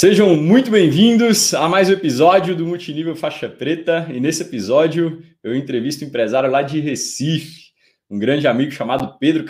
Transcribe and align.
Sejam 0.00 0.36
muito 0.36 0.70
bem-vindos 0.70 1.52
a 1.52 1.68
mais 1.68 1.88
um 1.88 1.92
episódio 1.92 2.54
do 2.54 2.64
Multinível 2.64 3.16
Faixa 3.16 3.48
Preta. 3.48 4.06
E 4.14 4.20
nesse 4.20 4.42
episódio 4.42 5.24
eu 5.42 5.56
entrevisto 5.56 6.04
um 6.04 6.06
empresário 6.06 6.48
lá 6.48 6.62
de 6.62 6.78
Recife, 6.78 7.72
um 8.08 8.16
grande 8.16 8.46
amigo 8.46 8.70
chamado 8.70 9.18
Pedro 9.18 9.44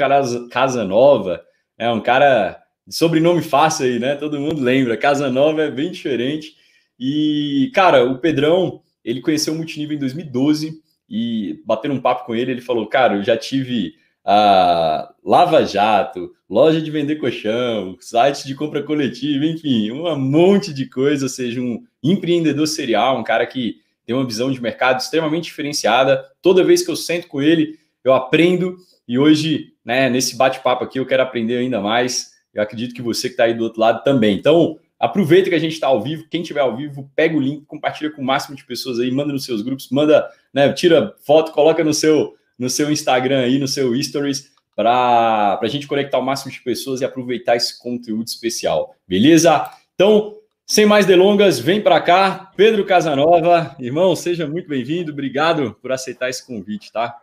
Casanova. 0.50 1.42
É 1.76 1.90
um 1.90 2.00
cara 2.00 2.58
de 2.87 2.95
sobrenome 2.95 3.42
fácil 3.42 3.84
aí, 3.84 3.98
né? 3.98 4.14
Todo 4.14 4.40
mundo 4.40 4.62
lembra. 4.62 4.96
Casanova 4.96 5.65
é 5.65 5.71
bem 5.71 5.90
diferente. 5.90 6.54
E, 6.99 7.71
cara, 7.74 8.06
o 8.06 8.17
Pedrão, 8.19 8.80
ele 9.04 9.21
conheceu 9.21 9.53
o 9.53 9.56
Multinível 9.58 9.96
em 9.96 10.01
2012 10.01 10.80
e 11.10 11.62
batendo 11.67 11.92
um 11.92 12.01
papo 12.01 12.24
com 12.24 12.35
ele, 12.35 12.53
ele 12.53 12.62
falou: 12.62 12.87
Cara, 12.87 13.17
eu 13.17 13.22
já 13.22 13.37
tive 13.37 13.96
a 14.24 15.12
Lava 15.24 15.64
Jato, 15.64 16.32
loja 16.48 16.80
de 16.80 16.91
vender 16.91 17.16
colchão, 17.16 17.96
site 18.01 18.46
de 18.46 18.55
compra 18.55 18.83
coletiva, 18.83 19.45
enfim, 19.45 19.91
um 19.91 20.16
monte 20.19 20.73
de 20.73 20.87
coisa, 20.87 21.29
seja, 21.29 21.60
um 21.60 21.83
empreendedor 22.02 22.66
serial, 22.66 23.19
um 23.19 23.24
cara 23.24 23.46
que 23.46 23.77
tem 24.07 24.15
uma 24.16 24.27
visão 24.27 24.51
de 24.51 24.60
mercado 24.60 25.01
extremamente 25.01 25.45
diferenciada. 25.45 26.24
Toda 26.41 26.65
vez 26.65 26.83
que 26.83 26.91
eu 26.91 26.96
sento 26.96 27.29
com 27.29 27.43
ele, 27.43 27.79
eu 28.02 28.15
aprendo 28.15 28.77
e 29.07 29.19
hoje, 29.19 29.73
né, 29.84 30.09
nesse 30.09 30.37
bate-papo 30.37 30.85
aqui, 30.85 30.98
eu 30.98 31.07
quero 31.07 31.23
aprender 31.23 31.59
ainda 31.59 31.80
mais. 31.80 32.32
Eu 32.52 32.62
acredito 32.62 32.95
que 32.95 33.02
você 33.02 33.29
que 33.29 33.35
está 33.35 33.45
aí 33.45 33.55
do 33.55 33.65
outro 33.65 33.80
lado 33.80 34.02
também. 34.02 34.37
Então, 34.37 34.79
aproveita 34.98 35.48
que 35.48 35.55
a 35.55 35.59
gente 35.59 35.73
está 35.73 35.87
ao 35.87 36.02
vivo. 36.02 36.27
Quem 36.30 36.43
estiver 36.43 36.60
ao 36.60 36.77
vivo, 36.77 37.10
pega 37.15 37.37
o 37.37 37.41
link, 37.41 37.65
compartilha 37.66 38.10
com 38.10 38.21
o 38.21 38.24
máximo 38.24 38.57
de 38.57 38.65
pessoas 38.65 38.98
aí, 38.98 39.10
manda 39.10 39.32
nos 39.32 39.45
seus 39.45 39.62
grupos, 39.62 39.88
manda, 39.91 40.29
né, 40.52 40.73
tira 40.73 41.15
foto, 41.24 41.52
coloca 41.52 41.82
no 41.85 41.95
seu 41.95 42.35
no 42.59 42.69
seu 42.69 42.91
Instagram 42.91 43.41
aí, 43.41 43.59
no 43.59 43.69
seu 43.69 43.95
Stories, 44.03 44.51
para 44.75 45.59
a 45.61 45.69
gente 45.69 45.87
conectar 45.87 46.19
o 46.19 46.23
máximo 46.23 46.53
de 46.53 46.61
pessoas 46.61 47.01
e 47.01 47.05
aproveitar 47.05 47.57
esse 47.57 47.79
conteúdo 47.79 48.27
especial. 48.27 48.95
Beleza? 49.07 49.71
Então, 49.95 50.37
sem 50.66 50.85
mais 50.85 51.07
delongas, 51.07 51.59
vem 51.59 51.80
para 51.80 52.01
cá, 52.01 52.52
Pedro 52.57 52.85
Casanova. 52.85 53.74
Irmão, 53.79 54.15
seja 54.15 54.47
muito 54.47 54.69
bem-vindo. 54.69 55.13
Obrigado 55.13 55.77
por 55.80 55.91
aceitar 55.91 56.29
esse 56.29 56.47
convite, 56.47 56.93
tá? 56.93 57.16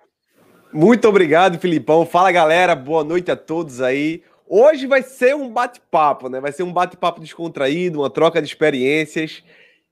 Muito 0.74 1.08
obrigado, 1.08 1.60
Filipão. 1.60 2.06
Fala, 2.06 2.32
galera. 2.32 2.76
Boa 2.76 3.04
noite 3.04 3.32
a 3.32 3.36
todos 3.36 3.82
aí. 3.82 4.24
Hoje 4.48 4.88
vai 4.88 5.02
ser 5.02 5.36
um 5.36 5.50
bate-papo, 5.50 6.28
né? 6.28 6.40
Vai 6.42 6.52
ser 6.52 6.64
um 6.64 6.74
bate-papo 6.74 7.22
descontraído, 7.22 8.02
uma 8.02 8.10
troca 8.10 8.42
de 8.42 8.48
experiências. 8.48 9.44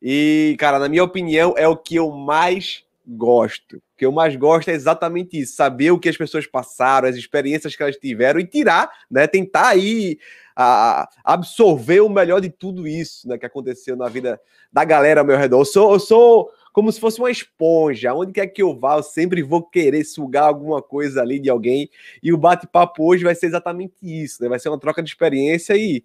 E, 0.02 0.56
cara, 0.60 0.78
na 0.80 0.89
minha 0.89 1.04
opinião, 1.04 1.54
é 1.58 1.67
o 1.67 1.78
que 1.78 1.95
eu 1.95 2.12
mais 2.12 2.84
gosto. 3.06 3.78
O 3.78 3.82
que 3.98 4.06
eu 4.06 4.12
mais 4.12 4.36
gosto 4.36 4.70
é 4.70 4.73
exatamente 4.73 5.40
isso, 5.40 5.56
saber 5.56 5.92
o 5.92 6.00
que 6.00 6.09
as 6.09 6.18
pessoas 6.18 6.48
passaram, 6.48 7.08
as 7.08 7.16
experiências 7.16 7.76
que 7.76 7.84
elas 7.84 7.98
tiveram 7.98 8.40
e 8.40 8.45
tirar, 8.45 8.90
né, 9.10 9.28
tentar 9.28 9.70
aí 9.70 10.18
a, 10.56 11.10
absorver 11.23 12.02
o 12.02 12.10
melhor 12.10 12.40
de 12.40 12.50
tudo 12.50 12.88
isso, 12.88 13.28
né, 13.28 13.38
que 13.38 13.45
aconteceu 13.45 13.95
na 13.95 14.08
vida 14.08 14.40
da 14.72 14.84
galera 14.84 15.22
ao 15.22 15.28
meu 15.28 15.38
redor. 15.38 15.62
Eu 15.62 15.66
sou, 15.66 15.94
eu 15.94 16.00
sou 16.00 16.50
como 16.72 16.92
se 16.92 17.00
fosse 17.00 17.20
uma 17.20 17.30
esponja, 17.30 18.14
onde 18.14 18.32
quer 18.32 18.48
que 18.48 18.62
eu 18.62 18.78
vá, 18.78 18.98
eu 18.98 19.04
sempre 19.04 19.44
vou 19.44 19.62
querer 19.62 20.04
sugar 20.04 20.45
alguma 20.45 20.82
coisa 20.82 21.22
ali 21.22 21.40
de 21.40 21.50
alguém, 21.50 21.90
e 22.22 22.34
o 22.34 22.38
bate-papo 22.38 23.06
hoje 23.06 23.23
vai 23.23 23.36
ser 23.36 23.45
exatamente 23.45 23.94
isso, 24.02 24.42
né, 24.42 24.50
vai 24.50 24.60
ser 24.60 24.70
uma 24.70 24.80
troca 24.80 25.04
de 25.04 25.10
experiência 25.10 25.76
e 25.76 26.04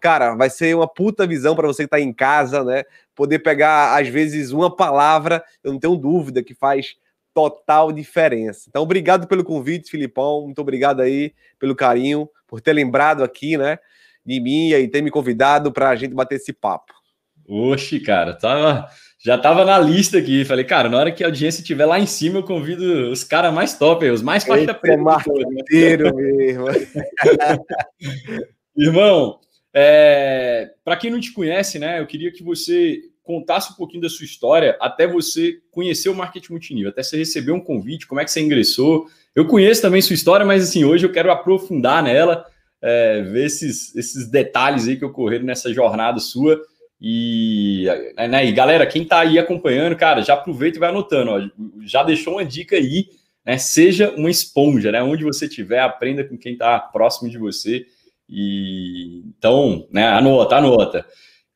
cara, 0.00 0.34
vai 0.34 0.50
ser 0.50 0.76
uma 0.76 0.86
puta 0.86 1.26
visão 1.26 1.56
para 1.56 1.66
você 1.66 1.82
que 1.82 1.86
está 1.86 1.98
em 1.98 2.12
casa, 2.12 2.62
né? 2.62 2.84
Poder 3.16 3.40
pegar, 3.40 3.98
às 3.98 4.06
vezes, 4.06 4.52
uma 4.52 4.74
palavra, 4.74 5.42
eu 5.64 5.72
não 5.72 5.80
tenho 5.80 5.96
dúvida 5.96 6.42
que 6.42 6.54
faz 6.54 6.94
total 7.34 7.90
diferença. 7.90 8.66
Então, 8.68 8.82
obrigado 8.82 9.26
pelo 9.26 9.42
convite, 9.42 9.90
Filipão. 9.90 10.42
Muito 10.42 10.60
obrigado 10.60 11.00
aí 11.00 11.34
pelo 11.58 11.74
carinho, 11.74 12.28
por 12.46 12.60
ter 12.60 12.72
lembrado 12.72 13.24
aqui, 13.24 13.56
né? 13.56 13.78
De 14.24 14.38
mim 14.38 14.70
e 14.70 14.88
ter 14.88 15.02
me 15.02 15.10
convidado 15.10 15.72
para 15.72 15.88
a 15.88 15.96
gente 15.96 16.14
bater 16.14 16.36
esse 16.36 16.52
papo. 16.52 16.94
Oxe, 17.48 18.00
cara, 18.00 18.34
tava, 18.34 18.88
já 19.18 19.38
tava 19.38 19.64
na 19.64 19.78
lista 19.78 20.18
aqui. 20.18 20.44
Falei, 20.44 20.64
cara, 20.64 20.88
na 20.88 20.98
hora 20.98 21.12
que 21.12 21.22
a 21.22 21.28
audiência 21.28 21.60
estiver 21.60 21.86
lá 21.86 21.98
em 21.98 22.06
cima, 22.06 22.38
eu 22.38 22.42
convido 22.42 23.10
os 23.10 23.22
caras 23.24 23.52
mais 23.52 23.78
top, 23.78 24.08
os 24.10 24.22
mais 24.22 24.44
faixa 24.44 24.74
preta. 24.74 25.02
Mesmo. 25.70 26.66
Irmão, 28.76 29.38
é, 29.78 30.70
Para 30.82 30.96
quem 30.96 31.10
não 31.10 31.20
te 31.20 31.32
conhece, 31.32 31.78
né, 31.78 32.00
eu 32.00 32.06
queria 32.06 32.32
que 32.32 32.42
você 32.42 32.98
contasse 33.22 33.72
um 33.72 33.76
pouquinho 33.76 34.00
da 34.00 34.08
sua 34.08 34.24
história 34.24 34.74
até 34.80 35.06
você 35.06 35.58
conhecer 35.70 36.08
o 36.08 36.14
marketing 36.14 36.52
multinível, 36.52 36.88
até 36.88 37.02
você 37.02 37.18
receber 37.18 37.52
um 37.52 37.60
convite, 37.60 38.06
como 38.06 38.18
é 38.18 38.24
que 38.24 38.30
você 38.30 38.40
ingressou. 38.40 39.06
Eu 39.34 39.46
conheço 39.46 39.82
também 39.82 40.00
sua 40.00 40.14
história, 40.14 40.46
mas 40.46 40.62
assim, 40.62 40.84
hoje 40.84 41.04
eu 41.04 41.12
quero 41.12 41.30
aprofundar 41.30 42.02
nela, 42.02 42.46
é, 42.80 43.20
ver 43.20 43.44
esses, 43.44 43.94
esses 43.94 44.30
detalhes 44.30 44.88
aí 44.88 44.96
que 44.96 45.04
ocorreram 45.04 45.44
nessa 45.44 45.70
jornada 45.74 46.20
sua. 46.20 46.58
E, 46.98 47.84
né, 48.16 48.46
e 48.46 48.52
galera, 48.52 48.86
quem 48.86 49.02
está 49.02 49.20
aí 49.20 49.38
acompanhando, 49.38 49.94
cara, 49.94 50.22
já 50.22 50.32
aproveita 50.32 50.78
e 50.78 50.80
vai 50.80 50.88
anotando, 50.88 51.32
ó, 51.32 51.66
já 51.84 52.02
deixou 52.02 52.34
uma 52.34 52.44
dica 52.46 52.76
aí, 52.76 53.08
né? 53.44 53.58
Seja 53.58 54.10
uma 54.16 54.30
esponja, 54.30 54.90
né? 54.90 55.02
Onde 55.02 55.22
você 55.22 55.44
estiver, 55.44 55.80
aprenda 55.80 56.24
com 56.24 56.38
quem 56.38 56.54
está 56.54 56.78
próximo 56.78 57.28
de 57.28 57.36
você 57.36 57.84
e 58.28 59.22
então, 59.26 59.86
né, 59.90 60.06
anota, 60.08 60.56
anota. 60.56 61.06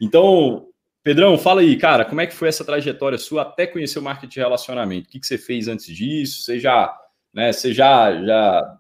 Então, 0.00 0.66
Pedrão, 1.02 1.38
fala 1.38 1.62
aí, 1.62 1.76
cara, 1.76 2.04
como 2.04 2.20
é 2.20 2.26
que 2.26 2.34
foi 2.34 2.48
essa 2.48 2.64
trajetória 2.64 3.18
sua 3.18 3.42
até 3.42 3.66
conhecer 3.66 3.98
o 3.98 4.02
marketing 4.02 4.34
de 4.34 4.40
relacionamento? 4.40 5.08
O 5.08 5.10
que, 5.10 5.20
que 5.20 5.26
você 5.26 5.38
fez 5.38 5.66
antes 5.66 5.86
disso? 5.86 6.42
Você 6.42 6.58
já, 6.58 6.94
né, 7.32 7.52
você 7.52 7.72
já, 7.72 8.22
já 8.22 8.78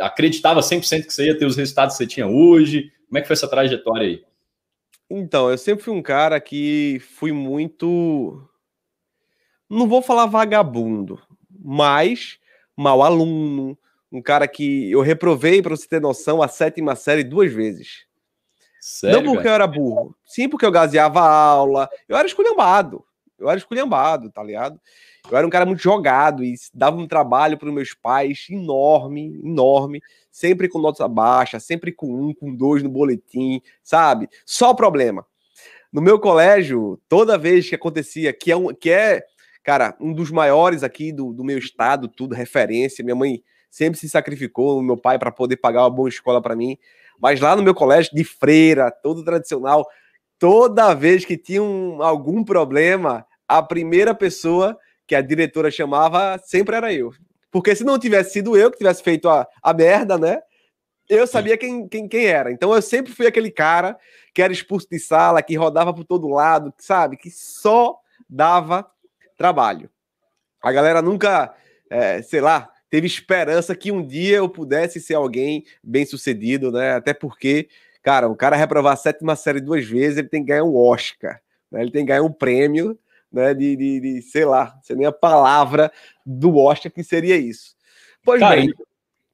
acreditava 0.00 0.60
100% 0.60 1.06
que 1.06 1.12
você 1.12 1.26
ia 1.26 1.38
ter 1.38 1.46
os 1.46 1.56
resultados 1.56 1.96
que 1.96 2.04
você 2.04 2.06
tinha 2.06 2.26
hoje? 2.26 2.92
Como 3.06 3.18
é 3.18 3.20
que 3.22 3.26
foi 3.26 3.34
essa 3.34 3.48
trajetória 3.48 4.06
aí? 4.06 4.24
Então, 5.10 5.50
eu 5.50 5.56
sempre 5.56 5.82
fui 5.82 5.94
um 5.94 6.02
cara 6.02 6.38
que 6.38 7.00
fui 7.14 7.32
muito. 7.32 8.46
Não 9.68 9.88
vou 9.88 10.02
falar 10.02 10.26
vagabundo, 10.26 11.20
mas 11.50 12.38
mau 12.76 13.02
aluno, 13.02 13.76
um 14.10 14.22
cara 14.22 14.48
que 14.48 14.90
eu 14.90 15.00
reprovei, 15.00 15.62
para 15.62 15.76
você 15.76 15.86
ter 15.86 16.00
noção, 16.00 16.42
a 16.42 16.48
sétima 16.48 16.96
série 16.96 17.22
duas 17.22 17.52
vezes. 17.52 18.06
Sério, 18.80 19.22
Não 19.22 19.34
porque 19.34 19.48
eu 19.48 19.52
era 19.52 19.66
burro, 19.66 20.14
sim 20.24 20.48
porque 20.48 20.64
eu 20.64 20.70
gaseava 20.70 21.20
a 21.20 21.30
aula, 21.30 21.88
eu 22.08 22.16
era 22.16 22.26
esculhambado, 22.26 23.04
eu 23.38 23.48
era 23.48 23.58
esculhambado, 23.58 24.30
tá 24.30 24.42
ligado? 24.42 24.80
Eu 25.30 25.36
era 25.36 25.46
um 25.46 25.50
cara 25.50 25.66
muito 25.66 25.82
jogado 25.82 26.42
e 26.42 26.54
dava 26.72 26.96
um 26.96 27.06
trabalho 27.06 27.58
para 27.58 27.68
os 27.68 27.74
meus 27.74 27.92
pais 27.92 28.46
enorme, 28.48 29.38
enorme, 29.44 30.00
sempre 30.30 30.68
com 30.68 30.78
nota 30.78 31.06
baixa, 31.06 31.60
sempre 31.60 31.92
com 31.92 32.06
um, 32.06 32.32
com 32.32 32.54
dois 32.54 32.82
no 32.82 32.88
boletim, 32.88 33.60
sabe? 33.82 34.28
Só 34.46 34.72
problema. 34.72 35.26
No 35.92 36.00
meu 36.00 36.18
colégio, 36.18 37.00
toda 37.08 37.36
vez 37.36 37.68
que 37.68 37.74
acontecia, 37.74 38.32
que 38.32 38.52
é, 38.52 38.56
um, 38.56 38.72
que 38.72 38.90
é 38.90 39.22
cara, 39.62 39.94
um 40.00 40.14
dos 40.14 40.30
maiores 40.30 40.82
aqui 40.82 41.12
do, 41.12 41.32
do 41.32 41.44
meu 41.44 41.58
estado, 41.58 42.08
tudo, 42.08 42.34
referência, 42.34 43.04
minha 43.04 43.16
mãe 43.16 43.42
sempre 43.70 43.98
se 43.98 44.08
sacrificou, 44.08 44.82
meu 44.82 44.96
pai, 44.96 45.18
para 45.18 45.30
poder 45.30 45.56
pagar 45.56 45.82
uma 45.82 45.90
boa 45.90 46.08
escola 46.08 46.40
para 46.40 46.56
mim. 46.56 46.76
Mas 47.20 47.40
lá 47.40 47.56
no 47.56 47.62
meu 47.62 47.74
colégio 47.74 48.14
de 48.14 48.24
freira, 48.24 48.90
todo 48.90 49.24
tradicional, 49.24 49.86
toda 50.38 50.94
vez 50.94 51.24
que 51.24 51.36
tinha 51.36 51.62
um, 51.62 52.02
algum 52.02 52.44
problema, 52.44 53.26
a 53.46 53.62
primeira 53.62 54.14
pessoa 54.14 54.78
que 55.06 55.14
a 55.14 55.20
diretora 55.20 55.70
chamava 55.70 56.38
sempre 56.38 56.76
era 56.76 56.92
eu. 56.92 57.12
Porque 57.50 57.74
se 57.74 57.82
não 57.82 57.98
tivesse 57.98 58.34
sido 58.34 58.56
eu 58.56 58.70
que 58.70 58.78
tivesse 58.78 59.02
feito 59.02 59.28
a, 59.28 59.46
a 59.62 59.72
merda, 59.72 60.18
né? 60.18 60.40
Eu 61.08 61.26
sabia 61.26 61.56
quem, 61.56 61.88
quem, 61.88 62.06
quem 62.06 62.26
era. 62.26 62.52
Então 62.52 62.74
eu 62.74 62.82
sempre 62.82 63.12
fui 63.12 63.26
aquele 63.26 63.50
cara 63.50 63.98
que 64.34 64.42
era 64.42 64.52
expulso 64.52 64.86
de 64.90 64.98
sala, 64.98 65.42
que 65.42 65.56
rodava 65.56 65.94
por 65.94 66.04
todo 66.04 66.28
lado, 66.28 66.72
sabe? 66.78 67.16
Que 67.16 67.30
só 67.30 67.98
dava 68.28 68.86
trabalho. 69.36 69.88
A 70.62 70.70
galera 70.70 71.00
nunca, 71.00 71.54
é, 71.90 72.20
sei 72.20 72.42
lá, 72.42 72.70
teve 72.90 73.06
esperança 73.06 73.74
que 73.74 73.92
um 73.92 74.04
dia 74.04 74.36
eu 74.36 74.48
pudesse 74.48 75.00
ser 75.00 75.14
alguém 75.14 75.64
bem 75.82 76.04
sucedido, 76.06 76.70
né? 76.70 76.92
Até 76.92 77.12
porque, 77.12 77.68
cara, 78.02 78.28
o 78.28 78.36
cara 78.36 78.56
reprovar 78.56 78.94
a 78.94 78.96
sétima 78.96 79.36
série 79.36 79.60
duas 79.60 79.84
vezes, 79.84 80.18
ele 80.18 80.28
tem 80.28 80.42
que 80.42 80.48
ganhar 80.48 80.64
um 80.64 80.76
Oscar, 80.76 81.40
né? 81.70 81.82
Ele 81.82 81.90
tem 81.90 82.02
que 82.02 82.08
ganhar 82.08 82.22
um 82.22 82.32
prêmio, 82.32 82.98
né? 83.32 83.54
De, 83.54 83.76
de, 83.76 84.00
de 84.00 84.22
sei 84.22 84.44
lá, 84.44 84.78
sem 84.82 84.96
nem 84.96 85.06
a 85.06 85.12
palavra 85.12 85.92
do 86.24 86.56
Oscar 86.56 86.90
que 86.90 87.02
seria 87.04 87.36
isso. 87.36 87.76
Pois 88.24 88.40
cara, 88.40 88.56
bem. 88.56 88.72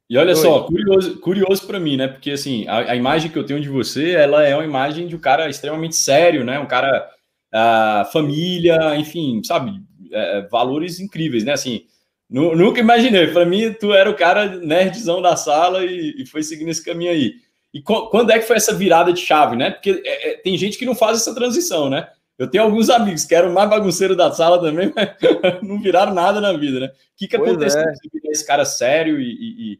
E 0.08 0.18
olha 0.18 0.34
Oi. 0.34 0.36
só, 0.36 0.64
curioso, 0.64 1.20
curioso 1.20 1.66
para 1.66 1.80
mim, 1.80 1.96
né? 1.96 2.08
Porque 2.08 2.32
assim, 2.32 2.66
a, 2.68 2.92
a, 2.92 2.96
imagem 2.96 3.30
que 3.30 3.38
eu 3.38 3.46
tenho 3.46 3.60
de 3.60 3.68
você, 3.68 4.12
ela 4.12 4.46
é 4.46 4.54
uma 4.54 4.64
imagem 4.64 5.06
de 5.06 5.16
um 5.16 5.18
cara 5.18 5.48
extremamente 5.48 5.96
sério, 5.96 6.44
né? 6.44 6.58
Um 6.58 6.66
cara, 6.66 7.10
uh, 7.54 8.12
família, 8.12 8.96
enfim, 8.96 9.42
sabe, 9.42 9.80
é, 10.12 10.42
valores 10.42 11.00
incríveis, 11.00 11.44
né? 11.44 11.52
Assim, 11.52 11.86
Nunca 12.28 12.80
imaginei. 12.80 13.28
Para 13.28 13.44
mim, 13.44 13.72
tu 13.72 13.92
era 13.92 14.10
o 14.10 14.16
cara 14.16 14.56
nerdzão 14.56 15.20
da 15.20 15.36
sala 15.36 15.84
e, 15.84 16.22
e 16.22 16.26
foi 16.26 16.42
seguindo 16.42 16.70
esse 16.70 16.84
caminho 16.84 17.10
aí. 17.10 17.34
E 17.72 17.82
quando 17.82 18.30
é 18.30 18.38
que 18.38 18.46
foi 18.46 18.56
essa 18.56 18.72
virada 18.72 19.12
de 19.12 19.20
chave, 19.20 19.56
né? 19.56 19.72
Porque 19.72 20.00
é, 20.04 20.30
é, 20.30 20.36
tem 20.36 20.56
gente 20.56 20.78
que 20.78 20.86
não 20.86 20.94
faz 20.94 21.18
essa 21.18 21.34
transição, 21.34 21.90
né? 21.90 22.08
Eu 22.38 22.48
tenho 22.48 22.64
alguns 22.64 22.88
amigos 22.88 23.24
que 23.24 23.34
eram 23.34 23.52
mais 23.52 23.68
bagunceiro 23.68 24.16
da 24.16 24.32
sala 24.32 24.60
também, 24.60 24.92
mas 24.94 25.08
não 25.62 25.80
viraram 25.80 26.14
nada 26.14 26.40
na 26.40 26.52
vida, 26.52 26.80
né? 26.80 26.86
O 26.86 26.90
que, 27.16 27.28
que 27.28 27.36
aconteceu 27.36 27.80
é. 27.80 27.94
esse 28.26 28.46
cara 28.46 28.64
sério 28.64 29.20
e, 29.20 29.78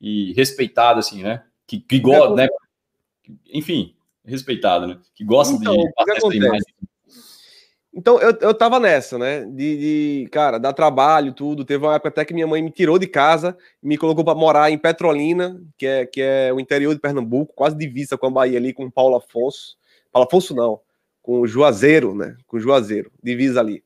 e, 0.00 0.30
e, 0.30 0.32
respeitado, 0.32 1.00
assim, 1.00 1.22
né? 1.22 1.42
Que, 1.66 1.80
que 1.80 1.98
gosta, 1.98 2.34
né? 2.34 2.48
Enfim. 3.52 3.94
respeitado, 4.24 4.86
né? 4.86 4.98
Que 5.14 5.24
gosta 5.24 5.54
então, 5.54 5.76
de 5.76 5.92
passar 5.92 6.16
essa 6.16 6.34
imagem. 6.34 6.74
Então, 7.96 8.20
eu, 8.20 8.36
eu 8.40 8.52
tava 8.52 8.80
nessa, 8.80 9.16
né? 9.16 9.44
De, 9.44 10.24
de, 10.24 10.28
cara, 10.30 10.58
dar 10.58 10.72
trabalho, 10.72 11.32
tudo. 11.32 11.64
Teve 11.64 11.84
uma 11.84 11.94
época 11.94 12.08
até 12.08 12.24
que 12.24 12.34
minha 12.34 12.46
mãe 12.46 12.60
me 12.60 12.70
tirou 12.70 12.98
de 12.98 13.06
casa, 13.06 13.56
me 13.80 13.96
colocou 13.96 14.24
para 14.24 14.34
morar 14.34 14.70
em 14.70 14.76
Petrolina, 14.76 15.62
que 15.78 15.86
é, 15.86 16.04
que 16.04 16.20
é 16.20 16.52
o 16.52 16.58
interior 16.58 16.92
de 16.92 17.00
Pernambuco, 17.00 17.54
quase 17.54 17.76
divisa 17.76 18.18
com 18.18 18.26
a 18.26 18.30
Bahia 18.30 18.58
ali, 18.58 18.72
com 18.72 18.90
Paulo 18.90 19.14
Afonso. 19.16 19.76
Paulo 20.10 20.26
Afonso 20.26 20.56
não, 20.56 20.80
com 21.22 21.40
o 21.40 21.46
Juazeiro, 21.46 22.16
né? 22.16 22.36
Com 22.48 22.56
o 22.56 22.60
Juazeiro, 22.60 23.12
divisa 23.22 23.60
ali. 23.60 23.84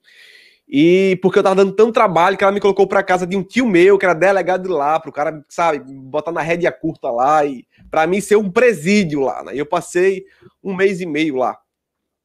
E 0.66 1.18
porque 1.20 1.38
eu 1.38 1.42
tava 1.42 1.56
dando 1.56 1.72
tanto 1.72 1.92
trabalho 1.92 2.36
que 2.36 2.44
ela 2.44 2.52
me 2.52 2.60
colocou 2.60 2.86
para 2.86 3.02
casa 3.02 3.26
de 3.26 3.36
um 3.36 3.42
tio 3.42 3.66
meu, 3.66 3.98
que 3.98 4.06
era 4.06 4.14
delegado 4.14 4.62
de 4.62 4.68
lá, 4.70 4.98
pro 4.98 5.12
cara, 5.12 5.44
sabe, 5.50 5.80
botar 5.80 6.32
na 6.32 6.40
rédea 6.40 6.72
curta 6.72 7.10
lá 7.10 7.44
e 7.44 7.66
para 7.90 8.06
mim 8.06 8.22
ser 8.22 8.36
um 8.36 8.50
presídio 8.50 9.20
lá, 9.20 9.44
né? 9.44 9.54
E 9.54 9.58
eu 9.58 9.66
passei 9.66 10.24
um 10.64 10.74
mês 10.74 11.00
e 11.02 11.06
meio 11.06 11.36
lá 11.36 11.58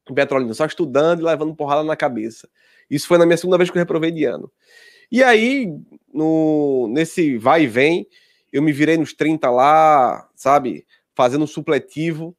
em 0.09 0.13
Petrolina, 0.13 0.53
só 0.53 0.65
estudando 0.65 1.21
e 1.21 1.23
levando 1.23 1.55
porrada 1.55 1.83
na 1.83 1.95
cabeça. 1.95 2.49
Isso 2.89 3.07
foi 3.07 3.17
na 3.17 3.25
minha 3.25 3.37
segunda 3.37 3.57
vez 3.57 3.69
que 3.69 3.77
eu 3.77 3.81
reprovei 3.81 4.11
de 4.11 4.25
ano. 4.25 4.51
E 5.11 5.23
aí, 5.23 5.71
no, 6.13 6.87
nesse 6.91 7.37
vai 7.37 7.63
e 7.63 7.67
vem, 7.67 8.07
eu 8.51 8.61
me 8.61 8.71
virei 8.71 8.97
nos 8.97 9.13
30 9.13 9.49
lá, 9.49 10.29
sabe, 10.35 10.85
fazendo 11.15 11.43
um 11.43 11.47
supletivo. 11.47 12.35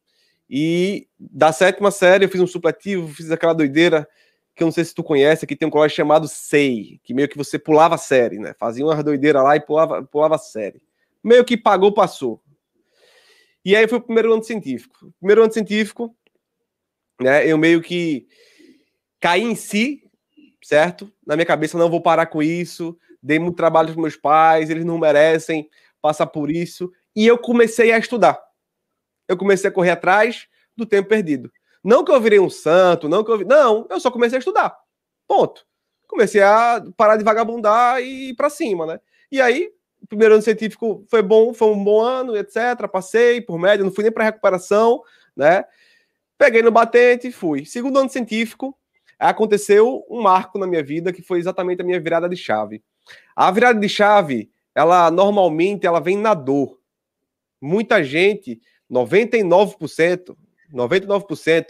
E 0.49 1.09
da 1.19 1.53
sétima 1.53 1.91
série 1.91 2.27
eu 2.27 2.29
fiz 2.29 2.41
um 2.41 2.47
supletivo, 2.47 3.09
fiz 3.09 3.31
aquela 3.31 3.55
doideira 3.55 4.07
que 4.55 4.63
eu 4.63 4.67
não 4.67 4.73
sei 4.73 4.85
se 4.85 4.95
tu 4.95 5.03
conhece, 5.03 5.47
que 5.47 5.57
tem 5.57 5.67
um 5.67 5.71
colégio 5.71 5.97
chamado 5.97 6.29
SEI, 6.29 7.01
que 7.03 7.13
meio 7.13 7.29
que 7.29 7.37
você 7.37 7.59
pulava 7.59 7.99
série, 7.99 8.39
né? 8.39 8.55
Fazia 8.57 8.85
uma 8.85 9.03
doideira 9.03 9.43
lá 9.43 9.57
e 9.57 9.61
pulava, 9.61 10.03
pulava 10.05 10.39
série. 10.39 10.81
Meio 11.23 11.45
que 11.45 11.57
pagou, 11.57 11.93
passou. 11.93 12.41
E 13.65 13.75
aí 13.75 13.89
foi 13.89 13.99
o 13.99 14.03
primeiro 14.03 14.33
ano 14.33 14.45
científico. 14.45 15.13
Primeiro 15.19 15.43
ano 15.43 15.53
científico, 15.53 16.15
né? 17.21 17.47
Eu 17.47 17.59
meio 17.59 17.81
que 17.81 18.27
caí 19.21 19.43
em 19.43 19.55
si, 19.55 20.03
certo? 20.63 21.13
Na 21.27 21.37
minha 21.37 21.47
cabeça, 21.47 21.79
não 21.79 21.91
vou 21.91 22.01
parar 22.01 22.27
com 22.27 22.43
isso. 22.43 22.97
Dei 23.23 23.39
muito 23.39 23.57
trabalho 23.57 23.93
para 23.93 24.01
meus 24.01 24.17
pais, 24.17 24.69
eles 24.71 24.85
não 24.85 24.99
merecem 24.99 25.69
passar 26.01 26.27
por 26.27 26.51
isso. 26.51 26.91
E 27.17 27.27
eu 27.27 27.39
comecei 27.39 27.93
a 27.93 27.99
estudar. 27.99 28.39
Eu 29.27 29.37
comecei 29.37 29.71
a 29.71 29.73
correr 29.73 29.91
atrás 29.91 30.47
do 30.77 30.85
tempo 30.85 31.09
perdido. 31.09 31.51
Não 31.83 32.05
que 32.05 32.13
eu 32.13 32.21
virei 32.21 32.41
um 32.41 32.51
santo, 32.51 33.09
não 33.09 33.23
que 33.23 33.31
eu. 33.31 33.39
Não, 33.47 33.87
eu 33.91 34.01
só 34.01 34.11
comecei 34.11 34.37
a 34.37 34.39
estudar. 34.39 34.77
Ponto. 35.27 35.65
Comecei 36.07 36.43
a 36.43 36.83
parar 36.97 37.17
de 37.17 37.25
vagabundar 37.25 38.03
e 38.03 38.31
ir 38.31 38.35
para 38.35 38.51
cima, 38.51 38.87
né? 38.87 39.01
E 39.31 39.41
aí, 39.41 39.71
o 40.03 40.07
primeiro 40.07 40.35
ano 40.35 40.43
científico 40.43 41.05
foi 41.09 41.23
bom, 41.23 41.55
foi 41.55 41.69
um 41.69 41.83
bom 41.83 42.01
ano, 42.01 42.37
etc. 42.37 42.89
Passei 42.93 43.41
por 43.41 43.59
média, 43.59 43.85
não 43.85 43.93
fui 43.93 44.05
nem 44.05 44.13
para 44.13 44.25
recuperação, 44.25 45.03
né? 45.35 45.65
Peguei 46.37 46.63
no 46.63 46.71
batente 46.71 47.29
e 47.29 47.33
fui. 47.33 47.65
Segundo 47.65 47.99
ano 47.99 48.11
científico, 48.11 48.77
aconteceu 49.19 50.05
um 50.11 50.23
marco 50.23 50.59
na 50.59 50.67
minha 50.67 50.83
vida 50.83 51.13
que 51.13 51.23
foi 51.23 51.39
exatamente 51.39 51.81
a 51.81 51.85
minha 51.85 52.01
virada 52.01 52.29
de 52.29 52.37
chave. 52.37 52.83
A 53.35 53.51
virada 53.51 53.79
de 53.79 53.89
chave, 53.89 54.51
ela 54.75 55.11
normalmente 55.11 55.87
ela 55.87 56.01
vem 56.01 56.17
na 56.17 56.35
dor. 56.35 56.79
Muita 57.61 58.03
gente, 58.03 58.61
99%, 58.91 60.37
99%, 60.73 61.67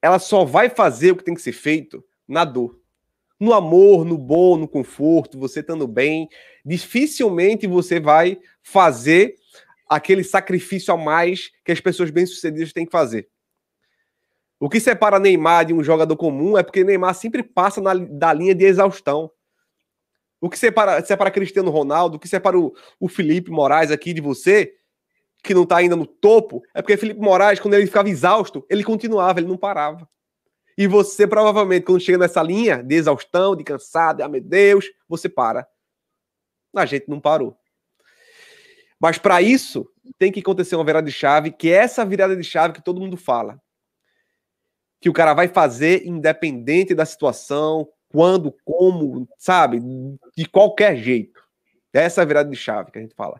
ela 0.00 0.18
só 0.18 0.44
vai 0.44 0.68
fazer 0.68 1.12
o 1.12 1.16
que 1.16 1.24
tem 1.24 1.34
que 1.34 1.42
ser 1.42 1.52
feito 1.52 2.04
na 2.26 2.44
dor. 2.44 2.78
No 3.38 3.52
amor, 3.52 4.04
no 4.04 4.16
bom, 4.16 4.56
no 4.56 4.68
conforto, 4.68 5.38
você 5.38 5.60
estando 5.60 5.86
bem, 5.86 6.28
dificilmente 6.64 7.66
você 7.66 8.00
vai 8.00 8.38
fazer 8.62 9.34
aquele 9.88 10.24
sacrifício 10.24 10.94
a 10.94 10.96
mais 10.96 11.50
que 11.64 11.72
as 11.72 11.80
pessoas 11.80 12.10
bem-sucedidas 12.10 12.72
têm 12.72 12.86
que 12.86 12.92
fazer. 12.92 13.28
O 14.64 14.68
que 14.70 14.80
separa 14.80 15.18
Neymar 15.18 15.66
de 15.66 15.74
um 15.74 15.84
jogador 15.84 16.16
comum 16.16 16.56
é 16.56 16.62
porque 16.62 16.82
Neymar 16.82 17.14
sempre 17.14 17.42
passa 17.42 17.82
na, 17.82 17.92
da 17.92 18.32
linha 18.32 18.54
de 18.54 18.64
exaustão. 18.64 19.30
O 20.40 20.48
que 20.48 20.58
separa, 20.58 21.04
separa 21.04 21.30
Cristiano 21.30 21.70
Ronaldo, 21.70 22.16
o 22.16 22.18
que 22.18 22.26
separa 22.26 22.58
o, 22.58 22.74
o 22.98 23.06
Felipe 23.06 23.50
Moraes 23.50 23.90
aqui 23.90 24.14
de 24.14 24.22
você, 24.22 24.72
que 25.42 25.52
não 25.52 25.66
tá 25.66 25.76
ainda 25.76 25.94
no 25.94 26.06
topo, 26.06 26.62
é 26.72 26.80
porque 26.80 26.96
Felipe 26.96 27.20
Moraes, 27.20 27.60
quando 27.60 27.74
ele 27.74 27.84
ficava 27.84 28.08
exausto, 28.08 28.64
ele 28.70 28.82
continuava, 28.82 29.38
ele 29.38 29.48
não 29.48 29.58
parava. 29.58 30.08
E 30.78 30.86
você, 30.86 31.26
provavelmente, 31.26 31.84
quando 31.84 32.00
chega 32.00 32.16
nessa 32.16 32.42
linha 32.42 32.82
de 32.82 32.94
exaustão, 32.94 33.54
de 33.54 33.64
cansado, 33.64 34.16
de, 34.16 34.22
ah, 34.22 34.28
meu 34.30 34.40
Deus, 34.40 34.86
você 35.06 35.28
para. 35.28 35.68
A 36.74 36.86
gente 36.86 37.06
não 37.06 37.20
parou. 37.20 37.54
Mas 38.98 39.18
para 39.18 39.42
isso, 39.42 39.86
tem 40.18 40.32
que 40.32 40.40
acontecer 40.40 40.74
uma 40.74 40.86
virada 40.86 41.06
de 41.06 41.12
chave, 41.12 41.50
que 41.50 41.68
é 41.68 41.74
essa 41.74 42.02
virada 42.02 42.34
de 42.34 42.42
chave 42.42 42.72
que 42.72 42.82
todo 42.82 42.98
mundo 42.98 43.18
fala 43.18 43.62
que 45.04 45.10
o 45.10 45.12
cara 45.12 45.34
vai 45.34 45.48
fazer 45.48 46.06
independente 46.06 46.94
da 46.94 47.04
situação, 47.04 47.86
quando, 48.08 48.56
como, 48.64 49.28
sabe? 49.36 49.78
De 50.34 50.48
qualquer 50.48 50.96
jeito. 50.96 51.42
Essa 51.92 52.22
é 52.22 52.24
a 52.24 52.24
virada 52.24 52.48
de 52.48 52.56
chave 52.56 52.90
que 52.90 52.98
a 52.98 53.02
gente 53.02 53.14
fala. 53.14 53.38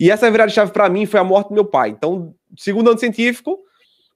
E 0.00 0.10
essa 0.10 0.30
virada 0.30 0.48
de 0.48 0.54
chave 0.54 0.72
para 0.72 0.88
mim 0.88 1.04
foi 1.04 1.20
a 1.20 1.24
morte 1.24 1.48
do 1.48 1.54
meu 1.54 1.66
pai. 1.66 1.90
Então, 1.90 2.34
segundo 2.56 2.88
ano 2.88 2.98
científico, 2.98 3.58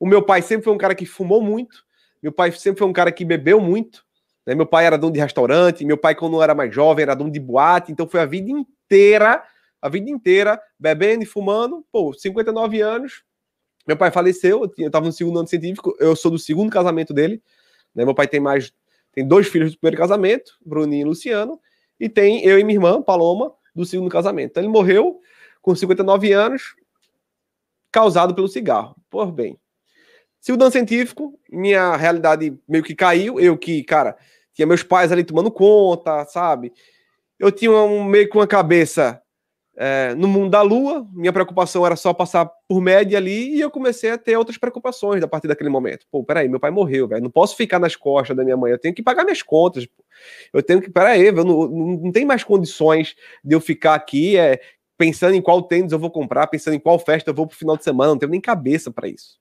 o 0.01 0.07
meu 0.07 0.23
pai 0.23 0.41
sempre 0.41 0.65
foi 0.65 0.73
um 0.73 0.79
cara 0.79 0.95
que 0.95 1.05
fumou 1.05 1.43
muito, 1.43 1.85
meu 2.23 2.33
pai 2.33 2.53
sempre 2.53 2.79
foi 2.79 2.89
um 2.89 2.93
cara 2.95 3.13
que 3.13 3.23
bebeu 3.23 3.61
muito. 3.61 4.03
Né? 4.47 4.55
Meu 4.55 4.65
pai 4.65 4.87
era 4.87 4.97
dono 4.97 5.13
de 5.13 5.21
restaurante, 5.21 5.85
meu 5.85 5.99
pai, 5.99 6.15
quando 6.15 6.43
era 6.43 6.55
mais 6.55 6.75
jovem, 6.75 7.03
era 7.03 7.15
dono 7.15 7.31
de 7.31 7.39
boate, 7.39 7.93
então 7.93 8.09
foi 8.09 8.21
a 8.21 8.25
vida 8.25 8.51
inteira, 8.51 9.45
a 9.83 9.91
vida 9.91 10.09
inteira, 10.09 10.59
bebendo 10.81 11.23
e 11.23 11.27
fumando. 11.27 11.85
Pô, 11.93 12.15
59 12.15 12.81
anos, 12.81 13.25
meu 13.89 13.97
pai 13.97 14.11
faleceu, 14.11 14.71
eu 14.77 14.87
estava 14.87 15.07
no 15.07 15.13
segundo 15.13 15.39
ano 15.39 15.49
científico, 15.49 15.97
eu 15.99 16.15
sou 16.15 16.31
do 16.31 16.39
segundo 16.39 16.71
casamento 16.71 17.15
dele. 17.15 17.43
Né? 17.95 18.05
Meu 18.05 18.15
pai 18.15 18.29
tem 18.29 18.39
mais, 18.39 18.71
tem 19.13 19.27
dois 19.27 19.49
filhos 19.49 19.73
do 19.73 19.79
primeiro 19.79 19.97
casamento, 19.97 20.59
Bruninho 20.65 21.07
e 21.07 21.09
Luciano, 21.09 21.59
e 21.99 22.07
tem 22.07 22.45
eu 22.45 22.59
e 22.59 22.65
minha 22.65 22.77
irmã, 22.77 23.01
Paloma, 23.01 23.51
do 23.75 23.87
segundo 23.87 24.11
casamento. 24.11 24.51
Então 24.51 24.63
ele 24.63 24.71
morreu 24.71 25.21
com 25.63 25.75
59 25.75 26.31
anos, 26.33 26.77
causado 27.91 28.35
pelo 28.35 28.47
cigarro. 28.47 28.95
Por 29.09 29.33
bem. 29.33 29.59
Segundo 30.39 30.63
ano 30.63 30.71
científico, 30.71 31.41
minha 31.51 31.97
realidade 31.97 32.55
meio 32.69 32.85
que 32.85 32.95
caiu. 32.95 33.41
Eu 33.41 33.57
que, 33.57 33.83
cara, 33.85 34.19
tinha 34.53 34.67
meus 34.67 34.83
pais 34.83 35.11
ali 35.11 35.25
tomando 35.25 35.51
conta, 35.51 36.27
sabe? 36.27 36.75
Eu 37.39 37.51
tinha 37.51 37.73
um, 37.73 38.05
meio 38.05 38.29
com 38.29 38.39
uma 38.39 38.47
cabeça 38.47 39.21
é, 39.81 40.13
no 40.17 40.27
mundo 40.27 40.51
da 40.51 40.61
lua, 40.61 41.07
minha 41.13 41.33
preocupação 41.33 41.87
era 41.87 41.95
só 41.95 42.13
passar 42.13 42.51
por 42.67 42.81
média 42.81 43.17
ali 43.17 43.55
e 43.55 43.61
eu 43.61 43.71
comecei 43.71 44.11
a 44.11 44.19
ter 44.19 44.37
outras 44.37 44.59
preocupações 44.59 45.23
a 45.23 45.29
partir 45.29 45.47
daquele 45.47 45.71
momento. 45.71 46.05
Pô, 46.11 46.25
peraí, 46.25 46.49
meu 46.49 46.59
pai 46.59 46.73
morreu, 46.73 47.07
velho, 47.07 47.23
não 47.23 47.31
posso 47.31 47.57
ficar 47.57 47.79
nas 47.79 47.95
costas 47.95 48.37
da 48.37 48.43
minha 48.43 48.57
mãe, 48.57 48.73
eu 48.73 48.79
tenho 48.79 48.93
que 48.93 49.05
pagar 49.05 49.23
minhas 49.23 49.41
contas. 49.41 49.87
Pô. 49.87 50.03
Eu 50.53 50.65
tenho 50.65 50.83
que, 50.83 50.91
peraí, 50.91 51.27
eu 51.27 51.45
não, 51.45 51.69
não, 51.69 51.87
não 52.03 52.13
tem 52.13 52.25
mais 52.25 52.43
condições 52.43 53.15
de 53.45 53.55
eu 53.55 53.61
ficar 53.61 53.95
aqui 53.95 54.37
é, 54.37 54.61
pensando 54.97 55.35
em 55.35 55.41
qual 55.41 55.63
tênis 55.63 55.93
eu 55.93 55.99
vou 55.99 56.11
comprar, 56.11 56.49
pensando 56.49 56.75
em 56.75 56.81
qual 56.81 56.99
festa 56.99 57.31
eu 57.31 57.35
vou 57.35 57.47
pro 57.47 57.57
final 57.57 57.77
de 57.77 57.85
semana, 57.85 58.11
não 58.11 58.19
tenho 58.19 58.33
nem 58.33 58.41
cabeça 58.41 58.91
para 58.91 59.07
isso. 59.07 59.39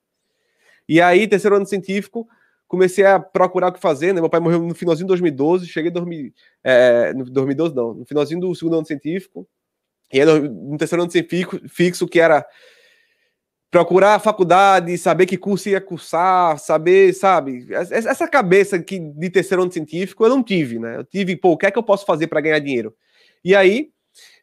E 0.88 1.00
aí, 1.00 1.26
terceiro 1.26 1.56
ano 1.56 1.66
científico, 1.66 2.28
comecei 2.68 3.04
a 3.04 3.18
procurar 3.18 3.68
o 3.68 3.72
que 3.72 3.80
fazer, 3.80 4.14
né? 4.14 4.20
Meu 4.20 4.30
pai 4.30 4.38
morreu 4.38 4.62
no 4.62 4.74
finalzinho 4.74 5.06
de 5.06 5.08
2012, 5.08 5.66
cheguei 5.66 5.90
em 5.90 5.94
2000, 5.94 6.32
é, 6.62 7.12
no 7.12 7.24
2012 7.24 7.74
não, 7.74 7.92
no 7.92 8.06
finalzinho 8.06 8.40
do 8.40 8.54
segundo 8.54 8.76
ano 8.76 8.86
científico, 8.86 9.48
e 10.12 10.20
aí, 10.20 10.26
no 10.26 10.76
terceiro 10.78 11.02
ano 11.02 11.10
fixo, 11.10 11.60
fixo, 11.68 12.08
que 12.08 12.20
era 12.20 12.46
procurar 13.70 14.14
a 14.14 14.18
faculdade, 14.18 14.96
saber 14.96 15.26
que 15.26 15.36
curso 15.36 15.68
ia 15.68 15.80
cursar, 15.80 16.58
saber, 16.58 17.12
sabe? 17.12 17.66
Essa 17.70 18.26
cabeça 18.26 18.78
que 18.78 18.98
de 18.98 19.30
terceiro 19.30 19.62
ano 19.62 19.72
científico 19.72 20.24
eu 20.24 20.30
não 20.30 20.42
tive, 20.42 20.78
né? 20.78 20.96
Eu 20.96 21.04
tive, 21.04 21.36
pô, 21.36 21.50
o 21.50 21.56
que 21.58 21.66
é 21.66 21.70
que 21.70 21.78
eu 21.78 21.82
posso 21.82 22.06
fazer 22.06 22.26
para 22.28 22.40
ganhar 22.40 22.58
dinheiro? 22.58 22.96
E 23.44 23.54
aí, 23.54 23.90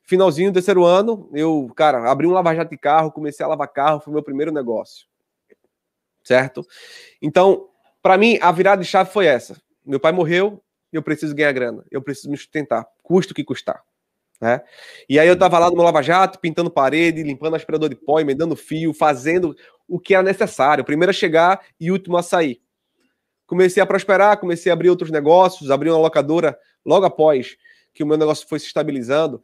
finalzinho 0.03 0.51
do 0.51 0.53
terceiro 0.53 0.85
ano, 0.85 1.29
eu, 1.33 1.71
cara, 1.75 2.09
abri 2.09 2.27
um 2.27 2.31
lava-jato 2.31 2.69
de 2.69 2.77
carro, 2.77 3.11
comecei 3.11 3.43
a 3.43 3.49
lavar 3.49 3.67
carro, 3.67 3.99
foi 3.99 4.13
meu 4.13 4.23
primeiro 4.23 4.51
negócio. 4.51 5.07
Certo? 6.23 6.65
Então, 7.21 7.67
para 8.03 8.17
mim, 8.17 8.37
a 8.41 8.51
virada 8.51 8.83
de 8.83 8.87
chave 8.87 9.11
foi 9.11 9.25
essa. 9.25 9.59
Meu 9.83 9.99
pai 9.99 10.11
morreu, 10.11 10.63
eu 10.93 11.01
preciso 11.01 11.35
ganhar 11.35 11.51
grana, 11.51 11.83
eu 11.89 12.01
preciso 12.01 12.29
me 12.29 12.37
sustentar, 12.37 12.85
custo 13.01 13.33
que 13.33 13.43
custar. 13.43 13.81
Né? 14.41 14.61
E 15.09 15.19
aí 15.19 15.27
eu 15.27 15.37
tava 15.37 15.57
lá 15.59 15.69
no 15.69 15.75
meu 15.75 15.83
Lava 15.83 16.01
Jato, 16.01 16.39
pintando 16.39 16.69
parede, 16.69 17.23
limpando 17.23 17.55
aspirador 17.55 17.89
de 17.89 17.95
pó, 17.95 18.19
emendando 18.19 18.55
fio, 18.55 18.93
fazendo 18.93 19.55
o 19.87 19.99
que 19.99 20.13
era 20.13 20.23
necessário. 20.23 20.83
Primeiro 20.83 21.11
a 21.11 21.13
chegar 21.13 21.61
e 21.79 21.91
último 21.91 22.17
a 22.17 22.23
sair. 22.23 22.61
Comecei 23.47 23.81
a 23.81 23.85
prosperar, 23.85 24.39
comecei 24.39 24.71
a 24.71 24.73
abrir 24.73 24.89
outros 24.89 25.11
negócios, 25.11 25.69
abri 25.69 25.89
uma 25.89 25.99
locadora 25.99 26.57
logo 26.85 27.05
após 27.05 27.55
que 27.93 28.03
o 28.03 28.07
meu 28.07 28.17
negócio 28.17 28.47
foi 28.47 28.59
se 28.59 28.65
estabilizando. 28.65 29.41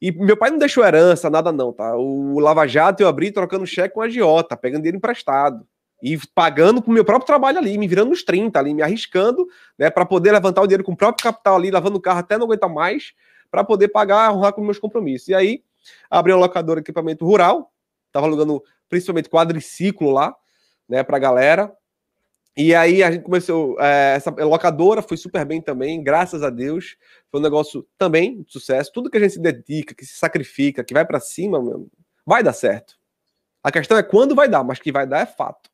E 0.00 0.10
meu 0.10 0.36
pai 0.36 0.50
não 0.50 0.58
deixou 0.58 0.84
herança, 0.84 1.30
nada 1.30 1.52
não, 1.52 1.72
tá? 1.72 1.94
O 1.96 2.40
Lava 2.40 2.66
Jato 2.66 3.02
eu 3.02 3.08
abri 3.08 3.30
trocando 3.30 3.64
cheque 3.64 3.94
com 3.94 4.00
a 4.00 4.06
agiota, 4.06 4.56
pegando 4.56 4.80
dinheiro 4.82 4.96
emprestado. 4.96 5.64
E 6.02 6.18
pagando 6.34 6.82
com 6.82 6.90
o 6.90 6.94
meu 6.94 7.04
próprio 7.04 7.26
trabalho 7.26 7.58
ali, 7.58 7.78
me 7.78 7.86
virando 7.86 8.10
nos 8.10 8.24
30 8.24 8.58
ali, 8.58 8.74
me 8.74 8.82
arriscando, 8.82 9.46
né, 9.78 9.88
para 9.88 10.04
poder 10.04 10.32
levantar 10.32 10.60
o 10.60 10.66
dinheiro 10.66 10.82
com 10.82 10.90
o 10.90 10.96
próprio 10.96 11.22
capital 11.22 11.54
ali, 11.54 11.70
lavando 11.70 11.96
o 11.96 12.00
carro 12.00 12.18
até 12.18 12.36
não 12.36 12.46
aguentar 12.46 12.68
mais, 12.68 13.12
para 13.52 13.62
poder 13.62 13.88
pagar, 13.88 14.32
honrar 14.32 14.54
com 14.54 14.62
meus 14.62 14.78
compromissos. 14.78 15.28
E 15.28 15.34
aí, 15.34 15.62
abri 16.10 16.32
uma 16.32 16.40
locadora 16.40 16.80
de 16.80 16.84
equipamento 16.84 17.26
rural, 17.26 17.70
estava 18.06 18.26
alugando 18.26 18.64
principalmente 18.88 19.28
quadriciclo 19.28 20.10
lá, 20.10 20.34
né, 20.88 21.02
pra 21.02 21.18
galera. 21.18 21.70
E 22.56 22.74
aí 22.74 23.02
a 23.02 23.10
gente 23.10 23.24
começou, 23.24 23.78
é, 23.78 24.14
essa 24.16 24.30
locadora 24.30 25.02
foi 25.02 25.18
super 25.18 25.44
bem 25.44 25.60
também, 25.60 26.02
graças 26.02 26.42
a 26.42 26.48
Deus. 26.48 26.96
Foi 27.30 27.40
um 27.40 27.42
negócio 27.42 27.86
também 27.98 28.42
de 28.42 28.50
sucesso. 28.50 28.90
Tudo 28.92 29.10
que 29.10 29.18
a 29.18 29.20
gente 29.20 29.34
se 29.34 29.40
dedica, 29.40 29.94
que 29.94 30.04
se 30.04 30.18
sacrifica, 30.18 30.82
que 30.82 30.94
vai 30.94 31.04
para 31.04 31.20
cima, 31.20 31.58
vai 32.24 32.42
dar 32.42 32.52
certo. 32.54 32.98
A 33.62 33.70
questão 33.70 33.98
é 33.98 34.02
quando 34.02 34.34
vai 34.34 34.48
dar, 34.48 34.64
mas 34.64 34.78
que 34.78 34.90
vai 34.90 35.06
dar 35.06 35.20
é 35.20 35.26
fato. 35.26 35.70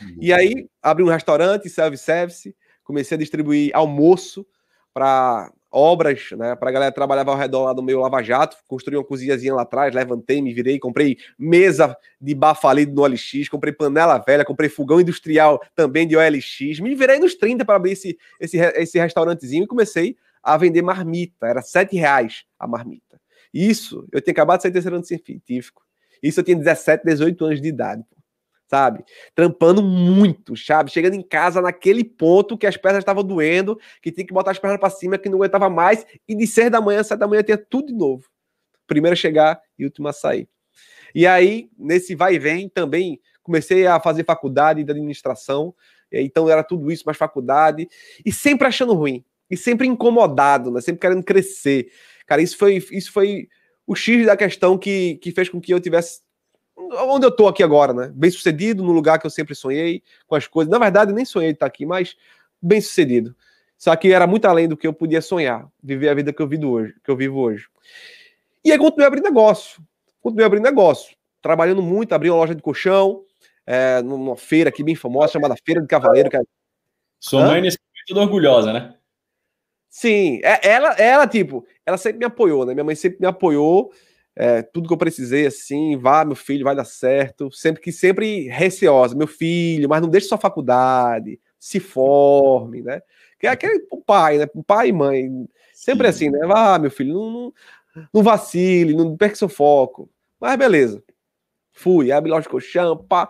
Uhum. 0.00 0.16
E 0.20 0.32
aí 0.32 0.68
abri 0.82 1.02
um 1.02 1.08
restaurante, 1.08 1.68
self-service, 1.68 2.54
comecei 2.84 3.14
a 3.14 3.18
distribuir 3.18 3.70
almoço 3.74 4.46
para 4.92 5.50
obras, 5.72 6.30
né, 6.32 6.54
para 6.54 6.68
a 6.68 6.72
galera 6.72 6.92
trabalhava 6.92 7.30
ao 7.30 7.36
redor 7.36 7.64
lá 7.64 7.72
do 7.72 7.82
meu 7.82 8.00
Lava 8.00 8.22
Jato, 8.22 8.56
construí 8.68 8.96
uma 8.96 9.04
cozinhazinha 9.04 9.54
lá 9.54 9.62
atrás, 9.62 9.94
levantei, 9.94 10.42
me 10.42 10.52
virei, 10.52 10.78
comprei 10.78 11.16
mesa 11.38 11.96
de 12.20 12.34
bafalido 12.34 12.94
no 12.94 13.02
OLX, 13.02 13.48
comprei 13.48 13.72
panela 13.72 14.18
velha, 14.18 14.44
comprei 14.44 14.68
fogão 14.68 15.00
industrial 15.00 15.60
também 15.74 16.06
de 16.06 16.16
OLX, 16.16 16.78
me 16.80 16.94
virei 16.94 17.18
nos 17.18 17.34
30 17.34 17.64
para 17.64 17.76
abrir 17.76 17.92
esse, 17.92 18.18
esse, 18.38 18.58
esse 18.58 18.98
restaurantezinho 18.98 19.64
e 19.64 19.66
comecei 19.66 20.16
a 20.42 20.56
vender 20.56 20.82
marmita, 20.82 21.46
era 21.46 21.62
7 21.62 21.96
reais 21.96 22.44
a 22.58 22.66
marmita. 22.66 23.20
Isso, 23.52 24.06
eu 24.12 24.20
tinha 24.20 24.32
acabado 24.32 24.58
de 24.58 24.62
sair 24.64 24.72
terceiro 24.72 24.96
ano 24.96 25.04
científico, 25.04 25.82
isso 26.22 26.38
eu 26.40 26.44
tinha 26.44 26.56
17, 26.56 27.04
18 27.04 27.44
anos 27.44 27.60
de 27.60 27.68
idade, 27.68 28.04
pô 28.08 28.21
sabe? 28.72 29.04
Trampando 29.34 29.82
muito, 29.82 30.56
sabe? 30.56 30.90
Chegando 30.90 31.12
em 31.12 31.22
casa 31.22 31.60
naquele 31.60 32.02
ponto 32.02 32.56
que 32.56 32.66
as 32.66 32.74
pernas 32.74 33.00
estavam 33.00 33.22
doendo, 33.22 33.78
que 34.00 34.10
tinha 34.10 34.26
que 34.26 34.32
botar 34.32 34.52
as 34.52 34.58
pernas 34.58 34.80
para 34.80 34.88
cima, 34.88 35.18
que 35.18 35.28
não 35.28 35.36
aguentava 35.36 35.68
mais, 35.68 36.06
e 36.26 36.34
de 36.34 36.46
6 36.46 36.70
da 36.70 36.80
manhã, 36.80 37.02
7 37.02 37.18
da 37.18 37.28
manhã, 37.28 37.42
tinha 37.42 37.58
tudo 37.58 37.88
de 37.88 37.92
novo. 37.92 38.24
Primeiro 38.86 39.12
a 39.12 39.16
chegar 39.16 39.60
e 39.78 39.84
último 39.84 40.08
a 40.08 40.12
sair. 40.14 40.48
E 41.14 41.26
aí, 41.26 41.68
nesse 41.78 42.14
vai 42.14 42.36
e 42.36 42.38
vem, 42.38 42.66
também 42.66 43.20
comecei 43.42 43.86
a 43.86 44.00
fazer 44.00 44.24
faculdade 44.24 44.82
de 44.82 44.90
administração, 44.90 45.74
então 46.10 46.48
era 46.48 46.64
tudo 46.64 46.90
isso, 46.90 47.02
mais 47.04 47.18
faculdade, 47.18 47.86
e 48.24 48.32
sempre 48.32 48.66
achando 48.66 48.94
ruim, 48.94 49.22
e 49.50 49.56
sempre 49.56 49.86
incomodado, 49.86 50.70
né? 50.70 50.80
Sempre 50.80 51.00
querendo 51.00 51.22
crescer. 51.22 51.92
Cara, 52.26 52.40
isso 52.40 52.56
foi, 52.56 52.76
isso 52.90 53.12
foi 53.12 53.48
o 53.86 53.94
X 53.94 54.24
da 54.24 54.34
questão 54.34 54.78
que, 54.78 55.16
que 55.16 55.30
fez 55.30 55.50
com 55.50 55.60
que 55.60 55.74
eu 55.74 55.80
tivesse 55.80 56.22
onde 57.08 57.26
eu 57.26 57.30
tô 57.30 57.46
aqui 57.46 57.62
agora, 57.62 57.92
né? 57.92 58.12
Bem 58.14 58.30
sucedido, 58.30 58.82
no 58.82 58.92
lugar 58.92 59.18
que 59.18 59.26
eu 59.26 59.30
sempre 59.30 59.54
sonhei, 59.54 60.02
com 60.26 60.34
as 60.34 60.46
coisas. 60.46 60.70
Na 60.70 60.78
verdade, 60.78 61.12
nem 61.12 61.24
sonhei 61.24 61.50
de 61.50 61.56
estar 61.56 61.66
aqui, 61.66 61.86
mas 61.86 62.16
bem 62.60 62.80
sucedido. 62.80 63.34
Só 63.76 63.94
que 63.96 64.12
era 64.12 64.26
muito 64.26 64.44
além 64.46 64.68
do 64.68 64.76
que 64.76 64.86
eu 64.86 64.92
podia 64.92 65.20
sonhar, 65.20 65.68
viver 65.82 66.08
a 66.08 66.14
vida 66.14 66.32
que 66.32 66.40
eu 66.40 66.46
vivo 66.46 66.68
hoje, 66.68 66.94
que 67.02 67.10
eu 67.10 67.16
vivo 67.16 67.40
hoje. 67.40 67.66
E 68.64 68.70
aí 68.70 68.78
continuei 68.78 69.06
abrindo 69.06 69.24
negócio. 69.24 69.82
Continuei 70.20 70.46
abrindo 70.46 70.62
negócio. 70.62 71.16
Trabalhando 71.40 71.82
muito, 71.82 72.12
abri 72.12 72.30
uma 72.30 72.38
loja 72.38 72.54
de 72.54 72.62
colchão, 72.62 73.24
é, 73.66 74.00
numa 74.02 74.36
feira 74.36 74.70
aqui 74.70 74.84
bem 74.84 74.94
famosa, 74.94 75.32
chamada 75.32 75.56
Feira 75.64 75.80
de 75.80 75.88
Cavaleiro. 75.88 76.30
Que 76.30 76.36
é... 76.36 76.42
Sua 77.18 77.44
mãe 77.46 77.60
nesse 77.60 77.78
momento 78.08 78.22
orgulhosa, 78.24 78.72
né? 78.72 78.94
Sim, 79.88 80.40
é, 80.42 80.70
ela, 80.70 80.92
ela, 80.92 81.26
tipo, 81.26 81.66
ela 81.84 81.98
sempre 81.98 82.20
me 82.20 82.24
apoiou, 82.24 82.64
né? 82.64 82.72
Minha 82.72 82.84
mãe 82.84 82.94
sempre 82.94 83.20
me 83.20 83.26
apoiou 83.26 83.92
é, 84.34 84.62
tudo 84.62 84.88
que 84.88 84.94
eu 84.94 84.98
precisei, 84.98 85.46
assim, 85.46 85.96
vá, 85.96 86.24
meu 86.24 86.36
filho, 86.36 86.64
vai 86.64 86.74
dar 86.74 86.84
certo. 86.84 87.50
Sempre 87.52 87.82
que 87.82 87.92
sempre 87.92 88.48
receosa, 88.48 89.14
meu 89.14 89.26
filho, 89.26 89.88
mas 89.88 90.00
não 90.00 90.08
deixe 90.08 90.26
sua 90.28 90.38
faculdade, 90.38 91.38
se 91.58 91.78
forme, 91.78 92.82
né? 92.82 93.02
Que 93.38 93.46
é 93.46 93.50
aquele 93.50 93.86
o 93.90 94.00
pai, 94.00 94.38
né? 94.38 94.46
Pai 94.66 94.88
e 94.88 94.92
mãe. 94.92 95.28
Sempre 95.74 96.10
Sim. 96.12 96.28
assim, 96.28 96.38
né? 96.38 96.46
Vá, 96.46 96.78
meu 96.78 96.90
filho, 96.90 97.12
não, 97.12 97.30
não, 97.30 97.54
não 98.14 98.22
vacile, 98.22 98.94
não 98.94 99.16
perca 99.16 99.36
seu 99.36 99.48
foco. 99.48 100.08
Mas 100.40 100.56
beleza. 100.56 101.02
Fui, 101.72 102.12
abre 102.12 102.30
loja 102.30 102.42
de 102.42 102.48
colchão, 102.48 102.96
pá. 102.96 103.28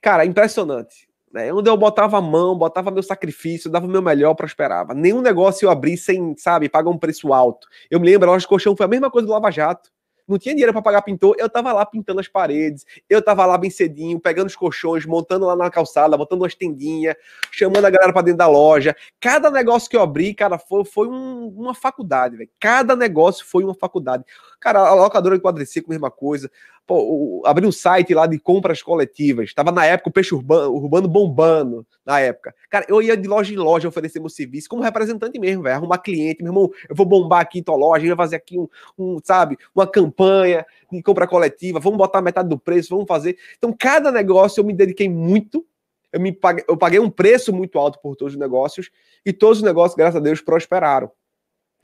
Cara, 0.00 0.24
impressionante. 0.24 1.08
Né? 1.32 1.52
Onde 1.52 1.68
eu 1.68 1.76
botava 1.76 2.18
a 2.18 2.22
mão, 2.22 2.56
botava 2.56 2.90
meu 2.90 3.02
sacrifício, 3.02 3.70
dava 3.70 3.86
o 3.86 3.90
meu 3.90 4.00
melhor, 4.00 4.34
prosperava. 4.34 4.94
Nenhum 4.94 5.20
negócio 5.20 5.66
eu 5.66 5.70
abri 5.70 5.96
sem, 5.96 6.34
sabe, 6.38 6.68
pagar 6.68 6.90
um 6.90 6.98
preço 6.98 7.32
alto. 7.34 7.68
Eu 7.90 8.00
me 8.00 8.06
lembro, 8.06 8.28
a 8.28 8.32
loja 8.32 8.42
de 8.42 8.48
colchão 8.48 8.76
foi 8.76 8.86
a 8.86 8.88
mesma 8.88 9.10
coisa 9.10 9.26
do 9.26 9.32
Lava 9.32 9.50
Jato 9.50 9.90
não 10.28 10.38
tinha 10.38 10.54
dinheiro 10.54 10.72
para 10.72 10.82
pagar 10.82 11.02
pintor, 11.02 11.34
eu 11.38 11.48
tava 11.48 11.72
lá 11.72 11.86
pintando 11.86 12.20
as 12.20 12.28
paredes, 12.28 12.84
eu 13.08 13.22
tava 13.22 13.46
lá 13.46 13.56
bem 13.56 13.70
cedinho, 13.70 14.20
pegando 14.20 14.48
os 14.48 14.56
colchões, 14.56 15.06
montando 15.06 15.46
lá 15.46 15.56
na 15.56 15.70
calçada, 15.70 16.16
botando 16.16 16.42
umas 16.42 16.54
tendinhas, 16.54 17.16
chamando 17.50 17.86
a 17.86 17.90
galera 17.90 18.12
para 18.12 18.22
dentro 18.22 18.38
da 18.38 18.46
loja. 18.46 18.94
Cada 19.20 19.50
negócio 19.50 19.88
que 19.88 19.96
eu 19.96 20.02
abri, 20.02 20.34
cara, 20.34 20.58
foi, 20.58 20.84
foi 20.84 21.08
um, 21.08 21.48
uma 21.48 21.74
faculdade, 21.74 22.36
velho. 22.36 22.50
Cada 22.60 22.94
negócio 22.94 23.46
foi 23.46 23.64
uma 23.64 23.74
faculdade. 23.74 24.24
Cara, 24.60 24.80
a 24.80 24.94
locadora 24.94 25.36
de 25.36 25.42
quadriciclo, 25.42 25.90
mesma 25.90 26.10
coisa. 26.10 26.50
Pô, 26.88 27.42
abri 27.44 27.66
um 27.66 27.70
site 27.70 28.14
lá 28.14 28.26
de 28.26 28.38
compras 28.38 28.80
coletivas. 28.80 29.52
Tava 29.52 29.70
na 29.70 29.84
época 29.84 30.08
o 30.08 30.12
peixe 30.12 30.34
urbano, 30.34 30.72
urbano 30.72 31.06
bombando, 31.06 31.86
na 32.02 32.18
época. 32.18 32.54
Cara, 32.70 32.86
eu 32.88 33.02
ia 33.02 33.14
de 33.14 33.28
loja 33.28 33.52
em 33.52 33.58
loja 33.58 33.86
oferecer 33.86 34.20
meu 34.20 34.30
serviço, 34.30 34.70
como 34.70 34.82
representante 34.82 35.38
mesmo, 35.38 35.64
velho. 35.64 35.76
Arrumar 35.76 35.98
cliente, 35.98 36.42
meu 36.42 36.50
irmão, 36.50 36.70
eu 36.88 36.96
vou 36.96 37.04
bombar 37.04 37.42
aqui 37.42 37.60
tua 37.60 37.76
loja, 37.76 38.06
eu 38.06 38.16
vou 38.16 38.24
fazer 38.24 38.36
aqui 38.36 38.58
um, 38.58 38.66
um, 38.98 39.18
sabe, 39.22 39.58
uma 39.74 39.86
campanha 39.86 40.64
de 40.90 41.02
compra 41.02 41.28
coletiva, 41.28 41.78
vamos 41.78 41.98
botar 41.98 42.22
metade 42.22 42.48
do 42.48 42.58
preço, 42.58 42.88
vamos 42.88 43.06
fazer. 43.06 43.36
Então, 43.58 43.70
cada 43.78 44.10
negócio 44.10 44.58
eu 44.58 44.64
me 44.64 44.72
dediquei 44.72 45.10
muito. 45.10 45.66
Eu, 46.10 46.20
me 46.20 46.32
paguei, 46.32 46.64
eu 46.66 46.74
paguei 46.74 46.98
um 46.98 47.10
preço 47.10 47.52
muito 47.52 47.78
alto 47.78 48.00
por 48.00 48.16
todos 48.16 48.32
os 48.32 48.40
negócios, 48.40 48.90
e 49.26 49.30
todos 49.30 49.58
os 49.58 49.62
negócios, 49.62 49.94
graças 49.94 50.16
a 50.16 50.20
Deus, 50.24 50.40
prosperaram. 50.40 51.10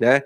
Né? 0.01 0.23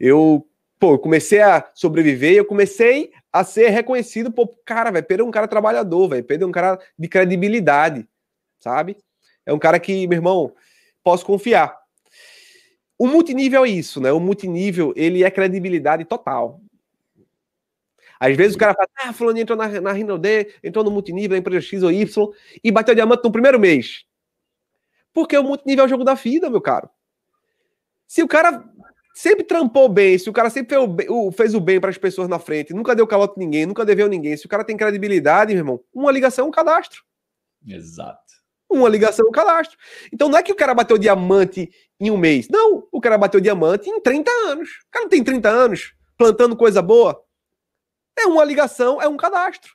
Eu 0.00 0.48
pô, 0.80 0.98
comecei 0.98 1.40
a 1.40 1.70
sobreviver, 1.74 2.32
eu 2.32 2.46
comecei 2.46 3.12
a 3.32 3.42
ser 3.44 3.70
reconhecido, 3.70 4.30
pô, 4.30 4.46
cara, 4.64 4.90
velho, 4.90 5.06
Pedro 5.06 5.24
é 5.24 5.28
um 5.28 5.32
cara 5.32 5.48
trabalhador, 5.48 6.08
velho, 6.08 6.24
Pedro 6.24 6.46
é 6.46 6.48
um 6.48 6.52
cara 6.52 6.78
de 6.98 7.08
credibilidade, 7.08 8.06
sabe? 8.60 8.96
É 9.46 9.52
um 9.52 9.58
cara 9.58 9.80
que, 9.80 10.06
meu 10.06 10.18
irmão, 10.18 10.54
posso 11.02 11.24
confiar. 11.24 11.76
O 12.98 13.06
multinível 13.06 13.64
é 13.64 13.70
isso, 13.70 14.00
né? 14.00 14.12
O 14.12 14.20
multinível, 14.20 14.92
ele 14.94 15.24
é 15.24 15.30
credibilidade 15.30 16.04
total. 16.04 16.60
Às 18.20 18.36
vezes 18.36 18.54
o 18.54 18.58
cara 18.58 18.74
fala, 18.74 18.88
ah, 19.00 19.12
fulano 19.12 19.38
entrou 19.38 19.58
na, 19.58 19.80
na 19.80 19.98
entrou 20.62 20.84
no 20.84 20.90
multinível, 20.92 21.30
na 21.30 21.38
empresa 21.38 21.66
X 21.66 21.82
ou 21.82 21.90
Y, 21.90 22.32
e 22.62 22.70
bateu 22.70 22.94
diamante 22.94 23.24
no 23.24 23.32
primeiro 23.32 23.58
mês. 23.58 24.04
Porque 25.12 25.36
o 25.36 25.42
multinível 25.42 25.82
é 25.82 25.86
o 25.86 25.90
jogo 25.90 26.04
da 26.04 26.14
vida, 26.14 26.48
meu 26.48 26.60
caro. 26.60 26.88
Se 28.06 28.22
o 28.22 28.28
cara 28.28 28.64
sempre 29.14 29.44
trampou 29.44 29.88
bem, 29.88 30.18
se 30.18 30.28
o 30.28 30.32
cara 30.32 30.50
sempre 30.50 30.76
fez 31.34 31.54
o, 31.54 31.60
bem, 31.60 31.80
para 31.80 31.90
as 31.90 31.98
pessoas 31.98 32.28
na 32.28 32.38
frente, 32.38 32.72
nunca 32.72 32.94
deu 32.94 33.06
calote 33.06 33.38
ninguém, 33.38 33.66
nunca 33.66 33.84
deveu 33.84 34.08
ninguém, 34.08 34.36
se 34.36 34.46
o 34.46 34.48
cara 34.48 34.64
tem 34.64 34.76
credibilidade, 34.76 35.52
meu 35.52 35.60
irmão, 35.60 35.80
uma 35.92 36.10
ligação 36.10 36.46
é 36.46 36.48
um 36.48 36.52
cadastro. 36.52 37.02
Exato. 37.66 38.20
Uma 38.68 38.88
ligação 38.88 39.26
é 39.26 39.28
um 39.28 39.32
cadastro. 39.32 39.76
Então 40.12 40.28
não 40.28 40.38
é 40.38 40.42
que 40.42 40.52
o 40.52 40.56
cara 40.56 40.72
bateu 40.72 40.96
diamante 40.96 41.70
em 42.00 42.10
um 42.10 42.16
mês. 42.16 42.48
Não, 42.48 42.88
o 42.90 43.00
cara 43.00 43.18
bateu 43.18 43.38
diamante 43.38 43.90
em 43.90 44.00
30 44.00 44.30
anos. 44.30 44.68
O 44.88 44.90
cara 44.90 45.04
não 45.04 45.10
tem 45.10 45.22
30 45.22 45.48
anos 45.48 45.94
plantando 46.16 46.56
coisa 46.56 46.80
boa. 46.80 47.22
É 48.18 48.26
uma 48.26 48.44
ligação, 48.44 49.00
é 49.00 49.06
um 49.06 49.16
cadastro. 49.16 49.74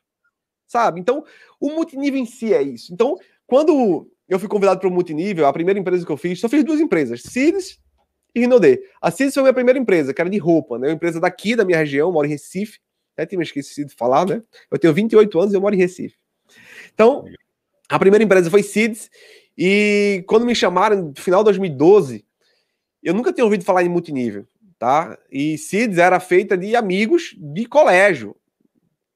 Sabe? 0.67 1.00
Então, 1.00 1.24
o 1.60 1.70
multinível 1.70 2.20
em 2.20 2.25
si 2.25 2.53
é 2.53 2.62
isso. 2.62 2.91
Então, 2.91 3.15
quando 3.46 4.10
eu 4.27 4.39
fui 4.39 4.50
convidado 4.50 4.79
para 4.79 4.89
o 4.89 4.91
multinível, 4.91 5.46
a 5.46 5.53
primeira 5.53 5.79
empresa 5.79 6.06
que 6.06 6.12
eu 6.12 6.17
fiz, 6.17 6.39
só 6.39 6.50
fiz 6.50 6.63
duas 6.63 6.79
empresas, 6.79 7.22
Cides 7.22 7.79
e 8.38 8.41
Rinodê. 8.41 8.84
A 9.01 9.12
Cis 9.12 9.34
foi 9.34 9.41
a 9.41 9.44
minha 9.44 9.53
primeira 9.53 9.79
empresa, 9.79 10.13
que 10.13 10.22
era 10.22 10.29
de 10.29 10.38
roupa, 10.38 10.77
né? 10.77 10.88
Uma 10.88 10.94
empresa 10.94 11.20
daqui 11.20 11.56
da 11.56 11.65
minha 11.65 11.77
região, 11.77 12.12
moro 12.12 12.27
em 12.27 12.32
Recife. 12.32 12.79
Até 13.13 13.25
tinha 13.25 13.41
esquecido 13.41 13.88
de 13.88 13.96
falar, 13.96 14.25
né? 14.25 14.44
Eu 14.70 14.77
tenho 14.77 14.94
28 14.94 15.39
anos 15.39 15.53
e 15.53 15.58
eu 15.58 15.62
moro 15.62 15.74
em 15.74 15.79
Recife. 15.79 16.15
Então, 16.94 17.25
a 17.89 17.98
primeira 17.98 18.24
empresa 18.24 18.50
foi 18.50 18.63
Cids. 18.63 19.10
E 19.58 20.24
quando 20.27 20.46
me 20.46 20.53
chamaram 20.53 21.01
no 21.01 21.13
final 21.15 21.41
de 21.41 21.46
2012, 21.46 22.25
eu 23.01 23.13
nunca 23.13 23.34
tinha 23.34 23.44
ouvido 23.44 23.63
falar 23.63 23.84
em 23.84 23.89
multinível, 23.89 24.46
tá? 24.77 25.17
E 25.32 25.58
Cids 25.58 25.98
era 25.98 26.20
feita 26.20 26.58
de 26.58 26.75
amigos 26.75 27.36
de 27.38 27.65
colégio. 27.65 28.36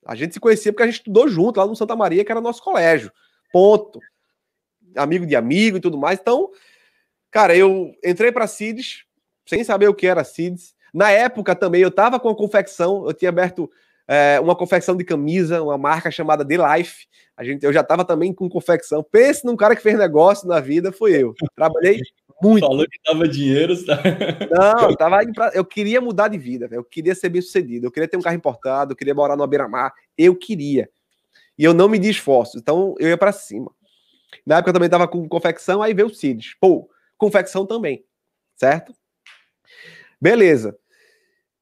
A 0.06 0.16
gente 0.16 0.34
se 0.34 0.40
conhecia 0.40 0.72
porque 0.72 0.84
a 0.84 0.88
gente 0.88 0.96
estudou 0.96 1.28
junto 1.28 1.60
lá 1.60 1.68
no 1.68 1.76
Santa 1.76 1.96
Maria, 1.96 2.26
que 2.26 2.32
era 2.32 2.42
nosso 2.42 2.64
colégio. 2.64 3.12
Ponto. 3.52 4.00
Amigo 4.96 5.26
de 5.26 5.36
amigo 5.36 5.78
e 5.78 5.82
tudo 5.82 5.98
mais. 5.98 6.20
Então, 6.20 6.50
cara, 7.30 7.56
eu 7.56 7.94
entrei 8.04 8.32
para 8.32 8.48
Cids, 8.48 9.06
sem 9.52 9.66
saber 9.66 9.90
o 9.90 9.94
que 9.94 10.08
era 10.08 10.24
CIDS. 10.24 10.74
Na 10.94 11.12
época 11.12 11.54
também 11.54 11.82
eu 11.82 11.90
estava 11.90 12.18
com 12.18 12.30
a 12.30 12.36
confecção, 12.36 13.06
eu 13.06 13.14
tinha 13.14 13.28
aberto 13.28 13.70
é, 14.08 14.40
uma 14.40 14.56
confecção 14.56 14.96
de 14.96 15.04
camisa, 15.04 15.62
uma 15.62 15.78
marca 15.78 16.10
chamada 16.10 16.46
The 16.46 16.56
Life. 16.56 17.06
A 17.36 17.44
gente, 17.44 17.66
eu 17.66 17.74
já 17.74 17.82
estava 17.82 18.06
também 18.06 18.34
com 18.34 18.48
confecção. 18.48 19.04
Pense 19.04 19.46
num 19.46 19.58
cara 19.58 19.76
que 19.76 19.82
fez 19.82 19.98
negócio 19.98 20.48
na 20.48 20.62
vida, 20.62 20.94
foi 20.94 21.22
eu. 21.22 21.34
Trabalhei 21.54 22.00
muito. 22.42 22.66
Falou 22.66 22.86
que 22.86 22.98
dava 23.06 23.28
dinheiro. 23.28 23.76
Tá? 23.86 24.02
Não, 24.50 24.90
eu, 24.90 24.96
tava 24.96 25.20
pra, 25.34 25.52
eu 25.54 25.66
queria 25.66 26.00
mudar 26.00 26.30
de 26.30 26.38
vida, 26.38 26.70
eu 26.72 26.84
queria 26.84 27.14
ser 27.14 27.28
bem 27.28 27.42
sucedido, 27.42 27.88
eu 27.88 27.92
queria 27.92 28.08
ter 28.08 28.16
um 28.16 28.22
carro 28.22 28.38
importado, 28.38 28.94
eu 28.94 28.96
queria 28.96 29.14
morar 29.14 29.36
no 29.36 29.46
beira-mar, 29.46 29.94
eu 30.18 30.34
queria. 30.34 30.90
E 31.58 31.66
eu 31.66 31.74
não 31.74 31.90
me 31.90 32.00
di 32.00 32.10
esforço, 32.10 32.58
então 32.58 32.96
eu 33.00 33.10
ia 33.10 33.18
para 33.18 33.34
cima. 33.34 33.70
Na 34.46 34.58
época 34.58 34.70
eu 34.70 34.74
também 34.74 34.88
estava 34.88 35.10
com 35.10 35.28
confecção, 35.28 35.82
aí 35.82 35.94
veio 35.94 36.08
o 36.08 36.14
CIDS. 36.14 36.56
Pô, 36.60 36.90
confecção 37.18 37.66
também, 37.66 38.06
certo? 38.56 38.94
Beleza. 40.20 40.78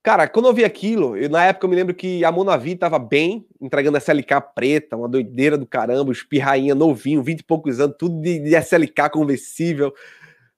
Cara, 0.01 0.27
quando 0.27 0.47
eu 0.47 0.53
vi 0.53 0.63
aquilo, 0.63 1.17
eu, 1.17 1.29
na 1.29 1.45
época 1.45 1.65
eu 1.65 1.69
me 1.69 1.75
lembro 1.75 1.93
que 1.93 2.23
a 2.23 2.31
Monavi 2.31 2.75
tava 2.75 2.97
bem, 2.97 3.45
entregando 3.59 3.97
SLK 3.97 4.41
preta, 4.55 4.95
uma 4.95 5.09
doideira 5.09 5.57
do 5.57 5.65
caramba, 5.65 6.11
os 6.11 6.23
pirrainha 6.23 6.73
novinho, 6.73 7.21
20 7.21 7.39
e 7.41 7.43
poucos 7.43 7.79
anos, 7.79 7.95
tudo 7.99 8.21
de, 8.21 8.39
de 8.39 8.55
SLK 8.55 9.09
conversível, 9.11 9.93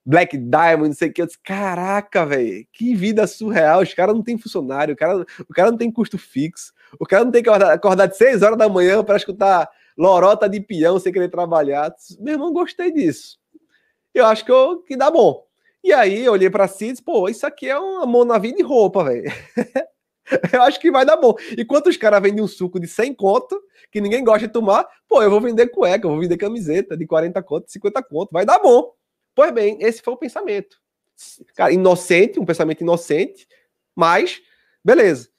Black 0.06 0.38
Diamond, 0.38 0.90
não 0.90 0.94
sei 0.94 1.10
o 1.10 1.14
que. 1.14 1.22
Eu 1.22 1.26
disse, 1.26 1.40
caraca, 1.44 2.26
velho, 2.26 2.66
que 2.72 2.94
vida 2.96 3.26
surreal. 3.28 3.82
Os 3.82 3.94
caras 3.94 4.16
não 4.16 4.24
tem 4.24 4.38
funcionário, 4.38 4.94
o 4.94 4.98
cara, 4.98 5.26
o 5.40 5.54
cara 5.54 5.72
não 5.72 5.78
tem 5.78 5.92
custo 5.92 6.18
fixo, 6.18 6.72
o 7.00 7.06
cara 7.06 7.24
não 7.24 7.32
tem 7.32 7.42
que 7.42 7.50
acordar, 7.50 7.74
acordar 7.74 8.06
de 8.08 8.18
6 8.18 8.42
horas 8.44 8.58
da 8.58 8.70
manhã 8.70 9.04
para 9.04 9.18
escutar 9.18 9.70
lorota 9.98 10.48
de 10.48 10.60
peão 10.60 11.00
sem 11.00 11.12
querer 11.12 11.30
trabalhar. 11.30 11.94
Meu 12.20 12.34
irmão, 12.34 12.54
gostei 12.54 12.92
disso. 12.92 13.40
Eu 14.14 14.26
acho 14.26 14.46
que, 14.46 14.52
eu, 14.52 14.82
que 14.84 14.98
dá 14.98 15.10
bom. 15.10 15.46
E 15.84 15.92
aí 15.92 16.26
eu 16.26 16.34
olhei 16.34 16.50
para 16.50 16.68
si 16.68 16.86
e 16.86 16.92
disse, 16.92 17.04
pô, 17.04 17.28
isso 17.28 17.46
aqui 17.46 17.68
é 17.68 17.78
uma 17.78 18.06
mão 18.06 18.24
na 18.24 18.38
vida 18.38 18.58
de 18.58 18.64
roupa, 18.64 19.04
velho. 19.04 19.24
eu 20.54 20.62
acho 20.62 20.80
que 20.80 20.92
vai 20.92 21.06
dar 21.06 21.18
bom. 21.18 21.34
Enquanto 21.58 21.88
os 21.88 21.98
caras 21.98 22.22
vendem 22.22 22.44
um 22.44 22.48
suco 22.48 22.80
de 22.80 22.88
100 22.88 23.16
conto, 23.16 23.62
que 23.92 24.00
ninguém 24.00 24.24
gosta 24.24 24.48
de 24.48 24.54
tomar, 24.54 24.88
pô, 25.08 25.22
eu 25.22 25.30
vou 25.30 25.42
vender 25.42 25.68
cueca, 25.70 26.06
eu 26.06 26.12
vou 26.12 26.20
vender 26.20 26.38
camiseta 26.38 26.96
de 26.96 27.06
40 27.06 27.42
conto, 27.44 27.72
50 27.72 28.04
conto, 28.04 28.32
vai 28.32 28.46
dar 28.46 28.60
bom. 28.60 28.94
Pois 29.36 29.52
bem, 29.52 29.78
esse 29.82 30.02
foi 30.02 30.14
o 30.14 30.18
pensamento. 30.18 30.78
Cara, 31.56 31.72
inocente, 31.72 32.40
um 32.40 32.46
pensamento 32.46 32.82
inocente, 32.82 33.48
mas 33.96 34.42
beleza. 34.84 35.30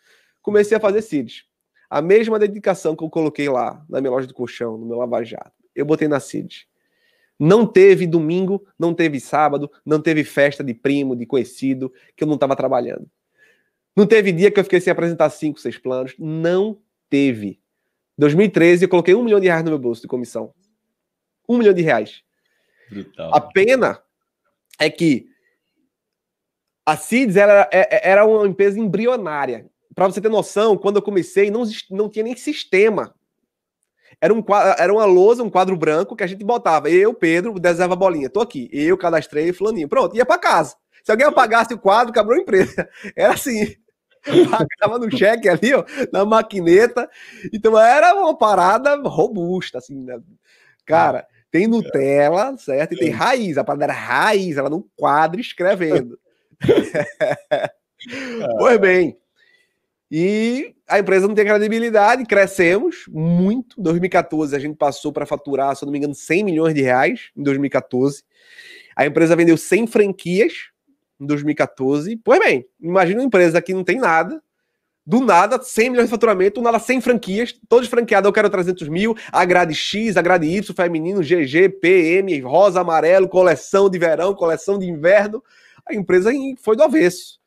Comecei 0.41 0.77
a 0.77 0.81
fazer 0.81 1.03
CIDs. 1.03 1.45
A 1.89 2.01
mesma 2.01 2.39
dedicação 2.39 2.97
que 2.97 3.05
eu 3.05 3.11
coloquei 3.11 3.49
lá 3.49 3.85
na 3.89 4.01
minha 4.01 4.11
loja 4.11 4.27
de 4.27 4.35
colchão, 4.35 4.77
no 4.77 4.87
meu 4.87 4.97
Lava 4.97 5.23
Jato, 5.23 5.53
eu 5.75 5.85
botei 5.85 6.09
na 6.09 6.21
CIDs. 6.21 6.67
Não 7.45 7.67
teve 7.67 8.07
domingo, 8.07 8.65
não 8.79 8.95
teve 8.95 9.19
sábado, 9.19 9.69
não 9.85 10.01
teve 10.01 10.23
festa 10.23 10.63
de 10.63 10.73
primo, 10.73 11.17
de 11.17 11.27
conhecido, 11.27 11.93
que 12.17 12.23
eu 12.23 12.29
não 12.29 12.37
estava 12.37 12.55
trabalhando. 12.55 13.11
Não 13.97 14.07
teve 14.07 14.31
dia 14.31 14.49
que 14.49 14.61
eu 14.61 14.63
fiquei 14.63 14.81
sem 14.81 14.93
apresentar 14.93 15.29
cinco, 15.29 15.59
seis 15.59 15.77
planos. 15.77 16.15
Não 16.17 16.81
teve. 17.11 17.59
2013, 18.17 18.85
eu 18.85 18.89
coloquei 18.89 19.13
um 19.17 19.25
milhão 19.25 19.41
de 19.41 19.49
reais 19.49 19.65
no 19.65 19.71
meu 19.71 19.79
bolso 19.81 20.03
de 20.03 20.07
comissão. 20.07 20.55
Um 21.49 21.59
milhão 21.59 21.75
de 21.75 21.83
reais. 21.83 22.23
Brutal. 22.89 23.35
A 23.35 23.41
pena 23.41 24.01
é 24.79 24.89
que 24.89 25.27
a 26.87 26.97
CIDS 26.97 27.35
era, 27.35 27.69
é, 27.73 28.09
era 28.09 28.25
uma 28.25 28.47
empresa 28.47 28.79
embrionária. 28.79 29.69
Para 29.97 30.07
você 30.07 30.21
ter 30.21 30.29
noção, 30.29 30.79
quando 30.79 30.99
eu 30.99 31.03
comecei, 31.03 31.51
não, 31.51 31.65
não 31.91 32.09
tinha 32.09 32.25
nem 32.25 32.37
sistema 32.37 33.13
era, 34.23 34.33
um, 34.33 34.45
era 34.79 34.93
uma 34.93 35.05
lousa, 35.05 35.43
um 35.43 35.51
quadro 35.51 35.77
branco 35.77 36.15
que 36.15 36.23
a 36.23 36.29
gente 36.29 36.45
botava. 36.45 36.89
Eu, 36.89 37.13
Pedro, 37.13 37.59
desenhava 37.59 37.95
a 37.95 37.97
bolinha. 37.97 38.31
Tô 38.31 38.41
aqui. 38.41 38.71
Eu 38.73 38.97
cadastrei 38.97 39.53
fulaninho. 39.53 39.89
Pronto, 39.89 40.17
ia 40.17 40.25
para 40.25 40.39
casa. 40.39 40.77
Se 41.03 41.11
alguém 41.11 41.27
apagasse 41.27 41.75
o 41.75 41.79
quadro, 41.79 42.13
quebrou 42.13 42.39
a 42.39 42.41
empresa. 42.41 42.89
Era 43.17 43.35
assim. 43.35 43.75
Pagava 44.49 45.01
no 45.01 45.11
cheque 45.11 45.49
ali, 45.49 45.75
ó, 45.75 45.85
na 46.13 46.25
maquineta. 46.25 47.11
Então 47.53 47.77
era 47.77 48.15
uma 48.15 48.39
parada 48.39 48.95
robusta, 48.95 49.79
assim, 49.79 50.01
né? 50.01 50.17
Cara, 50.87 51.27
tem 51.51 51.67
Nutella, 51.67 52.57
certo? 52.57 52.95
E 52.95 52.99
tem 52.99 53.11
raiz. 53.11 53.59
A 53.59 53.65
parada 53.65 53.87
era 53.87 53.93
raiz, 53.93 54.57
ela 54.57 54.71
num 54.71 54.85
quadro 54.97 55.41
escrevendo. 55.41 56.17
pois 58.61 58.79
bem, 58.79 59.19
e 60.15 60.75
a 60.87 60.99
empresa 60.99 61.27
não 61.27 61.35
tem 61.35 61.47
credibilidade, 61.47 62.27
crescemos 62.27 63.07
muito. 63.09 63.81
Em 63.81 63.83
2014 63.83 64.55
a 64.55 64.59
gente 64.59 64.77
passou 64.77 65.11
para 65.11 65.25
faturar, 65.25 65.75
se 65.75 65.83
eu 65.83 65.87
não 65.87 65.93
me 65.93 65.97
engano, 65.97 66.15
100 66.15 66.45
milhões 66.45 66.75
de 66.75 66.83
reais 66.83 67.31
em 67.35 67.43
2014. 67.43 68.23
A 68.95 69.07
empresa 69.07 69.35
vendeu 69.35 69.57
100 69.57 69.87
franquias 69.87 70.53
em 71.19 71.25
2014. 71.25 72.15
Pois 72.23 72.39
bem, 72.41 72.67
imagina 72.79 73.23
uma 73.23 73.27
empresa 73.27 73.63
que 73.63 73.73
não 73.73 73.83
tem 73.83 73.99
nada, 73.99 74.43
do 75.07 75.19
nada, 75.19 75.59
100 75.59 75.89
milhões 75.89 76.09
de 76.09 76.11
faturamento, 76.11 76.61
do 76.61 76.65
nada 76.65 76.79
100 76.79 77.01
franquias, 77.01 77.59
todos 77.67 77.89
franqueados, 77.89 78.29
eu 78.29 78.35
quero 78.35 78.51
300 78.51 78.89
mil, 78.89 79.17
a 79.33 79.47
grade 79.47 79.75
X, 79.75 80.19
a 80.19 80.21
grade 80.21 80.47
Y, 80.47 80.75
feminino, 80.75 81.23
GG, 81.23 81.71
PM, 81.81 82.39
rosa, 82.43 82.83
amarelo, 82.83 83.27
coleção 83.27 83.89
de 83.89 83.99
verão, 83.99 84.35
coleção 84.35 84.79
de 84.79 84.85
inverno. 84.85 85.43
A 85.89 85.95
empresa 85.95 86.31
foi 86.59 86.77
do 86.77 86.83
avesso. 86.83 87.41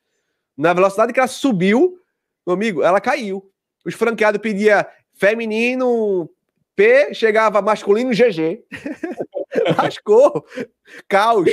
Na 0.56 0.72
velocidade 0.72 1.12
que 1.12 1.20
ela 1.20 1.28
subiu, 1.28 2.00
meu 2.46 2.54
amigo, 2.54 2.82
ela 2.82 3.00
caiu. 3.00 3.50
Os 3.84 3.94
franqueados 3.94 4.40
pedia 4.40 4.86
feminino 5.14 6.30
P, 6.74 7.14
chegava 7.14 7.62
masculino 7.62 8.10
GG. 8.10 8.64
lascou. 9.76 10.44
Caos. 11.08 11.50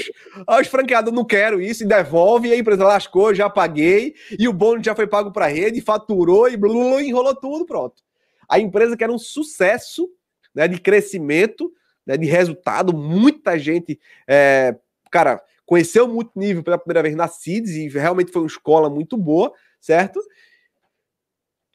Aí 0.48 0.62
os 0.62 0.68
franqueados 0.68 1.14
não 1.14 1.26
quero 1.26 1.62
isso 1.62 1.84
e 1.84 1.88
devolve, 1.88 2.50
e 2.50 2.54
a 2.54 2.58
empresa 2.58 2.84
lascou, 2.84 3.34
já 3.34 3.50
paguei, 3.50 4.16
e 4.38 4.48
o 4.48 4.54
bônus 4.54 4.86
já 4.86 4.96
foi 4.96 5.08
pago 5.08 5.32
para 5.32 5.46
a 5.46 5.50
rede, 5.50 5.82
faturou 5.82 6.50
e 6.50 6.58
blu, 6.58 7.00
enrolou 7.00 7.36
tudo, 7.36 7.66
pronto. 7.66 8.04
A 8.48 8.60
empresa 8.60 8.96
que 8.96 9.04
era 9.04 9.14
um 9.14 9.18
sucesso 9.18 10.10
né, 10.54 10.68
de 10.68 10.80
crescimento, 10.80 11.72
né, 12.06 12.18
de 12.18 12.26
resultado, 12.26 12.96
muita 12.96 13.58
gente, 13.58 14.00
é, 14.28 14.76
cara, 15.10 15.42
conheceu 15.66 16.08
muito 16.08 16.32
nível 16.36 16.64
pela 16.64 16.78
primeira 16.78 17.02
vez 17.02 17.16
na 17.16 17.28
CIDS 17.28 17.72
e 17.72 17.88
realmente 17.88 18.32
foi 18.32 18.42
uma 18.42 18.48
escola 18.48 18.90
muito 18.90 19.18
boa, 19.18 19.52
certo? 19.80 20.22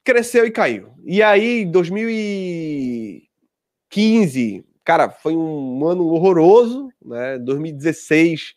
Cresceu 0.08 0.46
e 0.46 0.50
caiu. 0.50 0.88
E 1.04 1.22
aí, 1.22 1.66
2015, 1.66 4.64
cara, 4.82 5.10
foi 5.10 5.36
um 5.36 5.86
ano 5.86 6.08
horroroso, 6.08 6.88
né? 7.04 7.38
2016 7.38 8.54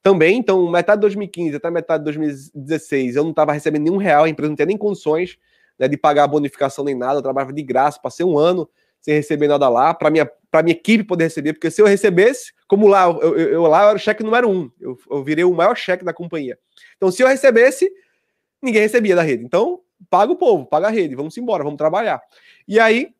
também. 0.00 0.38
Então, 0.38 0.70
metade 0.70 0.98
de 0.98 1.00
2015 1.00 1.56
até 1.56 1.68
metade 1.68 2.02
de 2.02 2.04
2016, 2.04 3.16
eu 3.16 3.24
não 3.24 3.30
estava 3.30 3.52
recebendo 3.52 3.82
nenhum 3.82 3.96
real, 3.96 4.22
a 4.22 4.28
empresa 4.28 4.50
não 4.50 4.54
tinha 4.54 4.66
nem 4.66 4.76
condições 4.76 5.36
né, 5.76 5.88
de 5.88 5.96
pagar 5.96 6.22
a 6.24 6.28
bonificação 6.28 6.84
nem 6.84 6.94
nada. 6.94 7.18
Eu 7.18 7.22
trabalhava 7.22 7.52
de 7.52 7.62
graça, 7.64 7.98
passei 8.00 8.24
um 8.24 8.38
ano 8.38 8.70
sem 9.00 9.16
receber 9.16 9.48
nada 9.48 9.68
lá, 9.68 9.92
para 9.92 10.10
minha, 10.10 10.30
minha 10.62 10.76
equipe 10.76 11.02
poder 11.02 11.24
receber, 11.24 11.54
porque 11.54 11.72
se 11.72 11.82
eu 11.82 11.86
recebesse, 11.86 12.52
como 12.68 12.86
lá, 12.86 13.06
eu, 13.06 13.36
eu, 13.36 13.48
eu 13.50 13.62
lá 13.62 13.82
eu 13.82 13.88
era 13.88 13.96
o 13.96 14.00
cheque 14.00 14.22
número 14.22 14.48
um, 14.48 14.70
eu, 14.80 14.96
eu 15.10 15.24
virei 15.24 15.44
o 15.44 15.52
maior 15.52 15.76
cheque 15.76 16.04
da 16.04 16.12
companhia. 16.12 16.56
Então, 16.96 17.10
se 17.10 17.20
eu 17.22 17.26
recebesse, 17.26 17.90
ninguém 18.62 18.80
recebia 18.80 19.16
da 19.16 19.22
rede. 19.22 19.44
Então, 19.44 19.80
paga 20.10 20.32
o 20.32 20.36
povo, 20.36 20.66
paga 20.66 20.88
a 20.88 20.90
rede, 20.90 21.14
vamos 21.14 21.36
embora, 21.36 21.64
vamos 21.64 21.78
trabalhar. 21.78 22.20
E 22.66 22.78
aí, 22.80 23.14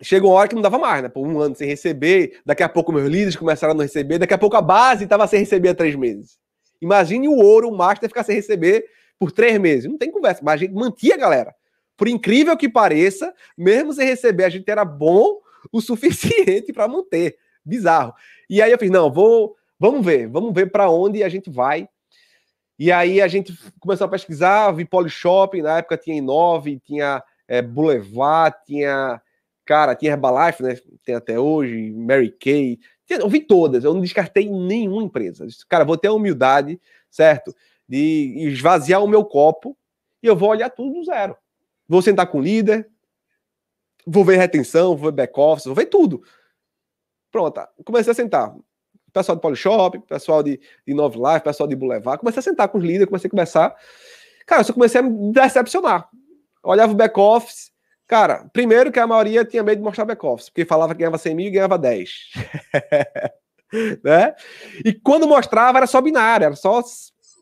chegou 0.00 0.30
uma 0.30 0.38
hora 0.38 0.48
que 0.48 0.54
não 0.54 0.62
dava 0.62 0.78
mais, 0.78 1.02
né? 1.02 1.08
Por 1.08 1.26
um 1.26 1.40
ano 1.40 1.54
sem 1.54 1.66
receber, 1.68 2.40
daqui 2.44 2.62
a 2.62 2.68
pouco 2.68 2.92
meus 2.92 3.08
líderes 3.08 3.36
começaram 3.36 3.72
a 3.72 3.74
não 3.74 3.82
receber, 3.82 4.18
daqui 4.18 4.34
a 4.34 4.38
pouco 4.38 4.56
a 4.56 4.62
base 4.62 5.04
estava 5.04 5.26
sem 5.26 5.40
receber 5.40 5.70
há 5.70 5.74
três 5.74 5.94
meses. 5.94 6.38
Imagine 6.80 7.28
o 7.28 7.36
ouro, 7.36 7.68
o 7.68 7.76
master 7.76 8.08
ficar 8.08 8.24
sem 8.24 8.36
receber 8.36 8.84
por 9.18 9.32
três 9.32 9.58
meses. 9.58 9.90
Não 9.90 9.96
tem 9.96 10.10
conversa, 10.10 10.42
mas 10.44 10.54
a 10.54 10.56
gente 10.58 10.74
mantia 10.74 11.14
a 11.14 11.18
galera. 11.18 11.54
Por 11.96 12.08
incrível 12.08 12.56
que 12.56 12.68
pareça, 12.68 13.32
mesmo 13.56 13.92
sem 13.92 14.06
receber, 14.06 14.44
a 14.44 14.48
gente 14.50 14.70
era 14.70 14.84
bom 14.84 15.40
o 15.72 15.80
suficiente 15.82 16.72
para 16.72 16.86
manter. 16.86 17.36
Bizarro. 17.64 18.12
E 18.48 18.60
aí 18.60 18.70
eu 18.70 18.78
fiz, 18.78 18.90
não, 18.90 19.10
vou, 19.10 19.56
vamos 19.78 20.04
ver, 20.04 20.28
vamos 20.28 20.52
ver 20.52 20.70
para 20.70 20.90
onde 20.90 21.24
a 21.24 21.28
gente 21.28 21.50
vai 21.50 21.88
e 22.78 22.92
aí 22.92 23.22
a 23.22 23.28
gente 23.28 23.56
começou 23.80 24.06
a 24.06 24.10
pesquisar, 24.10 24.70
vi 24.72 24.84
Polishop, 24.84 25.60
na 25.62 25.78
época 25.78 25.96
tinha 25.96 26.16
Inove, 26.16 26.78
tinha 26.80 27.22
é, 27.48 27.62
Boulevard, 27.62 28.54
tinha, 28.66 29.20
cara, 29.64 29.94
tinha 29.94 30.12
Herbalife, 30.12 30.62
né? 30.62 30.76
Tem 31.02 31.14
até 31.14 31.38
hoje, 31.38 31.92
Mary 31.92 32.30
Kay. 32.30 32.78
Eu 33.08 33.28
vi 33.28 33.40
todas, 33.40 33.84
eu 33.84 33.94
não 33.94 34.02
descartei 34.02 34.50
nenhuma 34.50 35.02
empresa. 35.02 35.46
Cara, 35.68 35.84
vou 35.84 35.96
ter 35.96 36.08
a 36.08 36.12
humildade, 36.12 36.78
certo? 37.10 37.54
De 37.88 38.34
esvaziar 38.48 39.02
o 39.02 39.08
meu 39.08 39.24
copo 39.24 39.76
e 40.22 40.26
eu 40.26 40.36
vou 40.36 40.50
olhar 40.50 40.68
tudo 40.68 40.94
do 40.94 41.04
zero. 41.04 41.36
Vou 41.88 42.02
sentar 42.02 42.26
com 42.26 42.38
o 42.38 42.42
líder, 42.42 42.90
vou 44.06 44.24
ver 44.24 44.36
retenção, 44.36 44.96
vou 44.96 45.10
ver 45.10 45.16
back-office, 45.16 45.66
vou 45.66 45.74
ver 45.74 45.86
tudo. 45.86 46.22
Pronto, 47.30 47.60
comecei 47.84 48.10
a 48.10 48.14
sentar 48.14 48.54
pessoal 49.16 49.36
de 49.36 49.40
Polishop, 49.40 49.98
pessoal 50.00 50.42
de, 50.42 50.60
de 50.86 50.92
Nove 50.94 51.16
Life, 51.16 51.40
pessoal 51.40 51.66
de 51.66 51.74
Boulevard. 51.74 52.20
Comecei 52.20 52.40
a 52.40 52.42
sentar 52.42 52.68
com 52.68 52.76
os 52.76 52.84
líderes, 52.84 53.06
comecei 53.06 53.28
a 53.28 53.30
conversar. 53.30 53.74
Cara, 54.46 54.60
eu 54.60 54.64
só 54.66 54.72
comecei 54.74 55.00
a 55.00 55.02
me 55.02 55.32
decepcionar. 55.32 56.08
Olhava 56.62 56.92
o 56.92 56.96
back-office. 56.96 57.70
Cara, 58.06 58.46
primeiro 58.52 58.92
que 58.92 59.00
a 59.00 59.06
maioria 59.06 59.44
tinha 59.44 59.62
medo 59.62 59.78
de 59.78 59.84
mostrar 59.84 60.04
back-office, 60.04 60.50
porque 60.50 60.64
falava 60.66 60.94
que 60.94 60.98
ganhava 60.98 61.18
100 61.18 61.34
mil 61.34 61.46
e 61.46 61.50
ganhava 61.50 61.78
10. 61.78 62.10
né? 64.04 64.34
E 64.84 64.92
quando 64.92 65.26
mostrava 65.26 65.78
era 65.78 65.86
só 65.86 66.00
binário, 66.00 66.44
era 66.44 66.54
só 66.54 66.82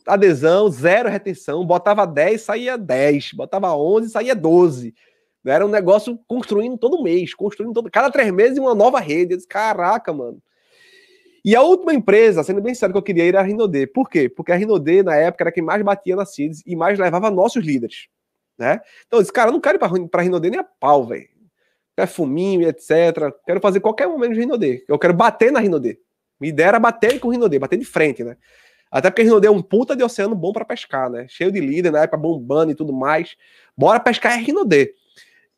adesão, 0.07 0.71
zero 0.71 1.09
retenção. 1.09 1.67
Botava 1.67 2.07
10, 2.07 2.41
saía 2.41 2.79
10. 2.79 3.33
Botava 3.33 3.75
11, 3.75 4.11
saía 4.11 4.35
12. 4.35 4.95
Era 5.45 5.67
um 5.67 5.69
negócio 5.69 6.19
construindo 6.27 6.79
todo 6.79 7.03
mês, 7.03 7.35
construindo 7.35 7.75
todo. 7.75 7.91
Cada 7.91 8.11
três 8.11 8.33
meses 8.33 8.59
uma 8.59 8.75
nova 8.75 9.01
rede. 9.01 9.35
Eu 9.35 9.37
disse, 9.37 9.49
Caraca, 9.49 10.13
mano. 10.13 10.41
E 11.45 11.55
a 11.55 11.61
última 11.61 11.93
empresa, 11.93 12.43
sendo 12.43 12.63
bem 12.63 12.75
sério, 12.75 12.95
que 12.95 12.99
eu 12.99 13.03
queria 13.03 13.25
ir 13.25 13.29
era 13.29 13.41
a 13.41 13.43
Rinodê. 13.43 13.87
Por 13.87 14.09
quê? 14.09 14.31
Porque 14.31 14.51
a 14.51 14.57
Rinodê, 14.57 15.03
na 15.03 15.15
época, 15.15 15.45
era 15.45 15.53
quem 15.53 15.63
mais 15.63 15.83
batia 15.83 16.17
na 16.17 16.25
CIDS 16.25 16.63
e 16.65 16.75
mais 16.75 16.99
levava 16.99 17.31
nossos 17.31 17.63
líderes. 17.63 18.09
Né? 18.59 18.81
Então 19.07 19.19
eu 19.19 19.23
disse, 19.23 19.33
cara, 19.33 19.51
eu 19.51 19.53
não 19.53 19.61
quero 19.61 19.77
ir 19.77 20.09
para 20.09 20.21
a 20.21 20.25
Rinodê 20.25 20.49
nem 20.49 20.61
a 20.61 20.65
pau, 20.65 21.05
velho. 21.07 21.29
Perfuminho, 21.95 22.67
etc. 22.67 23.31
Quero 23.45 23.61
fazer 23.61 23.81
qualquer 23.81 24.09
momento 24.09 24.33
de 24.33 24.41
Rinodê. 24.41 24.85
Eu 24.89 24.99
quero 24.99 25.13
bater 25.13 25.53
na 25.53 25.61
Rinodê. 25.61 25.99
Minha 26.41 26.51
ideia 26.51 26.79
bater 26.81 27.21
com 27.21 27.29
o 27.29 27.31
Rinodê, 27.31 27.59
bater 27.59 27.79
de 27.79 27.85
frente, 27.85 28.25
né? 28.25 28.37
Até 28.91 29.11
porque 29.11 29.23
Rinodê 29.23 29.49
é 29.49 29.51
um 29.51 29.61
puta 29.61 29.95
de 29.95 30.03
oceano 30.03 30.35
bom 30.35 30.53
para 30.53 30.65
pescar, 30.65 31.11
né? 31.11 31.27
Cheio 31.29 31.53
de 31.53 31.61
líder, 31.61 31.91
na 31.91 32.03
época 32.03 32.17
bombando 32.17 32.73
e 32.73 32.75
tudo 32.75 32.93
mais. 32.93 33.37
Bora 33.77 34.01
pescar 34.01 34.33
é 34.33 34.37
Rinodê. 34.41 34.95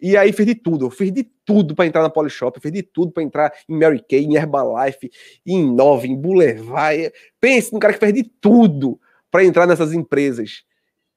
E 0.01 0.17
aí 0.17 0.33
fiz 0.33 0.45
de 0.45 0.55
tudo, 0.55 0.87
eu 0.87 0.91
fiz 0.91 1.11
de 1.11 1.25
tudo 1.45 1.75
para 1.75 1.87
entrar 1.87 2.03
na 2.03 2.11
Polishop, 2.11 2.61
fiz 2.61 2.73
de 2.73 2.83
tudo 2.83 3.13
para 3.13 3.23
entrar 3.23 3.53
em 3.69 3.79
Mary 3.79 4.05
Kay, 4.07 4.25
em 4.25 4.37
Herbalife, 4.37 5.11
em 5.45 5.65
Nova, 5.73 6.07
em 6.07 6.15
Boulevard. 6.15 7.13
Pense 7.41 7.73
num 7.73 7.79
cara 7.79 7.95
que 7.95 8.01
fez 8.01 8.13
de 8.13 8.25
tudo 8.25 9.01
para 9.31 9.45
entrar 9.45 9.67
nessas 9.67 9.93
empresas. 9.93 10.65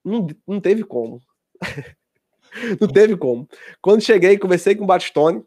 Não, 0.03 0.27
não 0.47 0.61
teve 0.61 0.83
como. 0.83 1.21
não 2.79 2.87
teve 2.87 3.17
como. 3.17 3.47
Quando 3.81 4.01
cheguei, 4.01 4.37
conversei 4.37 4.75
com 4.75 4.85
o 4.85 4.87
Batistone, 4.87 5.43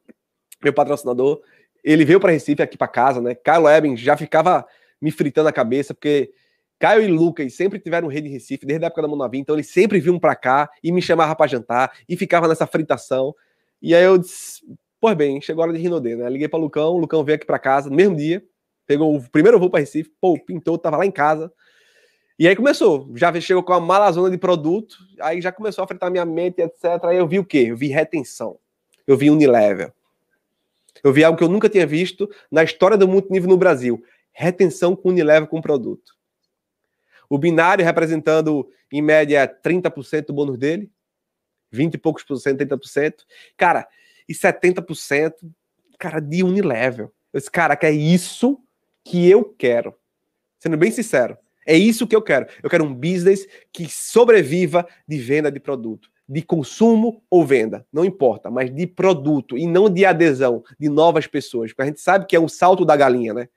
meu 0.63 0.73
patrocinador, 0.73 1.41
ele 1.83 2.05
veio 2.05 2.21
para 2.21 2.33
Recife 2.33 2.63
aqui 2.63 2.77
para 2.77 2.87
casa, 2.87 3.21
né? 3.21 3.35
Carlos 3.35 3.71
Eben 3.71 3.97
já 3.97 4.17
ficava 4.17 4.67
me 5.01 5.11
fritando 5.11 5.49
a 5.49 5.53
cabeça, 5.53 5.93
porque 5.95 6.33
Caio 6.83 7.05
e 7.05 7.07
Lucas 7.07 7.55
sempre 7.55 7.79
tiveram 7.79 8.09
rede 8.09 8.27
em 8.27 8.33
Recife, 8.33 8.67
desde 8.67 8.85
a 8.85 8.89
época 8.89 9.03
da 9.03 9.07
Monavi, 9.07 9.39
então 9.39 9.55
eles 9.55 9.69
sempre 9.69 10.01
vinham 10.01 10.19
para 10.19 10.35
cá 10.35 10.69
e 10.83 10.91
me 10.91 11.01
chamavam 11.01 11.37
para 11.37 11.47
jantar 11.47 11.93
e 12.09 12.17
ficava 12.17 12.49
nessa 12.49 12.67
fritação. 12.67 13.33
E 13.81 13.95
aí 13.95 14.03
eu 14.03 14.19
disse, 14.19 14.65
pois 15.01 15.15
bem, 15.15 15.41
chegou 15.41 15.63
a 15.63 15.69
hora 15.69 15.77
de 15.77 15.81
Rinodê, 15.81 16.17
né? 16.17 16.29
Liguei 16.29 16.49
para 16.49 16.59
Lucão, 16.59 16.95
o 16.95 16.99
Lucão 16.99 17.23
veio 17.23 17.37
aqui 17.37 17.47
para 17.47 17.61
casa 17.61 17.89
no 17.89 17.95
mesmo 17.95 18.17
dia, 18.17 18.45
pegou 18.85 19.15
o 19.15 19.31
primeiro 19.31 19.61
voo 19.61 19.71
para 19.71 19.79
Recife, 19.79 20.11
pô, 20.21 20.37
pintou, 20.37 20.77
tava 20.77 20.97
lá 20.97 21.07
em 21.07 21.13
casa. 21.13 21.53
E 22.37 22.49
aí 22.49 22.57
começou, 22.57 23.09
já 23.15 23.33
chegou 23.41 23.63
com 23.63 23.73
uma 23.75 23.81
malazona 23.81 24.29
de 24.29 24.37
produto, 24.37 24.97
aí 25.21 25.41
já 25.41 25.53
começou 25.53 25.85
a 25.85 25.87
fritar 25.87 26.11
minha 26.11 26.25
mente, 26.25 26.61
etc. 26.63 27.05
Aí 27.05 27.17
eu 27.17 27.29
vi 27.29 27.39
o 27.39 27.45
quê? 27.45 27.67
Eu 27.69 27.77
vi 27.77 27.87
retenção. 27.87 28.59
Eu 29.07 29.17
vi 29.17 29.31
Unilever. 29.31 29.93
Eu 31.05 31.13
vi 31.13 31.23
algo 31.23 31.39
que 31.39 31.45
eu 31.45 31.49
nunca 31.49 31.69
tinha 31.69 31.87
visto 31.87 32.29
na 32.51 32.65
história 32.65 32.97
do 32.97 33.07
multinível 33.07 33.49
no 33.49 33.57
Brasil 33.57 34.03
retenção 34.33 34.97
com 34.97 35.11
Unilever 35.11 35.49
com 35.49 35.61
produto. 35.61 36.21
O 37.33 37.39
binário 37.39 37.83
representando, 37.83 38.69
em 38.93 39.01
média, 39.01 39.49
30% 39.49 40.27
do 40.27 40.35
bônus 40.35 40.59
dele, 40.59 40.91
20 41.71 41.95
e 41.95 41.99
poucos 41.99 42.23
por 42.23 42.37
cento, 42.37 42.59
30%. 42.59 43.25
Cara, 43.57 43.89
e 44.29 44.35
70%, 44.35 45.33
cara, 45.99 46.21
de 46.21 46.45
Unilever. 46.45 47.09
Esse 47.33 47.51
cara, 47.51 47.75
que 47.75 47.87
é 47.87 47.91
isso 47.91 48.63
que 49.03 49.31
eu 49.31 49.43
quero. 49.45 49.95
Sendo 50.59 50.77
bem 50.77 50.91
sincero, 50.91 51.39
é 51.67 51.75
isso 51.75 52.07
que 52.07 52.15
eu 52.15 52.21
quero. 52.21 52.47
Eu 52.63 52.69
quero 52.69 52.85
um 52.85 52.93
business 52.93 53.49
que 53.73 53.89
sobreviva 53.89 54.87
de 55.09 55.17
venda 55.17 55.51
de 55.51 55.59
produto, 55.59 56.11
de 56.29 56.43
consumo 56.43 57.25
ou 57.31 57.47
venda, 57.47 57.87
não 57.91 58.05
importa, 58.05 58.51
mas 58.51 58.71
de 58.71 58.87
produto 58.87 59.57
e 59.57 59.67
não 59.67 59.89
de 59.89 60.05
adesão 60.05 60.63
de 60.79 60.91
novas 60.91 61.27
pessoas, 61.27 61.71
porque 61.71 61.81
a 61.81 61.87
gente 61.87 62.01
sabe 62.03 62.27
que 62.27 62.37
é 62.37 62.41
um 62.41 62.47
salto 62.47 62.85
da 62.85 62.95
galinha, 62.95 63.33
né? 63.33 63.49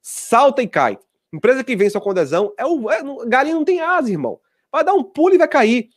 salta 0.00 0.62
e 0.62 0.68
cai. 0.68 0.98
Empresa 1.32 1.62
que 1.62 1.76
vem 1.76 1.90
só 1.90 2.00
com 2.00 2.10
adesão, 2.10 2.52
é 2.56 2.64
o 2.64 2.90
é, 2.90 3.02
galinha 3.26 3.54
não 3.54 3.64
tem 3.64 3.80
asa, 3.80 4.10
irmão. 4.10 4.40
Vai 4.72 4.84
dar 4.84 4.94
um 4.94 5.02
pulo 5.02 5.34
e 5.34 5.38
vai 5.38 5.48
cair. 5.48 5.88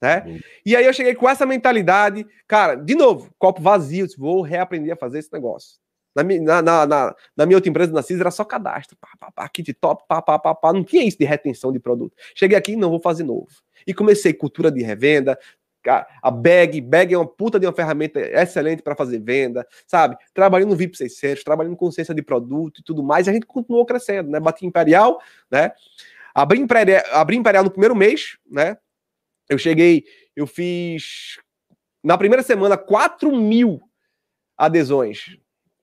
Né? 0.00 0.24
Uhum. 0.26 0.40
E 0.66 0.74
aí 0.74 0.84
eu 0.84 0.92
cheguei 0.92 1.14
com 1.14 1.28
essa 1.28 1.46
mentalidade, 1.46 2.26
cara, 2.48 2.74
de 2.74 2.94
novo, 2.94 3.32
copo 3.38 3.62
vazio, 3.62 4.06
vou 4.18 4.42
reaprender 4.42 4.92
a 4.94 4.96
fazer 4.96 5.20
esse 5.20 5.32
negócio. 5.32 5.80
Na, 6.14 6.22
na, 6.22 6.62
na, 6.62 6.86
na, 6.86 7.16
na 7.36 7.46
minha 7.46 7.56
outra 7.56 7.70
empresa, 7.70 7.92
na 7.92 8.02
CIS, 8.02 8.20
era 8.20 8.30
só 8.30 8.44
cadastro, 8.44 8.96
pá, 9.00 9.08
pá, 9.18 9.30
pá, 9.30 9.48
kit 9.48 9.72
top, 9.74 10.04
pá, 10.06 10.20
pá, 10.20 10.38
pá, 10.38 10.54
pá, 10.54 10.72
não 10.72 10.84
tinha 10.84 11.04
isso 11.04 11.16
de 11.18 11.24
retenção 11.24 11.72
de 11.72 11.78
produto. 11.78 12.14
Cheguei 12.34 12.58
aqui, 12.58 12.76
não 12.76 12.90
vou 12.90 13.00
fazer 13.00 13.24
novo. 13.24 13.48
E 13.86 13.94
comecei 13.94 14.34
cultura 14.34 14.70
de 14.70 14.82
revenda, 14.82 15.38
a 15.90 16.30
bag, 16.30 16.80
bag 16.80 17.14
é 17.14 17.18
uma 17.18 17.26
puta 17.26 17.58
de 17.58 17.66
uma 17.66 17.72
ferramenta 17.72 18.20
excelente 18.20 18.82
para 18.82 18.94
fazer 18.94 19.18
venda, 19.18 19.66
sabe? 19.86 20.16
Trabalhando 20.32 20.70
no 20.70 20.76
VIP 20.76 20.96
600, 20.96 21.44
trabalhando 21.44 21.76
com 21.76 21.90
ciência 21.90 22.14
de 22.14 22.22
produto 22.22 22.80
e 22.80 22.84
tudo 22.84 23.02
mais, 23.02 23.26
e 23.26 23.30
a 23.30 23.32
gente 23.32 23.46
continuou 23.46 23.84
crescendo, 23.84 24.30
né? 24.30 24.38
Bati 24.40 24.66
Imperial, 24.66 25.20
né? 25.50 25.72
Abri 26.34 26.60
Imperial, 26.60 27.02
abri 27.12 27.36
Imperial 27.36 27.64
no 27.64 27.70
primeiro 27.70 27.94
mês, 27.94 28.38
né? 28.50 28.76
Eu 29.48 29.58
cheguei, 29.58 30.04
eu 30.34 30.46
fiz 30.46 31.38
na 32.02 32.16
primeira 32.16 32.42
semana 32.42 32.76
4 32.76 33.34
mil 33.36 33.80
adesões. 34.56 35.36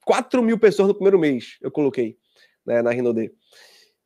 4 0.05 0.41
mil 0.41 0.57
pessoas 0.57 0.87
no 0.87 0.95
primeiro 0.95 1.19
mês 1.19 1.57
eu 1.61 1.69
coloquei 1.69 2.17
né, 2.65 2.81
na 2.81 2.91
Rinode. 2.91 3.31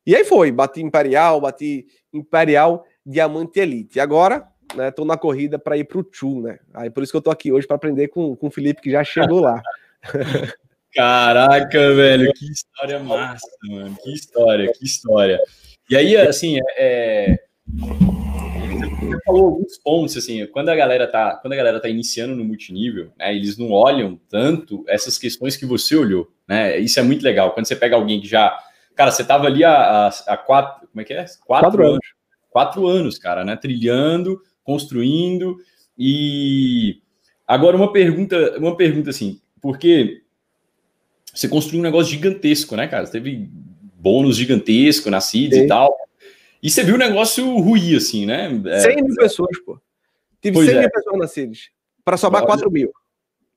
E 0.06 0.14
aí 0.14 0.24
foi, 0.24 0.52
bati 0.52 0.82
Imperial, 0.82 1.40
bati 1.40 1.86
Imperial 2.12 2.84
Diamante 3.04 3.60
Elite. 3.60 4.00
Agora 4.00 4.46
né? 4.74 4.90
Tô 4.90 5.04
na 5.04 5.16
corrida 5.16 5.58
para 5.58 5.76
ir 5.76 5.84
para 5.84 5.98
o 5.98 6.06
Chu, 6.10 6.40
né? 6.40 6.58
Aí 6.72 6.90
por 6.90 7.02
isso 7.02 7.12
que 7.12 7.16
eu 7.16 7.22
tô 7.22 7.30
aqui 7.30 7.52
hoje 7.52 7.66
para 7.66 7.76
aprender 7.76 8.08
com, 8.08 8.34
com 8.36 8.46
o 8.46 8.50
Felipe 8.50 8.82
que 8.82 8.90
já 8.90 9.04
chegou 9.04 9.40
lá. 9.40 9.62
Caraca, 10.94 11.92
velho, 11.92 12.32
que 12.34 12.46
história 12.46 13.00
massa, 13.00 13.48
mano. 13.64 13.96
Que 14.02 14.14
história, 14.14 14.72
que 14.72 14.84
história. 14.84 15.40
E 15.90 15.96
aí, 15.96 16.16
assim, 16.16 16.58
é, 16.58 16.62
é... 16.78 17.38
Você 17.66 19.18
falou 19.26 19.44
alguns 19.46 19.78
pontos, 19.78 20.16
assim, 20.16 20.46
quando 20.46 20.68
a 20.68 20.76
galera 20.76 21.06
tá, 21.06 21.36
quando 21.36 21.52
a 21.52 21.56
galera 21.56 21.80
tá 21.80 21.88
iniciando 21.88 22.36
no 22.36 22.44
multinível, 22.44 23.12
né, 23.18 23.34
eles 23.34 23.58
não 23.58 23.70
olham 23.72 24.18
tanto 24.28 24.84
essas 24.86 25.18
questões 25.18 25.56
que 25.56 25.66
você 25.66 25.96
olhou, 25.96 26.28
né? 26.46 26.78
Isso 26.78 26.98
é 27.00 27.02
muito 27.02 27.22
legal. 27.22 27.52
Quando 27.52 27.66
você 27.66 27.76
pega 27.76 27.96
alguém 27.96 28.20
que 28.20 28.28
já, 28.28 28.56
cara, 28.94 29.10
você 29.10 29.24
tava 29.24 29.46
ali 29.46 29.64
há, 29.64 30.08
há, 30.08 30.36
quatro, 30.36 30.86
como 30.88 31.00
é 31.00 31.04
que 31.04 31.12
é? 31.12 31.24
Quatro, 31.44 31.46
quatro 31.46 31.82
anos. 31.82 31.92
anos. 31.92 32.06
Quatro 32.50 32.86
anos, 32.86 33.18
cara, 33.18 33.44
né? 33.44 33.56
Trilhando, 33.56 34.40
construindo. 34.64 35.58
E 35.96 37.00
agora 37.46 37.76
uma 37.76 37.92
pergunta, 37.92 38.58
uma 38.58 38.76
pergunta 38.76 39.10
assim, 39.10 39.40
porque 39.60 40.22
você 41.32 41.48
construiu 41.48 41.80
um 41.80 41.84
negócio 41.84 42.10
gigantesco, 42.10 42.74
né, 42.74 42.88
cara? 42.88 43.06
Você 43.06 43.12
teve 43.12 43.48
bônus 43.94 44.36
gigantesco 44.36 45.10
na 45.10 45.20
CIDS 45.20 45.58
e 45.58 45.66
tal. 45.66 45.94
E 46.62 46.70
você 46.70 46.82
viu 46.82 46.94
o 46.94 46.98
negócio 46.98 47.44
ruir, 47.58 47.96
assim, 47.96 48.26
né? 48.26 48.50
É, 48.66 48.80
100 48.80 49.02
mil 49.02 49.14
pessoas, 49.14 49.58
pô. 49.60 49.78
Tive 50.40 50.54
pois 50.54 50.68
100 50.68 50.76
é. 50.76 50.80
mil 50.80 50.90
pessoas 50.90 51.18
na 51.18 51.26
CIDS. 51.26 51.70
Para 52.04 52.16
sobrar 52.16 52.44
4 52.44 52.70
mil. 52.70 52.92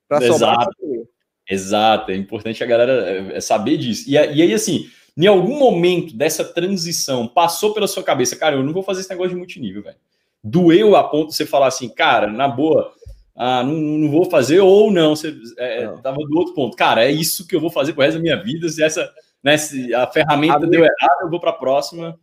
Para 0.07 0.21
sobrar 0.27 0.55
4 0.55 0.87
mil. 0.87 1.09
Exato, 1.49 2.11
é 2.11 2.15
importante 2.15 2.61
a 2.61 2.67
galera 2.67 3.09
é, 3.09 3.37
é 3.37 3.41
saber 3.41 3.77
disso. 3.77 4.09
E, 4.09 4.13
e 4.13 4.17
aí, 4.17 4.53
assim, 4.53 4.89
em 5.15 5.27
algum 5.27 5.57
momento 5.57 6.13
dessa 6.13 6.43
transição, 6.43 7.25
passou 7.25 7.73
pela 7.73 7.87
sua 7.87 8.03
cabeça, 8.03 8.35
cara, 8.35 8.57
eu 8.57 8.63
não 8.63 8.73
vou 8.73 8.83
fazer 8.83 8.99
esse 9.01 9.09
negócio 9.09 9.31
de 9.31 9.37
multinível, 9.37 9.81
velho 9.81 9.95
doeu 10.43 10.95
a 10.95 11.03
ponto 11.03 11.29
de 11.29 11.35
você 11.35 11.45
falar 11.45 11.67
assim, 11.67 11.89
cara, 11.89 12.27
na 12.27 12.47
boa, 12.47 12.93
ah, 13.35 13.63
não, 13.63 13.73
não 13.73 14.09
vou 14.09 14.25
fazer, 14.25 14.59
ou 14.59 14.91
não, 14.91 15.15
você 15.15 15.35
é, 15.57 15.83
é, 15.83 15.85
não. 15.85 16.01
tava 16.01 16.17
do 16.17 16.37
outro 16.37 16.55
ponto. 16.55 16.75
Cara, 16.75 17.05
é 17.05 17.11
isso 17.11 17.47
que 17.47 17.55
eu 17.55 17.61
vou 17.61 17.69
fazer 17.69 17.93
pro 17.93 18.01
resto 18.01 18.17
da 18.17 18.23
minha 18.23 18.41
vida. 18.41 18.67
Se 18.67 18.83
essa, 18.83 19.13
né, 19.43 19.57
se 19.57 19.93
a 19.93 20.07
ferramenta 20.07 20.55
a 20.55 20.59
deu 20.59 20.81
minha... 20.81 20.91
errado, 20.99 21.21
eu 21.21 21.29
vou 21.29 21.39
para 21.39 21.51
a 21.51 21.53
próxima. 21.53 22.19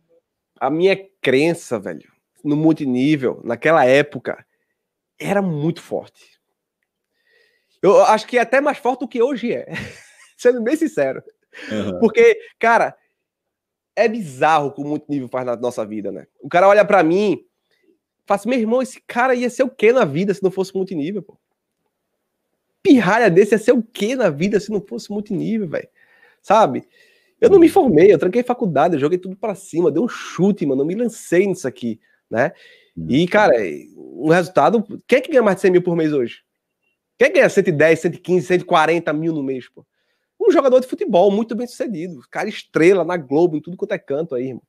A 0.59 0.69
minha 0.69 0.97
crença, 1.21 1.79
velho, 1.79 2.11
no 2.43 2.57
multinível, 2.57 3.41
naquela 3.43 3.85
época, 3.85 4.45
era 5.17 5.41
muito 5.41 5.81
forte. 5.81 6.35
Eu 7.81 8.03
acho 8.03 8.27
que 8.27 8.37
é 8.37 8.41
até 8.41 8.59
mais 8.59 8.77
forte 8.77 9.01
do 9.01 9.07
que 9.07 9.21
hoje 9.21 9.53
é, 9.53 9.67
sendo 10.37 10.61
bem 10.61 10.75
sincero. 10.75 11.23
Uhum. 11.71 11.99
Porque, 11.99 12.37
cara, 12.59 12.93
é 13.95 14.07
bizarro 14.09 14.67
o 14.67 14.71
que 14.73 14.81
o 14.81 14.85
multinível 14.85 15.29
faz 15.29 15.45
na 15.45 15.55
nossa 15.55 15.85
vida, 15.85 16.11
né? 16.11 16.27
O 16.41 16.49
cara 16.49 16.67
olha 16.67 16.83
para 16.83 17.01
mim 17.03 17.41
Faço, 18.25 18.49
meu 18.49 18.57
irmão, 18.57 18.81
esse 18.81 19.01
cara 19.01 19.35
ia 19.35 19.49
ser 19.49 19.63
o 19.63 19.69
que 19.69 19.91
na 19.91 20.03
vida 20.03 20.33
se 20.33 20.41
não 20.41 20.49
fosse 20.49 20.75
multinível, 20.75 21.21
pô? 21.21 21.37
Pirralha 22.81 23.29
desse 23.29 23.53
ia 23.53 23.59
ser 23.59 23.71
o 23.71 23.83
que 23.83 24.15
na 24.15 24.29
vida 24.29 24.59
se 24.59 24.71
não 24.71 24.81
fosse 24.81 25.11
multinível, 25.11 25.67
velho? 25.67 25.87
Sabe? 26.41 26.87
Eu 27.39 27.49
não 27.49 27.59
me 27.59 27.69
formei, 27.69 28.11
eu 28.11 28.17
tranquei 28.17 28.43
faculdade, 28.43 28.95
eu 28.95 28.99
joguei 28.99 29.17
tudo 29.17 29.35
para 29.35 29.53
cima, 29.55 29.91
dei 29.91 30.01
um 30.01 30.07
chute, 30.07 30.65
mano, 30.65 30.81
eu 30.81 30.85
me 30.85 30.95
lancei 30.95 31.45
nisso 31.45 31.67
aqui, 31.67 31.99
né? 32.29 32.53
E, 33.09 33.27
cara, 33.27 33.53
o 33.95 34.31
resultado. 34.31 34.85
Quem 35.05 35.19
é 35.19 35.21
que 35.21 35.29
ganha 35.29 35.43
mais 35.43 35.57
de 35.57 35.61
100 35.63 35.71
mil 35.71 35.81
por 35.81 35.95
mês 35.95 36.13
hoje? 36.13 36.43
Quem 37.17 37.27
é 37.27 37.29
que 37.29 37.37
ganha 37.37 37.49
110, 37.49 37.99
115, 37.99 38.47
140 38.47 39.13
mil 39.13 39.33
no 39.33 39.43
mês, 39.43 39.69
pô? 39.69 39.85
Um 40.39 40.51
jogador 40.51 40.79
de 40.79 40.87
futebol 40.87 41.29
muito 41.29 41.55
bem 41.55 41.67
sucedido, 41.67 42.21
cara 42.29 42.47
estrela 42.47 43.03
na 43.03 43.17
Globo, 43.17 43.57
em 43.57 43.61
tudo 43.61 43.77
quanto 43.77 43.93
é 43.93 43.99
canto 43.99 44.35
aí, 44.35 44.47
irmão. 44.47 44.63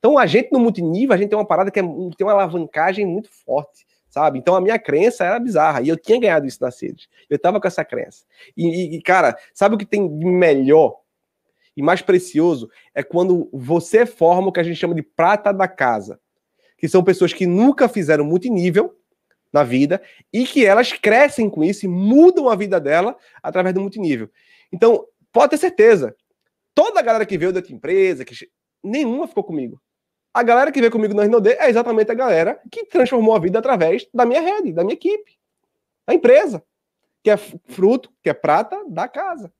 Então, 0.00 0.16
a 0.16 0.24
gente 0.24 0.50
no 0.50 0.58
multinível, 0.58 1.14
a 1.14 1.16
gente 1.18 1.28
tem 1.28 1.38
uma 1.38 1.46
parada 1.46 1.70
que 1.70 1.78
é, 1.78 1.82
tem 1.82 2.26
uma 2.26 2.32
alavancagem 2.32 3.04
muito 3.04 3.28
forte, 3.30 3.86
sabe? 4.08 4.38
Então, 4.38 4.56
a 4.56 4.60
minha 4.60 4.78
crença 4.78 5.24
era 5.26 5.38
bizarra. 5.38 5.82
E 5.82 5.88
eu 5.88 5.96
tinha 5.96 6.18
ganhado 6.18 6.46
isso 6.46 6.58
na 6.62 6.70
sede. 6.70 7.06
Eu 7.28 7.38
tava 7.38 7.60
com 7.60 7.68
essa 7.68 7.84
crença. 7.84 8.24
E, 8.56 8.96
e, 8.96 9.02
cara, 9.02 9.36
sabe 9.52 9.74
o 9.74 9.78
que 9.78 9.84
tem 9.84 10.08
de 10.18 10.24
melhor 10.24 10.96
e 11.76 11.82
mais 11.82 12.00
precioso? 12.00 12.70
É 12.94 13.02
quando 13.02 13.50
você 13.52 14.06
forma 14.06 14.48
o 14.48 14.52
que 14.52 14.58
a 14.58 14.62
gente 14.62 14.78
chama 14.78 14.94
de 14.94 15.02
prata 15.02 15.52
da 15.52 15.68
casa. 15.68 16.18
Que 16.78 16.88
são 16.88 17.04
pessoas 17.04 17.34
que 17.34 17.46
nunca 17.46 17.86
fizeram 17.86 18.24
multinível 18.24 18.96
na 19.52 19.62
vida 19.62 20.00
e 20.32 20.46
que 20.46 20.64
elas 20.64 20.92
crescem 20.94 21.50
com 21.50 21.62
isso 21.62 21.84
e 21.84 21.88
mudam 21.88 22.48
a 22.48 22.56
vida 22.56 22.80
dela 22.80 23.14
através 23.42 23.74
do 23.74 23.82
multinível. 23.82 24.30
Então, 24.72 25.06
pode 25.30 25.50
ter 25.50 25.58
certeza. 25.58 26.16
Toda 26.74 27.00
a 27.00 27.02
galera 27.02 27.26
que 27.26 27.36
veio 27.36 27.52
da 27.52 27.60
tua 27.60 27.74
empresa, 27.74 28.24
que 28.24 28.34
nenhuma 28.82 29.28
ficou 29.28 29.44
comigo. 29.44 29.78
A 30.32 30.42
galera 30.42 30.70
que 30.70 30.80
veio 30.80 30.92
comigo 30.92 31.12
no 31.12 31.22
Rinode 31.22 31.50
é 31.50 31.68
exatamente 31.68 32.10
a 32.10 32.14
galera 32.14 32.60
que 32.70 32.84
transformou 32.84 33.34
a 33.34 33.38
vida 33.38 33.58
através 33.58 34.08
da 34.14 34.24
minha 34.24 34.40
rede, 34.40 34.72
da 34.72 34.84
minha 34.84 34.94
equipe. 34.94 35.38
A 36.06 36.14
empresa, 36.14 36.62
que 37.22 37.30
é 37.30 37.36
fruto, 37.36 38.12
que 38.22 38.30
é 38.30 38.34
prata 38.34 38.84
da 38.88 39.08
casa. 39.08 39.52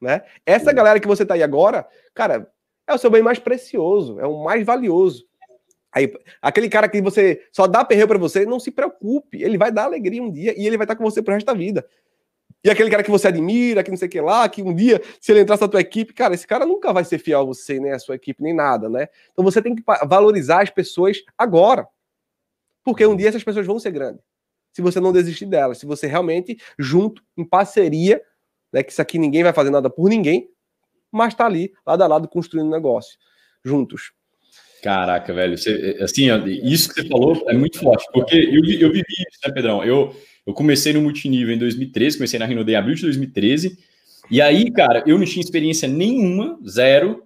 Né? 0.00 0.22
Essa 0.44 0.72
galera 0.72 1.00
que 1.00 1.06
você 1.06 1.24
tá 1.24 1.34
aí 1.34 1.42
agora, 1.42 1.86
cara, 2.12 2.52
É 2.88 2.94
o 2.94 2.98
seu 2.98 3.10
bem 3.10 3.22
mais 3.22 3.38
precioso, 3.38 4.20
é 4.20 4.26
o 4.26 4.44
mais 4.44 4.64
valioso. 4.64 5.26
Aí, 5.90 6.12
aquele 6.40 6.68
cara 6.68 6.88
que 6.88 7.00
você 7.00 7.42
só 7.50 7.66
dá 7.66 7.84
perreio 7.84 8.06
para 8.06 8.18
você, 8.18 8.44
não 8.44 8.60
se 8.60 8.70
preocupe, 8.70 9.42
ele 9.42 9.58
vai 9.58 9.72
dar 9.72 9.84
alegria 9.84 10.22
um 10.22 10.30
dia 10.30 10.54
e 10.56 10.66
ele 10.66 10.76
vai 10.76 10.84
estar 10.84 10.94
com 10.94 11.02
você 11.02 11.22
pro 11.22 11.34
resto 11.34 11.46
da 11.46 11.54
vida. 11.54 11.86
E 12.64 12.70
aquele 12.70 12.90
cara 12.90 13.02
que 13.02 13.10
você 13.10 13.28
admira, 13.28 13.82
que 13.84 13.90
não 13.90 13.96
sei 13.96 14.08
o 14.08 14.10
que 14.10 14.20
lá, 14.20 14.48
que 14.48 14.62
um 14.62 14.74
dia, 14.74 15.00
se 15.20 15.30
ele 15.30 15.40
entrasse 15.40 15.62
na 15.62 15.68
tua 15.68 15.80
equipe, 15.80 16.12
cara, 16.12 16.34
esse 16.34 16.46
cara 16.46 16.66
nunca 16.66 16.92
vai 16.92 17.04
ser 17.04 17.18
fiel 17.18 17.40
a 17.40 17.44
você, 17.44 17.78
nem 17.78 17.92
a 17.92 17.98
sua 17.98 18.16
equipe, 18.16 18.42
nem 18.42 18.54
nada, 18.54 18.88
né? 18.88 19.08
Então 19.32 19.44
você 19.44 19.62
tem 19.62 19.74
que 19.74 19.82
valorizar 20.06 20.62
as 20.62 20.70
pessoas 20.70 21.22
agora. 21.38 21.86
Porque 22.82 23.06
um 23.06 23.16
dia 23.16 23.28
essas 23.28 23.44
pessoas 23.44 23.66
vão 23.66 23.78
ser 23.78 23.92
grandes. 23.92 24.22
Se 24.72 24.82
você 24.82 25.00
não 25.00 25.12
desistir 25.12 25.46
delas, 25.46 25.78
se 25.78 25.86
você 25.86 26.06
realmente, 26.06 26.58
junto, 26.78 27.22
em 27.36 27.44
parceria, 27.44 28.20
né, 28.72 28.82
que 28.82 28.92
isso 28.92 29.00
aqui 29.00 29.18
ninguém 29.18 29.42
vai 29.42 29.52
fazer 29.52 29.70
nada 29.70 29.88
por 29.88 30.08
ninguém, 30.08 30.50
mas 31.10 31.34
tá 31.34 31.46
ali, 31.46 31.72
lado 31.86 32.02
a 32.02 32.06
lado, 32.06 32.28
construindo 32.28 32.70
negócio, 32.70 33.16
juntos. 33.64 34.12
Caraca, 34.82 35.32
velho, 35.32 35.56
você, 35.56 35.96
assim, 36.00 36.26
isso 36.62 36.92
que 36.92 37.00
você 37.00 37.08
falou 37.08 37.42
é 37.48 37.54
muito 37.54 37.80
forte, 37.80 38.06
porque 38.12 38.36
eu, 38.36 38.62
eu 38.80 38.92
vivi 38.92 39.04
isso, 39.08 39.40
né, 39.46 39.52
Pedrão? 39.52 39.82
Eu, 39.82 40.14
eu 40.46 40.54
comecei 40.54 40.92
no 40.92 41.02
multinível 41.02 41.54
em 41.54 41.58
2013, 41.58 42.18
comecei 42.18 42.38
na 42.38 42.46
Renault 42.46 42.70
em 42.70 42.76
abril 42.76 42.94
de 42.94 43.02
2013, 43.02 43.76
e 44.30 44.40
aí, 44.40 44.70
cara, 44.70 45.02
eu 45.06 45.18
não 45.18 45.24
tinha 45.24 45.42
experiência 45.42 45.88
nenhuma, 45.88 46.58
zero, 46.66 47.24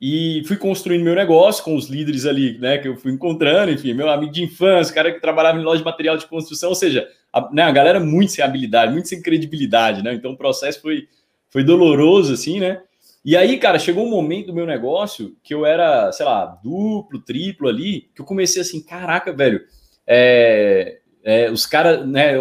e 0.00 0.42
fui 0.46 0.56
construindo 0.56 1.04
meu 1.04 1.14
negócio 1.14 1.62
com 1.62 1.76
os 1.76 1.88
líderes 1.88 2.26
ali, 2.26 2.58
né, 2.58 2.78
que 2.78 2.88
eu 2.88 2.96
fui 2.96 3.12
encontrando, 3.12 3.70
enfim, 3.70 3.94
meu 3.94 4.08
amigo 4.10 4.32
de 4.32 4.42
infância, 4.42 4.94
cara 4.94 5.12
que 5.12 5.20
trabalhava 5.20 5.58
em 5.58 5.62
loja 5.62 5.78
de 5.78 5.84
material 5.84 6.16
de 6.16 6.26
construção, 6.26 6.70
ou 6.70 6.74
seja, 6.74 7.08
a, 7.32 7.50
né, 7.52 7.62
a 7.62 7.70
galera 7.70 8.00
muito 8.00 8.32
sem 8.32 8.44
habilidade, 8.44 8.92
muito 8.92 9.08
sem 9.08 9.22
credibilidade, 9.22 10.02
né, 10.02 10.14
então 10.14 10.32
o 10.32 10.36
processo 10.36 10.80
foi, 10.80 11.08
foi 11.50 11.62
doloroso, 11.62 12.32
assim, 12.32 12.60
né, 12.60 12.82
e 13.24 13.36
aí, 13.38 13.56
cara, 13.56 13.78
chegou 13.78 14.04
um 14.04 14.10
momento 14.10 14.48
do 14.48 14.54
meu 14.54 14.66
negócio 14.66 15.34
que 15.42 15.54
eu 15.54 15.64
era, 15.64 16.12
sei 16.12 16.26
lá, 16.26 16.44
duplo, 16.62 17.22
triplo 17.22 17.68
ali, 17.68 18.10
que 18.14 18.20
eu 18.20 18.26
comecei 18.26 18.60
assim, 18.60 18.82
caraca, 18.82 19.32
velho, 19.32 19.62
é, 20.06 20.98
é, 21.24 21.50
os 21.50 21.64
caras, 21.64 22.06
né, 22.06 22.38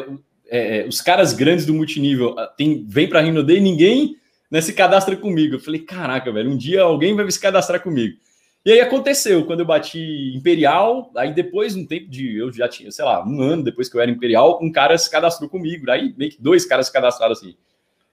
é, 0.48 0.80
é, 0.80 0.88
os 0.88 1.02
caras 1.02 1.34
grandes 1.34 1.66
do 1.66 1.74
multinível 1.74 2.38
ah, 2.38 2.48
tem, 2.48 2.86
vem 2.88 3.08
para 3.08 3.22
Rino 3.22 3.42
Day 3.42 3.58
e 3.58 3.62
ninguém 3.62 4.18
né, 4.52 4.62
se 4.62 4.74
cadastra 4.74 5.16
comigo. 5.16 5.56
Eu 5.56 5.60
falei, 5.60 5.80
caraca, 5.80 6.32
velho, 6.32 6.52
um 6.52 6.58
dia 6.58 6.82
alguém 6.84 7.16
vai 7.16 7.30
se 7.32 7.40
cadastrar 7.40 7.82
comigo. 7.82 8.18
E 8.66 8.72
aí 8.72 8.80
aconteceu, 8.80 9.46
quando 9.46 9.60
eu 9.60 9.66
bati 9.66 10.34
Imperial, 10.36 11.12
aí 11.18 11.34
depois, 11.34 11.76
um 11.76 11.86
tempo 11.86 12.10
de, 12.10 12.38
eu 12.38 12.52
já 12.52 12.68
tinha, 12.68 12.92
sei 12.92 13.04
lá, 13.04 13.26
um 13.26 13.42
ano 13.42 13.64
depois 13.64 13.90
que 13.90 13.98
eu 13.98 14.02
era 14.02 14.12
Imperial, 14.12 14.60
um 14.62 14.72
cara 14.72 14.98
se 14.98 15.10
cadastrou 15.10 15.50
comigo, 15.50 15.90
aí 15.90 16.14
meio 16.18 16.32
que 16.32 16.42
dois 16.42 16.66
caras 16.66 16.88
se 16.88 16.94
cadastraram 16.94 17.34
assim. 17.34 17.56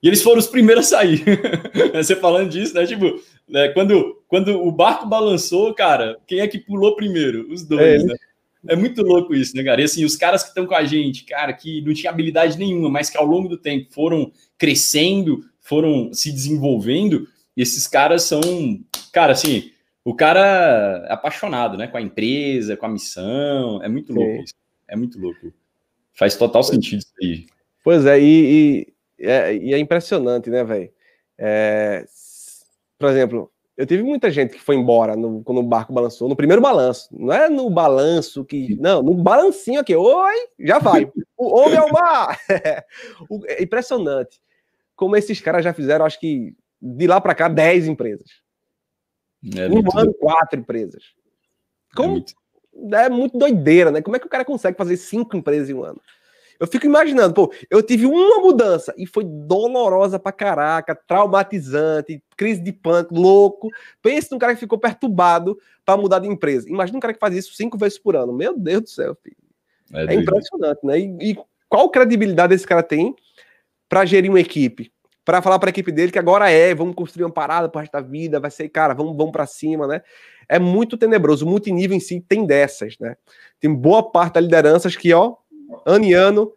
E 0.02 0.08
eles 0.08 0.22
foram 0.22 0.38
os 0.38 0.46
primeiros 0.46 0.86
a 0.86 0.98
sair. 0.98 1.22
Você 1.94 2.16
falando 2.16 2.48
disso, 2.48 2.74
né? 2.74 2.86
Tipo, 2.86 3.20
né, 3.48 3.68
quando, 3.68 4.22
quando 4.26 4.60
o 4.60 4.72
barco 4.72 5.06
balançou, 5.06 5.74
cara, 5.74 6.16
quem 6.26 6.40
é 6.40 6.48
que 6.48 6.58
pulou 6.58 6.96
primeiro? 6.96 7.46
Os 7.52 7.64
dois, 7.64 8.02
é, 8.02 8.06
né? 8.06 8.14
É 8.68 8.76
muito 8.76 9.02
louco 9.02 9.34
isso, 9.34 9.56
né, 9.56 9.64
cara? 9.64 9.80
E 9.80 9.84
assim, 9.84 10.04
os 10.04 10.16
caras 10.16 10.42
que 10.42 10.48
estão 10.48 10.66
com 10.66 10.74
a 10.74 10.84
gente, 10.84 11.24
cara, 11.24 11.52
que 11.52 11.80
não 11.82 11.94
tinha 11.94 12.10
habilidade 12.10 12.58
nenhuma, 12.58 12.90
mas 12.90 13.08
que 13.08 13.16
ao 13.16 13.24
longo 13.24 13.48
do 13.48 13.56
tempo 13.56 13.92
foram 13.92 14.30
crescendo, 14.58 15.44
foram 15.60 16.12
se 16.12 16.30
desenvolvendo, 16.30 17.26
esses 17.56 17.86
caras 17.86 18.22
são, 18.24 18.40
cara, 19.12 19.32
assim, 19.32 19.70
o 20.04 20.14
cara 20.14 21.06
é 21.08 21.12
apaixonado, 21.12 21.78
né, 21.78 21.86
com 21.86 21.96
a 21.96 22.02
empresa, 22.02 22.76
com 22.76 22.86
a 22.86 22.90
missão, 22.90 23.82
é 23.82 23.88
muito 23.88 24.12
louco 24.12 24.42
isso. 24.42 24.54
É 24.88 24.96
muito 24.96 25.18
louco. 25.18 25.52
Faz 26.14 26.36
total 26.36 26.62
sentido 26.62 26.98
isso 26.98 27.12
aí. 27.22 27.46
Pois 27.82 28.04
é, 28.04 28.20
e, 28.20 28.86
e, 29.18 29.26
é, 29.26 29.54
e 29.54 29.74
é 29.74 29.78
impressionante, 29.78 30.50
né, 30.50 30.64
velho? 30.64 30.90
É, 31.38 32.04
por 32.98 33.08
exemplo, 33.08 33.49
eu 33.80 33.86
tive 33.86 34.02
muita 34.02 34.30
gente 34.30 34.52
que 34.52 34.60
foi 34.60 34.76
embora 34.76 35.16
no, 35.16 35.42
quando 35.42 35.56
o 35.56 35.62
barco 35.62 35.90
balançou, 35.90 36.28
no 36.28 36.36
primeiro 36.36 36.60
balanço. 36.60 37.08
Não 37.10 37.32
é 37.32 37.48
no 37.48 37.70
balanço 37.70 38.44
que. 38.44 38.76
Não, 38.78 39.02
no 39.02 39.14
balancinho 39.14 39.80
aqui. 39.80 39.96
Oi, 39.96 40.34
já 40.58 40.78
vai. 40.78 41.10
O 41.34 41.58
homem 41.58 41.78
é 41.78 41.80
o 41.80 41.90
mar. 41.90 42.38
é 43.48 43.62
impressionante. 43.62 44.38
Como 44.94 45.16
esses 45.16 45.40
caras 45.40 45.64
já 45.64 45.72
fizeram, 45.72 46.04
acho 46.04 46.20
que 46.20 46.54
de 46.80 47.06
lá 47.06 47.22
para 47.22 47.34
cá, 47.34 47.48
10 47.48 47.88
empresas. 47.88 48.28
É 49.56 49.66
um 49.66 49.98
ano, 49.98 50.12
quatro 50.12 50.60
empresas. 50.60 51.02
Como, 51.96 52.08
é 52.08 52.10
muito... 52.10 52.34
é 52.94 53.08
muito 53.08 53.38
doideira, 53.38 53.90
né? 53.90 54.02
Como 54.02 54.14
é 54.14 54.18
que 54.18 54.26
o 54.26 54.30
cara 54.30 54.44
consegue 54.44 54.76
fazer 54.76 54.98
cinco 54.98 55.38
empresas 55.38 55.70
em 55.70 55.74
um 55.74 55.84
ano? 55.84 56.02
Eu 56.60 56.66
fico 56.66 56.84
imaginando, 56.84 57.32
pô, 57.32 57.50
eu 57.70 57.82
tive 57.82 58.04
uma 58.04 58.38
mudança 58.38 58.92
e 58.98 59.06
foi 59.06 59.24
dolorosa 59.24 60.18
pra 60.18 60.30
caraca, 60.30 60.94
traumatizante, 60.94 62.22
crise 62.36 62.60
de 62.62 62.70
pânico, 62.70 63.14
louco. 63.14 63.70
Pense 64.02 64.30
num 64.30 64.38
cara 64.38 64.52
que 64.52 64.60
ficou 64.60 64.78
perturbado 64.78 65.58
para 65.86 65.96
mudar 65.96 66.18
de 66.18 66.28
empresa. 66.28 66.68
Imagina 66.68 66.98
um 66.98 67.00
cara 67.00 67.14
que 67.14 67.18
faz 67.18 67.34
isso 67.34 67.54
cinco 67.54 67.78
vezes 67.78 67.98
por 67.98 68.14
ano. 68.14 68.34
Meu 68.34 68.58
Deus 68.58 68.82
do 68.82 68.90
céu, 68.90 69.16
filho. 69.22 69.36
É, 69.90 70.14
é 70.14 70.18
impressionante, 70.18 70.84
né? 70.84 71.00
E, 71.00 71.30
e, 71.30 71.38
qual 71.66 71.88
credibilidade 71.88 72.54
esse 72.54 72.66
cara 72.66 72.82
tem 72.82 73.16
para 73.88 74.04
gerir 74.04 74.30
uma 74.30 74.40
equipe? 74.40 74.92
Para 75.24 75.40
falar 75.40 75.58
para 75.58 75.70
a 75.70 75.70
equipe 75.70 75.90
dele 75.90 76.12
que 76.12 76.18
agora 76.18 76.50
é, 76.50 76.74
vamos 76.74 76.94
construir 76.94 77.24
uma 77.24 77.32
parada 77.32 77.70
para 77.70 77.80
resto 77.80 77.92
da 77.92 78.00
vida, 78.02 78.38
vai 78.38 78.50
ser, 78.50 78.68
cara, 78.68 78.92
vamos, 78.92 79.16
vamos 79.16 79.32
para 79.32 79.46
cima, 79.46 79.86
né? 79.86 80.02
É 80.46 80.58
muito 80.58 80.98
tenebroso. 80.98 81.46
O 81.46 81.48
multinível 81.48 81.96
em 81.96 82.00
si 82.00 82.20
tem 82.20 82.44
dessas, 82.44 82.98
né? 83.00 83.16
Tem 83.58 83.72
boa 83.72 84.10
parte 84.10 84.34
das 84.34 84.44
lideranças 84.44 84.94
que, 84.94 85.12
ó, 85.14 85.36
ano 85.84 86.04
e 86.04 86.12
ano, 86.12 86.52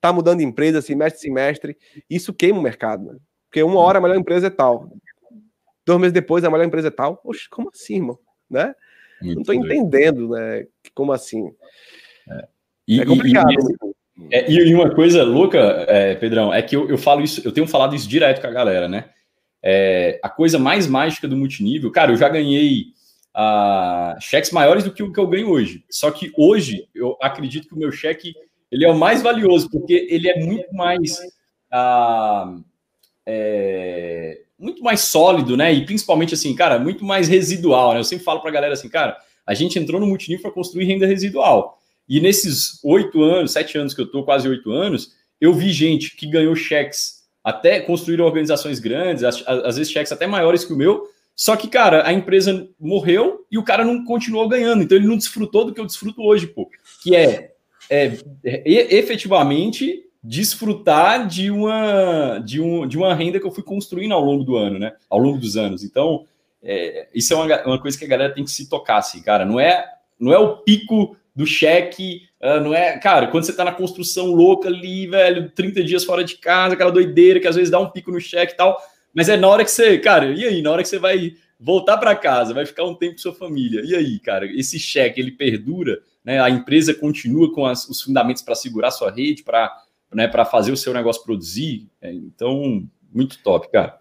tá 0.00 0.12
mudando 0.12 0.38
de 0.38 0.44
empresa, 0.44 0.82
semestre 0.82 1.20
semestre. 1.20 1.78
Isso 2.08 2.32
queima 2.32 2.58
o 2.58 2.62
mercado, 2.62 3.04
né? 3.04 3.18
Porque 3.48 3.62
uma 3.62 3.80
hora 3.80 3.98
a 3.98 4.00
melhor 4.00 4.16
empresa 4.16 4.48
é 4.48 4.50
tal. 4.50 4.90
Dois 5.86 6.00
meses 6.00 6.12
depois 6.12 6.44
a 6.44 6.50
melhor 6.50 6.64
empresa 6.64 6.88
é 6.88 6.90
tal. 6.90 7.20
Oxe, 7.24 7.48
como 7.48 7.70
assim, 7.72 7.96
irmão? 7.96 8.18
Né? 8.50 8.74
Muito 9.22 9.38
Não 9.38 9.42
tô 9.42 9.52
entendendo, 9.52 10.30
né? 10.30 10.66
Como 10.94 11.12
assim? 11.12 11.50
É, 12.28 12.48
e, 12.86 13.00
é 13.00 13.06
complicado. 13.06 13.50
E, 13.50 14.34
é, 14.34 14.50
e, 14.50 14.74
uma 14.74 14.94
coisa 14.94 15.22
louca, 15.22 15.58
é, 15.88 16.14
Pedrão, 16.14 16.52
é 16.52 16.60
que 16.60 16.76
eu, 16.76 16.88
eu 16.88 16.98
falo 16.98 17.22
isso, 17.22 17.40
eu 17.44 17.52
tenho 17.52 17.66
falado 17.66 17.94
isso 17.94 18.08
direto 18.08 18.40
com 18.40 18.46
a 18.46 18.52
galera, 18.52 18.88
né? 18.88 19.10
É, 19.62 20.20
a 20.22 20.28
coisa 20.28 20.58
mais 20.58 20.86
mágica 20.86 21.26
do 21.26 21.36
multinível, 21.36 21.90
cara, 21.90 22.12
eu 22.12 22.16
já 22.16 22.28
ganhei 22.28 22.92
uh, 23.36 24.20
cheques 24.20 24.50
maiores 24.50 24.84
do 24.84 24.92
que 24.92 25.02
o 25.02 25.12
que 25.12 25.20
eu 25.20 25.26
ganho 25.26 25.50
hoje. 25.50 25.84
Só 25.90 26.10
que 26.10 26.32
hoje 26.36 26.88
eu 26.94 27.16
acredito 27.20 27.68
que 27.68 27.74
o 27.74 27.78
meu 27.78 27.92
cheque 27.92 28.34
ele 28.70 28.84
é 28.84 28.90
o 28.90 28.98
mais 28.98 29.22
valioso, 29.22 29.70
porque 29.70 30.06
ele 30.10 30.28
é 30.28 30.44
muito 30.44 30.74
mais. 30.74 31.18
Ah, 31.70 32.58
é, 33.26 34.40
muito 34.58 34.82
mais 34.82 35.00
sólido, 35.00 35.56
né? 35.56 35.72
E 35.72 35.84
principalmente 35.84 36.34
assim, 36.34 36.54
cara, 36.54 36.78
muito 36.78 37.04
mais 37.04 37.28
residual, 37.28 37.92
né? 37.92 38.00
Eu 38.00 38.04
sempre 38.04 38.24
falo 38.24 38.40
para 38.40 38.50
a 38.50 38.52
galera 38.52 38.74
assim, 38.74 38.88
cara, 38.88 39.16
a 39.46 39.54
gente 39.54 39.78
entrou 39.78 40.00
no 40.00 40.06
multinível 40.06 40.42
para 40.42 40.50
construir 40.50 40.84
renda 40.84 41.06
residual. 41.06 41.78
E 42.08 42.20
nesses 42.20 42.82
oito 42.82 43.22
anos, 43.22 43.52
sete 43.52 43.76
anos 43.76 43.94
que 43.94 44.00
eu 44.00 44.10
tô, 44.10 44.24
quase 44.24 44.48
oito 44.48 44.70
anos, 44.70 45.14
eu 45.40 45.52
vi 45.52 45.70
gente 45.72 46.16
que 46.16 46.26
ganhou 46.26 46.56
cheques, 46.56 47.22
até 47.44 47.80
construíram 47.80 48.24
organizações 48.24 48.78
grandes, 48.80 49.22
às, 49.22 49.46
às 49.46 49.76
vezes 49.76 49.92
cheques 49.92 50.10
até 50.10 50.26
maiores 50.26 50.64
que 50.64 50.72
o 50.72 50.76
meu, 50.76 51.06
só 51.38 51.54
que, 51.54 51.68
cara, 51.68 52.04
a 52.04 52.12
empresa 52.12 52.68
morreu 52.80 53.46
e 53.48 53.56
o 53.56 53.62
cara 53.62 53.84
não 53.84 54.04
continuou 54.04 54.48
ganhando, 54.48 54.82
então 54.82 54.98
ele 54.98 55.06
não 55.06 55.16
desfrutou 55.16 55.64
do 55.64 55.72
que 55.72 55.80
eu 55.80 55.86
desfruto 55.86 56.20
hoje, 56.20 56.48
pô, 56.48 56.68
que 57.00 57.14
é 57.14 57.52
é, 57.88 58.18
é, 58.44 58.94
efetivamente 58.96 60.02
desfrutar 60.22 61.28
de 61.28 61.48
uma, 61.48 62.38
de, 62.38 62.60
um, 62.60 62.88
de 62.88 62.98
uma 62.98 63.14
renda 63.14 63.38
que 63.38 63.46
eu 63.46 63.52
fui 63.52 63.62
construindo 63.62 64.12
ao 64.12 64.22
longo 64.22 64.42
do 64.42 64.56
ano, 64.56 64.80
né? 64.80 64.94
Ao 65.08 65.18
longo 65.18 65.38
dos 65.38 65.56
anos. 65.56 65.84
Então, 65.84 66.26
é, 66.60 67.08
isso 67.14 67.32
é 67.32 67.36
uma, 67.36 67.62
uma 67.66 67.80
coisa 67.80 67.96
que 67.96 68.04
a 68.04 68.08
galera 68.08 68.34
tem 68.34 68.44
que 68.44 68.50
se 68.50 68.68
tocar, 68.68 68.98
assim, 68.98 69.22
cara. 69.22 69.44
Não 69.44 69.60
é, 69.60 69.84
não 70.18 70.32
é 70.32 70.38
o 70.38 70.56
pico 70.58 71.16
do 71.34 71.46
cheque, 71.46 72.22
uh, 72.42 72.60
não 72.60 72.74
é, 72.74 72.98
cara, 72.98 73.28
quando 73.28 73.44
você 73.44 73.54
tá 73.54 73.64
na 73.64 73.70
construção 73.70 74.26
louca 74.26 74.68
ali, 74.68 75.06
velho, 75.06 75.50
30 75.50 75.84
dias 75.84 76.02
fora 76.02 76.24
de 76.24 76.36
casa, 76.36 76.74
aquela 76.74 76.90
doideira 76.90 77.38
que 77.38 77.46
às 77.46 77.54
vezes 77.54 77.70
dá 77.70 77.78
um 77.78 77.90
pico 77.90 78.10
no 78.10 78.20
cheque 78.20 78.54
e 78.54 78.56
tal, 78.56 78.76
mas 79.18 79.28
é 79.28 79.36
na 79.36 79.48
hora 79.48 79.64
que 79.64 79.70
você, 79.72 79.98
cara, 79.98 80.26
e 80.26 80.44
aí, 80.44 80.62
na 80.62 80.70
hora 80.70 80.80
que 80.80 80.88
você 80.88 80.96
vai 80.96 81.34
voltar 81.58 81.96
para 81.96 82.14
casa, 82.14 82.54
vai 82.54 82.64
ficar 82.64 82.84
um 82.84 82.94
tempo 82.94 83.14
com 83.14 83.18
sua 83.18 83.34
família, 83.34 83.82
e 83.84 83.92
aí, 83.92 84.20
cara, 84.20 84.46
esse 84.46 84.78
cheque, 84.78 85.20
ele 85.20 85.32
perdura, 85.32 85.98
né? 86.24 86.40
A 86.40 86.48
empresa 86.48 86.94
continua 86.94 87.52
com 87.52 87.66
as, 87.66 87.88
os 87.88 88.00
fundamentos 88.00 88.44
para 88.44 88.54
segurar 88.54 88.92
sua 88.92 89.10
rede, 89.10 89.42
para 89.42 89.76
né, 90.14 90.30
fazer 90.48 90.70
o 90.70 90.76
seu 90.76 90.94
negócio 90.94 91.24
produzir. 91.24 91.88
É, 92.00 92.12
então, 92.12 92.86
muito 93.12 93.42
top, 93.42 93.68
cara. 93.72 93.98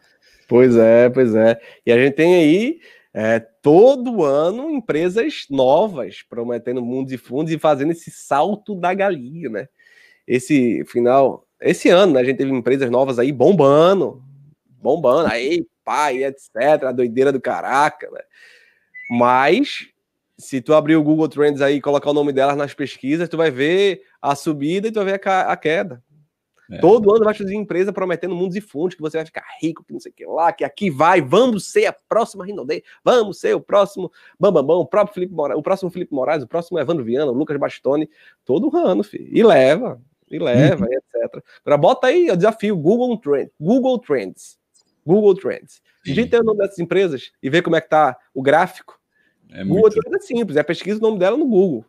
Pois 0.47 0.75
é, 0.75 1.09
pois 1.09 1.33
é. 1.33 1.59
E 1.83 1.91
a 1.91 1.97
gente 1.97 2.13
tem 2.13 2.35
aí 2.35 2.79
é, 3.11 3.39
todo 3.39 4.23
ano 4.23 4.69
empresas 4.69 5.47
novas 5.49 6.21
prometendo 6.29 6.85
mundos 6.85 7.11
e 7.11 7.17
fundos 7.17 7.51
e 7.51 7.57
fazendo 7.57 7.91
esse 7.91 8.11
salto 8.11 8.75
da 8.75 8.93
galinha, 8.93 9.49
né? 9.49 9.67
Esse 10.27 10.85
final, 10.85 11.47
esse 11.59 11.89
ano, 11.89 12.13
né, 12.13 12.21
a 12.21 12.23
gente 12.23 12.37
teve 12.37 12.51
empresas 12.51 12.91
novas 12.91 13.17
aí 13.17 13.31
bombando, 13.31 14.21
bombando, 14.81 15.29
aí, 15.31 15.65
pai, 15.83 16.23
etc, 16.23 16.83
a 16.87 16.91
doideira 16.91 17.31
do 17.31 17.41
caraca, 17.41 18.09
né? 18.11 18.21
Mas 19.09 19.87
se 20.37 20.61
tu 20.61 20.73
abrir 20.73 20.95
o 20.95 21.03
Google 21.03 21.27
Trends 21.27 21.61
aí 21.61 21.75
e 21.75 21.81
colocar 21.81 22.11
o 22.11 22.13
nome 22.13 22.31
delas 22.31 22.55
nas 22.55 22.73
pesquisas, 22.73 23.27
tu 23.27 23.37
vai 23.37 23.49
ver 23.49 24.03
a 24.21 24.35
subida 24.35 24.87
e 24.87 24.91
tu 24.91 24.95
vai 24.95 25.05
ver 25.05 25.21
a, 25.27 25.57
queda. 25.57 26.03
É. 26.69 26.79
Todo 26.79 27.15
ano 27.15 27.23
vai 27.23 27.33
surgir 27.33 27.55
empresa 27.55 27.93
prometendo 27.93 28.35
mundos 28.35 28.55
e 28.57 28.61
fundos, 28.61 28.93
que 28.93 29.01
você 29.01 29.17
vai 29.17 29.25
ficar 29.25 29.45
rico, 29.61 29.83
que 29.85 29.93
não 29.93 29.99
sei 29.99 30.11
o 30.11 30.15
que 30.15 30.25
lá, 30.25 30.51
que 30.51 30.65
aqui 30.65 30.89
vai, 30.89 31.21
vamos 31.21 31.71
ser 31.71 31.85
a 31.85 31.93
próxima 31.93 32.45
Rinodê, 32.45 32.83
vamos 33.03 33.39
ser 33.39 33.55
o 33.55 33.61
próximo 33.61 34.11
Bambambam, 34.37 34.79
o 34.79 34.85
próprio 34.85 35.13
Felipe 35.13 35.33
Moraes, 35.33 35.57
o 35.57 35.63
próximo 35.63 35.89
Felipe 35.89 36.13
Moraes, 36.13 36.43
o 36.43 36.47
próximo 36.47 36.77
Evandro 36.77 37.05
Viana, 37.05 37.31
o 37.31 37.33
Lucas 37.33 37.57
Bastoni, 37.57 38.09
todo 38.43 38.75
ano, 38.75 39.01
filho. 39.01 39.29
E 39.31 39.41
leva, 39.41 39.99
e 40.29 40.37
leva, 40.37 40.85
uhum. 40.85 40.91
etc. 40.91 41.43
Agora 41.65 41.77
bota 41.77 42.07
aí 42.07 42.29
o 42.29 42.35
desafio, 42.35 42.75
Google 42.75 43.17
Trends, 43.17 43.53
Google 43.59 43.97
Trends, 43.99 44.59
Google 45.07 45.35
Trends. 45.35 45.81
Digita 46.03 46.41
o 46.41 46.43
nome 46.43 46.59
dessas 46.59 46.79
empresas 46.79 47.31
e 47.41 47.49
vê 47.49 47.61
como 47.61 47.75
é 47.75 47.81
que 47.81 47.89
tá 47.89 48.17
o 48.33 48.41
gráfico. 48.41 48.99
É 49.49 49.63
Google 49.63 49.83
muito... 49.83 50.01
Trends 50.01 50.23
é 50.23 50.27
simples, 50.27 50.57
é 50.57 50.63
pesquisa 50.63 50.99
o 50.99 51.01
nome 51.01 51.17
dela 51.17 51.37
no 51.37 51.47
Google 51.47 51.85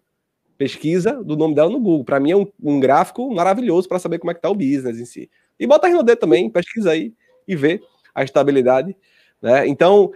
pesquisa 0.58 1.22
do 1.22 1.36
nome 1.36 1.54
dela 1.54 1.70
no 1.70 1.78
Google. 1.78 2.04
Para 2.04 2.18
mim 2.18 2.32
é 2.32 2.36
um, 2.36 2.46
um, 2.60 2.80
gráfico 2.80 3.32
maravilhoso 3.32 3.88
para 3.88 4.00
saber 4.00 4.18
como 4.18 4.32
é 4.32 4.34
que 4.34 4.42
tá 4.42 4.50
o 4.50 4.54
business 4.54 4.98
em 4.98 5.04
si. 5.04 5.30
E 5.58 5.66
bota 5.66 5.86
a 5.86 5.90
Rinode 5.90 6.16
também, 6.16 6.50
pesquisa 6.50 6.90
aí 6.90 7.14
e 7.46 7.54
vê 7.54 7.80
a 8.12 8.24
estabilidade. 8.24 8.96
Né? 9.40 9.68
Então, 9.68 10.12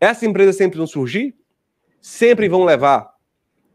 essas 0.00 0.22
empresas 0.22 0.56
sempre 0.56 0.78
vão 0.78 0.86
surgir, 0.86 1.34
sempre 2.00 2.48
vão 2.48 2.64
levar, 2.64 3.14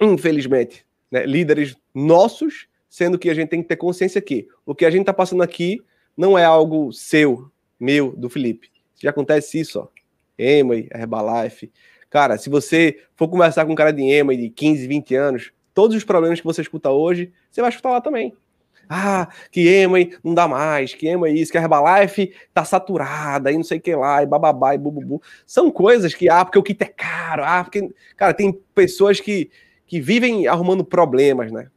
infelizmente, 0.02 0.86
né, 1.12 1.26
líderes 1.26 1.78
nossos, 1.94 2.68
sendo 2.90 3.20
que 3.20 3.30
a 3.30 3.34
gente 3.34 3.50
tem 3.50 3.62
que 3.62 3.68
ter 3.68 3.78
consciência 3.78 4.20
que 4.20 4.48
o 4.66 4.74
que 4.74 4.86
a 4.86 4.90
gente 4.90 5.02
está 5.02 5.14
passando 5.14 5.44
aqui 5.44 5.80
não 6.18 6.38
é 6.38 6.44
algo 6.44 6.92
seu, 6.92 7.52
meu, 7.80 8.14
do 8.16 8.30
Felipe. 8.30 8.70
Já 9.02 9.12
acontece 9.12 9.60
isso, 9.60 9.80
ó. 9.80 9.88
Emma, 10.38 10.76
Herbalife. 10.76 11.72
Cara, 12.10 12.38
se 12.38 12.50
você 12.50 12.98
for 13.16 13.28
conversar 13.28 13.66
com 13.66 13.74
um 13.74 13.76
cara 13.76 13.92
de 13.92 14.02
Emma 14.02 14.36
de 14.36 14.50
15, 14.50 14.88
20 14.88 15.16
anos, 15.16 15.52
todos 15.74 15.96
os 15.96 16.04
problemas 16.04 16.40
que 16.40 16.46
você 16.46 16.62
escuta 16.62 16.90
hoje, 16.90 17.32
você 17.52 17.62
vai 17.62 17.70
escutar 17.70 17.92
lá 17.92 18.02
também. 18.02 18.34
Ah, 18.92 19.30
que 19.52 19.70
Emma 19.70 20.00
não 20.24 20.34
dá 20.34 20.48
mais, 20.48 20.96
que 20.96 21.08
Emma 21.08 21.30
isso, 21.30 21.52
que 21.52 21.58
a 21.60 21.62
Herbalife 21.62 22.34
tá 22.52 22.66
saturada, 22.66 23.52
e 23.52 23.56
não 23.56 23.64
sei 23.64 23.78
o 23.78 23.82
que 23.82 23.96
lá, 23.96 24.24
e 24.24 24.26
bababá, 24.26 24.74
e 24.74 24.80
bububu. 24.80 25.22
São 25.46 25.70
coisas 25.70 26.16
que, 26.16 26.28
ah, 26.28 26.44
porque 26.44 26.58
o 26.58 26.64
kit 26.64 26.84
é 26.84 26.88
caro, 26.88 27.44
ah, 27.46 27.64
porque. 27.64 27.88
Cara, 28.18 28.34
tem 28.34 28.52
pessoas 28.74 29.20
que, 29.20 29.52
que 29.86 30.02
vivem 30.02 30.48
arrumando 30.48 30.84
problemas, 30.84 31.52
né? 31.52 31.70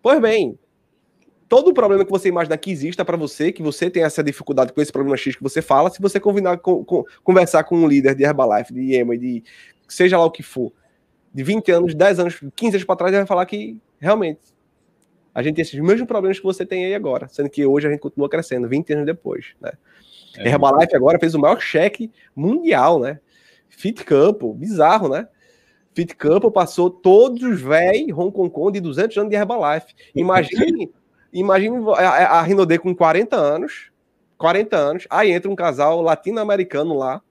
Pois 0.00 0.20
bem, 0.20 0.56
todo 1.52 1.68
o 1.68 1.74
problema 1.74 2.02
que 2.02 2.10
você 2.10 2.30
imagina 2.30 2.56
que 2.56 2.70
exista 2.70 3.04
para 3.04 3.14
você, 3.14 3.52
que 3.52 3.62
você 3.62 3.90
tem 3.90 4.02
essa 4.02 4.24
dificuldade 4.24 4.72
com 4.72 4.80
esse 4.80 4.90
problema 4.90 5.18
X 5.18 5.36
que 5.36 5.42
você 5.42 5.60
fala, 5.60 5.90
se 5.90 6.00
você 6.00 6.18
combinar 6.18 6.56
com, 6.56 6.82
com, 6.82 7.04
conversar 7.22 7.62
com 7.64 7.76
um 7.76 7.86
líder 7.86 8.14
de 8.14 8.24
Herbalife, 8.24 8.72
de 8.72 8.96
Emma, 8.96 9.18
de 9.18 9.44
seja 9.86 10.16
lá 10.16 10.24
o 10.24 10.30
que 10.30 10.42
for, 10.42 10.72
de 11.30 11.44
20 11.44 11.70
anos, 11.70 11.94
10 11.94 12.20
anos, 12.20 12.40
15 12.56 12.76
anos 12.76 12.86
para 12.86 12.96
trás, 12.96 13.12
vai 13.12 13.26
falar 13.26 13.44
que 13.44 13.78
realmente 14.00 14.40
a 15.34 15.42
gente 15.42 15.56
tem 15.56 15.62
esses 15.62 15.78
mesmos 15.78 16.08
problemas 16.08 16.38
que 16.38 16.44
você 16.46 16.64
tem 16.64 16.86
aí 16.86 16.94
agora, 16.94 17.28
sendo 17.28 17.50
que 17.50 17.66
hoje 17.66 17.86
a 17.86 17.90
gente 17.90 18.00
continua 18.00 18.30
crescendo, 18.30 18.66
20 18.66 18.90
anos 18.94 19.04
depois, 19.04 19.48
né? 19.60 19.72
É. 20.38 20.48
Herbalife 20.48 20.96
agora 20.96 21.18
fez 21.18 21.34
o 21.34 21.38
maior 21.38 21.60
cheque 21.60 22.10
mundial, 22.34 22.98
né? 22.98 23.20
Fit 23.68 24.02
Campo, 24.06 24.54
bizarro, 24.54 25.06
né? 25.06 25.28
Fit 25.94 26.16
Campo 26.16 26.50
passou 26.50 26.88
todos 26.88 27.42
os 27.42 27.60
véi 27.60 28.10
Hong 28.10 28.32
Kong 28.32 28.48
Kong 28.48 28.72
de 28.72 28.80
200 28.80 29.18
anos 29.18 29.28
de 29.28 29.36
Herbalife. 29.36 29.94
Imagine, 30.16 30.90
imagine 31.32 31.76
a, 31.96 32.38
a 32.38 32.42
Rinode 32.42 32.78
com 32.78 32.94
40 32.94 33.36
anos, 33.36 33.90
40 34.36 34.76
anos, 34.76 35.06
aí 35.08 35.30
entra 35.30 35.50
um 35.50 35.56
casal 35.56 36.02
latino-americano 36.02 36.96
lá, 36.96 37.22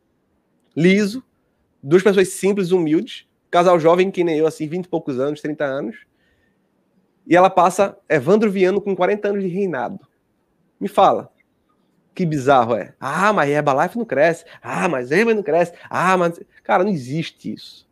liso, 0.75 1.23
duas 1.81 2.01
pessoas 2.01 2.29
simples, 2.29 2.71
humildes, 2.71 3.27
casal 3.49 3.79
jovem 3.79 4.09
que 4.09 4.23
nem 4.23 4.37
eu, 4.37 4.47
assim, 4.47 4.67
20 4.67 4.85
e 4.85 4.89
poucos 4.89 5.19
anos, 5.19 5.41
30 5.41 5.63
anos. 5.65 5.97
E 7.27 7.35
ela 7.35 7.49
passa 7.49 7.97
Evandro 8.09 8.49
Viano 8.49 8.81
com 8.81 8.95
40 8.95 9.27
anos 9.27 9.43
de 9.43 9.49
reinado. 9.49 9.99
Me 10.79 10.87
fala. 10.87 11.31
Que 12.13 12.25
bizarro 12.25 12.75
é. 12.75 12.93
Ah, 12.99 13.31
mas 13.31 13.49
Herbalife 13.49 13.97
não 13.97 14.05
cresce. 14.05 14.43
Ah, 14.61 14.89
mas 14.89 15.11
Emma 15.11 15.33
não 15.33 15.43
cresce. 15.43 15.73
Ah, 15.89 16.17
mas. 16.17 16.41
Cara, 16.63 16.83
não 16.83 16.91
existe 16.91 17.53
isso. 17.53 17.87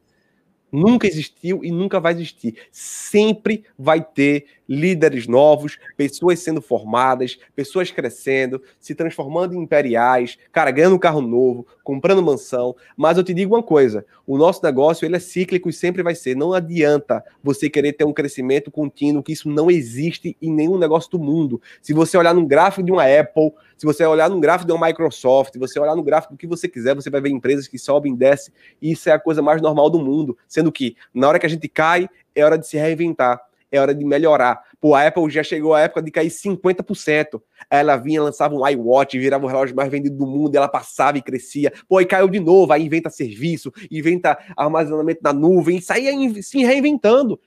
Nunca 0.71 1.07
existiu 1.07 1.63
e 1.63 1.71
nunca 1.71 1.99
vai 1.99 2.13
existir. 2.13 2.55
Sempre 2.71 3.63
vai 3.77 4.03
ter 4.03 4.45
líderes 4.69 5.27
novos, 5.27 5.79
pessoas 5.97 6.39
sendo 6.39 6.61
formadas, 6.61 7.39
pessoas 7.55 7.89
crescendo, 7.89 8.61
se 8.79 8.93
transformando 8.93 9.55
em 9.55 9.63
imperiais, 9.63 10.37
cara, 10.51 10.69
ganhando 10.69 10.95
um 10.95 10.99
carro 10.99 11.21
novo, 11.21 11.65
comprando 11.83 12.21
mansão. 12.21 12.75
Mas 12.95 13.17
eu 13.17 13.23
te 13.23 13.33
digo 13.33 13.55
uma 13.55 13.63
coisa: 13.63 14.05
o 14.27 14.37
nosso 14.37 14.63
negócio 14.63 15.05
ele 15.05 15.15
é 15.15 15.19
cíclico 15.19 15.67
e 15.69 15.73
sempre 15.73 16.03
vai 16.03 16.13
ser. 16.13 16.35
Não 16.35 16.53
adianta 16.53 17.23
você 17.43 17.67
querer 17.67 17.93
ter 17.93 18.05
um 18.05 18.13
crescimento 18.13 18.69
contínuo, 18.69 19.23
que 19.23 19.33
isso 19.33 19.49
não 19.49 19.71
existe 19.71 20.37
em 20.39 20.53
nenhum 20.53 20.77
negócio 20.77 21.09
do 21.09 21.17
mundo. 21.17 21.59
Se 21.81 21.91
você 21.91 22.15
olhar 22.15 22.35
num 22.35 22.45
gráfico 22.45 22.83
de 22.83 22.91
uma 22.91 23.03
Apple, 23.03 23.51
se 23.75 23.85
você 23.85 24.05
olhar 24.05 24.29
num 24.29 24.39
gráfico 24.39 24.67
de 24.67 24.73
uma 24.73 24.85
Microsoft, 24.85 25.53
se 25.53 25.59
você 25.59 25.79
olhar 25.79 25.95
no 25.95 26.03
gráfico 26.03 26.33
do 26.33 26.37
que 26.37 26.45
você 26.45 26.67
quiser, 26.67 26.93
você 26.93 27.09
vai 27.09 27.21
ver 27.21 27.29
empresas 27.29 27.67
que 27.67 27.79
sobem 27.79 28.13
e 28.13 28.15
descem. 28.15 28.53
E 28.79 28.91
isso 28.91 29.09
é 29.09 29.13
a 29.13 29.19
coisa 29.19 29.41
mais 29.41 29.61
normal 29.61 29.89
do 29.89 29.99
mundo. 29.99 30.37
Sendo 30.47 30.71
que, 30.71 30.95
na 31.13 31.27
hora 31.27 31.39
que 31.39 31.45
a 31.45 31.49
gente 31.49 31.67
cai, 31.67 32.07
é 32.35 32.43
hora 32.43 32.57
de 32.57 32.67
se 32.67 32.77
reinventar 32.77 33.48
é 33.71 33.79
hora 33.79 33.93
de 33.93 34.03
melhorar. 34.03 34.61
Pô, 34.79 34.95
a 34.95 35.05
Apple 35.05 35.29
já 35.29 35.43
chegou 35.43 35.73
a 35.73 35.81
época 35.81 36.01
de 36.01 36.11
cair 36.11 36.29
50%. 36.29 37.41
Ela 37.69 37.97
vinha, 37.97 38.21
lançava 38.21 38.55
um 38.55 38.67
iWatch, 38.67 39.17
virava 39.17 39.45
o 39.45 39.47
relógio 39.47 39.75
mais 39.75 39.89
vendido 39.89 40.17
do 40.17 40.25
mundo, 40.25 40.55
ela 40.55 40.67
passava 40.67 41.17
e 41.17 41.21
crescia. 41.21 41.71
Pô, 41.87 41.97
aí 41.97 42.05
caiu 42.05 42.27
de 42.27 42.39
novo, 42.39 42.71
aí 42.73 42.83
inventa 42.83 43.09
serviço, 43.09 43.71
inventa 43.91 44.37
armazenamento 44.55 45.21
na 45.23 45.33
nuvem, 45.33 45.77
isso 45.77 45.93
aí 45.93 46.07
é 46.07 46.41
se 46.41 46.63
reinventando. 46.63 47.39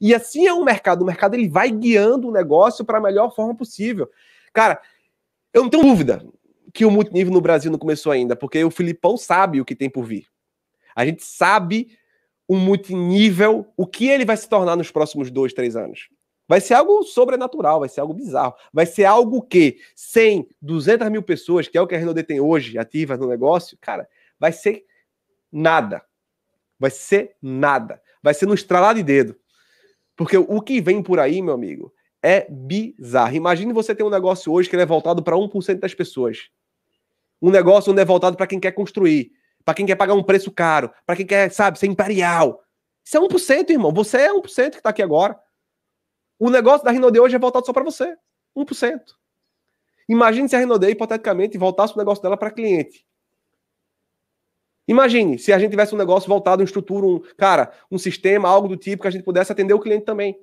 E 0.00 0.14
assim 0.14 0.46
é 0.46 0.52
o 0.52 0.64
mercado. 0.64 1.02
O 1.02 1.06
mercado 1.06 1.34
ele 1.34 1.48
vai 1.48 1.70
guiando 1.70 2.28
o 2.28 2.32
negócio 2.32 2.84
para 2.84 2.98
a 2.98 3.00
melhor 3.00 3.34
forma 3.34 3.54
possível. 3.54 4.08
Cara, 4.52 4.80
eu 5.52 5.62
não 5.62 5.70
tenho 5.70 5.82
dúvida 5.82 6.24
que 6.72 6.84
o 6.84 6.90
multinível 6.90 7.32
no 7.32 7.40
Brasil 7.40 7.70
não 7.70 7.78
começou 7.78 8.12
ainda, 8.12 8.36
porque 8.36 8.62
o 8.62 8.70
Filipão 8.70 9.16
sabe 9.16 9.60
o 9.60 9.64
que 9.64 9.74
tem 9.74 9.90
por 9.90 10.04
vir. 10.04 10.26
A 10.94 11.04
gente 11.04 11.24
sabe 11.24 11.96
um 12.48 12.56
multinível, 12.56 13.66
o 13.76 13.86
que 13.86 14.08
ele 14.08 14.24
vai 14.24 14.36
se 14.36 14.48
tornar 14.48 14.76
nos 14.76 14.90
próximos 14.90 15.30
dois, 15.30 15.52
três 15.52 15.76
anos? 15.76 16.08
Vai 16.48 16.62
ser 16.62 16.74
algo 16.74 17.02
sobrenatural, 17.02 17.80
vai 17.80 17.90
ser 17.90 18.00
algo 18.00 18.14
bizarro. 18.14 18.54
Vai 18.72 18.86
ser 18.86 19.04
algo 19.04 19.42
que 19.42 19.78
100, 19.94 20.48
200 20.62 21.10
mil 21.10 21.22
pessoas, 21.22 21.68
que 21.68 21.76
é 21.76 21.80
o 21.80 21.86
que 21.86 21.94
a 21.94 21.98
Renault 21.98 22.22
tem 22.22 22.40
hoje, 22.40 22.78
ativas 22.78 23.18
no 23.18 23.28
negócio, 23.28 23.76
cara, 23.78 24.08
vai 24.40 24.50
ser 24.50 24.86
nada. 25.52 26.02
Vai 26.80 26.90
ser 26.90 27.36
nada. 27.42 28.00
Vai 28.22 28.32
ser 28.32 28.46
no 28.46 28.54
estralar 28.54 28.94
de 28.94 29.02
dedo. 29.02 29.36
Porque 30.16 30.38
o 30.38 30.60
que 30.62 30.80
vem 30.80 31.02
por 31.02 31.20
aí, 31.20 31.42
meu 31.42 31.52
amigo, 31.52 31.92
é 32.22 32.46
bizarro. 32.50 33.36
Imagine 33.36 33.72
você 33.74 33.94
ter 33.94 34.02
um 34.02 34.10
negócio 34.10 34.50
hoje 34.50 34.70
que 34.70 34.76
é 34.76 34.86
voltado 34.86 35.22
para 35.22 35.36
1% 35.36 35.78
das 35.78 35.94
pessoas. 35.94 36.48
Um 37.42 37.50
negócio 37.50 37.92
onde 37.92 38.00
é 38.00 38.04
voltado 38.06 38.36
para 38.36 38.46
quem 38.46 38.58
quer 38.58 38.72
construir 38.72 39.32
para 39.68 39.74
quem 39.74 39.84
quer 39.84 39.96
pagar 39.96 40.14
um 40.14 40.22
preço 40.22 40.50
caro, 40.50 40.90
para 41.04 41.14
quem 41.14 41.26
quer, 41.26 41.52
sabe, 41.52 41.78
ser 41.78 41.88
imperial. 41.88 42.64
Isso 43.04 43.18
é 43.18 43.20
1%, 43.20 43.68
irmão. 43.68 43.92
Você 43.92 44.16
é 44.16 44.32
1% 44.32 44.70
que 44.70 44.76
está 44.78 44.88
aqui 44.88 45.02
agora. 45.02 45.38
O 46.38 46.48
negócio 46.48 46.86
da 46.86 46.90
Rinode 46.90 47.20
hoje 47.20 47.36
é 47.36 47.38
voltado 47.38 47.66
só 47.66 47.72
para 47.74 47.84
você. 47.84 48.16
1%. 48.56 48.98
Imagine 50.08 50.48
se 50.48 50.56
a 50.56 50.58
Rinode, 50.58 50.88
hipoteticamente, 50.88 51.58
voltasse 51.58 51.92
o 51.92 51.98
negócio 51.98 52.22
dela 52.22 52.34
para 52.34 52.50
cliente. 52.50 53.06
Imagine 54.88 55.38
se 55.38 55.52
a 55.52 55.58
gente 55.58 55.72
tivesse 55.72 55.94
um 55.94 55.98
negócio 55.98 56.30
voltado, 56.30 56.62
uma 56.62 56.64
estrutura, 56.64 57.04
um, 57.04 57.20
cara, 57.36 57.70
um 57.90 57.98
sistema, 57.98 58.48
algo 58.48 58.68
do 58.68 58.76
tipo 58.78 59.02
que 59.02 59.08
a 59.08 59.10
gente 59.10 59.24
pudesse 59.24 59.52
atender 59.52 59.74
o 59.74 59.80
cliente 59.80 60.06
também. 60.06 60.34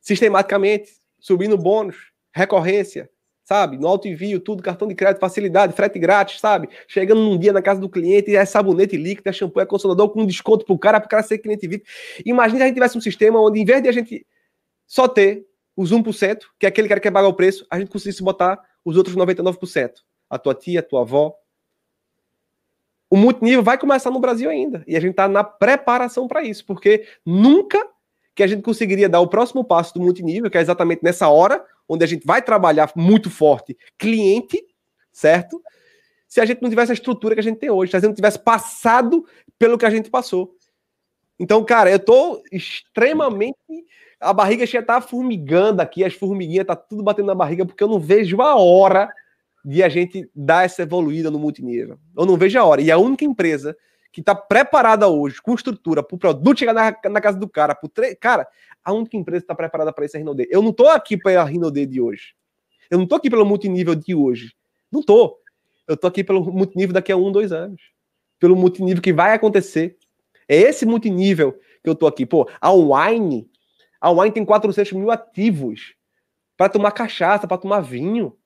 Sistematicamente, 0.00 1.00
subindo 1.18 1.58
bônus, 1.58 2.12
recorrência, 2.32 3.10
sabe? 3.44 3.76
No 3.76 3.88
alto 3.88 4.08
envio, 4.08 4.40
tudo, 4.40 4.62
cartão 4.62 4.86
de 4.88 4.94
crédito, 4.94 5.20
facilidade, 5.20 5.72
frete 5.72 5.98
grátis, 5.98 6.40
sabe? 6.40 6.68
Chegando 6.86 7.20
num 7.20 7.38
dia 7.38 7.52
na 7.52 7.62
casa 7.62 7.80
do 7.80 7.88
cliente, 7.88 8.34
é 8.34 8.44
sabonete 8.44 8.96
líquido, 8.96 9.28
é 9.28 9.32
shampoo, 9.32 9.60
é 9.60 9.66
condicionador 9.66 10.10
com 10.10 10.24
desconto 10.24 10.64
pro 10.64 10.78
cara, 10.78 11.00
pro 11.00 11.08
cara 11.08 11.22
ser 11.22 11.38
cliente 11.38 11.66
VIP. 11.66 11.84
Imagina 12.24 12.58
se 12.58 12.62
a 12.64 12.66
gente 12.66 12.74
tivesse 12.74 12.96
um 12.96 13.00
sistema 13.00 13.40
onde, 13.40 13.60
em 13.60 13.64
vez 13.64 13.82
de 13.82 13.88
a 13.88 13.92
gente 13.92 14.26
só 14.86 15.08
ter 15.08 15.46
os 15.76 15.92
1%, 15.92 16.38
que 16.58 16.66
é 16.66 16.68
aquele 16.68 16.88
cara 16.88 17.00
que 17.00 17.08
quer 17.08 17.12
pagar 17.12 17.28
o 17.28 17.34
preço, 17.34 17.66
a 17.70 17.78
gente 17.78 17.90
conseguisse 17.90 18.22
botar 18.22 18.60
os 18.84 18.96
outros 18.96 19.16
99%. 19.16 19.90
A 20.28 20.38
tua 20.38 20.54
tia, 20.54 20.80
a 20.80 20.82
tua 20.82 21.00
avó. 21.02 21.34
O 23.08 23.16
multinível 23.16 23.62
vai 23.62 23.76
começar 23.76 24.10
no 24.10 24.20
Brasil 24.20 24.48
ainda. 24.48 24.82
E 24.86 24.96
a 24.96 25.00
gente 25.00 25.14
tá 25.14 25.28
na 25.28 25.44
preparação 25.44 26.26
para 26.26 26.42
isso, 26.42 26.64
porque 26.64 27.06
nunca 27.24 27.86
que 28.34 28.42
a 28.42 28.46
gente 28.46 28.62
conseguiria 28.62 29.08
dar 29.08 29.20
o 29.20 29.28
próximo 29.28 29.62
passo 29.62 29.92
do 29.94 30.00
multinível, 30.00 30.50
que 30.50 30.56
é 30.56 30.60
exatamente 30.60 31.02
nessa 31.02 31.28
hora, 31.28 31.62
onde 31.92 32.04
a 32.04 32.08
gente 32.08 32.26
vai 32.26 32.40
trabalhar 32.40 32.90
muito 32.96 33.28
forte 33.28 33.76
cliente, 33.98 34.64
certo? 35.12 35.62
Se 36.26 36.40
a 36.40 36.46
gente 36.46 36.62
não 36.62 36.70
tivesse 36.70 36.90
a 36.90 36.94
estrutura 36.94 37.34
que 37.34 37.40
a 37.40 37.44
gente 37.44 37.58
tem 37.58 37.70
hoje, 37.70 37.90
se 37.90 37.96
a 37.96 38.00
gente 38.00 38.08
não 38.08 38.14
tivesse 38.14 38.38
passado 38.38 39.26
pelo 39.58 39.76
que 39.76 39.84
a 39.84 39.90
gente 39.90 40.08
passou. 40.08 40.56
Então, 41.38 41.62
cara, 41.64 41.90
eu 41.90 41.98
tô 41.98 42.42
extremamente. 42.50 43.58
A 44.18 44.32
barriga 44.32 44.64
já 44.64 44.82
tá 44.82 45.00
formigando 45.00 45.82
aqui, 45.82 46.02
as 46.02 46.14
formiguinhas 46.14 46.66
tá 46.66 46.76
tudo 46.76 47.02
batendo 47.02 47.26
na 47.26 47.34
barriga, 47.34 47.66
porque 47.66 47.82
eu 47.82 47.88
não 47.88 48.00
vejo 48.00 48.40
a 48.40 48.56
hora 48.56 49.12
de 49.62 49.82
a 49.82 49.88
gente 49.88 50.30
dar 50.34 50.64
essa 50.64 50.82
evoluída 50.82 51.30
no 51.30 51.38
multinível. 51.38 51.98
Eu 52.16 52.24
não 52.24 52.36
vejo 52.36 52.58
a 52.58 52.64
hora. 52.64 52.80
E 52.80 52.90
a 52.90 52.96
única 52.96 53.24
empresa 53.24 53.76
que 54.10 54.20
está 54.20 54.34
preparada 54.34 55.08
hoje, 55.08 55.40
com 55.42 55.54
estrutura, 55.54 56.02
para 56.02 56.14
o 56.14 56.18
produto 56.18 56.58
chegar 56.58 56.72
na, 56.72 56.96
na, 57.10 57.20
casa 57.20 57.38
do 57.38 57.48
cara, 57.48 57.74
pro 57.74 57.88
tre... 57.88 58.14
cara, 58.14 58.46
a 58.84 58.92
única 58.92 59.16
empresa 59.16 59.40
que 59.40 59.44
está 59.44 59.54
preparada 59.54 59.92
para 59.92 60.04
isso 60.04 60.16
é 60.16 60.18
Rinode. 60.18 60.46
Eu 60.50 60.62
não 60.62 60.70
estou 60.70 60.88
aqui 60.88 61.16
para 61.16 61.40
a 61.40 61.44
Rinode 61.44 61.86
de 61.86 62.00
hoje. 62.00 62.34
Eu 62.90 62.98
não 62.98 63.06
tô 63.06 63.14
aqui 63.14 63.30
pelo 63.30 63.44
multinível 63.44 63.94
de 63.94 64.14
hoje. 64.14 64.52
Não 64.90 65.02
tô. 65.02 65.38
Eu 65.86 65.96
tô 65.96 66.06
aqui 66.06 66.22
pelo 66.22 66.44
multinível 66.52 66.92
daqui 66.92 67.12
a 67.12 67.16
um, 67.16 67.32
dois 67.32 67.52
anos. 67.52 67.80
Pelo 68.38 68.56
multinível 68.56 69.02
que 69.02 69.12
vai 69.12 69.34
acontecer. 69.34 69.96
É 70.48 70.56
esse 70.56 70.84
multinível 70.84 71.52
que 71.82 71.88
eu 71.88 71.94
tô 71.94 72.06
aqui. 72.06 72.26
Pô, 72.26 72.48
a 72.60 72.72
Wine, 72.72 73.48
a 74.00 74.10
Wine 74.10 74.32
tem 74.32 74.44
400 74.44 74.92
mil 74.92 75.10
ativos 75.10 75.94
para 76.56 76.68
tomar 76.68 76.92
cachaça, 76.92 77.46
para 77.46 77.58
tomar 77.58 77.80
vinho. 77.80 78.36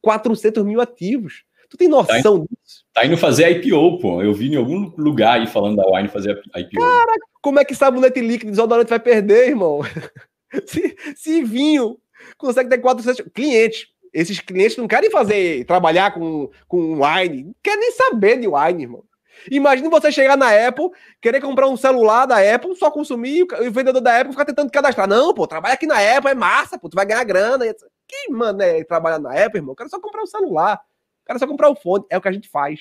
400 0.00 0.64
mil 0.64 0.80
ativos. 0.80 1.44
Tu 1.70 1.76
tem 1.76 1.88
noção 1.88 2.40
tá 2.40 2.46
disso? 2.50 2.84
Tá 2.92 3.06
indo 3.06 3.16
fazer 3.16 3.48
IPO, 3.50 3.98
pô. 3.98 4.22
Eu 4.22 4.34
vi 4.34 4.52
em 4.52 4.56
algum 4.56 4.92
lugar 4.98 5.40
aí 5.40 5.46
falando 5.46 5.76
da 5.76 5.88
Wine 5.88 6.08
fazer 6.08 6.42
IPO. 6.54 6.80
Cara, 6.80 7.14
como 7.42 7.58
é 7.58 7.64
que 7.64 7.74
sabonete 7.74 8.20
líquido 8.20 8.52
desodorante 8.52 8.88
vai 8.88 9.00
perder, 9.00 9.48
irmão? 9.48 9.80
se, 10.66 10.96
se 11.16 11.42
vinho 11.42 11.98
consegue 12.38 12.70
ter 12.70 12.78
400 12.78 13.26
clientes. 13.34 13.88
Esses 14.12 14.40
clientes 14.40 14.76
não 14.76 14.86
querem 14.86 15.10
fazer, 15.10 15.64
trabalhar 15.64 16.12
com, 16.12 16.50
com 16.68 17.00
wine, 17.02 17.44
não 17.44 17.54
querem 17.62 17.80
nem 17.80 17.92
saber 17.92 18.38
de 18.38 18.46
wine, 18.46 18.82
irmão. 18.82 19.04
Imagina 19.50 19.88
você 19.88 20.12
chegar 20.12 20.36
na 20.36 20.50
Apple, 20.68 20.90
querer 21.20 21.40
comprar 21.40 21.66
um 21.66 21.76
celular 21.76 22.26
da 22.26 22.36
Apple, 22.54 22.76
só 22.76 22.90
consumir, 22.90 23.46
e 23.60 23.68
o 23.68 23.72
vendedor 23.72 24.00
da 24.00 24.20
Apple 24.20 24.32
ficar 24.32 24.44
tentando 24.44 24.70
cadastrar. 24.70 25.08
Não, 25.08 25.32
pô, 25.32 25.46
trabalha 25.46 25.74
aqui 25.74 25.86
na 25.86 25.96
Apple, 26.16 26.30
é 26.30 26.34
massa, 26.34 26.78
pô, 26.78 26.90
tu 26.90 26.94
vai 26.94 27.06
ganhar 27.06 27.24
grana. 27.24 27.64
Quem, 28.06 28.30
mano, 28.30 28.62
é 28.62 28.84
trabalhar 28.84 29.18
na 29.18 29.30
Apple, 29.30 29.58
irmão? 29.58 29.74
Quero 29.74 29.88
só 29.88 29.98
comprar 29.98 30.22
um 30.22 30.26
celular. 30.26 30.80
Quero 31.26 31.38
só 31.38 31.46
comprar 31.46 31.70
o 31.70 31.72
um 31.72 31.76
fone. 31.76 32.04
É 32.10 32.18
o 32.18 32.20
que 32.20 32.28
a 32.28 32.32
gente 32.32 32.48
faz. 32.48 32.80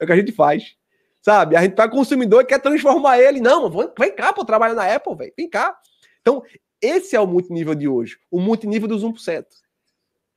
É 0.00 0.04
o 0.04 0.06
que 0.06 0.12
a 0.12 0.16
gente 0.16 0.32
faz. 0.32 0.74
Sabe? 1.26 1.56
A 1.56 1.62
gente 1.62 1.74
pega 1.74 1.90
consumidor 1.90 2.42
e 2.42 2.46
quer 2.46 2.60
transformar 2.60 3.18
ele. 3.18 3.40
Não, 3.40 3.68
vem 3.68 4.14
cá, 4.14 4.32
pô, 4.32 4.44
trabalha 4.44 4.74
na 4.74 4.94
Apple, 4.94 5.16
velho. 5.16 5.32
Vem 5.36 5.50
cá. 5.50 5.76
Então, 6.20 6.40
esse 6.80 7.16
é 7.16 7.20
o 7.20 7.26
multinível 7.26 7.74
de 7.74 7.88
hoje. 7.88 8.16
O 8.30 8.38
multinível 8.38 8.86
dos 8.86 9.02
1%. 9.02 9.44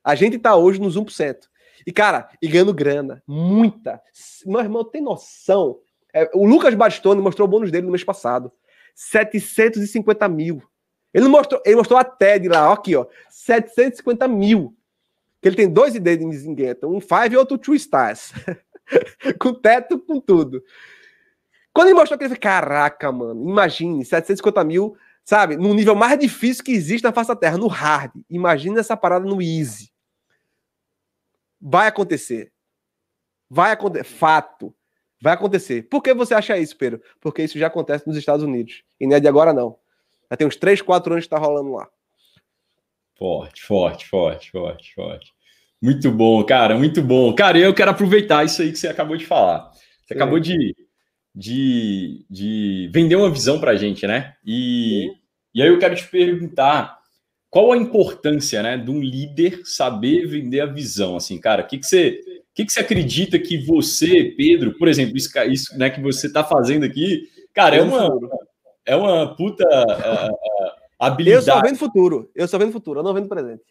A 0.03 0.15
gente 0.15 0.39
tá 0.39 0.55
hoje 0.55 0.81
nos 0.81 0.97
1%. 0.97 1.41
E, 1.85 1.91
cara, 1.91 2.27
e 2.41 2.47
ganhando 2.47 2.73
grana. 2.73 3.21
Muita. 3.27 4.01
Meu 4.47 4.61
irmão, 4.61 4.83
tem 4.83 4.99
noção? 4.99 5.77
É, 6.11 6.27
o 6.33 6.43
Lucas 6.43 6.73
Bastoni 6.73 7.21
mostrou 7.21 7.47
o 7.47 7.51
bônus 7.51 7.69
dele 7.69 7.85
no 7.85 7.91
mês 7.91 8.03
passado. 8.03 8.51
750 8.95 10.27
mil. 10.27 10.59
Ele 11.13 11.27
mostrou, 11.27 11.61
ele 11.63 11.75
mostrou 11.75 11.99
a 11.99 12.03
TED 12.03 12.49
lá, 12.49 12.67
ó, 12.67 12.73
aqui, 12.73 12.95
ó. 12.95 13.05
750 13.29 14.27
mil. 14.27 14.75
Que 15.39 15.49
ele 15.49 15.55
tem 15.55 15.69
dois 15.69 15.93
IDs 15.93 16.19
em 16.19 16.31
Zingueta, 16.31 16.87
um 16.87 16.99
5 16.99 17.31
e 17.31 17.37
outro 17.37 17.59
2 17.59 17.79
stars. 17.79 18.33
com 19.39 19.53
teto, 19.53 19.99
com 19.99 20.19
tudo. 20.19 20.63
Quando 21.73 21.87
ele 21.87 21.95
mostrou 21.95 22.15
aquele, 22.15 22.35
caraca, 22.35 23.11
mano, 23.11 23.49
imagine, 23.49 24.03
750 24.03 24.63
mil 24.63 24.97
sabe? 25.29 25.55
No 25.57 25.75
nível 25.75 25.93
mais 25.93 26.17
difícil 26.17 26.63
que 26.63 26.71
existe 26.71 27.03
na 27.03 27.13
face 27.13 27.27
da 27.27 27.35
Terra, 27.35 27.55
no 27.55 27.67
hard. 27.67 28.11
Imagina 28.27 28.79
essa 28.79 28.97
parada 28.97 29.23
no 29.23 29.39
easy. 29.39 29.91
Vai 31.61 31.87
acontecer. 31.87 32.51
Vai 33.47 33.71
acontecer. 33.71 34.05
Fato. 34.05 34.75
Vai 35.21 35.33
acontecer. 35.33 35.83
Por 35.83 36.01
que 36.01 36.15
você 36.15 36.33
acha 36.33 36.57
isso, 36.57 36.75
Pedro? 36.75 36.99
Porque 37.21 37.43
isso 37.43 37.59
já 37.59 37.67
acontece 37.67 38.07
nos 38.07 38.17
Estados 38.17 38.43
Unidos. 38.43 38.83
E 38.99 39.05
não 39.05 39.17
é 39.17 39.19
de 39.19 39.27
agora, 39.27 39.53
não. 39.53 39.77
Já 40.31 40.37
tem 40.37 40.47
uns 40.47 40.55
3, 40.55 40.81
4 40.81 41.13
anos 41.13 41.25
que 41.25 41.27
está 41.27 41.37
rolando 41.37 41.73
lá. 41.73 41.87
Forte, 43.15 43.61
forte, 43.61 44.07
forte, 44.07 44.49
forte, 44.49 44.95
forte. 44.95 45.33
Muito 45.81 46.11
bom, 46.11 46.43
cara, 46.43 46.77
muito 46.77 47.01
bom. 47.01 47.33
Cara, 47.33 47.57
eu 47.57 47.73
quero 47.73 47.91
aproveitar 47.91 48.45
isso 48.45 48.61
aí 48.61 48.71
que 48.71 48.77
você 48.77 48.87
acabou 48.87 49.15
de 49.15 49.25
falar. 49.25 49.71
Você 50.05 50.13
Sim. 50.13 50.15
acabou 50.15 50.39
de, 50.39 50.75
de, 51.33 52.25
de 52.29 52.89
vender 52.93 53.15
uma 53.15 53.29
visão 53.29 53.59
para 53.59 53.71
a 53.71 53.75
gente, 53.75 54.05
né? 54.05 54.33
E, 54.45 55.11
e 55.53 55.61
aí 55.61 55.69
eu 55.69 55.79
quero 55.79 55.95
te 55.95 56.07
perguntar 56.07 56.99
qual 57.49 57.71
a 57.71 57.77
importância, 57.77 58.61
né, 58.61 58.77
de 58.77 58.91
um 58.91 58.99
líder 59.01 59.61
saber 59.63 60.27
vender 60.27 60.61
a 60.61 60.67
visão, 60.67 61.15
assim, 61.15 61.39
cara, 61.39 61.63
o 61.63 61.67
que, 61.67 61.79
que 61.79 61.85
você 61.85 62.19
que, 62.53 62.65
que 62.65 62.73
você 62.73 62.81
acredita 62.81 63.39
que 63.39 63.57
você, 63.65 64.33
Pedro, 64.35 64.77
por 64.77 64.87
exemplo, 64.87 65.15
isso, 65.15 65.31
isso 65.49 65.77
né, 65.77 65.89
que 65.89 66.01
você 66.01 66.27
está 66.27 66.43
fazendo 66.43 66.85
aqui, 66.85 67.23
cara, 67.53 67.77
é 67.77 67.81
uma, 67.81 68.19
é 68.85 68.95
uma 68.95 69.35
puta 69.35 69.63
uh, 69.65 70.31
uh, 70.31 70.71
habilidade. 70.99 71.47
Eu 71.47 71.53
só 71.53 71.61
vendo 71.61 71.77
futuro, 71.77 72.31
eu 72.35 72.47
só 72.47 72.57
vendo 72.57 72.73
futuro, 72.73 72.99
eu 72.99 73.03
não 73.03 73.13
vendo 73.13 73.29
presente. 73.29 73.63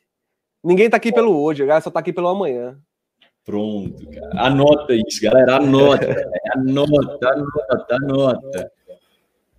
Ninguém 0.63 0.87
está 0.87 0.97
aqui 0.97 1.13
pelo 1.13 1.41
hoje, 1.41 1.63
a 1.63 1.67
galera 1.67 1.83
só 1.83 1.89
está 1.89 2.01
aqui 2.01 2.13
pelo 2.13 2.29
amanhã. 2.29 2.77
Pronto, 3.45 4.07
cara. 4.11 4.31
Anota 4.47 4.95
isso, 4.95 5.23
galera. 5.23 5.57
Anota, 5.57 6.31
anota, 6.55 7.29
anota, 7.31 7.97
anota. 7.97 8.73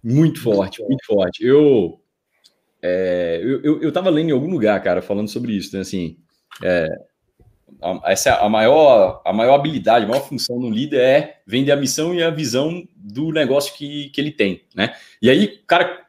Muito 0.04 0.42
forte, 0.42 0.82
muito 0.84 1.06
forte. 1.06 1.46
Eu, 1.46 2.00
é, 2.82 3.40
eu, 3.42 3.62
eu, 3.64 3.82
eu 3.82 3.92
tava 3.92 4.10
lendo 4.10 4.30
em 4.30 4.34
algum 4.34 4.50
lugar, 4.50 4.82
cara, 4.82 5.02
falando 5.02 5.28
sobre 5.28 5.54
isso, 5.54 5.76
né? 5.76 5.82
Assim, 5.82 6.18
é, 6.64 6.88
a, 7.82 8.12
essa 8.12 8.30
é 8.30 8.46
a 8.46 8.50
maior, 8.50 9.22
a 9.26 9.34
maior 9.34 9.56
habilidade, 9.56 10.06
a 10.06 10.08
maior 10.08 10.22
função 10.22 10.60
do 10.60 10.70
líder 10.70 11.02
é 11.02 11.42
vender 11.46 11.72
a 11.72 11.78
missão 11.78 12.14
e 12.14 12.22
a 12.22 12.30
visão 12.30 12.88
do 12.96 13.32
negócio 13.32 13.74
que, 13.74 14.10
que 14.10 14.22
ele 14.22 14.32
tem, 14.32 14.64
né? 14.76 14.94
E 15.22 15.30
aí, 15.30 15.60
cara, 15.66 16.06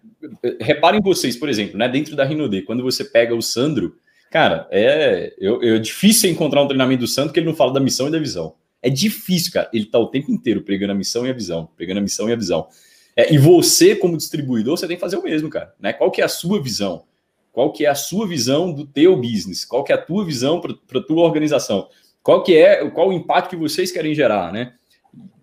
reparem 0.61 1.01
vocês, 1.01 1.37
por 1.37 1.49
exemplo, 1.49 1.79
né? 1.79 1.89
Dentro 1.89 2.15
da 2.15 2.25
Rinode, 2.25 2.63
quando 2.63 2.83
você 2.83 3.05
pega 3.05 3.35
o 3.35 3.43
Sandro, 3.43 3.97
Cara, 4.31 4.69
é, 4.71 5.35
eu, 5.39 5.61
é 5.61 5.79
difícil 5.81 6.31
encontrar 6.31 6.63
um 6.63 6.69
treinamento 6.69 7.01
do 7.01 7.09
Santo 7.09 7.33
que 7.33 7.41
ele 7.41 7.47
não 7.47 7.57
fala 7.57 7.73
da 7.73 7.81
missão 7.81 8.07
e 8.07 8.13
da 8.13 8.19
visão. 8.19 8.55
É 8.81 8.89
difícil, 8.89 9.53
cara. 9.53 9.69
Ele 9.73 9.87
tá 9.87 9.99
o 9.99 10.07
tempo 10.07 10.31
inteiro 10.31 10.63
pregando 10.63 10.93
a 10.93 10.95
missão 10.95 11.27
e 11.27 11.31
a 11.31 11.33
visão, 11.33 11.69
pregando 11.77 11.99
a 11.99 12.03
missão 12.03 12.29
e 12.29 12.33
a 12.33 12.37
visão. 12.37 12.69
É, 13.17 13.35
e 13.35 13.39
você, 13.39 13.97
como 13.97 14.17
distribuidor, 14.17 14.77
você 14.77 14.87
tem 14.87 14.97
que 14.97 15.01
fazer 15.01 15.17
o 15.17 15.23
mesmo, 15.23 15.51
cara. 15.51 15.75
Né? 15.81 15.93
Qual 15.93 16.13
que 16.13 16.23
é 16.23 16.25
a 16.25 16.29
sua 16.29 16.63
visão? 16.63 17.03
Qual 17.53 17.73
que 17.73 17.85
é 17.85 17.89
a 17.89 17.95
sua 17.95 18.27
visão 18.27 18.73
do 18.73 18.87
teu 18.87 19.17
business? 19.17 19.65
Qual 19.65 19.83
que 19.83 19.93
é 19.93 19.97
a 19.97 20.01
tua 20.01 20.25
visão 20.25 20.61
para 20.61 21.01
a 21.01 21.03
tua 21.03 21.25
organização? 21.25 21.89
Qual 22.23 22.45
que 22.45 22.57
é, 22.57 22.89
qual 22.89 23.09
o 23.09 23.13
impacto 23.13 23.51
que 23.51 23.57
vocês 23.57 23.91
querem 23.91 24.15
gerar, 24.15 24.53
né? 24.53 24.75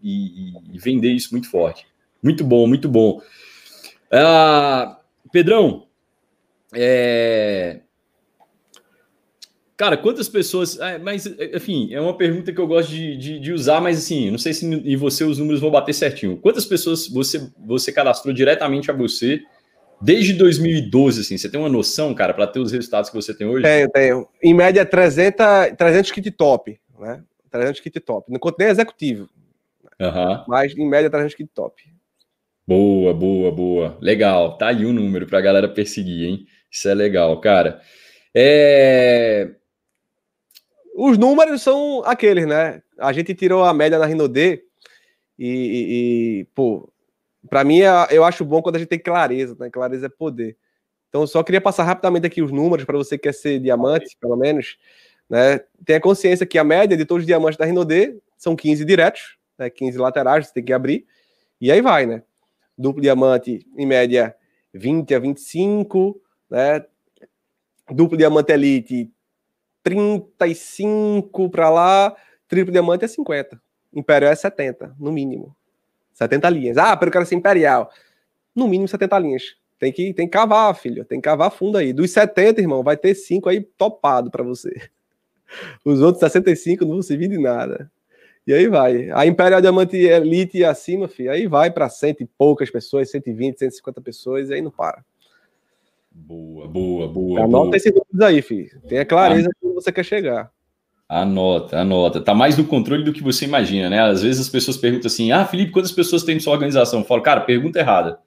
E, 0.01 0.53
e 0.71 0.79
vender 0.79 1.11
isso 1.11 1.29
muito 1.31 1.49
forte. 1.49 1.85
Muito 2.23 2.45
bom, 2.45 2.65
muito 2.65 2.88
bom. 2.88 3.21
Uh, 4.07 4.95
Pedrão, 5.29 5.85
é, 6.73 7.81
Cara, 9.78 9.95
quantas 9.95 10.28
pessoas. 10.28 10.80
É, 10.80 10.97
mas, 10.97 11.28
enfim, 11.53 11.93
é 11.93 12.01
uma 12.01 12.17
pergunta 12.17 12.51
que 12.51 12.59
eu 12.59 12.65
gosto 12.65 12.89
de, 12.89 13.15
de, 13.15 13.39
de, 13.39 13.53
usar, 13.53 13.80
mas 13.80 13.99
assim, 13.99 14.32
não 14.32 14.39
sei 14.39 14.51
se 14.51 14.67
e 14.84 14.95
você 14.95 15.23
os 15.23 15.38
números 15.38 15.61
vão 15.61 15.69
bater 15.69 15.93
certinho. 15.93 16.36
Quantas 16.38 16.65
pessoas 16.65 17.07
você, 17.07 17.47
você 17.63 17.91
cadastrou 17.91 18.34
diretamente 18.34 18.89
a 18.89 18.93
você 18.93 19.39
desde 20.01 20.34
2012? 20.34 21.21
Assim, 21.21 21.38
você 21.38 21.47
tem 21.47 21.59
uma 21.59 21.69
noção, 21.69 22.11
cara, 22.15 22.34
para 22.34 22.47
ter 22.47 22.59
os 22.59 22.71
resultados 22.71 23.11
que 23.11 23.15
você 23.15 23.36
tem 23.36 23.45
hoje? 23.45 23.63
Tenho, 23.63 23.89
tenho. 23.91 24.28
Em 24.41 24.51
média, 24.51 24.84
300, 24.84 25.45
300 25.78 26.11
kit 26.11 26.32
top, 26.32 26.80
né? 26.99 27.23
300 27.51 27.80
kit 27.80 27.99
top. 27.99 28.32
Não 28.32 28.39
conto 28.39 28.55
nem 28.57 28.69
executivo. 28.69 29.30
Uhum. 30.01 30.43
Mas, 30.47 30.75
em 30.75 30.89
média, 30.89 31.07
300 31.07 31.36
kit 31.36 31.51
top. 31.53 31.84
Boa, 32.67 33.13
boa, 33.13 33.51
boa. 33.51 33.97
Legal. 34.01 34.57
Tá 34.57 34.69
aí 34.69 34.86
o 34.86 34.89
um 34.89 34.93
número 34.93 35.28
para 35.28 35.38
a 35.38 35.41
galera 35.41 35.69
perseguir, 35.69 36.28
hein? 36.28 36.45
Isso 36.69 36.89
é 36.89 36.95
legal, 36.95 37.39
cara. 37.39 37.80
É... 38.36 39.51
Os 40.99 41.15
números 41.15 41.61
são 41.61 42.01
aqueles, 42.05 42.47
né? 42.47 42.81
A 42.97 43.13
gente 43.13 43.35
tirou 43.35 43.63
a 43.63 43.71
média 43.71 43.99
na 43.99 44.07
Rinode 44.07 44.63
e, 45.37 46.39
e, 46.39 46.47
pô, 46.55 46.91
para 47.47 47.63
mim 47.63 47.81
é, 47.81 47.89
eu 48.09 48.23
acho 48.23 48.43
bom 48.43 48.63
quando 48.63 48.77
a 48.77 48.79
gente 48.79 48.87
tem 48.87 48.97
clareza, 48.97 49.55
né? 49.59 49.69
Clareza 49.69 50.07
é 50.07 50.09
poder. 50.09 50.57
Então, 51.07 51.27
só 51.27 51.43
queria 51.43 51.61
passar 51.61 51.83
rapidamente 51.83 52.25
aqui 52.25 52.41
os 52.41 52.51
números 52.51 52.83
para 52.83 52.97
você 52.97 53.15
que 53.15 53.25
quer 53.25 53.33
ser 53.35 53.59
diamante, 53.59 54.17
pelo 54.19 54.35
menos, 54.35 54.79
né? 55.29 55.59
Tenha 55.85 56.01
consciência 56.01 56.47
que 56.47 56.57
a 56.57 56.63
média 56.63 56.97
de 56.97 57.05
todos 57.05 57.21
os 57.21 57.27
diamantes 57.27 57.59
da 57.59 57.65
Rinode 57.65 58.19
são 58.35 58.55
15 58.55 58.83
diretos, 58.83 59.37
né? 59.55 59.69
15 59.69 59.99
laterais, 59.99 60.47
você 60.47 60.53
tem 60.53 60.65
que 60.65 60.73
abrir. 60.73 61.05
E 61.61 61.71
aí 61.71 61.79
vai, 61.79 62.07
né? 62.07 62.23
Duplo 62.75 63.03
diamante, 63.03 63.63
em 63.77 63.85
média, 63.85 64.35
20 64.73 65.13
a 65.13 65.19
25, 65.19 66.19
né? 66.49 66.83
Duplo 67.91 68.17
diamante 68.17 68.51
elite, 68.51 69.11
35 69.88 71.49
para 71.49 71.69
lá, 71.69 72.13
triplo 72.45 72.73
diamante 72.73 73.05
é 73.05 73.07
50. 73.07 73.57
Imperial 73.93 74.33
é 74.33 74.35
70, 74.35 74.93
no 74.99 75.13
mínimo. 75.13 75.55
70 76.13 76.49
linhas. 76.49 76.77
Ah, 76.77 76.97
pero 76.97 77.07
eu 77.07 77.13
quero 77.13 77.25
ser 77.25 77.35
imperial. 77.35 77.89
No 78.53 78.67
mínimo 78.67 78.85
70 78.85 79.17
linhas. 79.19 79.43
Tem 79.79 79.93
que, 79.93 80.13
tem 80.13 80.27
que 80.27 80.33
cavar, 80.33 80.75
filho. 80.75 81.05
Tem 81.05 81.21
que 81.21 81.23
cavar 81.23 81.51
fundo 81.51 81.77
aí. 81.77 81.93
Dos 81.93 82.11
70, 82.11 82.59
irmão, 82.59 82.83
vai 82.83 82.97
ter 82.97 83.15
5 83.15 83.47
aí 83.47 83.61
topado 83.61 84.29
para 84.29 84.43
você. 84.43 84.73
Os 85.85 86.01
outros 86.01 86.19
65 86.19 86.83
não 86.83 86.93
vão 86.93 87.01
servir 87.01 87.29
de 87.29 87.38
nada. 87.38 87.89
E 88.45 88.53
aí 88.53 88.67
vai. 88.67 89.09
A 89.11 89.25
Imperial 89.25 89.61
Diamante 89.61 89.95
Elite 89.95 90.57
e 90.57 90.65
acima, 90.65 91.07
filho, 91.07 91.31
aí 91.31 91.47
vai 91.47 91.71
para 91.71 91.88
cento 91.88 92.21
e 92.21 92.25
poucas 92.25 92.69
pessoas, 92.69 93.09
120, 93.09 93.57
150 93.59 94.01
pessoas, 94.01 94.49
e 94.49 94.53
aí 94.53 94.61
não 94.61 94.71
para. 94.71 95.03
Boa, 96.11 96.67
boa, 96.67 97.07
boa. 97.07 97.41
Anota 97.41 97.65
boa. 97.65 97.77
esses 97.77 97.91
números 97.91 98.21
aí, 98.21 98.41
filho. 98.41 98.81
Tenha 98.88 99.05
clareza 99.05 99.49
ah. 99.49 99.66
Você 99.82 99.91
quer 99.91 100.03
chegar. 100.03 100.51
Anota, 101.09 101.80
anota. 101.80 102.19
Tá 102.19 102.34
mais 102.34 102.57
no 102.57 102.65
controle 102.65 103.03
do 103.03 103.13
que 103.13 103.23
você 103.23 103.45
imagina, 103.45 103.89
né? 103.89 104.01
Às 104.01 104.23
vezes 104.23 104.41
as 104.41 104.49
pessoas 104.49 104.75
perguntam 104.75 105.07
assim: 105.07 105.32
Ah, 105.32 105.45
Felipe, 105.45 105.71
quantas 105.71 105.91
pessoas 105.91 106.23
tem 106.23 106.36
em 106.36 106.39
sua 106.39 106.53
organização? 106.53 106.99
Eu 106.99 107.05
falo, 107.05 107.21
cara, 107.21 107.41
pergunta 107.41 107.80
errada. 107.80 108.19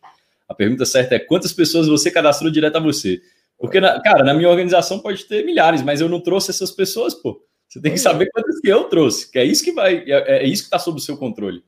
A 0.48 0.55
pergunta 0.55 0.84
certa 0.86 1.14
é 1.14 1.18
quantas 1.18 1.53
pessoas 1.53 1.86
você 1.86 2.11
cadastrou 2.11 2.51
direto 2.51 2.76
a 2.76 2.80
você. 2.80 3.20
Porque, 3.59 3.78
na, 3.78 4.01
cara, 4.01 4.24
na 4.24 4.32
minha 4.32 4.48
organização 4.48 4.98
pode 4.98 5.24
ter 5.26 5.44
milhares, 5.44 5.82
mas 5.82 6.01
eu 6.01 6.09
não 6.09 6.20
trouxe 6.20 6.51
essas 6.51 6.70
pessoas, 6.70 7.14
pô. 7.14 7.44
Você 7.68 7.80
tem 7.80 7.92
que 7.92 7.98
saber 7.98 8.28
quantas 8.32 8.59
que 8.59 8.68
eu 8.68 8.84
trouxe, 8.84 9.30
que 9.30 9.38
é 9.38 9.44
isso 9.44 9.62
que 9.62 9.70
vai, 9.70 10.03
é, 10.07 10.42
é 10.42 10.46
isso 10.46 10.62
que 10.62 10.66
está 10.66 10.78
sob 10.78 10.98
o 10.98 11.01
seu 11.01 11.16
controle. 11.16 11.62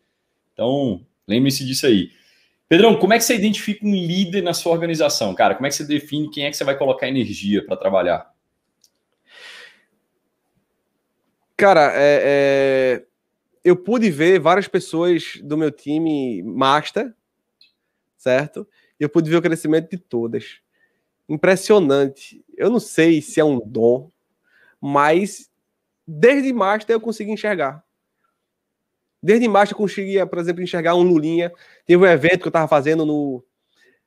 Então, 0.52 1.06
lembre-se 1.28 1.64
disso 1.64 1.86
aí. 1.86 2.10
Pedrão, 2.68 2.96
como 2.96 3.12
é 3.12 3.18
que 3.18 3.24
você 3.24 3.36
identifica 3.36 3.86
um 3.86 3.94
líder 3.94 4.42
na 4.42 4.54
sua 4.54 4.72
organização, 4.72 5.34
cara? 5.34 5.54
Como 5.54 5.66
é 5.66 5.68
que 5.68 5.76
você 5.76 5.84
define 5.84 6.30
quem 6.30 6.44
é 6.44 6.50
que 6.50 6.56
você 6.56 6.64
vai 6.64 6.76
colocar 6.76 7.06
energia 7.06 7.64
para 7.64 7.76
trabalhar? 7.76 8.32
Cara, 11.62 11.92
é, 11.94 12.22
é, 12.24 13.06
eu 13.62 13.76
pude 13.76 14.10
ver 14.10 14.40
várias 14.40 14.66
pessoas 14.66 15.38
do 15.44 15.56
meu 15.56 15.70
time 15.70 16.42
master, 16.42 17.14
certo? 18.16 18.66
E 18.98 19.04
eu 19.04 19.08
pude 19.08 19.30
ver 19.30 19.36
o 19.36 19.42
crescimento 19.42 19.88
de 19.88 19.96
todas. 19.96 20.58
Impressionante. 21.28 22.44
Eu 22.56 22.68
não 22.68 22.80
sei 22.80 23.22
se 23.22 23.38
é 23.38 23.44
um 23.44 23.60
dom, 23.64 24.10
mas 24.80 25.48
desde 26.04 26.52
master 26.52 26.96
eu 26.96 27.00
consegui 27.00 27.30
enxergar. 27.30 27.84
Desde 29.22 29.46
master 29.46 29.76
eu 29.76 29.78
conseguia, 29.78 30.26
por 30.26 30.40
exemplo, 30.40 30.64
enxergar 30.64 30.96
um 30.96 31.04
Lulinha. 31.04 31.52
Teve 31.86 32.02
um 32.02 32.08
evento 32.08 32.40
que 32.40 32.48
eu 32.48 32.50
estava 32.50 32.66
fazendo 32.66 33.06
no. 33.06 33.40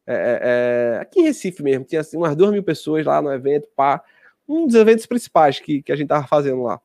É, 0.06 0.14
é, 0.14 0.40
é, 0.44 1.00
aqui 1.00 1.22
em 1.22 1.24
Recife 1.24 1.64
mesmo. 1.64 1.86
Tinha 1.86 2.02
assim, 2.02 2.18
umas 2.18 2.36
duas 2.36 2.52
mil 2.52 2.64
pessoas 2.64 3.06
lá 3.06 3.22
no 3.22 3.32
evento, 3.32 3.70
pá. 3.74 4.04
Um 4.46 4.68
dos 4.68 4.76
eventos 4.76 5.06
principais 5.06 5.58
que, 5.58 5.82
que 5.82 5.94
a 5.94 5.96
gente 5.96 6.10
tava 6.10 6.28
fazendo 6.28 6.62
lá. 6.62 6.82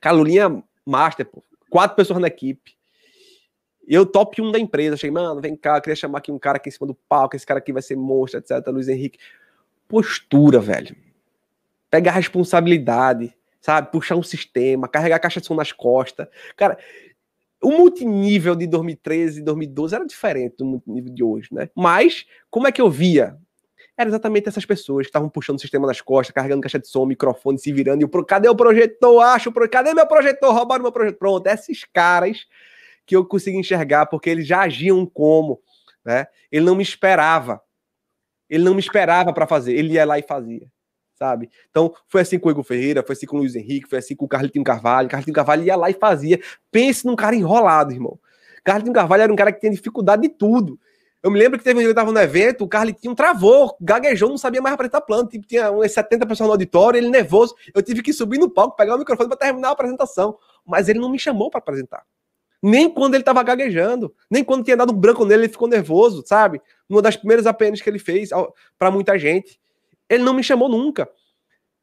Cara, 0.00 0.16
Lulinha 0.16 0.62
Master, 0.86 1.26
pô. 1.26 1.42
Quatro 1.70 1.96
pessoas 1.96 2.20
na 2.20 2.28
equipe. 2.28 2.76
Eu 3.86 4.04
top 4.04 4.40
1 4.40 4.52
da 4.52 4.58
empresa. 4.58 4.94
Achei, 4.94 5.10
mano, 5.10 5.40
vem 5.40 5.56
cá, 5.56 5.80
queria 5.80 5.96
chamar 5.96 6.18
aqui 6.18 6.30
um 6.30 6.38
cara 6.38 6.58
aqui 6.58 6.68
em 6.68 6.72
cima 6.72 6.86
do 6.86 6.94
palco, 6.94 7.34
esse 7.36 7.46
cara 7.46 7.58
aqui 7.58 7.72
vai 7.72 7.82
ser 7.82 7.96
monstro, 7.96 8.38
etc. 8.38 8.66
Luiz 8.68 8.88
Henrique. 8.88 9.18
Postura, 9.88 10.60
velho. 10.60 10.94
Pegar 11.90 12.12
responsabilidade, 12.12 13.34
sabe? 13.60 13.90
Puxar 13.90 14.16
um 14.16 14.22
sistema, 14.22 14.88
carregar 14.88 15.16
a 15.16 15.20
caixa 15.20 15.40
de 15.40 15.46
som 15.46 15.54
nas 15.54 15.72
costas. 15.72 16.28
Cara, 16.54 16.78
o 17.62 17.70
multinível 17.70 18.54
de 18.54 18.66
2013 18.66 19.40
e 19.40 19.44
2012 19.44 19.94
era 19.94 20.06
diferente 20.06 20.56
do 20.58 20.66
multinível 20.66 21.12
de 21.12 21.24
hoje, 21.24 21.48
né? 21.50 21.68
Mas, 21.74 22.26
como 22.50 22.66
é 22.66 22.72
que 22.72 22.80
eu 22.80 22.90
via? 22.90 23.38
Era 23.98 24.08
exatamente 24.08 24.48
essas 24.48 24.64
pessoas 24.64 25.06
que 25.06 25.08
estavam 25.08 25.28
puxando 25.28 25.56
o 25.56 25.60
sistema 25.60 25.84
nas 25.84 26.00
costas, 26.00 26.32
carregando 26.32 26.62
caixa 26.62 26.78
de 26.78 26.86
som, 26.86 27.04
microfone, 27.04 27.58
se 27.58 27.72
virando. 27.72 28.00
E 28.00 28.04
o 28.04 28.08
pro... 28.08 28.24
cadê 28.24 28.48
o 28.48 28.54
projetor? 28.54 29.20
Acho, 29.24 29.50
pro... 29.50 29.68
cadê 29.68 29.92
meu 29.92 30.06
projetor? 30.06 30.54
Roubaram 30.54 30.84
meu 30.84 30.92
projetor. 30.92 31.18
Pronto, 31.18 31.44
esses 31.48 31.84
caras 31.84 32.46
que 33.04 33.16
eu 33.16 33.24
consegui 33.24 33.58
enxergar, 33.58 34.06
porque 34.06 34.30
eles 34.30 34.46
já 34.46 34.60
agiam 34.60 35.04
como, 35.04 35.60
né? 36.04 36.28
Ele 36.52 36.64
não 36.64 36.76
me 36.76 36.82
esperava. 36.84 37.60
Ele 38.48 38.62
não 38.62 38.74
me 38.74 38.80
esperava 38.80 39.32
para 39.32 39.48
fazer. 39.48 39.72
Ele 39.72 39.94
ia 39.94 40.04
lá 40.04 40.16
e 40.16 40.22
fazia, 40.22 40.70
sabe? 41.16 41.50
Então, 41.68 41.92
foi 42.06 42.20
assim 42.20 42.38
com 42.38 42.48
o 42.48 42.52
Igor 42.52 42.62
Ferreira, 42.62 43.02
foi 43.02 43.14
assim 43.14 43.26
com 43.26 43.36
o 43.36 43.40
Luiz 43.40 43.56
Henrique, 43.56 43.88
foi 43.88 43.98
assim 43.98 44.14
com 44.14 44.26
o 44.26 44.28
Carlitinho 44.28 44.64
Carvalho. 44.64 45.08
Carlitinho 45.08 45.34
Carvalho 45.34 45.64
ia 45.64 45.74
lá 45.74 45.90
e 45.90 45.94
fazia. 45.94 46.38
Pense 46.70 47.04
num 47.04 47.16
cara 47.16 47.34
enrolado, 47.34 47.92
irmão. 47.92 48.16
Carlitinho 48.62 48.94
Carvalho 48.94 49.24
era 49.24 49.32
um 49.32 49.36
cara 49.36 49.50
que 49.50 49.58
tinha 49.58 49.72
dificuldade 49.72 50.22
de 50.22 50.28
tudo. 50.28 50.78
Eu 51.22 51.30
me 51.30 51.38
lembro 51.38 51.58
que 51.58 51.64
teve 51.64 51.78
um 51.78 51.80
dia 51.80 51.88
que 51.88 51.90
eu 51.90 51.94
tava 51.94 52.12
no 52.12 52.20
evento, 52.20 52.64
o 52.64 52.68
Carlitinho 52.68 53.14
travou, 53.14 53.76
gaguejou, 53.80 54.28
não 54.28 54.38
sabia 54.38 54.62
mais 54.62 54.74
apresentar 54.74 55.00
plano. 55.00 55.28
Tipo, 55.28 55.46
tinha 55.46 55.70
umas 55.70 55.90
70 55.92 56.26
pessoas 56.26 56.46
no 56.46 56.52
auditório, 56.52 56.98
ele 56.98 57.08
nervoso. 57.08 57.54
Eu 57.74 57.82
tive 57.82 58.02
que 58.02 58.12
subir 58.12 58.38
no 58.38 58.48
palco, 58.48 58.76
pegar 58.76 58.94
o 58.94 58.98
microfone 58.98 59.28
para 59.28 59.38
terminar 59.38 59.68
a 59.68 59.72
apresentação. 59.72 60.38
Mas 60.64 60.88
ele 60.88 61.00
não 61.00 61.10
me 61.10 61.18
chamou 61.18 61.50
para 61.50 61.58
apresentar. 61.58 62.04
Nem 62.62 62.88
quando 62.88 63.14
ele 63.14 63.24
tava 63.24 63.42
gaguejando, 63.42 64.14
nem 64.30 64.44
quando 64.44 64.64
tinha 64.64 64.76
dado 64.76 64.92
um 64.92 64.96
branco 64.96 65.24
nele, 65.24 65.44
ele 65.44 65.52
ficou 65.52 65.68
nervoso, 65.68 66.24
sabe? 66.26 66.60
Uma 66.88 67.02
das 67.02 67.16
primeiras 67.16 67.46
APNs 67.46 67.82
que 67.82 67.90
ele 67.90 67.98
fez 67.98 68.30
para 68.78 68.90
muita 68.90 69.18
gente. 69.18 69.60
Ele 70.08 70.22
não 70.22 70.34
me 70.34 70.42
chamou 70.42 70.68
nunca. 70.68 71.08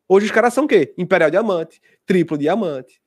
Hoje 0.07 0.27
os 0.27 0.31
caras 0.31 0.53
são 0.53 0.65
o 0.65 0.67
quê? 0.67 0.93
Imperial 0.97 1.31
Diamante, 1.31 1.81
Triplo 2.05 2.37
Diamante. 2.37 3.01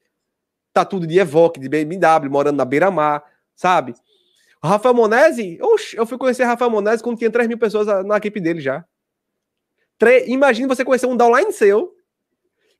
Tá 0.72 0.84
tudo 0.84 1.06
de 1.06 1.18
Evoque, 1.18 1.60
de 1.60 1.68
BMW, 1.68 2.30
morando 2.30 2.56
na 2.56 2.64
beira-mar, 2.64 3.24
sabe? 3.54 3.94
O 4.62 4.66
Rafael 4.66 4.94
Monese, 4.94 5.59
oxe, 5.62 5.96
eu 5.96 6.04
fui 6.04 6.18
conhecer 6.18 6.44
Rafael 6.44 6.70
Monese 6.70 7.02
quando 7.02 7.18
tinha 7.18 7.30
3 7.30 7.46
mil 7.46 7.59
pessoas 7.59 7.86
na 8.04 8.16
equipe 8.16 8.40
dele 8.40 8.61
já. 8.61 8.84
Tre... 9.96 10.26
Imagina 10.26 10.68
você 10.68 10.84
conhecer 10.84 11.06
um 11.06 11.16
downline 11.16 11.52
seu, 11.52 11.94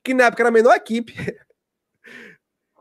que 0.03 0.13
na 0.13 0.25
época 0.25 0.43
era 0.43 0.49
a 0.49 0.53
menor 0.53 0.75
equipe. 0.75 1.15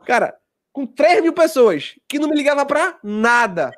Cara, 0.04 0.36
com 0.72 0.86
3 0.86 1.22
mil 1.22 1.32
pessoas, 1.32 1.96
que 2.08 2.18
não 2.18 2.28
me 2.28 2.36
ligava 2.36 2.66
pra 2.66 2.98
nada. 3.02 3.72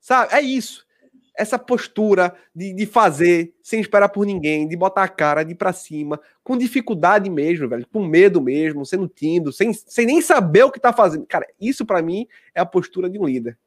Sabe? 0.00 0.34
É 0.34 0.40
isso. 0.40 0.86
Essa 1.34 1.58
postura 1.58 2.36
de, 2.54 2.74
de 2.74 2.86
fazer 2.86 3.54
sem 3.62 3.80
esperar 3.80 4.10
por 4.10 4.26
ninguém, 4.26 4.68
de 4.68 4.76
botar 4.76 5.04
a 5.04 5.08
cara, 5.08 5.42
de 5.42 5.52
ir 5.52 5.54
pra 5.54 5.72
cima, 5.72 6.20
com 6.44 6.58
dificuldade 6.58 7.30
mesmo, 7.30 7.68
velho, 7.68 7.86
com 7.90 8.04
medo 8.04 8.40
mesmo, 8.40 8.84
sendo 8.84 9.08
tímido, 9.08 9.50
sem, 9.52 9.72
sem 9.72 10.04
nem 10.04 10.20
saber 10.20 10.64
o 10.64 10.70
que 10.70 10.78
tá 10.78 10.92
fazendo. 10.92 11.24
Cara, 11.26 11.46
isso 11.58 11.86
para 11.86 12.02
mim 12.02 12.28
é 12.54 12.60
a 12.60 12.66
postura 12.66 13.08
de 13.08 13.18
um 13.18 13.24
líder. 13.24 13.58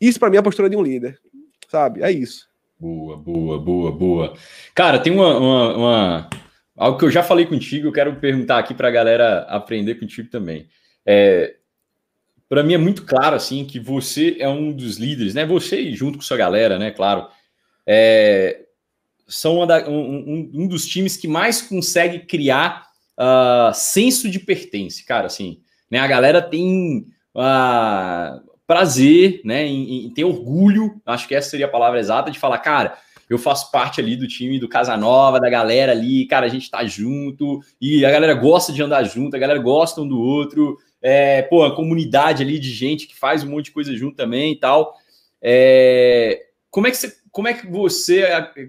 Isso 0.00 0.18
para 0.18 0.30
mim 0.30 0.36
é 0.36 0.40
a 0.40 0.42
postura 0.42 0.68
de 0.68 0.76
um 0.76 0.82
líder, 0.82 1.18
sabe? 1.68 2.02
É 2.02 2.10
isso. 2.10 2.48
Boa, 2.78 3.16
boa, 3.16 3.58
boa, 3.58 3.92
boa. 3.92 4.34
Cara, 4.74 4.98
tem 4.98 5.12
uma, 5.12 5.38
uma, 5.38 5.76
uma... 5.76 6.30
algo 6.76 6.98
que 6.98 7.04
eu 7.04 7.10
já 7.10 7.22
falei 7.22 7.46
contigo, 7.46 7.88
eu 7.88 7.92
quero 7.92 8.16
perguntar 8.16 8.58
aqui 8.58 8.74
para 8.74 8.88
a 8.88 8.90
galera 8.90 9.40
aprender 9.48 9.94
contigo 9.94 10.28
também. 10.28 10.68
É, 11.04 11.56
para 12.48 12.62
mim 12.62 12.74
é 12.74 12.78
muito 12.78 13.04
claro 13.04 13.34
assim 13.34 13.64
que 13.64 13.80
você 13.80 14.36
é 14.38 14.48
um 14.48 14.72
dos 14.72 14.98
líderes, 14.98 15.34
né? 15.34 15.46
Você 15.46 15.92
junto 15.92 16.18
com 16.18 16.24
sua 16.24 16.36
galera, 16.36 16.78
né? 16.78 16.90
Claro, 16.90 17.28
é, 17.86 18.66
são 19.26 19.66
da, 19.66 19.88
um, 19.88 20.50
um, 20.54 20.68
dos 20.68 20.86
times 20.86 21.16
que 21.16 21.26
mais 21.26 21.62
consegue 21.62 22.20
criar 22.20 22.86
uh, 23.18 23.72
senso 23.74 24.30
de 24.30 24.38
pertence, 24.38 25.04
cara. 25.04 25.26
Assim, 25.26 25.60
né? 25.90 25.98
A 25.98 26.06
galera 26.06 26.40
tem 26.40 27.06
uh, 27.34 28.55
prazer, 28.66 29.40
né, 29.44 29.64
em, 29.66 30.06
em, 30.06 30.10
ter 30.10 30.24
orgulho, 30.24 31.00
acho 31.06 31.28
que 31.28 31.34
essa 31.34 31.50
seria 31.50 31.66
a 31.66 31.70
palavra 31.70 32.00
exata, 32.00 32.30
de 32.30 32.38
falar, 32.38 32.58
cara, 32.58 32.98
eu 33.28 33.38
faço 33.38 33.70
parte 33.70 34.00
ali 34.00 34.16
do 34.16 34.26
time 34.26 34.58
do 34.58 34.68
Casanova, 34.68 35.40
da 35.40 35.48
galera 35.48 35.92
ali, 35.92 36.26
cara, 36.26 36.46
a 36.46 36.48
gente 36.48 36.70
tá 36.70 36.84
junto, 36.84 37.60
e 37.80 38.04
a 38.04 38.10
galera 38.10 38.34
gosta 38.34 38.72
de 38.72 38.82
andar 38.82 39.04
junto, 39.04 39.36
a 39.36 39.38
galera 39.38 39.58
gosta 39.58 40.00
um 40.00 40.08
do 40.08 40.20
outro, 40.20 40.78
é, 41.00 41.42
pô, 41.42 41.64
a 41.64 41.74
comunidade 41.74 42.42
ali 42.42 42.58
de 42.58 42.70
gente 42.70 43.06
que 43.06 43.16
faz 43.16 43.44
um 43.44 43.50
monte 43.50 43.66
de 43.66 43.72
coisa 43.72 43.94
junto 43.96 44.16
também 44.16 44.52
e 44.52 44.56
tal. 44.56 44.94
É, 45.40 46.46
como 46.70 46.86
é 46.86 46.90
que 46.90 46.96
você, 46.96 47.14
como 47.30 47.48
é 47.48 47.54
que 47.54 47.66
você, 47.66 48.24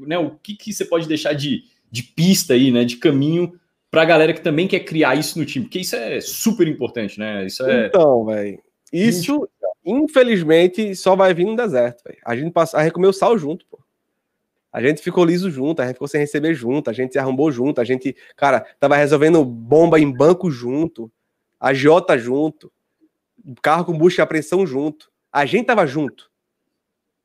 né, 0.05 0.17
o 0.17 0.31
que, 0.31 0.55
que 0.55 0.73
você 0.73 0.85
pode 0.85 1.07
deixar 1.07 1.33
de, 1.33 1.63
de 1.91 2.03
pista 2.03 2.53
aí, 2.53 2.71
né, 2.71 2.83
de 2.83 2.97
caminho 2.97 3.53
para 3.89 4.01
a 4.01 4.05
galera 4.05 4.33
que 4.33 4.41
também 4.41 4.67
quer 4.67 4.81
criar 4.81 5.15
isso 5.15 5.39
no 5.39 5.45
time, 5.45 5.65
porque 5.65 5.79
isso 5.79 5.95
é 5.95 6.19
super 6.19 6.67
importante, 6.67 7.17
né? 7.17 7.45
Isso 7.45 7.65
é... 7.65 7.87
Então, 7.87 8.25
velho, 8.25 8.59
isso, 8.91 9.47
infelizmente, 9.87 10.93
só 10.95 11.15
vai 11.15 11.33
vir 11.33 11.45
no 11.45 11.55
deserto, 11.55 12.03
véio. 12.05 12.19
A 12.25 12.35
gente 12.35 12.51
passa, 12.51 12.77
a 12.77 12.83
gente 12.83 12.91
comeu 12.91 13.13
sal 13.13 13.37
junto, 13.37 13.65
pô. 13.67 13.79
A 14.71 14.81
gente 14.81 15.01
ficou 15.01 15.23
liso 15.23 15.49
junto, 15.49 15.81
a 15.81 15.85
gente 15.85 15.93
ficou 15.93 16.09
sem 16.09 16.19
receber 16.19 16.53
junto, 16.53 16.89
a 16.89 16.93
gente 16.93 17.13
se 17.13 17.17
arrombou 17.17 17.49
junto, 17.51 17.79
a 17.79 17.85
gente, 17.85 18.15
cara, 18.35 18.59
tava 18.79 18.97
resolvendo 18.97 19.43
bomba 19.45 19.97
em 19.97 20.11
banco 20.11 20.51
junto, 20.51 21.11
a 21.57 21.73
Jota 21.73 22.17
junto, 22.17 22.71
carro 23.61 23.85
com 23.85 23.97
busca 23.97 24.21
e 24.21 24.23
apreensão 24.23 24.67
junto. 24.67 25.09
A 25.31 25.45
gente 25.45 25.67
tava 25.67 25.87
junto. 25.87 26.29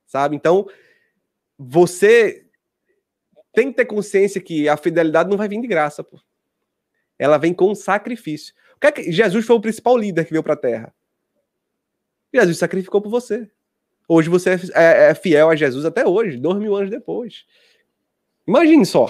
Sabe? 0.07 0.37
Então, 0.37 0.67
você 1.59 2.47
tem 3.53 3.71
que 3.71 3.77
ter 3.77 3.87
consciência 3.87 4.41
que 4.41 4.69
a 4.69 4.77
fidelidade 4.77 5.29
não 5.29 5.37
vai 5.37 5.49
vir 5.49 5.61
de 5.61 5.67
graça, 5.67 6.05
pô. 6.05 6.21
Ela 7.19 7.39
vem 7.39 7.53
com 7.53 7.75
sacrifício. 7.75 8.55
O 8.77 8.81
que 8.81 8.87
é 8.87 8.93
que 8.93 9.13
Jesus 9.13 9.45
foi 9.45 9.57
o 9.57 9.61
principal 9.61 9.97
líder 9.97 10.25
que 10.25 10.31
veio 10.31 10.43
para 10.43 10.55
a 10.55 10.57
terra? 10.57 10.95
Jesus 12.33 12.59
sacrificou 12.59 13.01
por 13.01 13.11
você. 13.11 13.51
Hoje 14.09 14.29
você 14.29 14.51
é, 14.51 14.55
é, 14.75 15.11
é, 15.11 15.15
fiel 15.15 15.51
a 15.51 15.57
Jesus 15.57 15.85
até 15.85 16.07
hoje, 16.07 16.37
dois 16.37 16.59
mil 16.59 16.75
anos 16.75 16.91
depois. 16.91 17.45
Imagine 18.47 18.85
só 18.85 19.07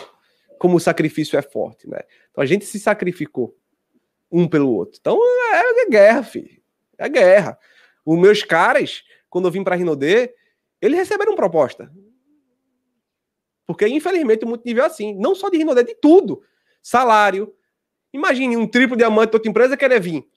como 0.58 0.76
o 0.76 0.80
sacrifício 0.80 1.38
é 1.38 1.42
forte, 1.42 1.88
né? 1.88 2.00
Então 2.30 2.42
a 2.42 2.46
gente 2.46 2.64
se 2.64 2.78
sacrificou 2.78 3.56
um 4.30 4.48
pelo 4.48 4.72
outro. 4.72 4.98
Então 5.00 5.18
é, 5.52 5.82
é 5.82 5.88
guerra, 5.88 6.22
filho. 6.22 6.62
É 6.98 7.08
guerra. 7.08 7.58
Os 8.04 8.18
meus 8.18 8.42
caras, 8.42 9.02
quando 9.28 9.46
eu 9.46 9.50
vim 9.50 9.64
para 9.64 9.76
Rinodê, 9.76 10.34
eles 10.80 10.98
receberam 10.98 11.34
proposta. 11.34 11.90
Porque, 13.66 13.86
infelizmente, 13.86 14.44
o 14.44 14.48
multinível 14.48 14.84
é 14.84 14.86
assim. 14.86 15.14
Não 15.14 15.34
só 15.34 15.48
de 15.48 15.56
Rinodê, 15.56 15.84
de 15.84 15.94
tudo. 15.94 16.42
Salário. 16.82 17.54
Imagine 18.12 18.56
um 18.56 18.66
triplo 18.66 18.96
diamante 18.96 19.30
de 19.30 19.36
outra 19.36 19.50
empresa 19.50 19.76
querer 19.76 20.00
vir. 20.00 20.28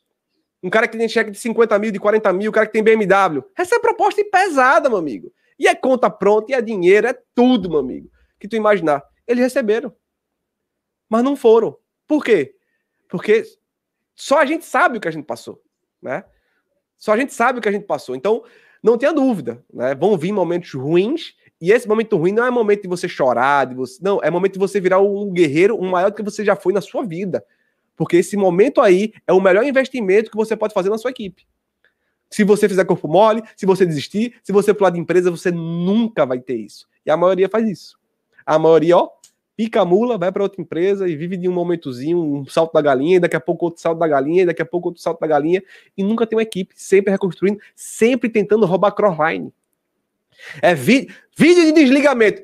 Um 0.66 0.70
cara 0.72 0.88
que 0.88 0.98
tem 0.98 1.08
cheque 1.08 1.30
de 1.30 1.38
50 1.38 1.78
mil, 1.78 1.92
de 1.92 2.00
40 2.00 2.34
mil, 2.34 2.50
um 2.50 2.52
cara 2.52 2.66
que 2.66 2.74
tem 2.74 2.82
BMW. 2.82 3.44
Essa 3.56 3.76
é 3.76 3.80
proposta 3.80 4.26
pesada, 4.32 4.90
meu 4.90 4.98
amigo. 4.98 5.32
E 5.60 5.68
é 5.68 5.76
conta 5.76 6.10
pronta, 6.10 6.52
e 6.52 6.56
é 6.56 6.62
dinheiro, 6.62 7.06
é 7.06 7.16
tudo, 7.36 7.70
meu 7.70 7.78
amigo. 7.78 8.10
Que 8.40 8.48
tu 8.48 8.56
imaginar. 8.56 9.04
Eles 9.28 9.44
receberam. 9.44 9.96
Mas 11.08 11.24
não 11.24 11.36
foram. 11.36 11.78
Por 12.08 12.24
quê? 12.24 12.56
Porque 13.08 13.44
só 14.16 14.40
a 14.40 14.46
gente 14.48 14.66
sabe 14.66 14.98
o 14.98 15.02
que 15.02 15.08
a 15.08 15.12
gente 15.12 15.26
passou, 15.26 15.62
né? 16.02 16.26
Só 16.98 17.14
a 17.14 17.18
gente 17.18 17.32
sabe 17.32 17.60
o 17.60 17.62
que 17.62 17.70
a 17.70 17.72
gente 17.72 17.86
passou. 17.86 18.16
Então, 18.16 18.44
não 18.82 18.98
tenha 18.98 19.14
dúvida, 19.14 19.64
né? 19.72 19.94
Vão 19.94 20.18
vir 20.18 20.32
momentos 20.32 20.74
ruins. 20.74 21.36
E 21.62 21.72
esse 21.72 21.88
momento 21.88 22.18
ruim 22.18 22.32
não 22.32 22.44
é 22.44 22.50
momento 22.50 22.82
de 22.82 22.88
você 22.88 23.08
chorar, 23.08 23.66
de 23.66 23.76
você, 23.76 24.00
não, 24.02 24.20
é 24.24 24.32
momento 24.32 24.54
de 24.54 24.60
você 24.60 24.80
virar 24.80 25.00
um 25.00 25.32
guerreiro, 25.32 25.80
um 25.80 25.92
maior 25.92 26.10
do 26.10 26.16
que 26.16 26.24
você 26.24 26.44
já 26.44 26.56
foi 26.56 26.74
na 26.74 26.82
sua 26.82 27.06
vida. 27.06 27.46
Porque 27.96 28.18
esse 28.18 28.36
momento 28.36 28.82
aí 28.82 29.14
é 29.26 29.34
o 29.34 29.42
melhor 29.42 29.64
investimento 29.64 30.30
que 30.30 30.38
você 30.38 30.56
pode 30.56 30.74
fazer 30.74 30.90
na 30.90 30.98
sua 30.98 31.12
equipe. 31.12 31.46
Se 32.30 32.44
você 32.44 32.68
fizer 32.68 32.84
corpo 32.86 33.08
mole, 33.08 33.42
se 33.56 33.66
você 33.66 33.86
desistir, 33.86 34.36
se 34.44 34.52
você 34.52 34.74
pular 34.74 34.90
de 34.90 35.00
empresa, 35.00 35.32
você 35.32 35.52
nunca 35.52 36.26
vai 36.26 36.40
ter 36.40 36.56
isso. 36.56 36.88
E 37.06 37.12
a 37.12 37.16
maioria 37.16 37.48
faz 37.48 37.68
isso. 37.70 37.98
A 38.46 38.60
maioria, 38.60 38.98
ó, 38.98 39.10
pica 39.56 39.82
a 39.82 39.86
mula, 39.86 40.18
vai 40.18 40.32
para 40.32 40.44
outra 40.44 40.62
empresa 40.62 41.08
e 41.08 41.16
vive 41.16 41.38
de 41.38 41.48
um 41.48 41.54
momentozinho, 41.54 42.20
um 42.20 42.46
salto 42.46 42.74
da 42.74 42.82
galinha, 42.82 43.20
daqui 43.20 43.36
a 43.36 43.40
pouco 43.40 43.66
outro 43.66 43.82
salto 43.82 44.00
da 44.00 44.08
galinha, 44.08 44.46
daqui 44.46 44.62
a 44.62 44.66
pouco 44.66 44.90
outro 44.90 45.02
salto 45.02 45.20
da 45.20 45.28
galinha, 45.28 45.64
e 45.96 46.04
nunca 46.04 46.28
tem 46.28 46.36
uma 46.36 46.44
equipe, 46.44 46.74
sempre 46.76 47.12
reconstruindo, 47.12 47.60
sempre 47.74 48.30
tentando 48.30 48.66
roubar 48.66 48.92
crossline. 48.92 49.54
É 50.62 50.76
vídeo 50.76 51.08
de 51.38 51.72
desligamento. 51.72 52.44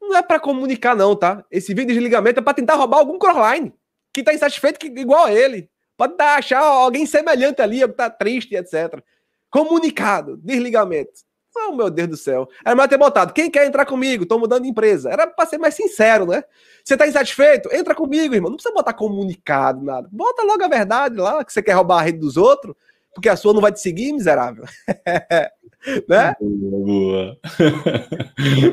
Não 0.00 0.16
é 0.16 0.22
para 0.22 0.38
comunicar, 0.38 0.94
não, 0.94 1.16
tá? 1.16 1.42
Esse 1.50 1.72
vídeo 1.72 1.88
de 1.88 1.94
desligamento 1.94 2.40
é 2.40 2.42
para 2.42 2.52
tentar 2.52 2.74
roubar 2.74 2.98
algum 2.98 3.18
crossline 3.18 3.72
que 4.14 4.22
tá 4.22 4.32
insatisfeito 4.32 4.78
que, 4.78 4.86
igual 4.86 5.26
a 5.26 5.32
ele. 5.32 5.68
Pode 5.96 6.16
tá, 6.16 6.36
achar 6.36 6.60
alguém 6.60 7.04
semelhante 7.04 7.60
ali, 7.60 7.80
que 7.80 7.88
tá 7.88 8.08
triste, 8.08 8.54
etc. 8.54 9.02
Comunicado, 9.50 10.36
desligamento. 10.38 11.12
Oh, 11.56 11.72
meu 11.72 11.88
Deus 11.88 12.08
do 12.08 12.16
céu. 12.16 12.48
Era 12.64 12.74
melhor 12.74 12.88
ter 12.88 12.98
botado. 12.98 13.32
Quem 13.32 13.48
quer 13.48 13.64
entrar 13.64 13.86
comigo? 13.86 14.26
Tô 14.26 14.38
mudando 14.38 14.64
de 14.64 14.68
empresa. 14.68 15.10
Era 15.10 15.26
para 15.26 15.46
ser 15.46 15.58
mais 15.58 15.74
sincero, 15.74 16.26
né? 16.26 16.42
Você 16.84 16.96
tá 16.96 17.06
insatisfeito? 17.06 17.72
Entra 17.72 17.94
comigo, 17.94 18.34
irmão. 18.34 18.50
Não 18.50 18.56
precisa 18.56 18.74
botar 18.74 18.92
comunicado, 18.92 19.84
nada. 19.84 20.08
Bota 20.10 20.42
logo 20.42 20.64
a 20.64 20.68
verdade 20.68 21.16
lá, 21.16 21.44
que 21.44 21.52
você 21.52 21.62
quer 21.62 21.74
roubar 21.74 22.00
a 22.00 22.02
rede 22.02 22.18
dos 22.18 22.36
outros, 22.36 22.74
porque 23.14 23.28
a 23.28 23.36
sua 23.36 23.54
não 23.54 23.60
vai 23.60 23.72
te 23.72 23.80
seguir, 23.80 24.12
miserável. 24.12 24.64
né? 26.08 26.34
Boa, 26.40 27.38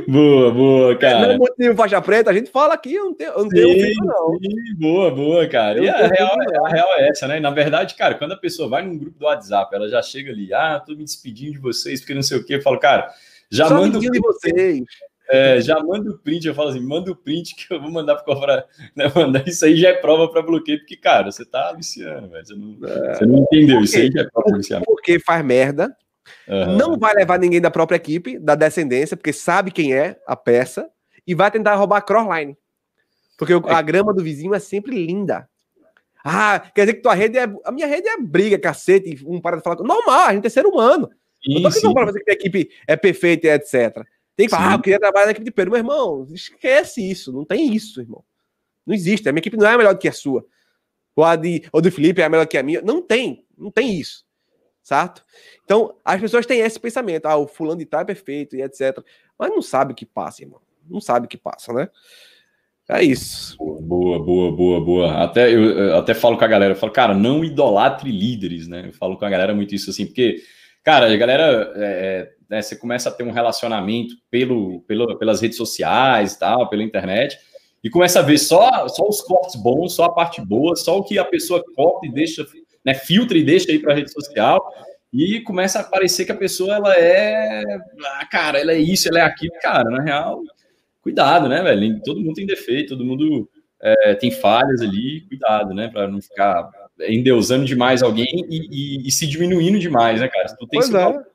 boa, 0.07 0.51
boa, 0.51 0.97
cara. 0.97 1.27
Não 1.27 1.37
motivo 1.37 1.75
faixa 1.75 2.01
preta, 2.01 2.29
a 2.29 2.33
gente 2.33 2.49
fala 2.49 2.73
aqui, 2.73 2.93
eu 2.93 3.05
não 3.05 3.13
tenho, 3.13 3.31
eu 3.31 3.43
não, 3.43 3.49
tenho 3.49 3.67
sim, 3.67 3.79
filho, 3.79 4.05
não. 4.05 4.39
Sim, 4.39 4.75
boa, 4.79 5.11
boa, 5.11 5.47
cara. 5.47 5.77
Eu 5.77 5.83
e 5.83 5.89
a 5.89 6.07
real, 6.07 6.35
a 6.65 6.69
real 6.69 6.87
é 6.97 7.09
essa, 7.09 7.27
né? 7.27 7.39
Na 7.39 7.51
verdade, 7.51 7.95
cara, 7.95 8.15
quando 8.15 8.33
a 8.33 8.37
pessoa 8.37 8.69
vai 8.69 8.81
num 8.81 8.97
grupo 8.97 9.19
do 9.19 9.25
WhatsApp, 9.25 9.75
ela 9.75 9.89
já 9.89 10.01
chega 10.01 10.31
ali, 10.31 10.53
ah, 10.53 10.81
tô 10.85 10.93
me 10.93 11.03
despedindo 11.03 11.53
de 11.53 11.59
vocês, 11.59 11.99
porque 11.99 12.13
não 12.13 12.23
sei 12.23 12.37
o 12.37 12.45
quê. 12.45 12.55
Eu 12.55 12.61
falo, 12.61 12.79
cara, 12.79 13.09
já 13.49 13.67
Só 13.67 13.75
manda. 13.75 13.99
de 13.99 14.19
vocês. 14.19 14.83
É, 15.31 15.61
já 15.61 15.81
manda 15.81 16.11
o 16.11 16.17
print, 16.17 16.45
eu 16.45 16.53
falo 16.53 16.69
assim, 16.69 16.81
manda 16.81 17.11
o 17.11 17.15
print 17.15 17.55
que 17.55 17.73
eu 17.73 17.81
vou 17.81 17.89
mandar 17.89 18.15
para 18.15 18.25
cobrar. 18.25 18.65
Né, 18.95 19.09
mandar 19.15 19.47
isso 19.47 19.63
aí 19.63 19.77
já 19.77 19.89
é 19.89 19.93
prova 19.93 20.27
para 20.29 20.41
bloqueio, 20.41 20.79
porque, 20.79 20.97
cara, 20.97 21.31
você 21.31 21.45
tá 21.45 21.71
viciando, 21.71 22.27
velho. 22.29 22.45
Você 22.45 22.55
não, 22.55 22.77
é. 22.83 23.15
você 23.15 23.25
não 23.25 23.39
entendeu, 23.39 23.81
isso 23.81 23.97
aí 23.97 24.11
já 24.11 24.21
é 24.21 24.27
prova 24.29 24.59
para. 24.67 24.81
Porque 24.81 25.19
faz 25.19 25.45
merda, 25.45 25.95
Uhum. 26.47 26.77
Não 26.77 26.97
vai 26.97 27.13
levar 27.13 27.39
ninguém 27.39 27.61
da 27.61 27.71
própria 27.71 27.95
equipe, 27.95 28.37
da 28.37 28.55
descendência, 28.55 29.17
porque 29.17 29.33
sabe 29.33 29.71
quem 29.71 29.93
é 29.93 30.19
a 30.27 30.35
peça, 30.35 30.89
e 31.25 31.33
vai 31.33 31.51
tentar 31.51 31.75
roubar 31.75 31.97
a 31.97 32.01
crossline. 32.01 32.57
Porque 33.37 33.53
a 33.53 33.79
é. 33.79 33.83
grama 33.83 34.13
do 34.13 34.23
vizinho 34.23 34.53
é 34.53 34.59
sempre 34.59 35.05
linda. 35.05 35.47
Ah, 36.23 36.59
quer 36.59 36.81
dizer 36.81 36.93
que 36.95 37.01
tua 37.01 37.15
rede 37.15 37.37
é. 37.37 37.51
A 37.65 37.71
minha 37.71 37.87
rede 37.87 38.07
é 38.07 38.17
briga, 38.17 38.59
cacete, 38.59 39.23
um 39.25 39.41
para 39.41 39.57
de 39.57 39.63
falar. 39.63 39.77
Normal, 39.77 40.27
a 40.27 40.33
gente 40.33 40.45
é 40.45 40.49
ser 40.49 40.65
humano. 40.65 41.09
Sim, 41.43 41.55
não 41.55 41.61
tô 41.63 41.67
aqui 41.69 41.93
para 41.93 42.05
fazer 42.05 42.19
que 42.23 42.29
a 42.29 42.33
equipe 42.33 42.69
é 42.85 42.95
perfeita 42.95 43.47
e 43.47 43.49
etc. 43.49 44.05
Tem 44.41 44.47
que 44.47 44.55
falar, 44.55 44.71
ah, 44.71 44.75
eu 44.75 44.81
queria 44.81 44.99
trabalhar 44.99 45.25
na 45.25 45.31
equipe 45.31 45.45
de 45.45 45.51
Pedro. 45.51 45.71
Meu 45.71 45.79
irmão, 45.79 46.27
esquece 46.31 47.01
isso. 47.09 47.31
Não 47.31 47.45
tem 47.45 47.73
isso, 47.73 48.01
irmão. 48.01 48.23
Não 48.85 48.93
existe. 48.95 49.29
A 49.29 49.31
minha 49.31 49.41
equipe 49.41 49.57
não 49.57 49.67
é 49.67 49.77
melhor 49.77 49.93
do 49.93 49.99
que 49.99 50.07
a 50.07 50.13
sua. 50.13 50.45
Ou 51.15 51.23
a 51.23 51.35
de, 51.35 51.63
ou 51.71 51.81
do 51.81 51.91
Felipe 51.91 52.21
é 52.21 52.29
melhor 52.29 52.47
que 52.47 52.57
a 52.57 52.63
minha. 52.63 52.81
Não 52.81 53.01
tem. 53.01 53.45
Não 53.57 53.69
tem 53.69 53.99
isso 53.99 54.25
certo? 54.83 55.23
Então, 55.63 55.95
as 56.03 56.19
pessoas 56.19 56.45
têm 56.45 56.59
esse 56.59 56.79
pensamento, 56.79 57.25
ah, 57.25 57.37
o 57.37 57.47
fulano 57.47 57.79
de 57.79 57.85
tal 57.85 58.01
é 58.01 58.05
perfeito 58.05 58.55
e 58.55 58.61
etc. 58.61 58.97
Mas 59.37 59.49
não 59.49 59.61
sabe 59.61 59.93
o 59.93 59.95
que 59.95 60.05
passa, 60.05 60.43
irmão. 60.43 60.59
Não 60.89 60.99
sabe 60.99 61.25
o 61.25 61.29
que 61.29 61.37
passa, 61.37 61.71
né? 61.71 61.89
É 62.89 63.03
isso. 63.03 63.55
Boa, 63.57 64.19
boa, 64.19 64.51
boa, 64.51 64.81
boa. 64.83 65.23
Até 65.23 65.53
eu, 65.53 65.63
eu 65.63 65.97
até 65.97 66.13
falo 66.13 66.37
com 66.37 66.43
a 66.43 66.47
galera, 66.47 66.73
eu 66.73 66.77
falo, 66.77 66.91
cara, 66.91 67.13
não 67.13 67.45
idolatre 67.45 68.11
líderes, 68.11 68.67
né? 68.67 68.87
Eu 68.87 68.93
falo 68.93 69.17
com 69.17 69.23
a 69.23 69.29
galera 69.29 69.53
muito 69.53 69.73
isso 69.73 69.91
assim, 69.91 70.05
porque, 70.05 70.43
cara, 70.83 71.11
a 71.11 71.15
galera, 71.15 71.71
é, 71.75 71.83
é 71.83 72.33
né, 72.51 72.61
você 72.61 72.75
começa 72.75 73.07
a 73.07 73.11
ter 73.13 73.23
um 73.23 73.31
relacionamento 73.31 74.13
pelo, 74.29 74.81
pelo, 74.81 75.17
pelas 75.17 75.39
redes 75.39 75.55
sociais, 75.55 76.35
tal, 76.35 76.67
pela 76.69 76.83
internet, 76.83 77.39
e 77.81 77.89
começa 77.89 78.19
a 78.19 78.21
ver 78.21 78.37
só, 78.37 78.89
só 78.89 79.07
os 79.07 79.21
cortes 79.21 79.55
bons, 79.55 79.93
só 79.93 80.03
a 80.03 80.13
parte 80.13 80.41
boa, 80.41 80.75
só 80.75 80.99
o 80.99 81.03
que 81.03 81.17
a 81.17 81.23
pessoa 81.23 81.63
corta 81.73 82.05
e 82.05 82.11
deixa 82.11 82.45
né, 82.83 82.93
filtra 82.93 83.37
e 83.37 83.43
deixa 83.43 83.71
aí 83.71 83.79
para 83.79 83.93
a 83.93 83.95
rede 83.95 84.11
social 84.11 84.61
e 85.13 85.39
começa 85.41 85.79
a 85.79 85.83
parecer 85.83 86.25
que 86.25 86.31
a 86.31 86.37
pessoa 86.37 86.75
ela 86.75 86.93
é, 86.95 87.63
ah, 88.19 88.25
cara, 88.29 88.59
ela 88.59 88.73
é 88.73 88.79
isso, 88.79 89.07
ela 89.07 89.19
é 89.19 89.23
aquilo, 89.23 89.53
cara, 89.61 89.89
na 89.89 90.03
real, 90.03 90.41
cuidado, 91.01 91.47
né, 91.47 91.63
velho? 91.63 92.01
Todo 92.03 92.19
mundo 92.19 92.35
tem 92.35 92.45
defeito, 92.45 92.97
todo 92.97 93.05
mundo 93.05 93.49
é, 93.81 94.13
tem 94.15 94.29
falhas 94.29 94.81
ali, 94.81 95.21
cuidado, 95.21 95.73
né, 95.73 95.87
para 95.87 96.07
não 96.07 96.21
ficar 96.21 96.69
endeusando 97.07 97.65
demais 97.65 98.03
alguém 98.03 98.45
e, 98.49 98.67
e, 98.69 99.07
e, 99.07 99.11
se 99.11 99.25
diminuindo 99.25 99.79
demais, 99.79 100.19
né, 100.19 100.27
cara? 100.27 100.47
Tu 100.49 100.67
tem 100.67 100.79
pois 100.79 100.93
é. 100.93 101.30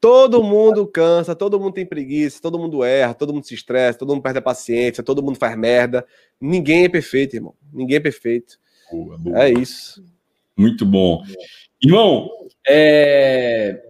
Todo 0.00 0.42
mundo 0.42 0.86
cansa, 0.86 1.36
todo 1.36 1.60
mundo 1.60 1.74
tem 1.74 1.84
preguiça, 1.84 2.40
todo 2.40 2.58
mundo 2.58 2.82
erra, 2.82 3.12
todo 3.12 3.34
mundo 3.34 3.44
se 3.44 3.54
estressa, 3.54 3.98
todo 3.98 4.14
mundo 4.14 4.22
perde 4.22 4.38
a 4.38 4.42
paciência, 4.42 5.04
todo 5.04 5.22
mundo 5.22 5.36
faz 5.36 5.56
merda. 5.58 6.06
Ninguém 6.40 6.84
é 6.84 6.88
perfeito, 6.88 7.36
irmão. 7.36 7.54
Ninguém 7.70 7.98
é 7.98 8.00
perfeito. 8.00 8.58
Boa, 8.90 9.18
boa. 9.18 9.42
É 9.42 9.50
isso. 9.50 10.02
Muito 10.56 10.86
bom. 10.86 11.22
Irmão, 11.82 12.30
é... 12.66 13.82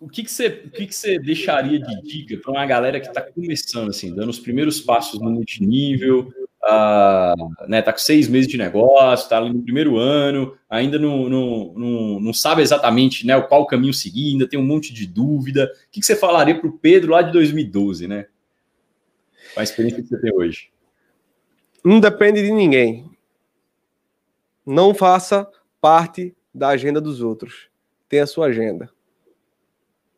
o 0.00 0.08
que, 0.08 0.22
que, 0.22 0.30
você, 0.30 0.46
o 0.46 0.70
que, 0.70 0.86
que 0.86 0.94
você 0.94 1.18
deixaria 1.18 1.80
de 1.80 2.02
dica 2.02 2.36
para 2.36 2.52
uma 2.52 2.66
galera 2.66 3.00
que 3.00 3.08
está 3.08 3.22
começando, 3.22 3.90
assim, 3.90 4.14
dando 4.14 4.30
os 4.30 4.38
primeiros 4.38 4.80
passos 4.80 5.20
no 5.20 5.30
multinível, 5.30 6.32
uh, 6.64 7.68
né, 7.68 7.82
tá 7.82 7.92
com 7.92 7.98
seis 7.98 8.28
meses 8.28 8.48
de 8.48 8.56
negócio, 8.56 9.24
está 9.24 9.38
ali 9.38 9.52
no 9.52 9.62
primeiro 9.62 9.96
ano, 9.96 10.56
ainda 10.68 10.98
não, 10.98 11.28
não, 11.28 11.74
não, 11.76 12.20
não 12.20 12.32
sabe 12.34 12.62
exatamente 12.62 13.26
né, 13.26 13.40
qual 13.42 13.66
caminho 13.66 13.92
seguir, 13.94 14.32
ainda 14.32 14.48
tem 14.48 14.58
um 14.58 14.66
monte 14.66 14.92
de 14.92 15.06
dúvida. 15.06 15.64
O 15.64 15.90
que, 15.90 16.00
que 16.00 16.06
você 16.06 16.16
falaria 16.16 16.58
para 16.58 16.68
o 16.68 16.78
Pedro 16.78 17.12
lá 17.12 17.22
de 17.22 17.32
2012, 17.32 18.08
né? 18.08 18.26
Com 19.52 19.60
a 19.60 19.62
experiência 19.62 20.02
que 20.02 20.08
você 20.08 20.20
tem 20.20 20.34
hoje? 20.34 20.70
Não 21.84 22.00
depende 22.00 22.42
de 22.42 22.50
ninguém. 22.50 23.10
Não 24.66 24.94
faça 24.94 25.48
parte 25.80 26.34
da 26.54 26.68
agenda 26.68 27.00
dos 27.00 27.20
outros. 27.20 27.68
Tenha 28.08 28.24
a 28.24 28.26
sua 28.26 28.46
agenda. 28.46 28.88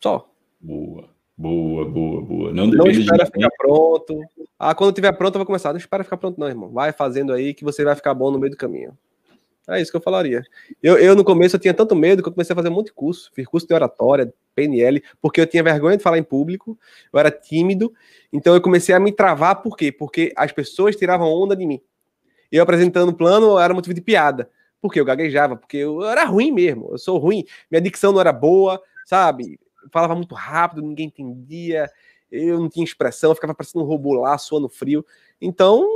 Só. 0.00 0.30
Boa, 0.60 1.08
boa, 1.36 1.84
boa, 1.84 2.22
boa. 2.22 2.52
Não, 2.52 2.66
não 2.66 2.86
espera 2.88 3.24
de 3.24 3.30
ficar 3.30 3.50
pronto. 3.56 4.20
Ah, 4.58 4.74
quando 4.74 4.94
tiver 4.94 5.12
pronto, 5.12 5.34
eu 5.34 5.40
vou 5.40 5.46
começar. 5.46 5.72
Não 5.72 5.78
espera 5.78 6.04
ficar 6.04 6.16
pronto, 6.16 6.38
não, 6.38 6.48
irmão. 6.48 6.70
Vai 6.70 6.92
fazendo 6.92 7.32
aí 7.32 7.54
que 7.54 7.64
você 7.64 7.84
vai 7.84 7.94
ficar 7.94 8.14
bom 8.14 8.30
no 8.30 8.38
meio 8.38 8.50
do 8.50 8.56
caminho. 8.56 8.96
É 9.68 9.80
isso 9.80 9.90
que 9.90 9.96
eu 9.96 10.00
falaria. 10.00 10.44
Eu, 10.82 10.96
eu 10.96 11.16
no 11.16 11.24
começo 11.24 11.56
eu 11.56 11.60
tinha 11.60 11.74
tanto 11.74 11.96
medo 11.96 12.22
que 12.22 12.28
eu 12.28 12.32
comecei 12.32 12.52
a 12.52 12.56
fazer 12.56 12.68
um 12.68 12.72
monte 12.72 12.86
de 12.86 12.92
curso. 12.92 13.32
Fiz 13.34 13.46
curso 13.46 13.66
de 13.66 13.74
oratória, 13.74 14.32
PNL, 14.54 15.02
porque 15.20 15.40
eu 15.40 15.46
tinha 15.46 15.62
vergonha 15.62 15.96
de 15.96 16.02
falar 16.02 16.18
em 16.18 16.22
público, 16.22 16.78
eu 17.12 17.18
era 17.18 17.30
tímido. 17.30 17.92
Então 18.32 18.54
eu 18.54 18.60
comecei 18.60 18.94
a 18.94 19.00
me 19.00 19.10
travar, 19.10 19.62
por 19.62 19.76
quê? 19.76 19.90
Porque 19.90 20.32
as 20.36 20.52
pessoas 20.52 20.94
tiravam 20.94 21.28
onda 21.28 21.56
de 21.56 21.66
mim 21.66 21.80
eu 22.50 22.62
apresentando 22.62 23.10
o 23.10 23.14
plano 23.14 23.58
era 23.58 23.74
motivo 23.74 23.94
de 23.94 24.00
piada. 24.00 24.50
Porque 24.80 25.00
eu 25.00 25.04
gaguejava, 25.04 25.56
porque 25.56 25.78
eu, 25.78 26.02
eu 26.02 26.08
era 26.08 26.24
ruim 26.24 26.52
mesmo. 26.52 26.88
Eu 26.92 26.98
sou 26.98 27.18
ruim. 27.18 27.44
Minha 27.70 27.80
dicção 27.80 28.12
não 28.12 28.20
era 28.20 28.32
boa, 28.32 28.80
sabe? 29.04 29.58
Falava 29.92 30.14
muito 30.14 30.34
rápido, 30.34 30.82
ninguém 30.82 31.06
entendia. 31.06 31.90
Eu 32.30 32.58
não 32.58 32.68
tinha 32.68 32.84
expressão, 32.84 33.30
eu 33.30 33.34
ficava 33.34 33.54
parecendo 33.54 33.84
um 33.84 33.88
robô 33.88 34.14
lá, 34.14 34.36
suando 34.38 34.68
frio. 34.68 35.04
Então, 35.40 35.86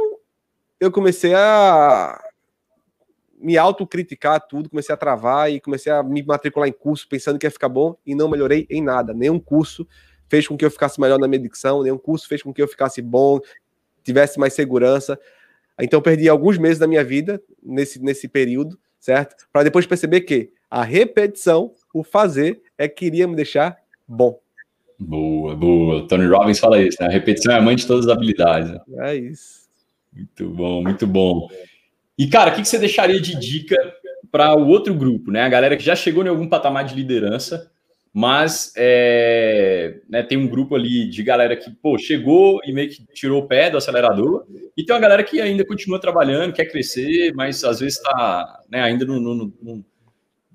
eu 0.79 0.91
comecei 0.91 1.35
a 1.35 2.23
me 3.41 3.57
autocriticar 3.57 4.47
tudo, 4.47 4.69
comecei 4.69 4.95
a 4.95 4.99
travar 4.99 5.51
e 5.51 5.61
comecei 5.61 5.91
a 5.91 6.03
me 6.03 6.23
matricular 6.23 6.69
em 6.69 6.73
curso 6.73 7.09
pensando 7.09 7.39
que 7.39 7.47
ia 7.47 7.51
ficar 7.51 7.71
bom 7.71 7.97
e 8.05 8.15
não 8.15 8.29
melhorei 8.29 8.67
em 8.69 8.83
nada. 8.83 9.15
Nenhum 9.15 9.41
curso 9.41 9.87
fez 10.29 10.47
com 10.47 10.57
que 10.57 10.65
eu 10.65 10.71
ficasse 10.71 11.01
melhor 11.01 11.19
na 11.19 11.27
minha 11.27 11.41
dicção, 11.41 11.83
nenhum 11.83 11.99
curso 11.99 12.29
fez 12.29 12.43
com 12.43 12.53
que 12.53 12.63
eu 12.63 12.69
ficasse 12.69 13.01
bom, 13.01 13.41
tivesse 14.05 14.39
mais 14.39 14.53
segurança. 14.53 15.19
Então, 15.81 16.03
perdi 16.03 16.29
alguns 16.29 16.59
meses 16.59 16.79
da 16.79 16.87
minha 16.87 17.03
vida 17.03 17.43
nesse, 17.63 18.01
nesse 18.01 18.29
período, 18.29 18.79
certo? 18.99 19.49
Para 19.51 19.63
depois 19.63 19.87
perceber 19.87 20.21
que 20.21 20.53
a 20.71 20.85
repetição, 20.85 21.75
o 21.93 22.05
fazer, 22.05 22.63
é 22.77 22.87
que 22.87 23.07
iria 23.07 23.27
me 23.27 23.35
deixar 23.35 23.80
bom. 24.11 24.39
Boa, 24.99 25.57
boa. 25.57 26.07
Tony 26.07 26.27
Robbins 26.27 26.59
fala 26.59 26.83
isso, 26.83 26.99
né? 27.01 27.09
A 27.09 27.11
repetição 27.11 27.55
é 27.55 27.57
a 27.57 27.63
mãe 27.63 27.75
de 27.75 27.87
todas 27.87 28.07
as 28.07 28.13
habilidades. 28.13 28.71
Né? 28.71 28.81
É 28.99 29.15
isso. 29.15 29.61
Muito 30.13 30.51
bom, 30.51 30.83
muito 30.83 31.07
bom. 31.07 31.49
E, 32.19 32.27
cara, 32.27 32.51
o 32.51 32.55
que, 32.55 32.63
que 32.63 32.69
você 32.69 32.79
deixaria 32.79 33.21
de 33.21 33.39
dica 33.39 33.77
para 34.31 34.55
o 34.55 34.69
outro 34.69 34.93
grupo, 34.95 35.31
né? 35.31 35.43
A 35.43 35.49
galera 35.49 35.77
que 35.77 35.85
já 35.85 35.97
chegou 35.97 36.25
em 36.25 36.29
algum 36.29 36.49
patamar 36.49 36.85
de 36.85 36.95
liderança, 36.95 37.71
mas 38.13 38.73
é, 38.77 40.01
né, 40.09 40.23
tem 40.23 40.37
um 40.37 40.49
grupo 40.49 40.75
ali 40.75 41.09
de 41.09 41.23
galera 41.23 41.57
que 41.57 41.71
pô, 41.71 41.97
chegou 41.97 42.61
e 42.65 42.73
meio 42.73 42.91
que 42.91 43.07
tirou 43.15 43.43
o 43.43 43.47
pé 43.47 43.71
do 43.71 43.79
acelerador, 43.79 44.45
e 44.77 44.85
tem 44.85 44.95
uma 44.95 45.01
galera 45.01 45.23
que 45.23 45.41
ainda 45.41 45.65
continua 45.65 46.01
trabalhando, 46.01 46.53
quer 46.53 46.67
crescer, 46.67 47.33
mas 47.35 47.63
às 47.65 47.81
vezes 47.81 47.99
está 47.99 48.61
né, 48.69 48.83
ainda 48.83 49.05
não, 49.05 49.53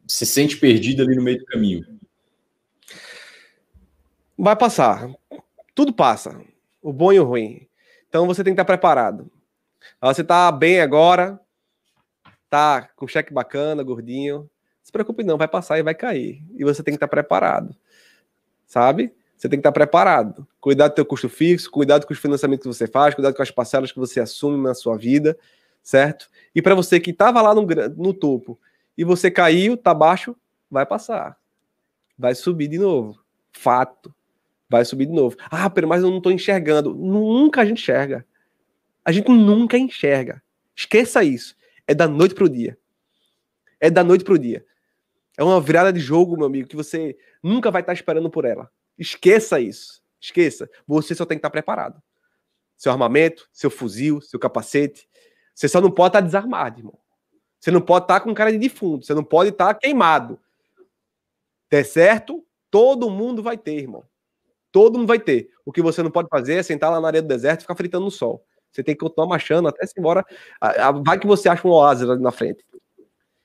se 0.07 0.25
sente 0.25 0.57
perdido 0.57 1.01
ali 1.01 1.15
no 1.15 1.23
meio 1.23 1.39
do 1.39 1.45
caminho. 1.45 1.83
Vai 4.37 4.55
passar. 4.55 5.09
Tudo 5.73 5.93
passa. 5.93 6.39
O 6.81 6.91
bom 6.91 7.11
e 7.11 7.19
o 7.19 7.23
ruim. 7.23 7.67
Então 8.07 8.27
você 8.27 8.43
tem 8.43 8.53
que 8.53 8.61
estar 8.61 8.65
preparado. 8.65 9.31
Você 10.01 10.23
tá 10.23 10.51
bem 10.51 10.81
agora, 10.81 11.39
tá 12.49 12.89
com 12.95 13.07
cheque 13.07 13.33
bacana, 13.33 13.83
gordinho. 13.83 14.49
Se 14.83 14.91
preocupe 14.91 15.23
não, 15.23 15.37
vai 15.37 15.47
passar 15.47 15.79
e 15.79 15.83
vai 15.83 15.95
cair. 15.95 16.43
E 16.53 16.63
você 16.63 16.83
tem 16.83 16.93
que 16.93 16.97
estar 16.97 17.07
preparado. 17.07 17.75
Sabe? 18.65 19.13
Você 19.35 19.49
tem 19.49 19.57
que 19.57 19.61
estar 19.61 19.71
preparado. 19.71 20.47
Cuidado 20.59 20.91
do 20.91 20.95
teu 20.95 21.05
custo 21.05 21.27
fixo, 21.27 21.69
cuidado 21.69 22.05
com 22.05 22.13
os 22.13 22.19
financiamentos 22.19 22.63
que 22.63 22.73
você 22.73 22.87
faz, 22.87 23.13
cuidado 23.13 23.35
com 23.35 23.41
as 23.41 23.51
parcelas 23.51 23.91
que 23.91 23.99
você 23.99 24.19
assume 24.19 24.61
na 24.63 24.73
sua 24.73 24.97
vida, 24.97 25.37
certo? 25.83 26.29
E 26.53 26.61
para 26.61 26.75
você 26.75 26.99
que 26.99 27.11
estava 27.11 27.41
lá 27.41 27.53
no, 27.53 27.65
no 27.97 28.13
topo 28.13 28.59
e 28.97 29.03
você 29.03 29.29
caiu, 29.29 29.75
tá 29.75 29.93
baixo, 29.93 30.35
vai 30.69 30.85
passar. 30.85 31.37
Vai 32.17 32.33
subir 32.33 32.67
de 32.67 32.77
novo. 32.77 33.19
Fato. 33.51 34.13
Vai 34.75 34.83
subir 34.83 35.05
de 35.05 35.13
novo. 35.13 35.37
Ah, 35.49 35.69
pero 35.69 35.87
mas 35.87 36.03
eu 36.03 36.09
não 36.09 36.17
estou 36.17 36.33
enxergando. 36.33 36.93
Nunca 36.93 37.61
a 37.61 37.65
gente 37.65 37.81
enxerga. 37.81 38.25
A 39.05 39.11
gente 39.13 39.31
nunca 39.31 39.77
enxerga. 39.77 40.43
Esqueça 40.75 41.23
isso. 41.23 41.55
É 41.87 41.95
da 41.95 42.09
noite 42.09 42.35
pro 42.35 42.49
dia. 42.49 42.77
É 43.79 43.89
da 43.89 44.03
noite 44.03 44.25
pro 44.25 44.37
dia. 44.37 44.65
É 45.37 45.43
uma 45.45 45.61
virada 45.61 45.93
de 45.93 46.01
jogo, 46.01 46.35
meu 46.35 46.45
amigo, 46.45 46.67
que 46.67 46.75
você 46.75 47.17
nunca 47.41 47.71
vai 47.71 47.83
estar 47.83 47.93
esperando 47.93 48.29
por 48.29 48.43
ela. 48.43 48.69
Esqueça 48.97 49.61
isso. 49.61 50.03
Esqueça. 50.19 50.69
Você 50.85 51.15
só 51.15 51.25
tem 51.25 51.37
que 51.37 51.39
estar 51.39 51.49
preparado. 51.49 52.03
Seu 52.75 52.91
armamento, 52.91 53.47
seu 53.53 53.69
fuzil, 53.69 54.19
seu 54.19 54.37
capacete. 54.37 55.07
Você 55.53 55.69
só 55.69 55.79
não 55.79 55.89
pode 55.89 56.09
estar 56.09 56.19
desarmado, 56.19 56.81
irmão. 56.81 56.99
Você 57.61 57.71
não 57.71 57.79
pode 57.79 58.03
estar 58.03 58.19
com 58.19 58.33
cara 58.33 58.51
de 58.51 58.57
defunto. 58.57 59.05
Você 59.05 59.13
não 59.13 59.23
pode 59.23 59.51
estar 59.51 59.73
queimado. 59.75 60.37
Der 61.71 61.85
certo, 61.85 62.45
todo 62.69 63.09
mundo 63.09 63.41
vai 63.41 63.57
ter, 63.57 63.77
irmão. 63.77 64.03
Todo 64.75 64.97
mundo 64.99 65.07
vai 65.07 65.19
ter. 65.19 65.51
O 65.65 65.71
que 65.71 65.81
você 65.81 66.03
não 66.03 66.11
pode 66.11 66.27
fazer 66.27 66.55
é 66.55 66.61
sentar 66.61 66.91
lá 66.91 66.99
na 66.99 67.07
areia 67.07 67.21
do 67.21 67.29
deserto 67.29 67.61
e 67.61 67.63
ficar 67.63 67.77
fritando 67.77 68.03
no 68.03 68.11
sol. 68.11 68.43
Você 68.69 68.83
tem 68.83 68.93
que 68.93 68.99
continuar 68.99 69.25
marchando 69.25 69.69
até 69.69 69.85
se 69.85 69.97
embora. 69.97 70.21
Vai 71.05 71.17
que 71.17 71.25
você 71.25 71.47
acha 71.47 71.65
um 71.65 71.71
oásis 71.71 72.09
ali 72.09 72.21
na 72.21 72.29
frente. 72.29 72.61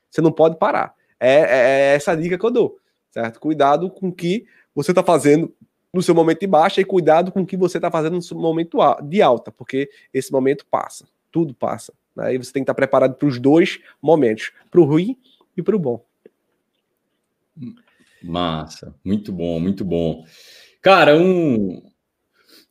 Você 0.09 0.19
não 0.19 0.33
pode 0.33 0.57
parar. 0.57 0.93
É, 1.17 1.35
é, 1.35 1.91
é 1.93 1.95
essa 1.95 2.13
dica 2.17 2.37
que 2.37 2.45
eu 2.45 2.51
dou, 2.51 2.77
certo? 3.11 3.39
Cuidado 3.39 3.89
com 3.89 4.09
o 4.09 4.11
que 4.11 4.45
você 4.75 4.91
está 4.91 5.01
fazendo 5.01 5.55
no 5.93 6.03
seu 6.03 6.13
momento 6.13 6.41
de 6.41 6.47
baixa 6.47 6.81
e 6.81 6.83
cuidado 6.83 7.31
com 7.31 7.43
o 7.43 7.45
que 7.45 7.55
você 7.55 7.77
está 7.77 7.89
fazendo 7.89 8.15
no 8.15 8.21
seu 8.21 8.37
momento 8.37 8.77
de 9.01 9.21
alta, 9.21 9.53
porque 9.53 9.89
esse 10.13 10.33
momento 10.33 10.65
passa, 10.69 11.07
tudo 11.31 11.53
passa. 11.53 11.93
Né? 12.13 12.35
E 12.35 12.37
você 12.39 12.51
tem 12.51 12.61
que 12.61 12.65
estar 12.65 12.73
preparado 12.73 13.15
para 13.15 13.27
os 13.29 13.39
dois 13.39 13.79
momentos, 14.01 14.51
para 14.69 14.81
o 14.81 14.83
ruim 14.83 15.17
e 15.55 15.63
para 15.63 15.77
o 15.77 15.79
bom. 15.79 16.03
Massa, 18.21 18.93
muito 19.01 19.31
bom, 19.31 19.61
muito 19.61 19.85
bom. 19.85 20.25
Cara, 20.81 21.15
um, 21.15 21.81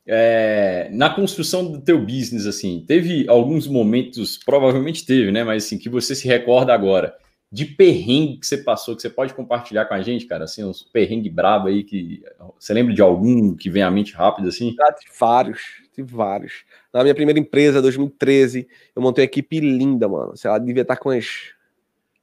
é, 0.05 0.89
na 0.91 1.09
construção 1.09 1.71
do 1.71 1.81
teu 1.81 1.99
business, 1.99 2.45
assim, 2.45 2.83
teve 2.87 3.25
alguns 3.29 3.67
momentos, 3.67 4.37
provavelmente 4.37 5.05
teve, 5.05 5.31
né? 5.31 5.43
Mas 5.43 5.65
assim, 5.65 5.77
que 5.77 5.87
você 5.87 6.13
se 6.13 6.27
recorda 6.27 6.73
agora, 6.73 7.15
de 7.51 7.65
perrengue 7.65 8.37
que 8.37 8.47
você 8.47 8.57
passou, 8.57 8.95
que 8.95 9.01
você 9.01 9.09
pode 9.09 9.33
compartilhar 9.33 9.85
com 9.85 9.93
a 9.93 10.01
gente, 10.01 10.25
cara, 10.25 10.45
assim, 10.45 10.63
uns 10.63 10.83
perrengue 10.83 11.29
brabo 11.29 11.67
aí 11.67 11.83
que. 11.83 12.23
Você 12.57 12.73
lembra 12.73 12.93
de 12.93 13.01
algum 13.01 13.55
que 13.55 13.69
vem 13.69 13.83
à 13.83 13.91
mente 13.91 14.13
rápido, 14.13 14.47
assim? 14.47 14.75
Ah, 14.79 14.95
vários, 15.19 15.61
tive 15.93 16.11
vários. 16.11 16.63
Na 16.93 17.03
minha 17.03 17.15
primeira 17.15 17.39
empresa, 17.39 17.81
2013, 17.81 18.67
eu 18.95 19.01
montei 19.01 19.23
uma 19.23 19.27
equipe 19.27 19.59
linda, 19.59 20.07
mano. 20.07 20.35
Sei 20.37 20.49
lá, 20.49 20.57
devia 20.57 20.81
estar 20.81 20.97
com 20.97 21.09
as. 21.09 21.53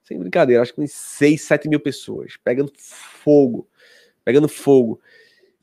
Sem 0.03 0.19
brincadeira, 0.19 0.63
acho 0.63 0.75
que 0.75 0.81
uns 0.81 0.93
6, 0.93 1.43
7 1.43 1.69
mil 1.69 1.81
pessoas, 1.81 2.39
pegando 2.43 2.73
fogo, 2.79 3.69
pegando 4.25 4.49
fogo. 4.49 4.99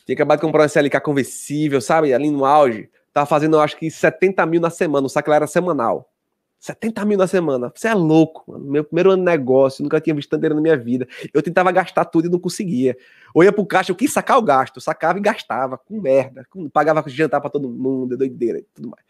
Tinha 0.05 0.13
acabado 0.13 0.39
de 0.39 0.45
comprar 0.45 0.61
uma 0.61 0.67
SLK 0.67 0.99
conversível, 1.01 1.81
sabe? 1.81 2.13
Ali 2.13 2.29
no 2.29 2.45
auge. 2.45 2.89
Tava 3.11 3.25
fazendo, 3.25 3.55
eu 3.55 3.61
acho 3.61 3.75
que 3.77 3.89
70 3.89 4.45
mil 4.45 4.61
na 4.61 4.69
semana. 4.69 5.07
O 5.07 5.09
saco 5.09 5.31
era 5.31 5.47
semanal. 5.47 6.11
70 6.59 7.05
mil 7.05 7.17
na 7.17 7.27
semana. 7.27 7.71
Você 7.73 7.87
é 7.87 7.93
louco, 7.93 8.51
mano. 8.51 8.65
Meu 8.65 8.83
primeiro 8.83 9.11
ano 9.11 9.23
de 9.23 9.31
negócio, 9.31 9.83
nunca 9.83 9.99
tinha 9.99 10.15
visto 10.15 10.29
tanto 10.29 10.53
na 10.53 10.61
minha 10.61 10.77
vida. 10.77 11.07
Eu 11.33 11.41
tentava 11.41 11.71
gastar 11.71 12.05
tudo 12.05 12.27
e 12.27 12.29
não 12.29 12.39
conseguia. 12.39 12.95
Ou 13.33 13.43
ia 13.43 13.51
pro 13.51 13.65
caixa, 13.65 13.91
eu 13.91 13.95
quis 13.95 14.13
sacar 14.13 14.37
o 14.37 14.43
gasto. 14.43 14.79
Sacava 14.79 15.17
e 15.17 15.21
gastava, 15.21 15.77
com 15.77 15.99
merda. 15.99 16.45
Pagava 16.71 17.03
jantar 17.07 17.41
pra 17.41 17.49
todo 17.49 17.67
mundo, 17.67 18.15
doideira 18.15 18.59
e 18.59 18.65
tudo 18.75 18.89
mais. 18.89 19.03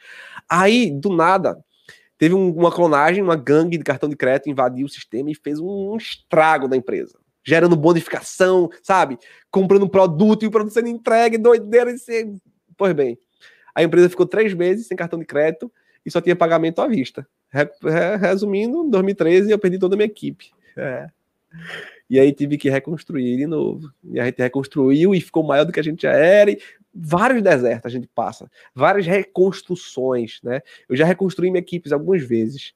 Aí, 0.49 0.91
do 0.91 1.09
nada, 1.13 1.61
teve 2.17 2.33
um, 2.33 2.51
uma 2.51 2.71
clonagem, 2.71 3.21
uma 3.21 3.35
gangue 3.35 3.77
de 3.77 3.83
cartão 3.83 4.07
de 4.07 4.15
crédito 4.15 4.49
invadiu 4.49 4.85
o 4.85 4.89
sistema 4.89 5.29
e 5.29 5.35
fez 5.35 5.59
um, 5.59 5.91
um 5.91 5.97
estrago 5.97 6.69
na 6.69 6.77
empresa 6.77 7.17
gerando 7.45 7.75
bonificação, 7.75 8.69
sabe? 8.81 9.17
Comprando 9.51 9.87
produto 9.87 10.43
e 10.43 10.47
o 10.47 10.51
produto 10.51 10.73
sendo 10.73 10.89
entregue, 10.89 11.37
doideira 11.37 11.91
e 11.91 11.97
ser. 11.97 12.33
Pois 12.75 12.93
bem, 12.93 13.17
a 13.73 13.83
empresa 13.83 14.09
ficou 14.09 14.25
três 14.25 14.53
meses 14.53 14.87
sem 14.87 14.97
cartão 14.97 15.19
de 15.19 15.25
crédito 15.25 15.71
e 16.05 16.11
só 16.11 16.19
tinha 16.19 16.35
pagamento 16.35 16.81
à 16.81 16.87
vista. 16.87 17.27
Resumindo, 18.19 18.83
em 18.83 18.89
2013 18.89 19.51
eu 19.51 19.59
perdi 19.59 19.77
toda 19.77 19.95
a 19.95 19.97
minha 19.97 20.07
equipe. 20.07 20.51
É. 20.75 21.07
E 22.09 22.19
aí 22.19 22.31
tive 22.33 22.57
que 22.57 22.69
reconstruir 22.69 23.37
de 23.37 23.47
novo. 23.47 23.91
E 24.03 24.19
a 24.19 24.25
gente 24.25 24.41
reconstruiu 24.41 25.15
e 25.15 25.21
ficou 25.21 25.43
maior 25.43 25.63
do 25.65 25.71
que 25.71 25.79
a 25.79 25.83
gente 25.83 26.03
já 26.03 26.11
era. 26.11 26.51
E 26.51 26.59
vários 26.93 27.41
desertos 27.41 27.85
a 27.85 27.89
gente 27.89 28.07
passa, 28.07 28.49
várias 28.73 29.05
reconstruções, 29.05 30.39
né? 30.43 30.61
Eu 30.87 30.95
já 30.95 31.05
reconstruí 31.05 31.49
minha 31.49 31.61
equipe 31.61 31.91
algumas 31.93 32.23
vezes. 32.23 32.73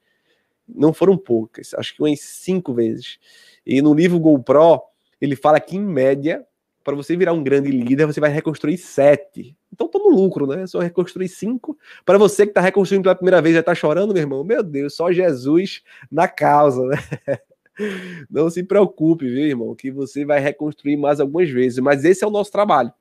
Não 0.73 0.93
foram 0.93 1.17
poucas, 1.17 1.73
acho 1.73 1.95
que 1.95 2.01
umas 2.01 2.19
cinco 2.19 2.73
vezes. 2.73 3.17
E 3.65 3.81
no 3.81 3.93
livro 3.93 4.19
GoPro, 4.19 4.81
ele 5.19 5.35
fala 5.35 5.59
que, 5.59 5.75
em 5.75 5.81
média, 5.81 6.45
para 6.83 6.95
você 6.95 7.15
virar 7.15 7.33
um 7.33 7.43
grande 7.43 7.69
líder, 7.69 8.05
você 8.05 8.19
vai 8.19 8.31
reconstruir 8.31 8.77
sete. 8.77 9.55
Então, 9.71 9.89
no 9.93 10.09
lucro, 10.09 10.47
né? 10.47 10.65
Só 10.65 10.79
reconstruir 10.79 11.27
cinco. 11.27 11.77
Para 12.05 12.17
você 12.17 12.45
que 12.45 12.51
está 12.51 12.61
reconstruindo 12.61 13.03
pela 13.03 13.15
primeira 13.15 13.41
vez 13.41 13.53
já 13.53 13.59
está 13.59 13.75
chorando, 13.75 14.13
meu 14.13 14.23
irmão, 14.23 14.43
meu 14.43 14.63
Deus, 14.63 14.95
só 14.95 15.11
Jesus 15.11 15.83
na 16.11 16.27
causa, 16.27 16.85
né? 16.85 16.97
Não 18.29 18.49
se 18.49 18.63
preocupe, 18.63 19.25
viu, 19.25 19.45
irmão, 19.45 19.75
que 19.75 19.91
você 19.91 20.25
vai 20.25 20.39
reconstruir 20.39 20.97
mais 20.97 21.19
algumas 21.19 21.49
vezes. 21.49 21.79
Mas 21.79 22.03
esse 22.03 22.23
é 22.23 22.27
o 22.27 22.31
nosso 22.31 22.51
trabalho. 22.51 22.91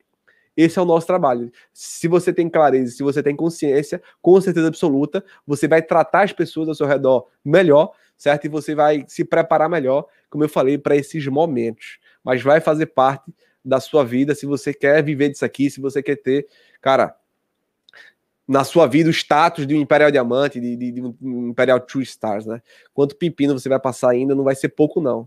Esse 0.58 0.76
é 0.76 0.82
o 0.82 0.84
nosso 0.84 1.06
trabalho. 1.06 1.52
Se 1.72 2.08
você 2.08 2.32
tem 2.32 2.48
clareza, 2.48 2.90
se 2.90 3.00
você 3.00 3.22
tem 3.22 3.36
consciência, 3.36 4.02
com 4.20 4.40
certeza 4.40 4.66
absoluta, 4.66 5.24
você 5.46 5.68
vai 5.68 5.80
tratar 5.80 6.24
as 6.24 6.32
pessoas 6.32 6.66
ao 6.66 6.74
seu 6.74 6.84
redor 6.84 7.28
melhor, 7.44 7.92
certo? 8.16 8.46
E 8.46 8.48
você 8.48 8.74
vai 8.74 9.04
se 9.06 9.24
preparar 9.24 9.70
melhor, 9.70 10.06
como 10.28 10.42
eu 10.42 10.48
falei, 10.48 10.76
para 10.76 10.96
esses 10.96 11.24
momentos. 11.28 12.00
Mas 12.24 12.42
vai 12.42 12.60
fazer 12.60 12.86
parte 12.86 13.32
da 13.64 13.78
sua 13.78 14.04
vida 14.04 14.34
se 14.34 14.46
você 14.46 14.74
quer 14.74 15.00
viver 15.00 15.28
disso 15.28 15.44
aqui, 15.44 15.70
se 15.70 15.80
você 15.80 16.02
quer 16.02 16.16
ter, 16.16 16.48
cara, 16.80 17.14
na 18.48 18.64
sua 18.64 18.88
vida 18.88 19.08
o 19.08 19.12
status 19.12 19.64
de 19.64 19.76
um 19.76 19.80
Imperial 19.80 20.10
Diamante, 20.10 20.58
de, 20.58 20.74
de, 20.74 20.90
de 20.90 21.00
um 21.00 21.50
Imperial 21.50 21.78
Two 21.78 22.02
Stars, 22.02 22.46
né? 22.46 22.60
Quanto 22.92 23.14
pepino 23.14 23.56
você 23.56 23.68
vai 23.68 23.78
passar 23.78 24.10
ainda, 24.10 24.34
não 24.34 24.42
vai 24.42 24.56
ser 24.56 24.70
pouco, 24.70 25.00
não. 25.00 25.24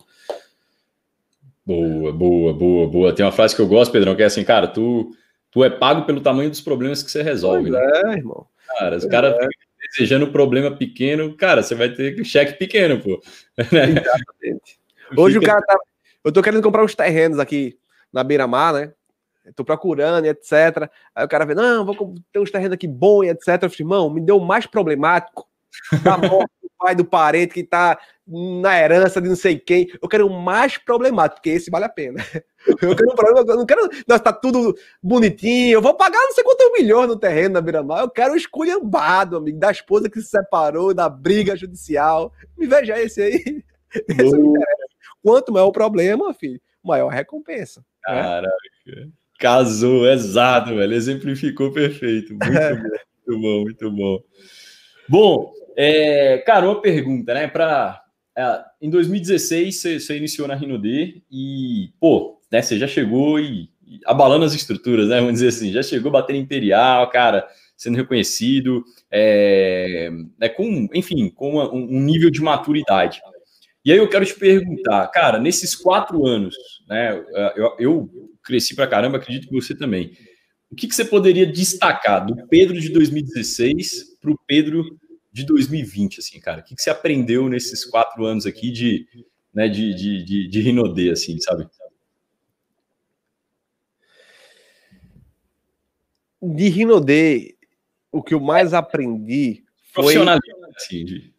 Boa, 1.66 2.12
boa, 2.12 2.54
boa, 2.54 2.88
boa. 2.90 3.16
Tem 3.16 3.24
uma 3.24 3.32
frase 3.32 3.56
que 3.56 3.62
eu 3.62 3.68
gosto, 3.68 3.94
Pedrão, 3.94 4.14
que 4.14 4.24
é 4.24 4.26
assim, 4.26 4.44
cara, 4.44 4.68
tu, 4.68 5.16
tu 5.52 5.64
é 5.64 5.70
pago 5.70 6.06
pelo 6.06 6.22
tamanho 6.22 6.50
dos 6.50 6.62
problemas 6.62 7.04
que 7.04 7.12
você 7.12 7.22
resolve. 7.22 7.70
Pois 7.70 7.84
né? 7.84 8.02
É, 8.06 8.18
irmão. 8.18 8.48
Cara, 8.80 8.96
os 8.96 9.06
caras 9.06 9.36
é 9.36 9.48
desejando 9.92 10.32
problema 10.32 10.76
pequeno, 10.76 11.36
cara, 11.36 11.62
você 11.62 11.76
vai 11.76 11.90
ter 11.90 12.24
cheque 12.24 12.54
pequeno, 12.54 13.02
pô. 13.02 13.22
Exatamente. 13.58 14.80
Hoje 15.18 15.40
Fica... 15.40 15.52
o 15.52 15.54
cara 15.54 15.62
tá. 15.66 15.80
Eu 16.24 16.32
tô 16.32 16.42
querendo 16.42 16.64
comprar 16.64 16.84
uns 16.84 16.96
terrenos 16.96 17.40
aqui 17.40 17.78
na 18.14 18.24
beira-mar, 18.24 18.74
né? 18.74 18.94
tô 19.56 19.66
procurando, 19.66 20.26
etc. 20.26 20.90
Aí 21.16 21.26
o 21.26 21.28
cara 21.28 21.46
vê, 21.46 21.56
não, 21.56 21.84
vou 21.84 22.16
ter 22.32 22.40
uns 22.40 22.52
terrenos 22.52 22.74
aqui 22.74 22.88
bons, 22.88 23.26
etc. 23.26 23.48
Eu 23.48 23.70
falei, 23.70 23.76
irmão, 23.80 24.10
me 24.10 24.22
deu 24.22 24.40
mais 24.40 24.68
problemático 24.68 25.50
morte 26.30 26.52
do 26.61 26.61
pai 26.82 26.96
do 26.96 27.06
parente 27.06 27.54
que 27.54 27.64
tá 27.64 28.00
na 28.28 28.80
herança 28.80 29.22
de 29.22 29.30
não 29.30 29.36
sei 29.36 29.60
quem. 29.60 29.88
Eu 30.02 30.10
quero 30.10 30.26
o 30.26 30.42
mais 30.42 30.78
problemático, 30.78 31.36
porque 31.36 31.52
esse 31.52 31.70
vale 31.70 31.86
a 31.86 31.90
pena. 31.90 32.18
Eu 32.68 32.96
quero 32.96 33.12
um 33.12 33.16
problema, 33.16 33.40
eu 33.40 33.58
não 33.58 33.66
quero. 33.66 33.90
Nossa, 34.08 34.22
tá 34.22 34.32
tudo 34.32 34.78
bonitinho. 35.02 35.74
Eu 35.74 35.82
vou 35.82 35.96
pagar 35.96 36.20
não 36.20 36.32
sei 36.32 36.44
quantos 36.44 36.72
milhões 36.74 37.08
no 37.08 37.18
terreno 37.18 37.56
na 37.56 37.62
Beira-Mar. 37.62 38.02
Eu 38.02 38.10
quero 38.10 38.34
o 38.34 38.38
esculhambado, 38.38 39.36
amigo, 39.36 39.58
da 39.58 39.72
esposa 39.72 40.08
que 40.08 40.22
se 40.22 40.28
separou, 40.28 40.94
da 40.94 41.10
briga 41.10 41.56
judicial. 41.56 42.32
Me 42.56 42.68
veja 42.68 43.02
esse 43.02 43.20
aí. 43.20 43.64
Esse 44.08 44.38
Quanto 45.24 45.52
maior 45.52 45.68
o 45.68 45.72
problema, 45.72 46.32
filho, 46.36 46.62
maior 46.84 47.12
a 47.12 47.16
recompensa. 47.16 47.82
Né? 48.08 48.22
Caraca. 48.22 48.56
Né? 48.86 49.10
Casou, 49.40 50.08
exato, 50.08 50.76
velho. 50.76 50.94
Exemplificou 50.94 51.74
perfeito. 51.74 52.36
Muito 52.36 52.46
bom, 53.42 53.42
muito 53.42 53.42
bom, 53.42 53.64
muito 53.64 53.92
bom. 53.92 54.24
Bom, 55.10 55.54
é, 55.76 56.38
cara, 56.40 56.66
uma 56.66 56.82
pergunta, 56.82 57.34
né? 57.34 57.48
Para 57.48 58.02
é, 58.38 58.64
em 58.82 58.90
2016 58.90 59.82
você, 59.82 60.18
iniciou 60.18 60.48
na 60.48 60.56
D 60.56 61.22
e, 61.30 61.90
pô, 62.00 62.40
né, 62.52 62.62
você 62.62 62.78
já 62.78 62.88
chegou 62.88 63.40
e, 63.40 63.70
e, 63.86 64.00
abalando 64.06 64.46
as 64.46 64.54
estruturas, 64.54 65.10
né? 65.10 65.20
Vamos 65.20 65.34
dizer 65.34 65.50
assim, 65.50 65.72
já 65.72 65.84
chegou 65.84 66.12
batendo 66.12 66.40
imperial, 66.40 67.10
cara, 67.10 67.48
sendo 67.76 67.98
reconhecido, 67.98 68.84
é, 69.12 70.10
é 70.40 70.50
com, 70.50 70.88
enfim, 70.94 71.30
com 71.30 71.52
uma, 71.52 71.74
um 71.74 72.00
nível 72.00 72.30
de 72.30 72.42
maturidade. 72.42 73.22
E 73.84 73.92
aí 73.92 73.98
eu 73.98 74.08
quero 74.08 74.26
te 74.26 74.36
perguntar, 74.36 75.08
cara, 75.08 75.40
nesses 75.40 75.76
quatro 75.76 76.26
anos, 76.26 76.56
né? 76.88 77.14
Eu, 77.56 77.76
eu 77.80 78.10
cresci 78.44 78.76
pra 78.76 78.88
caramba, 78.88 79.18
acredito 79.18 79.48
que 79.48 79.54
você 79.54 79.76
também. 79.76 80.12
O 80.72 80.76
que, 80.76 80.88
que 80.88 80.96
você 80.96 81.04
poderia 81.04 81.46
destacar 81.46 82.26
do 82.26 82.48
Pedro 82.48 82.80
de 82.80 82.90
2016 82.90 84.18
para 84.22 84.32
o 84.32 84.40
Pedro 84.48 84.86
de 85.32 85.46
2020, 85.46 86.20
assim, 86.20 86.40
cara? 86.40 86.62
O 86.62 86.64
que, 86.64 86.76
que 86.76 86.82
você 86.82 86.90
aprendeu 86.90 87.48
nesses 87.48 87.86
quatro 87.86 88.26
anos 88.26 88.46
aqui 88.46 88.72
de, 88.72 89.08
né, 89.54 89.68
de, 89.68 89.94
de, 89.94 90.24
de, 90.24 90.48
de 90.48 90.62
Rinodê, 90.62 91.10
assim, 91.12 91.40
sabe? 91.40 91.68
De 96.42 96.70
Rinodê, 96.70 97.56
o 98.12 98.22
que 98.22 98.34
eu 98.34 98.40
mais 98.40 98.74
aprendi 98.74 99.64
foi... 99.94 100.04
Profissionalismo, 100.04 100.66
assim, 100.76 101.06
de... 101.06 101.32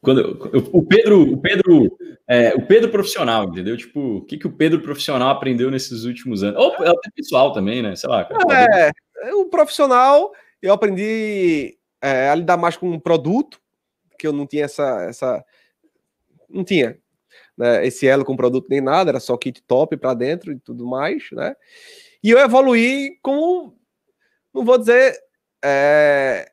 Quando 0.00 0.20
eu, 0.20 0.70
o 0.72 0.82
Pedro, 0.84 1.32
o 1.32 1.36
Pedro, 1.36 1.98
é, 2.26 2.54
o 2.54 2.64
Pedro 2.64 2.88
profissional, 2.88 3.44
entendeu? 3.44 3.76
Tipo, 3.76 4.18
o 4.18 4.24
que, 4.24 4.38
que 4.38 4.46
o 4.46 4.52
Pedro 4.52 4.80
profissional 4.80 5.30
aprendeu 5.30 5.70
nesses 5.72 6.04
últimos 6.04 6.42
anos? 6.44 6.58
Ou 6.58 6.72
até 6.72 7.10
pessoal 7.14 7.52
também, 7.52 7.82
né? 7.82 7.96
Sei 7.96 8.08
lá. 8.08 8.24
Cara, 8.24 8.92
é, 9.24 9.34
o 9.34 9.46
profissional, 9.46 10.32
eu 10.62 10.72
aprendi 10.72 11.77
é, 12.02 12.28
a 12.28 12.34
lidar 12.34 12.56
mais 12.56 12.76
com 12.76 12.90
um 12.90 13.00
produto, 13.00 13.60
que 14.18 14.26
eu 14.26 14.32
não 14.32 14.46
tinha 14.46 14.64
essa, 14.64 15.02
essa 15.04 15.44
não 16.48 16.64
tinha 16.64 16.98
né, 17.56 17.86
esse 17.86 18.06
elo 18.06 18.24
com 18.24 18.36
produto 18.36 18.68
nem 18.70 18.80
nada, 18.80 19.10
era 19.10 19.20
só 19.20 19.36
kit 19.36 19.62
top 19.62 19.96
para 19.96 20.14
dentro 20.14 20.52
e 20.52 20.58
tudo 20.58 20.86
mais, 20.86 21.24
né? 21.32 21.54
E 22.22 22.30
eu 22.30 22.38
evoluí 22.38 23.18
como, 23.22 23.76
não 24.54 24.64
vou 24.64 24.78
dizer 24.78 25.16
é, 25.64 26.50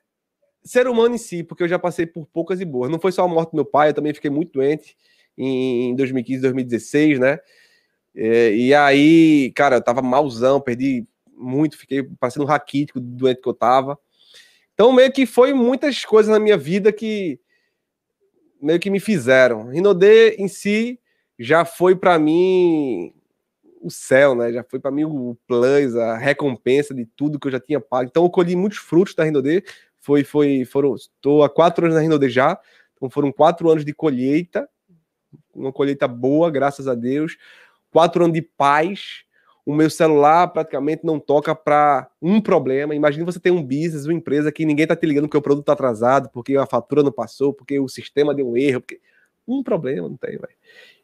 ser 0.63 0.87
humano 0.87 1.15
em 1.15 1.19
si, 1.19 1.43
porque 1.43 1.63
eu 1.63 1.67
já 1.67 1.77
passei 1.77 2.05
por 2.07 2.25
poucas 2.27 2.59
e 2.59 2.65
boas. 2.65 2.89
Não 2.89 2.99
foi 2.99 3.11
só 3.11 3.23
a 3.23 3.27
morte 3.27 3.51
do 3.51 3.55
meu 3.55 3.65
pai, 3.65 3.89
eu 3.89 3.93
também 3.93 4.13
fiquei 4.13 4.31
muito 4.31 4.51
doente 4.51 4.97
em 5.37 5.95
2015, 5.95 6.41
2016, 6.41 7.19
né? 7.19 7.39
É, 8.15 8.51
e 8.55 8.73
aí, 8.73 9.51
cara, 9.55 9.77
eu 9.77 9.83
tava 9.83 10.01
malzão, 10.01 10.61
perdi 10.61 11.05
muito, 11.35 11.77
fiquei 11.77 12.03
parecendo 12.19 12.45
um 12.45 12.47
raquítico 12.47 12.99
do 12.99 13.07
doente 13.07 13.41
que 13.41 13.49
eu 13.49 13.53
tava. 13.53 13.99
Então, 14.75 14.93
meio 14.93 15.11
que 15.11 15.25
foi 15.25 15.53
muitas 15.53 16.05
coisas 16.05 16.31
na 16.31 16.39
minha 16.39 16.57
vida 16.57 16.91
que 16.91 17.39
meio 18.61 18.79
que 18.79 18.91
me 18.91 18.99
fizeram. 18.99 19.69
Rinodê 19.69 20.35
em 20.35 20.47
si 20.47 20.99
já 21.39 21.65
foi 21.65 21.95
para 21.95 22.19
mim 22.19 23.11
o 23.81 23.89
céu, 23.89 24.35
né? 24.35 24.53
Já 24.53 24.63
foi 24.63 24.79
para 24.79 24.91
mim 24.91 25.05
o 25.05 25.35
plus, 25.47 25.95
a 25.95 26.17
recompensa 26.17 26.93
de 26.93 27.05
tudo 27.05 27.39
que 27.39 27.47
eu 27.47 27.51
já 27.51 27.59
tinha 27.59 27.79
pago. 27.79 28.09
Então, 28.09 28.23
eu 28.23 28.29
colhi 28.29 28.55
muitos 28.55 28.77
frutos 28.77 29.15
da 29.15 29.23
Rinodê 29.23 29.63
foi, 30.05 30.23
foi, 30.23 30.63
foram, 30.65 30.93
estou 30.93 31.43
há 31.43 31.49
quatro 31.49 31.83
anos 31.85 31.95
na 31.95 32.01
Rinode 32.01 32.29
já, 32.29 32.59
então 32.95 33.09
foram 33.09 33.31
quatro 33.31 33.67
anos 33.71 33.83
de 33.83 33.91
colheita, 33.91 34.69
uma 35.51 35.73
colheita 35.73 36.07
boa, 36.07 36.51
graças 36.51 36.87
a 36.87 36.93
Deus, 36.93 37.35
quatro 37.89 38.23
anos 38.23 38.35
de 38.35 38.41
paz, 38.43 39.23
o 39.65 39.73
meu 39.73 39.89
celular 39.89 40.47
praticamente 40.49 41.03
não 41.03 41.19
toca 41.19 41.55
para 41.55 42.07
um 42.21 42.39
problema. 42.39 42.93
Imagina 42.93 43.25
você 43.25 43.39
ter 43.39 43.51
um 43.51 43.63
business, 43.63 44.05
uma 44.05 44.13
empresa 44.13 44.51
que 44.51 44.65
ninguém 44.65 44.85
tá 44.85 44.95
te 44.95 45.05
ligando 45.05 45.23
porque 45.23 45.37
o 45.37 45.41
produto 45.41 45.65
tá 45.65 45.73
atrasado, 45.73 46.29
porque 46.29 46.55
a 46.55 46.65
fatura 46.65 47.01
não 47.01 47.11
passou, 47.11 47.53
porque 47.53 47.79
o 47.79 47.87
sistema 47.87 48.33
deu 48.33 48.47
um 48.47 48.55
erro, 48.55 48.81
porque 48.81 49.01
um 49.47 49.63
problema 49.63 50.07
não 50.07 50.17
tem, 50.17 50.31
velho. 50.31 50.53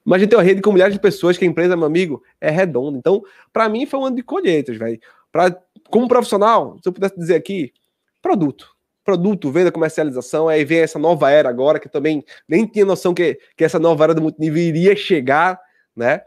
Imagina 0.05 0.29
ter 0.29 0.35
uma 0.35 0.43
rede 0.43 0.61
com 0.61 0.71
milhares 0.71 0.93
de 0.93 0.99
pessoas 0.99 1.37
que 1.37 1.45
a 1.45 1.47
empresa, 1.47 1.75
meu 1.75 1.85
amigo, 1.85 2.23
é 2.39 2.49
redonda. 2.49 2.97
Então, 2.97 3.23
para 3.51 3.67
mim 3.67 3.85
foi 3.85 3.99
um 3.99 4.05
ano 4.05 4.15
de 4.15 4.23
colheitas, 4.23 4.77
velho. 4.77 4.99
Para 5.31 5.59
como 5.89 6.07
profissional, 6.07 6.77
se 6.81 6.87
eu 6.87 6.93
pudesse 6.93 7.17
dizer 7.17 7.35
aqui, 7.35 7.73
produto 8.21 8.75
produto, 9.03 9.51
venda, 9.51 9.71
comercialização, 9.71 10.47
aí 10.47 10.63
vem 10.63 10.79
essa 10.79 10.99
nova 10.99 11.29
era 11.31 11.49
agora, 11.49 11.79
que 11.79 11.89
também 11.89 12.23
nem 12.47 12.65
tinha 12.65 12.85
noção 12.85 13.13
que, 13.13 13.39
que 13.55 13.63
essa 13.63 13.79
nova 13.79 14.03
era 14.03 14.13
do 14.13 14.21
multinível 14.21 14.61
iria 14.61 14.95
chegar, 14.95 15.59
né? 15.95 16.21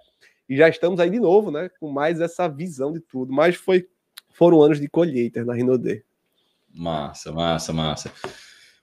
E 0.48 0.56
já 0.56 0.68
estamos 0.68 1.00
aí 1.00 1.10
de 1.10 1.18
novo, 1.18 1.50
né? 1.50 1.70
Com 1.80 1.90
mais 1.90 2.20
essa 2.20 2.48
visão 2.48 2.92
de 2.92 3.00
tudo. 3.00 3.32
Mas 3.32 3.56
foi, 3.56 3.86
foram 4.30 4.62
anos 4.62 4.80
de 4.80 4.88
colheita 4.88 5.44
na 5.44 5.54
Rinode. 5.54 6.04
Massa, 6.72 7.32
massa, 7.32 7.72
massa. 7.72 8.12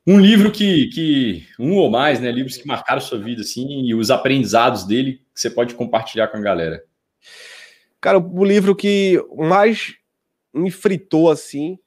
Um 0.05 0.19
livro 0.19 0.51
que, 0.51 0.87
que, 0.87 1.45
um 1.59 1.75
ou 1.75 1.89
mais, 1.89 2.19
né? 2.19 2.31
Livros 2.31 2.57
que 2.57 2.67
marcaram 2.67 3.01
sua 3.01 3.19
vida, 3.19 3.41
assim, 3.41 3.85
e 3.85 3.93
os 3.93 4.09
aprendizados 4.09 4.83
dele 4.83 5.21
que 5.33 5.39
você 5.39 5.49
pode 5.49 5.75
compartilhar 5.75 6.27
com 6.29 6.37
a 6.37 6.41
galera. 6.41 6.83
Cara, 7.99 8.17
o 8.17 8.43
livro 8.43 8.75
que 8.75 9.23
mais 9.37 9.95
me 10.51 10.71
fritou, 10.71 11.29
assim, 11.29 11.77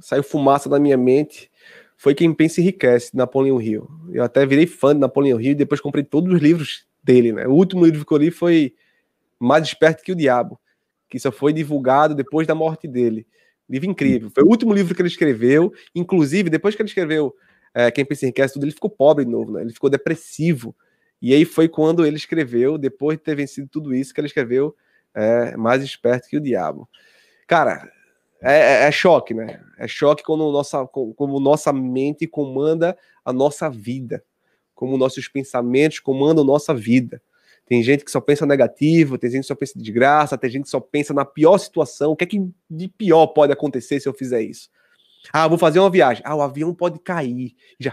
saiu 0.00 0.22
fumaça 0.22 0.68
da 0.68 0.78
minha 0.78 0.96
mente, 0.96 1.50
foi 1.96 2.14
Quem 2.14 2.32
Pensa 2.32 2.60
Enriquece, 2.60 3.16
Napoleão 3.16 3.60
Hill. 3.60 3.88
Eu 4.12 4.22
até 4.22 4.46
virei 4.46 4.66
fã 4.66 4.94
de 4.94 5.00
Napoleão 5.00 5.40
Hill 5.40 5.52
e 5.52 5.56
depois 5.56 5.80
comprei 5.80 6.04
todos 6.04 6.32
os 6.32 6.40
livros 6.40 6.86
dele, 7.02 7.32
né? 7.32 7.46
O 7.48 7.52
último 7.52 7.84
livro 7.84 8.04
que 8.06 8.12
eu 8.12 8.18
li 8.18 8.30
foi 8.30 8.74
Mais 9.38 9.64
Esperto 9.64 10.02
que 10.02 10.12
o 10.12 10.16
Diabo, 10.16 10.58
que 11.08 11.18
só 11.18 11.30
foi 11.30 11.52
divulgado 11.52 12.14
depois 12.14 12.46
da 12.46 12.54
morte 12.54 12.88
dele. 12.88 13.26
Livro 13.68 13.90
incrível. 13.90 14.30
Foi 14.34 14.44
o 14.44 14.48
último 14.48 14.72
livro 14.72 14.94
que 14.94 15.02
ele 15.02 15.08
escreveu. 15.08 15.72
Inclusive, 15.94 16.48
depois 16.48 16.74
que 16.74 16.82
ele 16.82 16.88
escreveu 16.88 17.34
é, 17.74 17.90
Quem 17.90 18.04
Pensa 18.04 18.24
Enriquece, 18.24 18.54
tudo, 18.54 18.64
ele 18.64 18.72
ficou 18.72 18.88
pobre 18.88 19.24
de 19.24 19.30
novo, 19.30 19.52
né? 19.52 19.62
Ele 19.62 19.72
ficou 19.72 19.90
depressivo. 19.90 20.74
E 21.20 21.34
aí 21.34 21.44
foi 21.44 21.68
quando 21.68 22.06
ele 22.06 22.16
escreveu, 22.16 22.78
depois 22.78 23.18
de 23.18 23.24
ter 23.24 23.34
vencido 23.34 23.68
tudo 23.68 23.94
isso, 23.94 24.14
que 24.14 24.20
ele 24.20 24.28
escreveu 24.28 24.74
é, 25.14 25.56
Mais 25.56 25.82
Esperto 25.82 26.28
que 26.28 26.36
o 26.36 26.40
Diabo. 26.40 26.88
Cara, 27.46 27.90
é, 28.42 28.84
é, 28.84 28.88
é, 28.88 28.92
choque, 28.92 29.34
né? 29.34 29.60
É 29.78 29.88
choque 29.88 30.22
quando 30.22 30.50
nossa, 30.52 30.86
como 30.86 31.40
nossa 31.40 31.72
mente 31.72 32.26
comanda 32.26 32.96
a 33.24 33.32
nossa 33.32 33.68
vida, 33.68 34.22
como 34.74 34.96
nossos 34.98 35.26
pensamentos 35.26 35.98
comandam 35.98 36.44
nossa 36.44 36.74
vida. 36.74 37.20
Tem 37.66 37.82
gente 37.82 38.04
que 38.04 38.10
só 38.10 38.20
pensa 38.20 38.46
negativo, 38.46 39.18
tem 39.18 39.28
gente 39.30 39.42
que 39.42 39.48
só 39.48 39.54
pensa 39.54 39.78
de 39.78 39.92
graça, 39.92 40.38
tem 40.38 40.48
gente 40.48 40.64
que 40.64 40.70
só 40.70 40.80
pensa 40.80 41.12
na 41.12 41.24
pior 41.24 41.58
situação. 41.58 42.12
O 42.12 42.16
que 42.16 42.24
é 42.24 42.26
que 42.26 42.48
de 42.70 42.88
pior 42.88 43.26
pode 43.28 43.52
acontecer 43.52 44.00
se 44.00 44.08
eu 44.08 44.14
fizer 44.14 44.42
isso? 44.42 44.70
Ah, 45.32 45.48
vou 45.48 45.58
fazer 45.58 45.80
uma 45.80 45.90
viagem. 45.90 46.22
Ah, 46.24 46.36
o 46.36 46.42
avião 46.42 46.72
pode 46.72 47.00
cair. 47.00 47.54
Já 47.78 47.92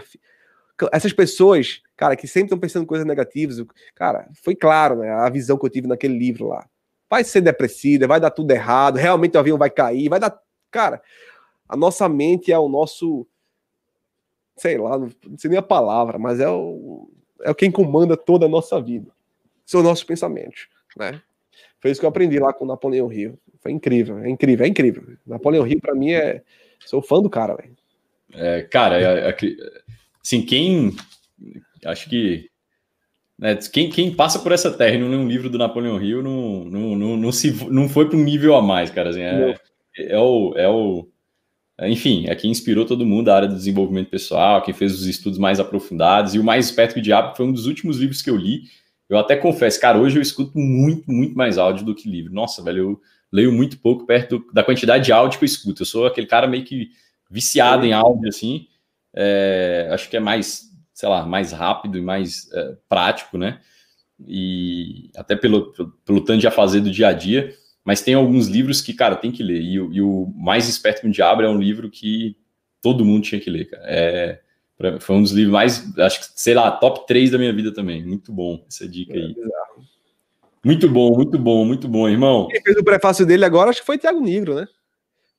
essas 0.92 1.12
pessoas, 1.12 1.82
cara, 1.96 2.16
que 2.16 2.26
sempre 2.26 2.46
estão 2.46 2.58
pensando 2.58 2.86
coisas 2.86 3.06
negativas, 3.06 3.64
cara, 3.94 4.28
foi 4.42 4.56
claro, 4.56 4.98
né? 4.98 5.10
A 5.10 5.28
visão 5.28 5.56
que 5.56 5.64
eu 5.64 5.70
tive 5.70 5.86
naquele 5.86 6.18
livro 6.18 6.48
lá 6.48 6.66
vai 7.08 7.22
ser 7.22 7.40
depressiva, 7.40 8.08
vai 8.08 8.18
dar 8.18 8.30
tudo 8.30 8.50
errado, 8.50 8.96
realmente 8.96 9.36
o 9.36 9.40
avião 9.40 9.56
vai 9.56 9.70
cair, 9.70 10.08
vai 10.08 10.18
dar. 10.18 10.36
Cara, 10.68 11.00
a 11.68 11.76
nossa 11.76 12.08
mente 12.08 12.52
é 12.52 12.58
o 12.58 12.68
nosso. 12.68 13.24
Sei 14.56 14.76
lá, 14.78 14.98
não 14.98 15.38
sei 15.38 15.50
nem 15.50 15.58
a 15.58 15.62
palavra, 15.62 16.18
mas 16.18 16.40
é 16.40 16.48
o, 16.48 17.08
é 17.42 17.54
quem 17.54 17.70
comanda 17.70 18.16
toda 18.16 18.46
a 18.46 18.48
nossa 18.48 18.80
vida. 18.80 19.13
São 19.64 19.82
nossos 19.82 20.04
pensamentos, 20.04 20.68
né? 20.96 21.20
Foi 21.80 21.90
isso 21.90 22.00
que 22.00 22.06
eu 22.06 22.10
aprendi 22.10 22.38
lá 22.38 22.52
com 22.52 22.64
o 22.64 22.68
Napoleão 22.68 23.06
Rio. 23.06 23.38
Foi 23.60 23.72
incrível, 23.72 24.18
é 24.18 24.28
incrível, 24.28 24.64
é 24.64 24.68
incrível. 24.68 25.02
Napoleão 25.26 25.64
Rio, 25.64 25.80
para 25.80 25.94
mim, 25.94 26.12
é. 26.12 26.42
Sou 26.86 27.00
fã 27.00 27.20
do 27.20 27.30
cara, 27.30 27.54
velho. 27.54 27.76
É, 28.34 28.62
cara, 28.62 29.00
é, 29.00 29.28
é, 29.30 29.36
assim, 30.22 30.42
quem. 30.42 30.94
Acho 31.84 32.08
que 32.08 32.50
né, 33.38 33.56
quem, 33.72 33.90
quem, 33.90 34.14
passa 34.14 34.38
por 34.38 34.52
essa 34.52 34.70
terra 34.70 34.94
e 34.94 34.98
não 34.98 35.08
lê 35.08 35.16
um 35.16 35.28
livro 35.28 35.50
do 35.50 35.58
Napoleão 35.58 36.00
Hill 36.00 36.22
não, 36.22 36.64
não, 36.64 36.96
não, 36.96 37.16
não, 37.16 37.32
se, 37.32 37.52
não 37.68 37.88
foi 37.88 38.08
para 38.08 38.16
um 38.16 38.22
nível 38.22 38.54
a 38.54 38.62
mais, 38.62 38.90
cara. 38.90 39.10
Assim, 39.10 39.22
é, 39.22 39.54
é, 39.98 40.18
o, 40.18 40.54
é 40.56 40.68
o. 40.68 41.08
Enfim, 41.82 42.26
é 42.28 42.34
quem 42.36 42.50
inspirou 42.50 42.86
todo 42.86 43.04
mundo 43.04 43.26
da 43.26 43.36
área 43.36 43.48
do 43.48 43.56
desenvolvimento 43.56 44.08
pessoal, 44.08 44.62
quem 44.62 44.72
fez 44.72 44.94
os 44.94 45.06
estudos 45.06 45.38
mais 45.38 45.58
aprofundados. 45.58 46.34
E 46.34 46.38
o 46.38 46.44
Mais 46.44 46.66
Esperto 46.66 46.94
que 46.94 47.00
o 47.00 47.02
Diabo 47.02 47.36
foi 47.36 47.46
um 47.46 47.52
dos 47.52 47.66
últimos 47.66 47.98
livros 47.98 48.22
que 48.22 48.30
eu 48.30 48.36
li. 48.36 48.62
Eu 49.08 49.18
até 49.18 49.36
confesso, 49.36 49.80
cara, 49.80 49.98
hoje 49.98 50.18
eu 50.18 50.22
escuto 50.22 50.58
muito, 50.58 51.10
muito 51.10 51.36
mais 51.36 51.58
áudio 51.58 51.84
do 51.84 51.94
que 51.94 52.08
livro. 52.08 52.32
Nossa, 52.32 52.62
velho, 52.62 52.78
eu 52.78 53.00
leio 53.30 53.52
muito 53.52 53.78
pouco 53.78 54.06
perto 54.06 54.44
da 54.52 54.64
quantidade 54.64 55.04
de 55.04 55.12
áudio 55.12 55.38
que 55.38 55.44
eu 55.44 55.46
escuto. 55.46 55.82
Eu 55.82 55.86
sou 55.86 56.06
aquele 56.06 56.26
cara 56.26 56.46
meio 56.46 56.64
que 56.64 56.90
viciado 57.30 57.84
em 57.84 57.92
áudio, 57.92 58.28
assim. 58.28 58.66
É, 59.14 59.88
acho 59.92 60.08
que 60.08 60.16
é 60.16 60.20
mais 60.20 60.74
sei 60.94 61.08
lá, 61.08 61.26
mais 61.26 61.52
rápido 61.52 61.98
e 61.98 62.00
mais 62.00 62.50
é, 62.52 62.76
prático, 62.88 63.36
né? 63.36 63.60
E 64.26 65.10
até 65.16 65.34
pelo, 65.34 65.72
pelo, 65.72 65.90
pelo 66.06 66.20
tanto 66.24 66.40
de 66.40 66.46
a 66.46 66.52
fazer 66.52 66.80
do 66.80 66.90
dia 66.90 67.08
a 67.08 67.12
dia, 67.12 67.52
mas 67.84 68.00
tem 68.00 68.14
alguns 68.14 68.46
livros 68.46 68.80
que, 68.80 68.94
cara, 68.94 69.16
tem 69.16 69.32
que 69.32 69.42
ler. 69.42 69.60
E, 69.60 69.74
e 69.74 70.00
o 70.00 70.32
Mais 70.36 70.68
Esperto 70.68 71.00
que 71.00 71.08
um 71.08 71.10
Diabo 71.10 71.42
é 71.42 71.48
um 71.48 71.58
livro 71.58 71.90
que 71.90 72.36
todo 72.80 73.04
mundo 73.04 73.24
tinha 73.24 73.40
que 73.40 73.50
ler, 73.50 73.68
cara. 73.68 73.82
É, 73.86 74.40
foi 75.00 75.16
um 75.16 75.22
dos 75.22 75.32
livros 75.32 75.52
mais, 75.52 75.98
acho 75.98 76.20
que, 76.20 76.40
sei 76.40 76.54
lá, 76.54 76.70
top 76.70 77.06
3 77.06 77.30
da 77.30 77.38
minha 77.38 77.52
vida 77.52 77.72
também. 77.72 78.04
Muito 78.04 78.32
bom 78.32 78.64
essa 78.68 78.88
dica 78.88 79.14
aí. 79.14 79.34
É 79.36 79.64
muito 80.64 80.88
bom, 80.88 81.14
muito 81.14 81.38
bom, 81.38 81.64
muito 81.64 81.86
bom, 81.86 82.08
irmão. 82.08 82.48
Quem 82.48 82.62
fez 82.62 82.76
o 82.78 82.84
prefácio 82.84 83.26
dele 83.26 83.44
agora, 83.44 83.70
acho 83.70 83.80
que 83.80 83.86
foi 83.86 83.98
Tiago 83.98 84.20
Negro, 84.20 84.54
né? 84.54 84.66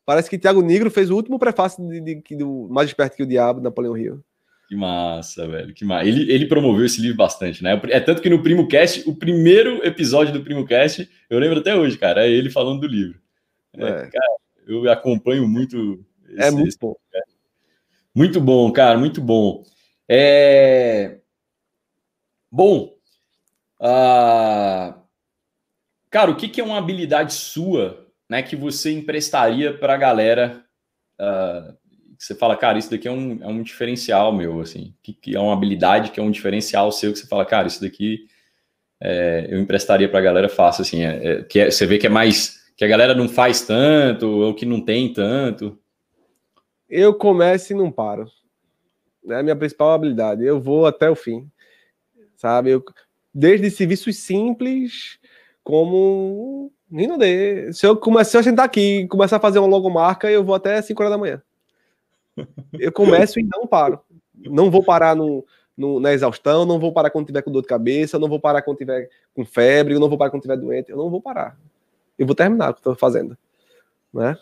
Parece 0.05 0.29
que 0.29 0.38
Tiago 0.38 0.61
Negro 0.61 0.91
fez 0.91 1.09
o 1.09 1.15
último 1.15 1.39
prefácio 1.39 1.86
de, 1.88 1.99
de, 1.99 2.21
de, 2.21 2.36
do 2.36 2.67
Mais 2.69 2.88
Esperto 2.88 3.17
que 3.17 3.23
o 3.23 3.27
Diabo, 3.27 3.59
Napoleão 3.59 3.93
Rio. 3.93 4.23
Que 4.69 4.75
massa, 4.75 5.47
velho. 5.47 5.73
Que 5.73 5.83
massa. 5.83 6.07
Ele, 6.07 6.31
ele 6.31 6.45
promoveu 6.45 6.86
esse 6.86 7.01
livro 7.01 7.17
bastante, 7.17 7.63
né? 7.63 7.79
É 7.89 7.99
tanto 7.99 8.21
que 8.21 8.29
no 8.29 8.43
Primo 8.43 8.67
Cast, 8.67 9.07
o 9.09 9.15
primeiro 9.15 9.83
episódio 9.83 10.31
do 10.31 10.43
Primo 10.43 10.65
Cast, 10.65 11.09
eu 11.27 11.39
lembro 11.39 11.59
até 11.59 11.75
hoje, 11.75 11.97
cara, 11.97 12.25
é 12.25 12.29
ele 12.29 12.51
falando 12.51 12.81
do 12.81 12.88
livro. 12.88 13.19
É, 13.75 13.83
é. 13.83 13.93
Cara, 14.07 14.36
eu 14.67 14.91
acompanho 14.91 15.47
muito. 15.47 16.05
É 16.29 16.33
esse, 16.33 16.47
é 16.47 16.51
muito 16.51 16.67
esse, 16.67 16.77
bom. 16.79 16.95
Muito 18.16 18.39
bom, 18.39 18.72
cara, 18.72 18.97
muito 18.97 19.20
bom. 19.20 19.63
É... 20.09 21.18
Bom, 22.49 22.93
uh... 23.82 24.93
cara, 26.09 26.32
o 26.32 26.36
que, 26.36 26.47
que 26.47 26.61
é 26.61 26.63
uma 26.63 26.78
habilidade 26.78 27.34
sua, 27.34 28.07
né, 28.30 28.41
que 28.41 28.55
você 28.55 28.91
emprestaria 28.93 29.78
para 29.78 29.95
a 29.95 29.97
galera? 29.97 30.63
Uh, 31.20 31.76
você 32.18 32.34
fala, 32.34 32.55
cara, 32.55 32.80
isso 32.80 32.89
daqui 32.89 33.07
é 33.07 33.11
um, 33.11 33.43
é 33.43 33.47
um 33.47 33.61
diferencial 33.61 34.32
meu, 34.32 34.61
assim, 34.61 34.95
que, 35.03 35.13
que, 35.13 35.36
é 35.36 35.39
uma 35.39 35.53
habilidade 35.53 36.11
que 36.11 36.20
é 36.20 36.24
um 36.24 36.32
diferencial 36.32 36.91
seu 36.93 37.11
que 37.11 37.20
você 37.20 37.28
fala, 37.28 37.45
cara, 37.45 37.68
isso 37.68 37.82
daqui 37.82 38.28
é, 39.01 39.47
eu 39.49 39.59
emprestaria 39.59 40.07
para 40.07 40.20
a 40.20 40.24
galera 40.24 40.49
fácil, 40.49 40.84
assim, 40.84 41.03
é, 41.03 41.28
é, 41.28 41.43
que 41.43 41.59
é, 41.59 41.70
você 41.70 41.86
vê 41.86 41.97
que 41.97 42.07
é 42.07 42.09
mais 42.09 42.63
que 42.78 42.86
a 42.86 42.88
galera 42.88 43.13
não 43.13 43.28
faz 43.28 43.61
tanto 43.61 44.28
ou 44.28 44.53
que 44.53 44.66
não 44.66 44.82
tem 44.82 45.11
tanto. 45.11 45.78
Eu 46.89 47.13
começo 47.13 47.73
e 47.73 47.75
não 47.75 47.91
paro. 47.91 48.29
É 49.27 49.36
a 49.36 49.43
minha 49.43 49.55
principal 49.55 49.91
habilidade. 49.91 50.43
Eu 50.43 50.59
vou 50.61 50.86
até 50.86 51.09
o 51.09 51.15
fim, 51.15 51.49
sabe? 52.36 52.69
Eu, 52.69 52.83
desde 53.33 53.71
serviços 53.71 54.17
simples 54.17 55.19
como 55.63 56.71
nem 56.89 57.17
de. 57.17 57.73
Se 57.73 57.88
eu 57.88 57.97
começar 57.97 58.39
a 58.39 58.43
sentar 58.43 58.65
aqui 58.65 58.99
e 58.99 59.07
começar 59.07 59.38
a 59.38 59.39
fazer 59.39 59.59
uma 59.59 59.67
logomarca, 59.67 60.29
eu 60.29 60.43
vou 60.43 60.55
até 60.55 60.81
5 60.81 61.01
horas 61.01 61.11
da 61.11 61.17
manhã. 61.17 61.41
Eu 62.73 62.91
começo 62.91 63.39
e 63.39 63.43
não 63.43 63.65
paro. 63.65 63.99
Não 64.36 64.69
vou 64.69 64.83
parar 64.83 65.15
no, 65.15 65.45
no, 65.75 65.99
na 65.99 66.13
exaustão, 66.13 66.65
não 66.65 66.79
vou 66.79 66.91
parar 66.91 67.09
quando 67.09 67.25
tiver 67.25 67.41
com 67.41 67.51
dor 67.51 67.61
de 67.61 67.67
cabeça, 67.67 68.19
não 68.19 68.27
vou 68.27 68.39
parar 68.39 68.61
quando 68.61 68.77
tiver 68.77 69.09
com 69.33 69.45
febre, 69.45 69.93
eu 69.93 69.99
não 69.99 70.09
vou 70.09 70.17
parar 70.17 70.29
quando 70.29 70.41
tiver 70.41 70.57
doente, 70.57 70.91
eu 70.91 70.97
não 70.97 71.09
vou 71.09 71.21
parar. 71.21 71.57
Eu 72.19 72.25
vou 72.25 72.36
terminar 72.36 72.71
o 72.71 72.73
que 72.73 72.81
estou 72.81 72.95
fazendo. 72.95 73.38
Né? 74.13 74.38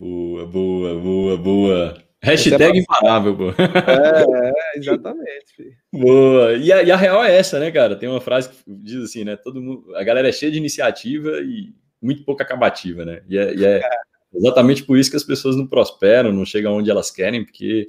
Boa, 0.00 0.46
boa, 0.46 0.98
boa, 0.98 1.36
boa. 1.36 2.04
Hashtag 2.22 2.78
é 2.78 2.80
imparável, 2.80 3.36
pô. 3.36 3.50
É, 3.50 4.48
é 4.48 4.78
exatamente. 4.78 5.54
Filho. 5.54 5.76
Boa. 5.92 6.54
E 6.54 6.72
a, 6.72 6.82
e 6.82 6.90
a, 6.90 6.96
real 6.96 7.22
é 7.22 7.36
essa, 7.36 7.60
né, 7.60 7.70
cara? 7.70 7.94
Tem 7.94 8.08
uma 8.08 8.18
frase 8.18 8.48
que 8.48 8.56
diz 8.66 9.04
assim, 9.04 9.24
né? 9.24 9.36
Todo 9.36 9.60
mundo, 9.60 9.94
a 9.94 10.02
galera 10.02 10.26
é 10.26 10.32
cheia 10.32 10.50
de 10.50 10.56
iniciativa 10.56 11.42
e 11.42 11.74
muito 12.00 12.24
pouco 12.24 12.42
acabativa, 12.42 13.04
né? 13.04 13.22
E 13.28 13.36
é, 13.36 13.54
e 13.54 13.62
é 13.62 13.82
exatamente 14.32 14.84
por 14.84 14.96
isso 14.96 15.10
que 15.10 15.18
as 15.18 15.24
pessoas 15.24 15.54
não 15.54 15.66
prosperam, 15.66 16.32
não 16.32 16.46
chegam 16.46 16.78
onde 16.78 16.90
elas 16.90 17.10
querem, 17.10 17.44
porque 17.44 17.84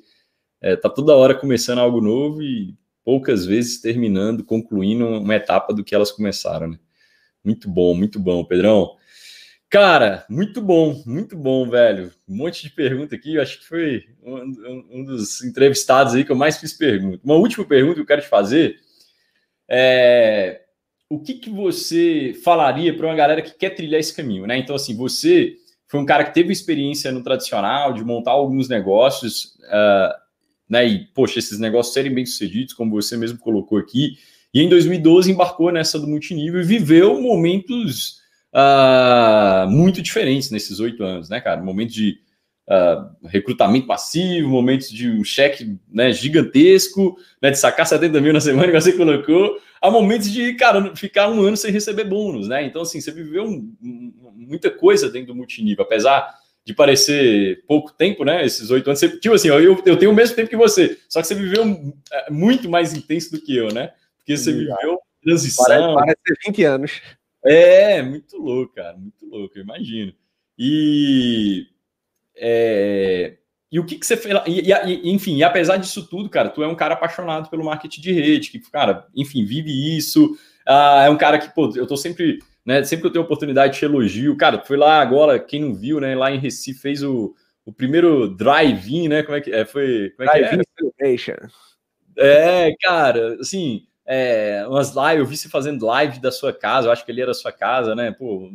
é, 0.59 0.75
tá 0.75 0.89
toda 0.89 1.15
hora 1.15 1.33
começando 1.33 1.79
algo 1.79 2.01
novo 2.01 2.43
e 2.43 2.75
poucas 3.05 3.45
vezes 3.45 3.79
terminando, 3.79 4.43
concluindo 4.43 5.07
uma 5.07 5.35
etapa 5.35 5.73
do 5.73 5.81
que 5.81 5.95
elas 5.95 6.11
começaram, 6.11 6.71
né? 6.71 6.77
Muito 7.41 7.69
bom, 7.69 7.93
muito 7.93 8.19
bom, 8.19 8.43
Pedrão. 8.43 8.97
Cara, 9.71 10.25
muito 10.29 10.61
bom, 10.61 11.01
muito 11.05 11.33
bom, 11.37 11.65
velho. 11.69 12.11
Um 12.27 12.35
monte 12.35 12.63
de 12.63 12.69
pergunta 12.71 13.15
aqui. 13.15 13.35
Eu 13.35 13.41
acho 13.41 13.57
que 13.57 13.65
foi 13.65 14.03
um, 14.21 14.85
um, 14.91 15.03
dos 15.05 15.41
entrevistados 15.45 16.13
aí 16.13 16.25
que 16.25 16.31
eu 16.31 16.35
mais 16.35 16.57
fiz 16.57 16.73
pergunta. 16.73 17.21
Uma 17.23 17.35
última 17.35 17.63
pergunta 17.63 17.95
que 17.95 18.01
eu 18.01 18.05
quero 18.05 18.21
te 18.21 18.27
fazer 18.27 18.81
é 19.69 20.59
o 21.09 21.21
que, 21.21 21.35
que 21.35 21.49
você 21.49 22.37
falaria 22.43 22.93
para 22.93 23.07
uma 23.07 23.15
galera 23.15 23.41
que 23.41 23.57
quer 23.57 23.69
trilhar 23.69 24.01
esse 24.01 24.13
caminho, 24.13 24.45
né? 24.45 24.57
Então, 24.57 24.75
assim, 24.75 24.93
você 24.93 25.55
foi 25.87 26.01
um 26.01 26.05
cara 26.05 26.25
que 26.25 26.33
teve 26.33 26.51
experiência 26.51 27.09
no 27.09 27.23
tradicional, 27.23 27.93
de 27.93 28.03
montar 28.03 28.31
alguns 28.31 28.67
negócios, 28.67 29.55
uh, 29.69 30.13
né? 30.69 30.85
E, 30.85 31.05
poxa, 31.13 31.39
esses 31.39 31.59
negócios 31.59 31.93
serem 31.93 32.13
bem 32.13 32.25
sucedidos, 32.25 32.73
como 32.73 32.91
você 32.91 33.15
mesmo 33.15 33.39
colocou 33.39 33.77
aqui. 33.77 34.17
E 34.53 34.61
em 34.61 34.67
2012 34.67 35.31
embarcou 35.31 35.71
nessa 35.71 35.97
do 35.97 36.07
multinível 36.07 36.59
e 36.59 36.65
viveu 36.65 37.21
momentos 37.21 38.20
uh, 38.53 39.69
muito 39.69 40.01
diferentes 40.01 40.51
nesses 40.51 40.79
oito 40.79 41.03
anos, 41.03 41.29
né, 41.29 41.39
cara? 41.41 41.61
Momentos 41.61 41.93
de 41.93 42.19
uh, 42.69 43.27
recrutamento 43.27 43.87
passivo, 43.87 44.49
momentos 44.49 44.89
de 44.89 45.09
um 45.09 45.23
cheque 45.23 45.77
né, 45.89 46.11
gigantesco, 46.11 47.17
né, 47.41 47.51
de 47.51 47.57
sacar 47.57 47.85
70 47.85 48.21
mil 48.21 48.33
na 48.33 48.41
semana 48.41 48.67
que 48.71 48.79
você 48.79 48.93
colocou, 48.93 49.57
a 49.81 49.89
momentos 49.89 50.31
de, 50.31 50.53
cara, 50.53 50.95
ficar 50.95 51.29
um 51.29 51.41
ano 51.41 51.57
sem 51.57 51.71
receber 51.71 52.03
bônus, 52.03 52.47
né? 52.47 52.63
Então, 52.63 52.83
assim, 52.83 53.01
você 53.01 53.11
viveu 53.11 53.43
um, 53.43 53.75
um, 53.81 54.13
muita 54.35 54.69
coisa 54.69 55.09
dentro 55.09 55.29
do 55.29 55.35
multinível, 55.35 55.83
apesar 55.83 56.39
de 56.63 56.73
parecer 56.73 57.63
pouco 57.67 57.91
tempo, 57.91 58.23
né? 58.23 58.45
Esses 58.45 58.69
oito 58.69 58.87
anos. 58.87 58.99
Você, 58.99 59.09
tipo 59.17 59.33
assim, 59.33 59.47
eu, 59.47 59.81
eu 59.83 59.97
tenho 59.97 60.11
o 60.11 60.13
mesmo 60.13 60.35
tempo 60.35 60.49
que 60.49 60.55
você, 60.55 60.99
só 61.09 61.19
que 61.19 61.27
você 61.27 61.33
viveu 61.33 61.63
é, 62.11 62.29
muito 62.29 62.69
mais 62.69 62.93
intenso 62.93 63.31
do 63.31 63.41
que 63.41 63.55
eu, 63.55 63.69
né? 63.73 63.91
Porque 64.17 64.37
você 64.37 64.51
viveu 64.51 64.99
transição. 65.23 65.65
Parece, 65.65 65.95
parece 65.95 66.21
20 66.45 66.63
anos. 66.63 67.01
É, 67.43 68.01
muito 68.01 68.37
louco, 68.37 68.73
cara, 68.75 68.95
muito 68.97 69.25
louco, 69.25 69.57
eu 69.57 69.63
imagino. 69.63 70.13
E, 70.57 71.67
é, 72.35 73.37
e 73.71 73.79
o 73.79 73.85
que, 73.85 73.97
que 73.97 74.05
você 74.05 74.15
fez? 74.15 74.35
E, 74.47 74.71
e, 74.71 75.11
enfim, 75.11 75.37
e 75.37 75.43
apesar 75.43 75.77
disso 75.77 76.07
tudo, 76.07 76.29
cara, 76.29 76.49
tu 76.49 76.61
é 76.61 76.67
um 76.67 76.75
cara 76.75 76.93
apaixonado 76.93 77.49
pelo 77.49 77.65
marketing 77.65 78.01
de 78.01 78.11
rede, 78.11 78.51
que, 78.51 78.59
cara, 78.71 79.07
enfim, 79.15 79.43
vive 79.45 79.71
isso. 79.97 80.37
Ah, 80.67 81.03
é 81.05 81.09
um 81.09 81.17
cara 81.17 81.39
que, 81.39 81.49
pô, 81.53 81.71
eu 81.75 81.87
tô 81.87 81.97
sempre, 81.97 82.39
né, 82.65 82.83
sempre 82.83 83.01
que 83.01 83.07
eu 83.07 83.13
tenho 83.13 83.25
oportunidade 83.25 83.79
de 83.79 83.85
elogio, 83.85 84.37
cara, 84.37 84.57
tu 84.57 84.67
foi 84.67 84.77
lá 84.77 85.01
agora, 85.01 85.39
quem 85.39 85.61
não 85.61 85.73
viu, 85.73 85.99
né, 85.99 86.15
lá 86.15 86.31
em 86.31 86.37
Recife 86.37 86.79
fez 86.79 87.01
o, 87.01 87.33
o 87.65 87.73
primeiro 87.73 88.27
drive-in, 88.27 89.07
né, 89.07 89.23
como 89.23 89.37
é 89.37 89.41
que 89.41 89.51
é? 89.51 89.65
Foi, 89.65 90.11
como 90.15 90.29
é 90.29 90.31
que 90.33 90.37
é? 90.43 90.49
É, 92.17 92.75
cara, 92.81 93.37
assim, 93.39 93.87
é, 94.13 94.65
umas 94.67 94.89
lives, 94.89 95.19
eu 95.19 95.25
vi 95.25 95.37
você 95.37 95.47
fazendo 95.47 95.85
live 95.85 96.19
da 96.19 96.33
sua 96.33 96.51
casa, 96.51 96.87
eu 96.87 96.91
acho 96.91 97.05
que 97.05 97.11
ele 97.13 97.21
era 97.21 97.29
da 97.29 97.33
sua 97.33 97.53
casa, 97.53 97.95
né? 97.95 98.11
Pô, 98.11 98.49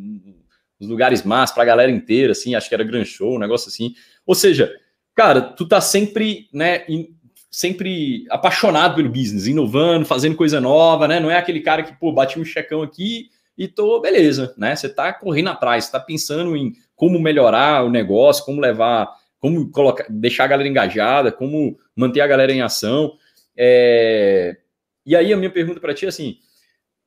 os 0.78 0.86
lugares 0.86 1.22
más 1.22 1.50
para 1.50 1.62
a 1.62 1.66
galera 1.66 1.90
inteira, 1.90 2.32
assim, 2.32 2.54
acho 2.54 2.68
que 2.68 2.74
era 2.74 2.84
Grand 2.84 3.06
Show, 3.06 3.36
um 3.36 3.38
negócio 3.38 3.68
assim. 3.68 3.94
Ou 4.26 4.34
seja, 4.34 4.70
cara, 5.14 5.40
tu 5.40 5.66
tá 5.66 5.80
sempre, 5.80 6.46
né, 6.52 6.84
in, 6.86 7.08
sempre 7.50 8.26
apaixonado 8.28 8.96
pelo 8.96 9.08
business, 9.08 9.46
inovando, 9.46 10.04
fazendo 10.04 10.36
coisa 10.36 10.60
nova, 10.60 11.08
né? 11.08 11.18
Não 11.20 11.30
é 11.30 11.38
aquele 11.38 11.60
cara 11.60 11.82
que, 11.82 11.98
pô, 11.98 12.12
bati 12.12 12.38
um 12.38 12.44
checão 12.44 12.82
aqui 12.82 13.30
e 13.56 13.66
tô, 13.66 13.98
beleza, 13.98 14.54
né? 14.58 14.76
Você 14.76 14.90
tá 14.90 15.10
correndo 15.10 15.48
atrás, 15.48 15.88
tá 15.88 15.98
pensando 15.98 16.54
em 16.54 16.74
como 16.94 17.18
melhorar 17.18 17.82
o 17.82 17.88
negócio, 17.88 18.44
como 18.44 18.60
levar, 18.60 19.08
como 19.40 19.70
colocar, 19.70 20.04
deixar 20.10 20.44
a 20.44 20.48
galera 20.48 20.68
engajada, 20.68 21.32
como 21.32 21.78
manter 21.96 22.20
a 22.20 22.26
galera 22.26 22.52
em 22.52 22.60
ação. 22.60 23.14
É, 23.56 24.58
e 25.06 25.14
aí 25.14 25.32
a 25.32 25.36
minha 25.36 25.50
pergunta 25.50 25.80
para 25.80 25.94
ti 25.94 26.04
é 26.04 26.08
assim, 26.08 26.38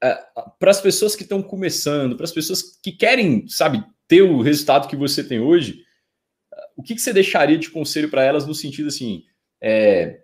é, 0.02 0.18
para 0.58 0.72
as 0.72 0.80
pessoas 0.80 1.16
que 1.16 1.24
estão 1.24 1.44
começando, 1.44 2.16
para 2.16 2.24
as 2.24 2.32
pessoas 2.32 2.62
que 2.82 2.92
querem, 2.92 3.48
sabe, 3.48 3.84
ter 4.08 4.22
o 4.22 4.42
resultado 4.42 4.88
que 4.88 4.96
você 4.96 5.24
tem 5.24 5.40
hoje, 5.40 5.84
o 6.76 6.82
que, 6.82 6.96
que 6.96 7.02
você 7.02 7.12
deixaria 7.12 7.58
de 7.58 7.70
conselho 7.70 8.10
para 8.10 8.24
elas 8.24 8.48
no 8.48 8.56
sentido 8.56 8.88
assim, 8.88 9.26
é, 9.62 10.22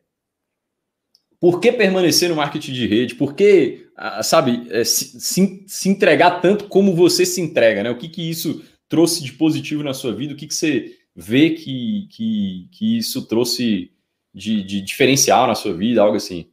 por 1.39 1.59
que 1.59 1.71
permanecer 1.71 2.29
no 2.29 2.35
marketing 2.35 2.73
de 2.73 2.87
rede? 2.87 3.15
Por 3.15 3.35
que, 3.35 3.87
sabe, 4.23 4.65
é, 4.71 4.83
se, 4.83 5.65
se, 5.67 5.89
entregar 5.89 6.41
tanto 6.41 6.67
como 6.67 6.95
você 6.95 7.25
se 7.25 7.41
entrega, 7.41 7.83
né? 7.83 7.91
O 7.91 7.97
que, 7.97 8.07
que 8.07 8.27
isso 8.27 8.63
trouxe 8.87 9.23
de 9.23 9.33
positivo 9.33 9.83
na 9.83 9.93
sua 9.93 10.15
vida? 10.15 10.33
O 10.33 10.37
que, 10.37 10.47
que 10.47 10.55
você 10.55 10.95
vê 11.15 11.51
que, 11.51 12.07
que, 12.09 12.69
que 12.71 12.97
isso 12.97 13.27
trouxe 13.27 13.91
de, 14.33 14.63
de 14.63 14.81
diferencial 14.81 15.45
na 15.45 15.55
sua 15.55 15.73
vida, 15.73 16.01
algo 16.01 16.17
assim? 16.17 16.49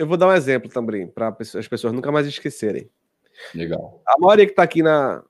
Eu 0.00 0.06
vou 0.06 0.16
dar 0.16 0.28
um 0.28 0.32
exemplo 0.32 0.70
também, 0.70 1.06
para 1.06 1.36
as 1.38 1.68
pessoas 1.68 1.92
nunca 1.92 2.10
mais 2.10 2.26
esquecerem. 2.26 2.88
Legal. 3.54 4.02
A 4.06 4.18
maioria 4.18 4.46
que 4.46 4.52
está 4.52 4.62
aqui 4.62 4.82
na. 4.82 5.22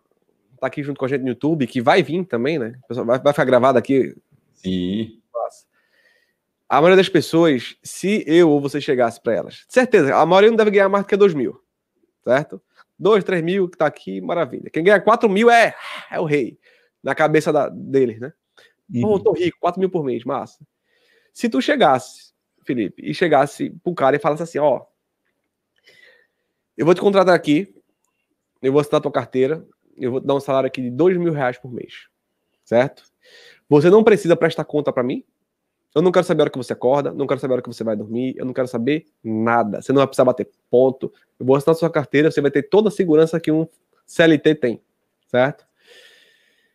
tá 0.61 0.69
aqui 0.69 0.81
junto 0.81 0.97
com 0.97 1.05
a 1.05 1.09
gente 1.09 1.23
no 1.23 1.31
YouTube, 1.31 1.67
que 1.67 1.81
vai 1.81 2.05
vir 2.05 2.25
também, 2.25 2.57
né? 2.57 2.75
Vai, 2.89 3.19
vai 3.19 3.33
ficar 3.33 3.45
gravado 3.45 3.77
aqui. 3.77 4.17
Sim. 4.55 5.21
A 6.69 6.77
maioria 6.77 6.99
das 6.99 7.09
pessoas, 7.09 7.77
se 7.83 8.23
eu 8.29 8.49
ou 8.49 8.61
você 8.61 8.81
chegasse 8.81 9.21
para 9.21 9.35
elas, 9.35 9.65
certeza, 9.69 10.15
a 10.15 10.25
maioria 10.25 10.51
não 10.51 10.57
deve 10.57 10.71
ganhar 10.71 10.89
mais 10.89 11.05
do 11.05 11.09
que 11.09 11.17
2 11.17 11.35
mil, 11.35 11.61
certo? 12.23 12.63
2, 12.97 13.25
3 13.25 13.43
mil 13.43 13.69
que 13.69 13.77
tá 13.77 13.87
aqui, 13.87 14.21
maravilha. 14.21 14.71
Quem 14.71 14.85
ganha 14.85 15.01
4 15.01 15.29
mil 15.29 15.51
é, 15.51 15.75
é 16.13 16.21
o 16.21 16.25
rei, 16.25 16.61
na 17.03 17.13
cabeça 17.13 17.53
da, 17.53 17.69
deles, 17.69 18.21
né? 18.21 18.33
Uhum. 18.89 19.03
Oh, 19.05 19.15
eu 19.17 19.19
tô 19.19 19.33
rico, 19.33 19.59
4 19.59 19.81
mil 19.81 19.91
por 19.91 20.05
mês, 20.05 20.23
massa. 20.23 20.65
Se 21.33 21.49
tu 21.49 21.61
chegasse 21.61 22.30
Felipe, 22.71 23.03
e 23.05 23.13
chegasse 23.13 23.71
pro 23.83 23.93
cara 23.95 24.15
e 24.15 24.21
falasse 24.21 24.45
assim: 24.45 24.59
ó, 24.59 24.83
eu 26.79 26.87
vou 26.87 26.95
te 26.95 27.01
contratar 27.01 27.35
aqui, 27.35 27.75
eu 28.63 28.71
vou 28.71 28.81
assinar 28.81 29.01
tua 29.01 29.11
carteira, 29.11 29.67
eu 29.97 30.13
vou 30.13 30.21
te 30.21 30.27
dar 30.27 30.37
um 30.37 30.41
salário 30.41 30.69
aqui 30.69 30.81
de 30.81 30.91
dois 30.91 31.17
mil 31.17 31.33
reais 31.33 31.59
por 31.59 31.73
mês, 31.73 32.07
certo? 32.65 33.03
Você 33.69 33.91
não 33.91 34.05
precisa 34.05 34.37
prestar 34.37 34.65
conta 34.65 34.93
para 34.93 35.03
mim. 35.03 35.25
Eu 35.93 36.01
não 36.03 36.13
quero 36.13 36.25
saber 36.25 36.43
a 36.43 36.45
hora 36.45 36.51
que 36.51 36.59
você 36.59 36.73
acorda, 36.73 37.13
não 37.13 37.27
quero 37.27 37.41
saber 37.41 37.53
a 37.53 37.57
hora 37.57 37.63
que 37.63 37.69
você 37.69 37.83
vai 37.83 37.97
dormir, 37.97 38.35
eu 38.37 38.45
não 38.45 38.53
quero 38.53 38.69
saber 38.69 39.07
nada. 39.25 39.83
Você 39.83 39.93
não 39.93 39.99
vai 39.99 40.07
precisar 40.07 40.25
bater 40.25 40.49
ponto. 40.71 41.13
Eu 41.39 41.45
vou 41.45 41.57
assinar 41.57 41.75
sua 41.75 41.91
carteira, 41.91 42.31
você 42.31 42.41
vai 42.41 42.51
ter 42.53 42.63
toda 42.63 42.89
a 42.89 42.93
segurança 42.93 43.41
que 43.41 43.51
um 43.51 43.67
CLT 44.07 44.55
tem, 44.55 44.81
certo? 45.27 45.67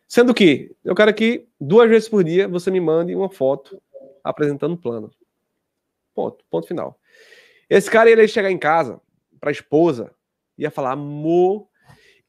Sendo 0.06 0.34
que 0.34 0.76
eu 0.84 0.94
quero 0.94 1.14
que 1.14 1.48
duas 1.58 1.88
vezes 1.88 2.10
por 2.10 2.22
dia 2.22 2.46
você 2.46 2.70
me 2.70 2.80
mande 2.80 3.14
uma 3.14 3.30
foto 3.30 3.80
apresentando 4.22 4.74
o 4.74 4.78
plano. 4.78 5.10
Ponto. 6.16 6.44
Ponto 6.50 6.66
final. 6.66 6.98
Esse 7.68 7.90
cara 7.90 8.10
ia 8.10 8.26
chegar 8.26 8.50
em 8.50 8.58
casa 8.58 9.00
para 9.38 9.50
a 9.50 9.52
esposa 9.52 10.16
ia 10.58 10.70
falar: 10.70 10.92
amor, 10.92 11.68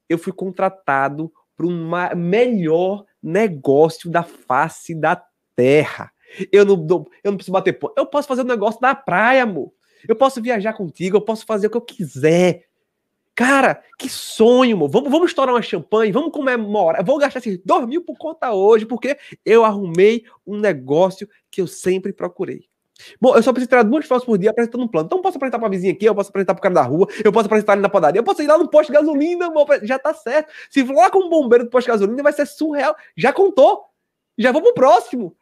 eu 0.10 0.18
fui 0.18 0.34
contratado 0.34 1.32
para 1.56 1.66
um 1.66 1.90
melhor 2.16 3.06
negócio 3.24 4.12
da 4.12 4.24
face 4.24 4.94
da 4.94 5.24
terra. 5.56 6.12
Eu 6.52 6.66
não, 6.66 6.76
eu 7.24 7.32
não 7.32 7.38
preciso 7.38 7.54
bater 7.54 7.74
ponto. 7.74 7.94
Eu 7.98 8.06
posso 8.06 8.28
fazer 8.28 8.42
um 8.42 8.46
negócio 8.46 8.80
na 8.82 8.94
praia, 8.94 9.44
amor. 9.44 9.72
Eu 10.08 10.16
posso 10.16 10.42
viajar 10.42 10.74
contigo, 10.74 11.18
eu 11.18 11.22
posso 11.22 11.46
fazer 11.46 11.68
o 11.68 11.70
que 11.70 11.78
eu 11.78 11.82
quiser. 11.82 12.66
Cara, 13.34 13.84
que 13.98 14.10
sonho, 14.10 14.78
mano. 14.78 14.92
Vamos, 14.92 15.10
vamos 15.10 15.30
estourar 15.32 15.56
uma 15.56 15.62
champanhe, 15.62 16.12
vamos 16.12 16.32
comemorar. 16.32 17.04
Vou 17.04 17.18
gastar 17.18 17.40
esses 17.40 17.60
dois 17.64 17.88
mil 17.88 18.04
por 18.04 18.18
conta 18.18 18.52
hoje, 18.52 18.86
porque 18.86 19.18
eu 19.46 19.64
arrumei 19.64 20.24
um 20.46 20.58
negócio 20.58 21.28
que 21.50 21.62
eu 21.62 21.68
sempre 21.68 22.12
procurei. 22.12 22.68
Bom, 23.20 23.36
eu 23.36 23.44
só 23.44 23.52
preciso 23.52 23.70
tirar 23.70 23.84
duas 23.84 24.06
fotos 24.06 24.26
por 24.26 24.38
dia 24.38 24.50
apresentando 24.50 24.84
um 24.84 24.88
plano. 24.88 25.06
Então 25.06 25.20
eu 25.20 25.22
posso 25.22 25.38
apresentar 25.38 25.60
pra 25.60 25.70
vizinha 25.70 25.94
aqui, 25.94 26.06
eu 26.06 26.16
posso 26.16 26.30
apresentar 26.30 26.54
pro 26.54 26.62
cara 26.62 26.76
da 26.76 26.82
rua, 26.82 27.08
eu 27.24 27.32
posso 27.32 27.46
apresentar 27.46 27.74
ali 27.74 27.82
na 27.82 27.90
padaria, 27.90 28.20
eu 28.20 28.24
posso 28.24 28.42
ir 28.42 28.48
lá 28.48 28.58
no 28.58 28.70
posto 28.70 28.88
de 28.88 28.94
gasolina, 28.94 29.52
já 29.84 30.00
tá 30.00 30.14
certo. 30.14 30.52
Se 30.70 30.86
for 30.86 30.96
lá 30.96 31.10
com 31.10 31.20
um 31.20 31.30
bombeiro 31.30 31.66
do 31.66 31.70
posto 31.70 31.86
de 31.88 31.92
gasolina, 31.92 32.24
vai 32.24 32.34
ser 32.34 32.46
surreal. 32.46 32.96
Já 33.16 33.32
contou. 33.32 33.86
Já 34.38 34.52
vou 34.52 34.62
pro 34.62 34.74
próximo. 34.74 35.36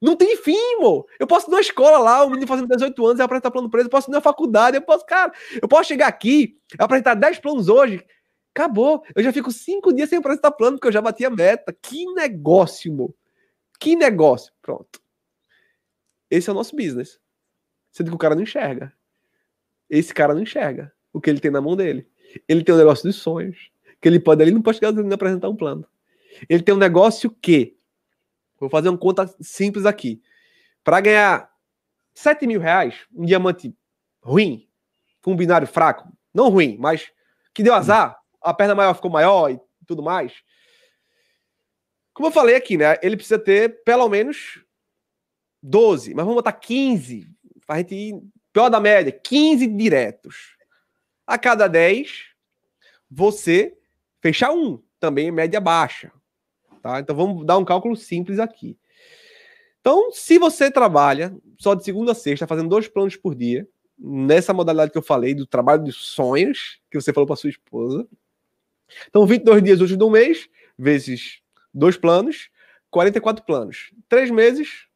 Não 0.00 0.16
tem 0.16 0.36
fim, 0.36 0.78
mo. 0.78 1.06
Eu 1.18 1.26
posso 1.26 1.48
ir 1.48 1.50
numa 1.50 1.60
escola 1.60 1.98
lá, 1.98 2.24
um 2.24 2.30
menino 2.30 2.46
fazendo 2.46 2.68
18 2.68 3.06
anos 3.06 3.18
e 3.18 3.22
apresentar 3.22 3.50
plano 3.50 3.68
preso. 3.68 3.86
Eu 3.86 3.90
posso 3.90 4.10
ir 4.10 4.12
na 4.12 4.20
faculdade, 4.20 4.76
eu 4.76 4.82
posso, 4.82 5.04
cara, 5.04 5.30
eu 5.60 5.68
posso 5.68 5.88
chegar 5.88 6.06
aqui, 6.06 6.56
apresentar 6.78 7.14
10 7.14 7.38
planos 7.38 7.68
hoje. 7.68 8.02
Acabou. 8.54 9.04
Eu 9.14 9.22
já 9.22 9.32
fico 9.32 9.52
cinco 9.52 9.92
dias 9.92 10.08
sem 10.08 10.18
apresentar 10.18 10.50
plano, 10.52 10.76
porque 10.76 10.88
eu 10.88 10.92
já 10.92 11.00
bati 11.02 11.24
a 11.24 11.30
meta. 11.30 11.74
Que 11.82 12.04
negócio, 12.14 12.92
mo. 12.92 13.14
Que 13.78 13.94
negócio. 13.94 14.52
Pronto. 14.62 14.99
Esse 16.30 16.48
é 16.48 16.52
o 16.52 16.54
nosso 16.54 16.76
business. 16.76 17.18
Sendo 17.90 18.10
que 18.10 18.14
o 18.14 18.18
cara 18.18 18.34
não 18.34 18.42
enxerga. 18.42 18.92
Esse 19.88 20.14
cara 20.14 20.34
não 20.34 20.42
enxerga 20.42 20.92
o 21.12 21.20
que 21.20 21.28
ele 21.28 21.40
tem 21.40 21.50
na 21.50 21.60
mão 21.60 21.76
dele. 21.76 22.06
Ele 22.48 22.62
tem 22.62 22.74
um 22.74 22.78
negócio 22.78 23.04
dos 23.04 23.16
sonhos, 23.16 23.70
que 24.00 24.08
ele 24.08 24.20
pode 24.20 24.40
ali 24.40 24.52
no 24.52 24.62
posto 24.62 24.78
de 24.78 24.86
gasolina 24.86 25.14
apresentar 25.14 25.48
um 25.48 25.56
plano. 25.56 25.84
Ele 26.48 26.62
tem 26.62 26.74
um 26.74 26.78
negócio 26.78 27.28
que 27.30 27.76
Vou 28.60 28.68
fazer 28.68 28.90
uma 28.90 28.98
conta 28.98 29.26
simples 29.40 29.86
aqui. 29.86 30.22
Para 30.84 31.00
ganhar 31.00 31.50
7 32.12 32.46
mil 32.46 32.60
reais, 32.60 33.06
um 33.12 33.24
diamante 33.24 33.74
ruim, 34.22 34.68
com 35.22 35.32
um 35.32 35.36
binário 35.36 35.66
fraco, 35.66 36.06
não 36.32 36.50
ruim, 36.50 36.76
mas 36.78 37.10
que 37.54 37.62
deu 37.62 37.74
azar, 37.74 38.20
a 38.42 38.52
perna 38.52 38.74
maior 38.74 38.94
ficou 38.94 39.10
maior 39.10 39.50
e 39.50 39.58
tudo 39.86 40.02
mais. 40.02 40.42
Como 42.12 42.28
eu 42.28 42.32
falei 42.32 42.54
aqui, 42.54 42.76
né? 42.76 42.96
Ele 43.02 43.16
precisa 43.16 43.38
ter 43.38 43.82
pelo 43.82 44.08
menos 44.10 44.62
12, 45.62 46.14
mas 46.14 46.24
vamos 46.24 46.36
botar 46.36 46.52
15, 46.52 47.28
para 47.66 47.76
a 47.76 47.78
gente 47.78 47.94
ir 47.94 48.22
pior 48.52 48.68
da 48.68 48.80
média, 48.80 49.12
15 49.12 49.66
diretos. 49.66 50.56
A 51.26 51.38
cada 51.38 51.68
10, 51.68 52.24
você 53.10 53.76
fechar 54.20 54.52
um, 54.52 54.82
também 54.98 55.30
média 55.30 55.60
baixa. 55.60 56.12
Tá? 56.82 57.00
Então 57.00 57.14
vamos 57.14 57.44
dar 57.44 57.58
um 57.58 57.64
cálculo 57.64 57.96
simples 57.96 58.38
aqui. 58.38 58.76
Então, 59.80 60.12
se 60.12 60.38
você 60.38 60.70
trabalha 60.70 61.34
só 61.58 61.74
de 61.74 61.84
segunda 61.84 62.12
a 62.12 62.14
sexta, 62.14 62.46
fazendo 62.46 62.68
dois 62.68 62.86
planos 62.86 63.16
por 63.16 63.34
dia, 63.34 63.66
nessa 63.98 64.52
modalidade 64.52 64.92
que 64.92 64.98
eu 64.98 65.02
falei, 65.02 65.34
do 65.34 65.46
trabalho 65.46 65.84
de 65.84 65.92
sonhos, 65.92 66.80
que 66.90 67.00
você 67.00 67.12
falou 67.12 67.26
para 67.26 67.36
sua 67.36 67.50
esposa. 67.50 68.06
Então, 69.08 69.26
22 69.26 69.62
dias 69.62 69.80
úteis 69.80 69.98
do 69.98 70.10
mês, 70.10 70.48
vezes 70.78 71.40
dois 71.72 71.96
planos, 71.96 72.50
44 72.90 73.44
planos. 73.44 73.92
Três 74.08 74.30
meses, 74.30 74.86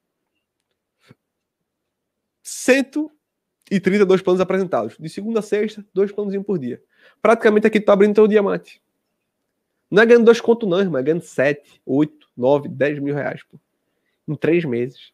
132 2.44 4.20
planos 4.20 4.40
apresentados. 4.40 4.96
De 5.00 5.08
segunda 5.08 5.40
a 5.40 5.42
sexta, 5.42 5.84
dois 5.94 6.12
planos 6.12 6.36
por 6.44 6.58
dia. 6.58 6.80
Praticamente 7.20 7.66
aqui 7.66 7.80
tu 7.80 7.86
tá 7.86 7.94
abrindo 7.94 8.14
teu 8.14 8.28
diamante. 8.28 8.82
Não 9.90 10.02
é 10.02 10.06
ganhando 10.06 10.26
dois 10.26 10.40
contos, 10.40 10.68
não, 10.68 10.78
irmão. 10.78 11.00
É 11.00 11.02
ganhando 11.02 11.22
sete, 11.22 11.80
oito, 11.86 12.28
nove, 12.36 12.68
dez 12.68 12.98
mil 12.98 13.14
reais, 13.14 13.42
pô. 13.44 13.58
Em 14.28 14.36
três 14.36 14.64
meses. 14.64 15.12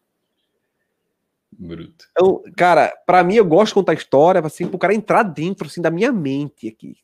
Bruto. 1.52 2.08
Então, 2.10 2.42
cara, 2.56 2.92
para 3.06 3.22
mim, 3.22 3.34
eu 3.34 3.44
gosto 3.44 3.68
de 3.68 3.74
contar 3.74 3.94
história, 3.94 4.40
assim, 4.40 4.66
pro 4.66 4.78
cara 4.78 4.94
entrar 4.94 5.22
dentro, 5.22 5.66
assim, 5.66 5.82
da 5.82 5.90
minha 5.90 6.10
mente 6.10 6.68
aqui. 6.68 6.96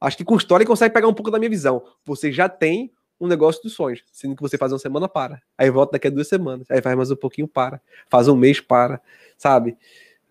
Acho 0.00 0.16
que 0.16 0.24
com 0.24 0.36
história 0.36 0.62
ele 0.62 0.68
consegue 0.68 0.92
pegar 0.92 1.08
um 1.08 1.14
pouco 1.14 1.30
da 1.30 1.38
minha 1.38 1.50
visão. 1.50 1.82
Você 2.04 2.30
já 2.30 2.48
tem 2.48 2.92
um 3.20 3.26
negócio 3.26 3.62
dos 3.62 3.72
sonhos, 3.72 4.02
sendo 4.12 4.36
que 4.36 4.42
você 4.42 4.58
faz 4.58 4.72
uma 4.72 4.78
semana, 4.78 5.08
para. 5.08 5.40
Aí 5.56 5.70
volta 5.70 5.92
daqui 5.92 6.06
a 6.06 6.10
duas 6.10 6.28
semanas. 6.28 6.66
Aí 6.70 6.82
faz 6.82 6.96
mais 6.96 7.10
um 7.10 7.16
pouquinho, 7.16 7.48
para. 7.48 7.80
Faz 8.08 8.28
um 8.28 8.36
mês, 8.36 8.60
para. 8.60 9.00
Sabe? 9.38 9.76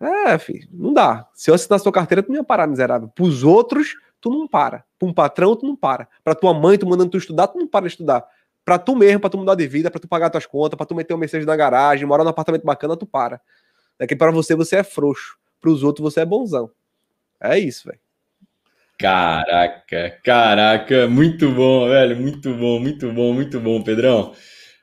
É, 0.00 0.38
filho, 0.38 0.68
não 0.72 0.92
dá. 0.92 1.28
Se 1.34 1.50
eu 1.50 1.54
assinar 1.54 1.80
sua 1.80 1.92
carteira, 1.92 2.22
tu 2.22 2.28
não 2.28 2.36
ia 2.36 2.44
parar, 2.44 2.66
miserável. 2.66 3.08
Pros 3.08 3.42
outros, 3.42 3.94
tu 4.20 4.30
não 4.30 4.46
para. 4.46 4.84
Para 4.98 5.08
um 5.08 5.12
patrão, 5.12 5.56
tu 5.56 5.66
não 5.66 5.74
para. 5.74 6.08
Para 6.22 6.34
tua 6.34 6.54
mãe, 6.54 6.78
tu 6.78 6.86
mandando 6.86 7.10
tu 7.10 7.18
estudar, 7.18 7.48
tu 7.48 7.58
não 7.58 7.66
para 7.66 7.86
de 7.86 7.92
estudar. 7.92 8.26
Para 8.64 8.78
tu 8.78 8.96
mesmo, 8.96 9.20
para 9.20 9.30
tu 9.30 9.38
mudar 9.38 9.54
de 9.54 9.66
vida, 9.66 9.90
para 9.90 10.00
tu 10.00 10.08
pagar 10.08 10.28
tuas 10.28 10.44
contas, 10.44 10.76
para 10.76 10.86
tu 10.86 10.94
meter 10.94 11.14
um 11.14 11.18
Mercedes 11.18 11.46
na 11.46 11.56
garagem, 11.56 12.06
morar 12.06 12.24
num 12.24 12.30
apartamento 12.30 12.64
bacana, 12.64 12.96
tu 12.96 13.06
para. 13.06 13.40
É 13.98 14.06
que 14.06 14.16
para 14.16 14.30
você, 14.30 14.54
você 14.54 14.76
é 14.76 14.82
frouxo. 14.82 15.38
Para 15.60 15.70
os 15.70 15.82
outros, 15.82 16.12
você 16.12 16.20
é 16.20 16.26
bonzão. 16.26 16.70
É 17.40 17.58
isso, 17.58 17.88
velho. 17.88 18.00
Caraca, 18.98 20.18
caraca, 20.24 21.06
muito 21.06 21.50
bom, 21.50 21.86
velho, 21.88 22.16
muito 22.16 22.54
bom, 22.54 22.80
muito 22.80 23.12
bom, 23.12 23.32
muito 23.34 23.60
bom, 23.60 23.82
Pedrão. 23.82 24.34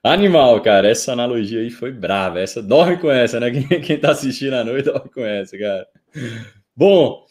Animal, 0.03 0.61
cara, 0.61 0.87
essa 0.89 1.13
analogia 1.13 1.61
aí 1.61 1.71
foi 1.71 1.91
brava. 1.91 2.39
Essa 2.39 2.61
dorme 2.61 2.97
com 2.97 3.09
essa, 3.09 3.39
né? 3.39 3.49
Quem, 3.67 3.81
quem 3.81 3.97
tá 3.99 4.11
assistindo 4.11 4.53
à 4.53 4.63
noite 4.63 4.85
dorme 4.85 5.09
com 5.09 5.21
essa, 5.25 5.57
cara. 5.57 5.87
Bom, 6.75 7.25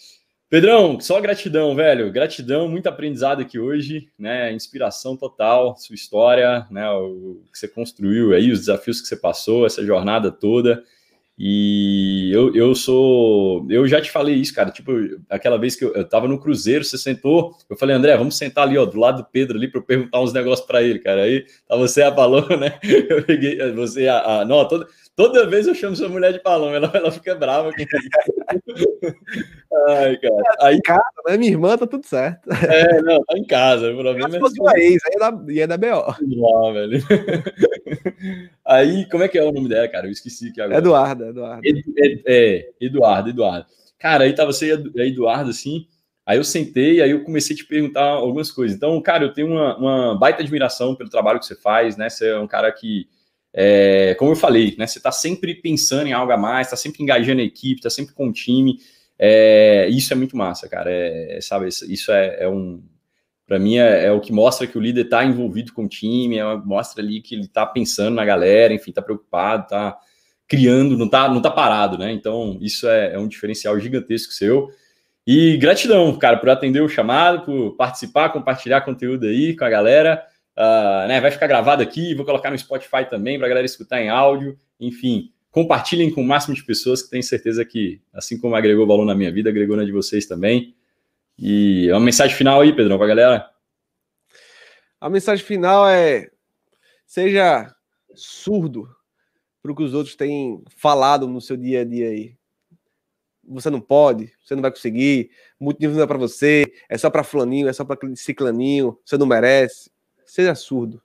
Pedrão, 0.48 0.98
só 0.98 1.20
gratidão, 1.20 1.74
velho. 1.74 2.10
Gratidão, 2.10 2.68
muito 2.68 2.88
aprendizado 2.88 3.42
aqui 3.42 3.58
hoje, 3.58 4.08
né? 4.18 4.52
Inspiração 4.52 5.16
total, 5.16 5.76
sua 5.76 5.94
história, 5.94 6.66
né? 6.70 6.90
O 6.90 7.42
que 7.52 7.58
você 7.58 7.68
construiu 7.68 8.32
aí, 8.32 8.50
os 8.50 8.60
desafios 8.60 9.00
que 9.00 9.06
você 9.06 9.16
passou, 9.16 9.66
essa 9.66 9.84
jornada 9.84 10.32
toda. 10.32 10.82
E 11.44 12.30
eu, 12.32 12.54
eu 12.54 12.72
sou. 12.72 13.66
Eu 13.68 13.84
já 13.88 14.00
te 14.00 14.12
falei 14.12 14.36
isso, 14.36 14.54
cara. 14.54 14.70
Tipo, 14.70 14.92
aquela 15.28 15.58
vez 15.58 15.74
que 15.74 15.84
eu, 15.84 15.92
eu 15.92 16.08
tava 16.08 16.28
no 16.28 16.38
Cruzeiro, 16.38 16.84
você 16.84 16.96
sentou. 16.96 17.56
Eu 17.68 17.76
falei, 17.76 17.96
André, 17.96 18.16
vamos 18.16 18.38
sentar 18.38 18.62
ali, 18.62 18.78
ó, 18.78 18.84
do 18.84 18.96
lado 18.96 19.24
do 19.24 19.28
Pedro 19.28 19.58
ali, 19.58 19.66
para 19.66 19.80
eu 19.80 19.84
perguntar 19.84 20.20
uns 20.20 20.32
negócios 20.32 20.64
para 20.64 20.84
ele, 20.84 21.00
cara. 21.00 21.22
Aí 21.22 21.44
tá 21.66 21.74
você 21.74 22.00
a 22.02 22.12
balão, 22.12 22.46
né? 22.56 22.78
Eu 23.10 23.24
peguei 23.24 23.72
você 23.72 24.06
a. 24.06 24.42
a 24.42 24.44
não, 24.44 24.68
toda, 24.68 24.86
toda 25.16 25.46
vez 25.46 25.66
eu 25.66 25.74
chamo 25.74 25.96
sua 25.96 26.08
mulher 26.08 26.32
de 26.32 26.42
balão, 26.42 26.74
ela, 26.74 26.90
ela 26.94 27.10
fica 27.10 27.34
brava. 27.34 27.70
Ai, 29.88 30.16
cara. 30.16 30.42
Aí, 30.60 30.76
em 30.76 30.80
casa, 30.80 31.02
né? 31.26 31.36
Minha 31.36 31.52
irmã 31.52 31.76
tá 31.76 31.86
tudo 31.86 32.06
certo. 32.06 32.50
É, 32.50 33.00
não, 33.02 33.22
tá 33.24 33.36
em 33.38 33.44
casa. 33.44 33.92
O 33.92 33.98
problema 33.98 34.28
é. 34.28 34.32
Se 34.32 34.38
fosse 34.38 34.60
uma 34.60 34.78
ex, 34.78 35.02
aí 35.06 35.12
é 35.14 35.18
da, 35.18 35.52
ia 35.52 35.66
da 35.66 35.76
BO. 35.76 35.86
Lá, 35.86 36.72
velho. 36.72 37.02
Aí, 38.64 39.08
como 39.08 39.24
é 39.24 39.28
que 39.28 39.38
é 39.38 39.42
o 39.42 39.52
nome 39.52 39.68
dela, 39.68 39.88
cara? 39.88 40.06
Eu 40.06 40.12
esqueci 40.12 40.48
aqui 40.48 40.60
agora. 40.60 40.78
Eduardo, 40.78 41.24
Eduardo. 41.26 41.60
Ed, 41.64 41.82
ed, 41.96 42.22
é, 42.26 42.70
Eduardo, 42.80 43.30
Eduardo. 43.30 43.66
Cara, 43.98 44.24
aí 44.24 44.34
tava 44.34 44.52
você 44.52 44.74
e 44.94 45.02
Eduardo, 45.02 45.50
assim. 45.50 45.86
Aí 46.24 46.38
eu 46.38 46.44
sentei, 46.44 47.00
aí 47.00 47.10
eu 47.10 47.24
comecei 47.24 47.54
a 47.54 47.56
te 47.56 47.64
perguntar 47.64 48.04
algumas 48.04 48.50
coisas. 48.50 48.76
Então, 48.76 49.00
cara, 49.00 49.24
eu 49.24 49.32
tenho 49.32 49.48
uma, 49.48 49.76
uma 49.76 50.18
baita 50.18 50.40
admiração 50.42 50.94
pelo 50.94 51.10
trabalho 51.10 51.40
que 51.40 51.46
você 51.46 51.56
faz, 51.56 51.96
né? 51.96 52.08
Você 52.08 52.28
é 52.28 52.38
um 52.38 52.46
cara 52.46 52.70
que, 52.70 53.08
é, 53.54 54.14
como 54.18 54.32
eu 54.32 54.36
falei, 54.36 54.74
né? 54.78 54.86
Você 54.86 55.00
tá 55.00 55.12
sempre 55.12 55.54
pensando 55.54 56.06
em 56.06 56.12
algo 56.12 56.32
a 56.32 56.36
mais, 56.36 56.70
tá 56.70 56.76
sempre 56.76 57.02
engajando 57.02 57.40
a 57.40 57.44
equipe, 57.44 57.82
tá 57.82 57.90
sempre 57.90 58.14
com 58.14 58.28
o 58.28 58.32
time. 58.32 58.78
É, 59.18 59.88
isso 59.90 60.12
é 60.12 60.16
muito 60.16 60.36
massa, 60.36 60.68
cara. 60.68 60.90
É, 60.90 61.38
sabe, 61.40 61.68
isso 61.68 62.10
é, 62.10 62.44
é 62.44 62.48
um. 62.48 62.82
Para 63.46 63.58
mim, 63.58 63.76
é, 63.76 64.06
é, 64.06 64.12
o 64.12 64.20
que 64.20 64.32
mostra 64.32 64.66
que 64.66 64.78
o 64.78 64.80
líder 64.80 65.04
está 65.04 65.24
envolvido 65.24 65.72
com 65.74 65.84
o 65.84 65.88
time, 65.88 66.38
é, 66.38 66.56
mostra 66.56 67.02
ali 67.02 67.20
que 67.20 67.34
ele 67.34 67.44
está 67.44 67.66
pensando 67.66 68.14
na 68.14 68.24
galera, 68.24 68.72
enfim, 68.72 68.90
está 68.90 69.02
preocupado, 69.02 69.64
está 69.64 69.98
criando, 70.48 70.96
não 70.96 71.06
está 71.06 71.28
não 71.28 71.42
tá 71.42 71.50
parado, 71.50 71.98
né? 71.98 72.12
Então, 72.12 72.58
isso 72.60 72.88
é, 72.88 73.14
é 73.14 73.18
um 73.18 73.28
diferencial 73.28 73.78
gigantesco 73.78 74.32
seu. 74.32 74.70
E 75.26 75.56
gratidão, 75.56 76.16
cara, 76.18 76.36
por 76.38 76.48
atender 76.50 76.80
o 76.82 76.88
chamado, 76.88 77.44
por 77.44 77.76
participar, 77.76 78.30
compartilhar 78.30 78.80
conteúdo 78.80 79.26
aí 79.26 79.54
com 79.54 79.64
a 79.64 79.70
galera. 79.70 80.24
Uh, 80.56 81.08
né, 81.08 81.20
vai 81.20 81.30
ficar 81.30 81.46
gravado 81.46 81.82
aqui, 81.82 82.14
vou 82.14 82.26
colocar 82.26 82.50
no 82.50 82.58
Spotify 82.58 83.08
também 83.08 83.38
para 83.38 83.46
a 83.46 83.48
galera 83.48 83.64
escutar 83.64 84.02
em 84.02 84.10
áudio. 84.10 84.58
Enfim, 84.78 85.32
compartilhem 85.50 86.10
com 86.10 86.22
o 86.22 86.26
máximo 86.26 86.54
de 86.54 86.64
pessoas 86.64 87.02
que 87.02 87.10
tenho 87.10 87.22
certeza 87.22 87.64
que, 87.64 88.00
assim 88.12 88.38
como 88.38 88.54
agregou 88.54 88.86
valor 88.86 89.04
na 89.06 89.14
minha 89.14 89.32
vida, 89.32 89.50
agregou 89.50 89.76
na 89.76 89.84
de 89.84 89.92
vocês 89.92 90.26
também. 90.26 90.74
E 91.38 91.90
uma 91.90 92.00
mensagem 92.00 92.36
final 92.36 92.60
aí, 92.60 92.74
Pedrão, 92.74 92.96
para 92.96 93.06
a 93.06 93.08
galera. 93.08 93.50
A 95.00 95.08
mensagem 95.10 95.44
final 95.44 95.88
é: 95.88 96.30
seja 97.06 97.74
surdo 98.14 98.88
para 99.62 99.72
o 99.72 99.76
que 99.76 99.82
os 99.82 99.94
outros 99.94 100.16
têm 100.16 100.62
falado 100.76 101.28
no 101.28 101.40
seu 101.40 101.56
dia 101.56 101.82
a 101.82 101.84
dia 101.84 102.08
aí. 102.08 102.34
Você 103.44 103.70
não 103.70 103.80
pode, 103.80 104.32
você 104.42 104.54
não 104.54 104.62
vai 104.62 104.70
conseguir, 104.70 105.30
muito 105.58 105.80
nível 105.80 105.96
não 105.96 106.04
é 106.04 106.06
para 106.06 106.18
você, 106.18 106.64
é 106.88 106.96
só 106.96 107.10
para 107.10 107.24
fulaninho, 107.24 107.68
é 107.68 107.72
só 107.72 107.84
para 107.84 107.98
ciclaninho, 108.14 108.98
você 109.04 109.16
não 109.16 109.26
merece. 109.26 109.90
Seja 110.32 110.54
surdo. 110.54 110.98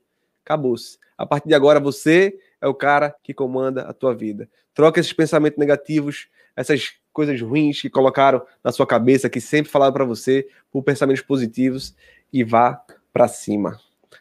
Acabou-se. 0.45 0.98
A 1.18 1.26
partir 1.26 1.49
de 1.49 1.54
agora, 1.54 1.82
você 1.82 2.40
é 2.62 2.68
o 2.70 2.74
cara 2.74 3.14
que 3.22 3.34
comanda 3.34 3.82
a 3.82 3.91
tua 3.91 4.16
vida. 4.16 4.48
Troca 4.74 5.02
esses 5.02 5.12
pensamentos 5.12 5.60
negativos, 5.60 6.30
essas 6.56 6.94
coisas 7.12 7.41
ruins 7.41 7.82
que 7.82 7.90
colocaram 7.90 8.41
na 8.64 8.72
sua 8.72 8.88
cabeça, 8.88 9.30
que 9.30 9.41
sempre 9.41 9.70
falaram 9.70 9.91
para 9.91 10.06
você, 10.06 10.48
por 10.72 10.82
pensamentos 10.82 11.22
positivos 11.22 11.94
e 12.32 12.41
vá 12.41 12.82
para 13.12 13.28
cima. 13.28 13.78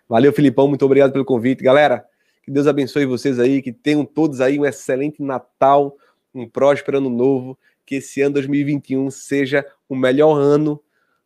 Valeu, 0.09 0.33
Filipão, 0.33 0.67
muito 0.67 0.85
obrigado 0.85 1.13
pelo 1.13 1.25
convite. 1.25 1.63
Galera, 1.63 2.05
que 2.43 2.51
Deus 2.51 2.67
abençoe 2.67 3.07
vocês 3.07 3.39
aí, 3.39 3.63
que 3.63 3.73
tenham 3.73 4.05
todos 4.05 4.41
aí 4.41 4.59
um 4.59 4.67
excelente 4.67 5.23
Natal, 5.23 5.97
um 6.35 6.49
próspero 6.49 6.99
ano 6.99 7.11
novo, 7.11 7.57
que 7.85 7.95
esse 7.95 8.23
ano 8.23 8.35
2021 8.35 9.09
seja 9.13 9.65
o 9.89 9.95
melhor 9.95 10.37
ano 10.37 10.83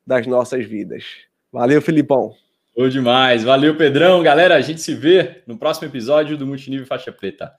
das 0.07 0.27
nossas 0.27 0.66
vidas. 0.66 1.02
Valeu, 1.51 1.81
Filipão. 1.81 2.36
Foi 2.81 2.89
demais. 2.89 3.44
Valeu, 3.44 3.77
Pedrão. 3.77 4.23
Galera, 4.23 4.57
a 4.57 4.61
gente 4.62 4.81
se 4.81 4.94
vê 4.94 5.43
no 5.47 5.59
próximo 5.59 5.86
episódio 5.86 6.35
do 6.35 6.47
Multinível 6.47 6.86
Faixa 6.86 7.12
Preta. 7.12 7.52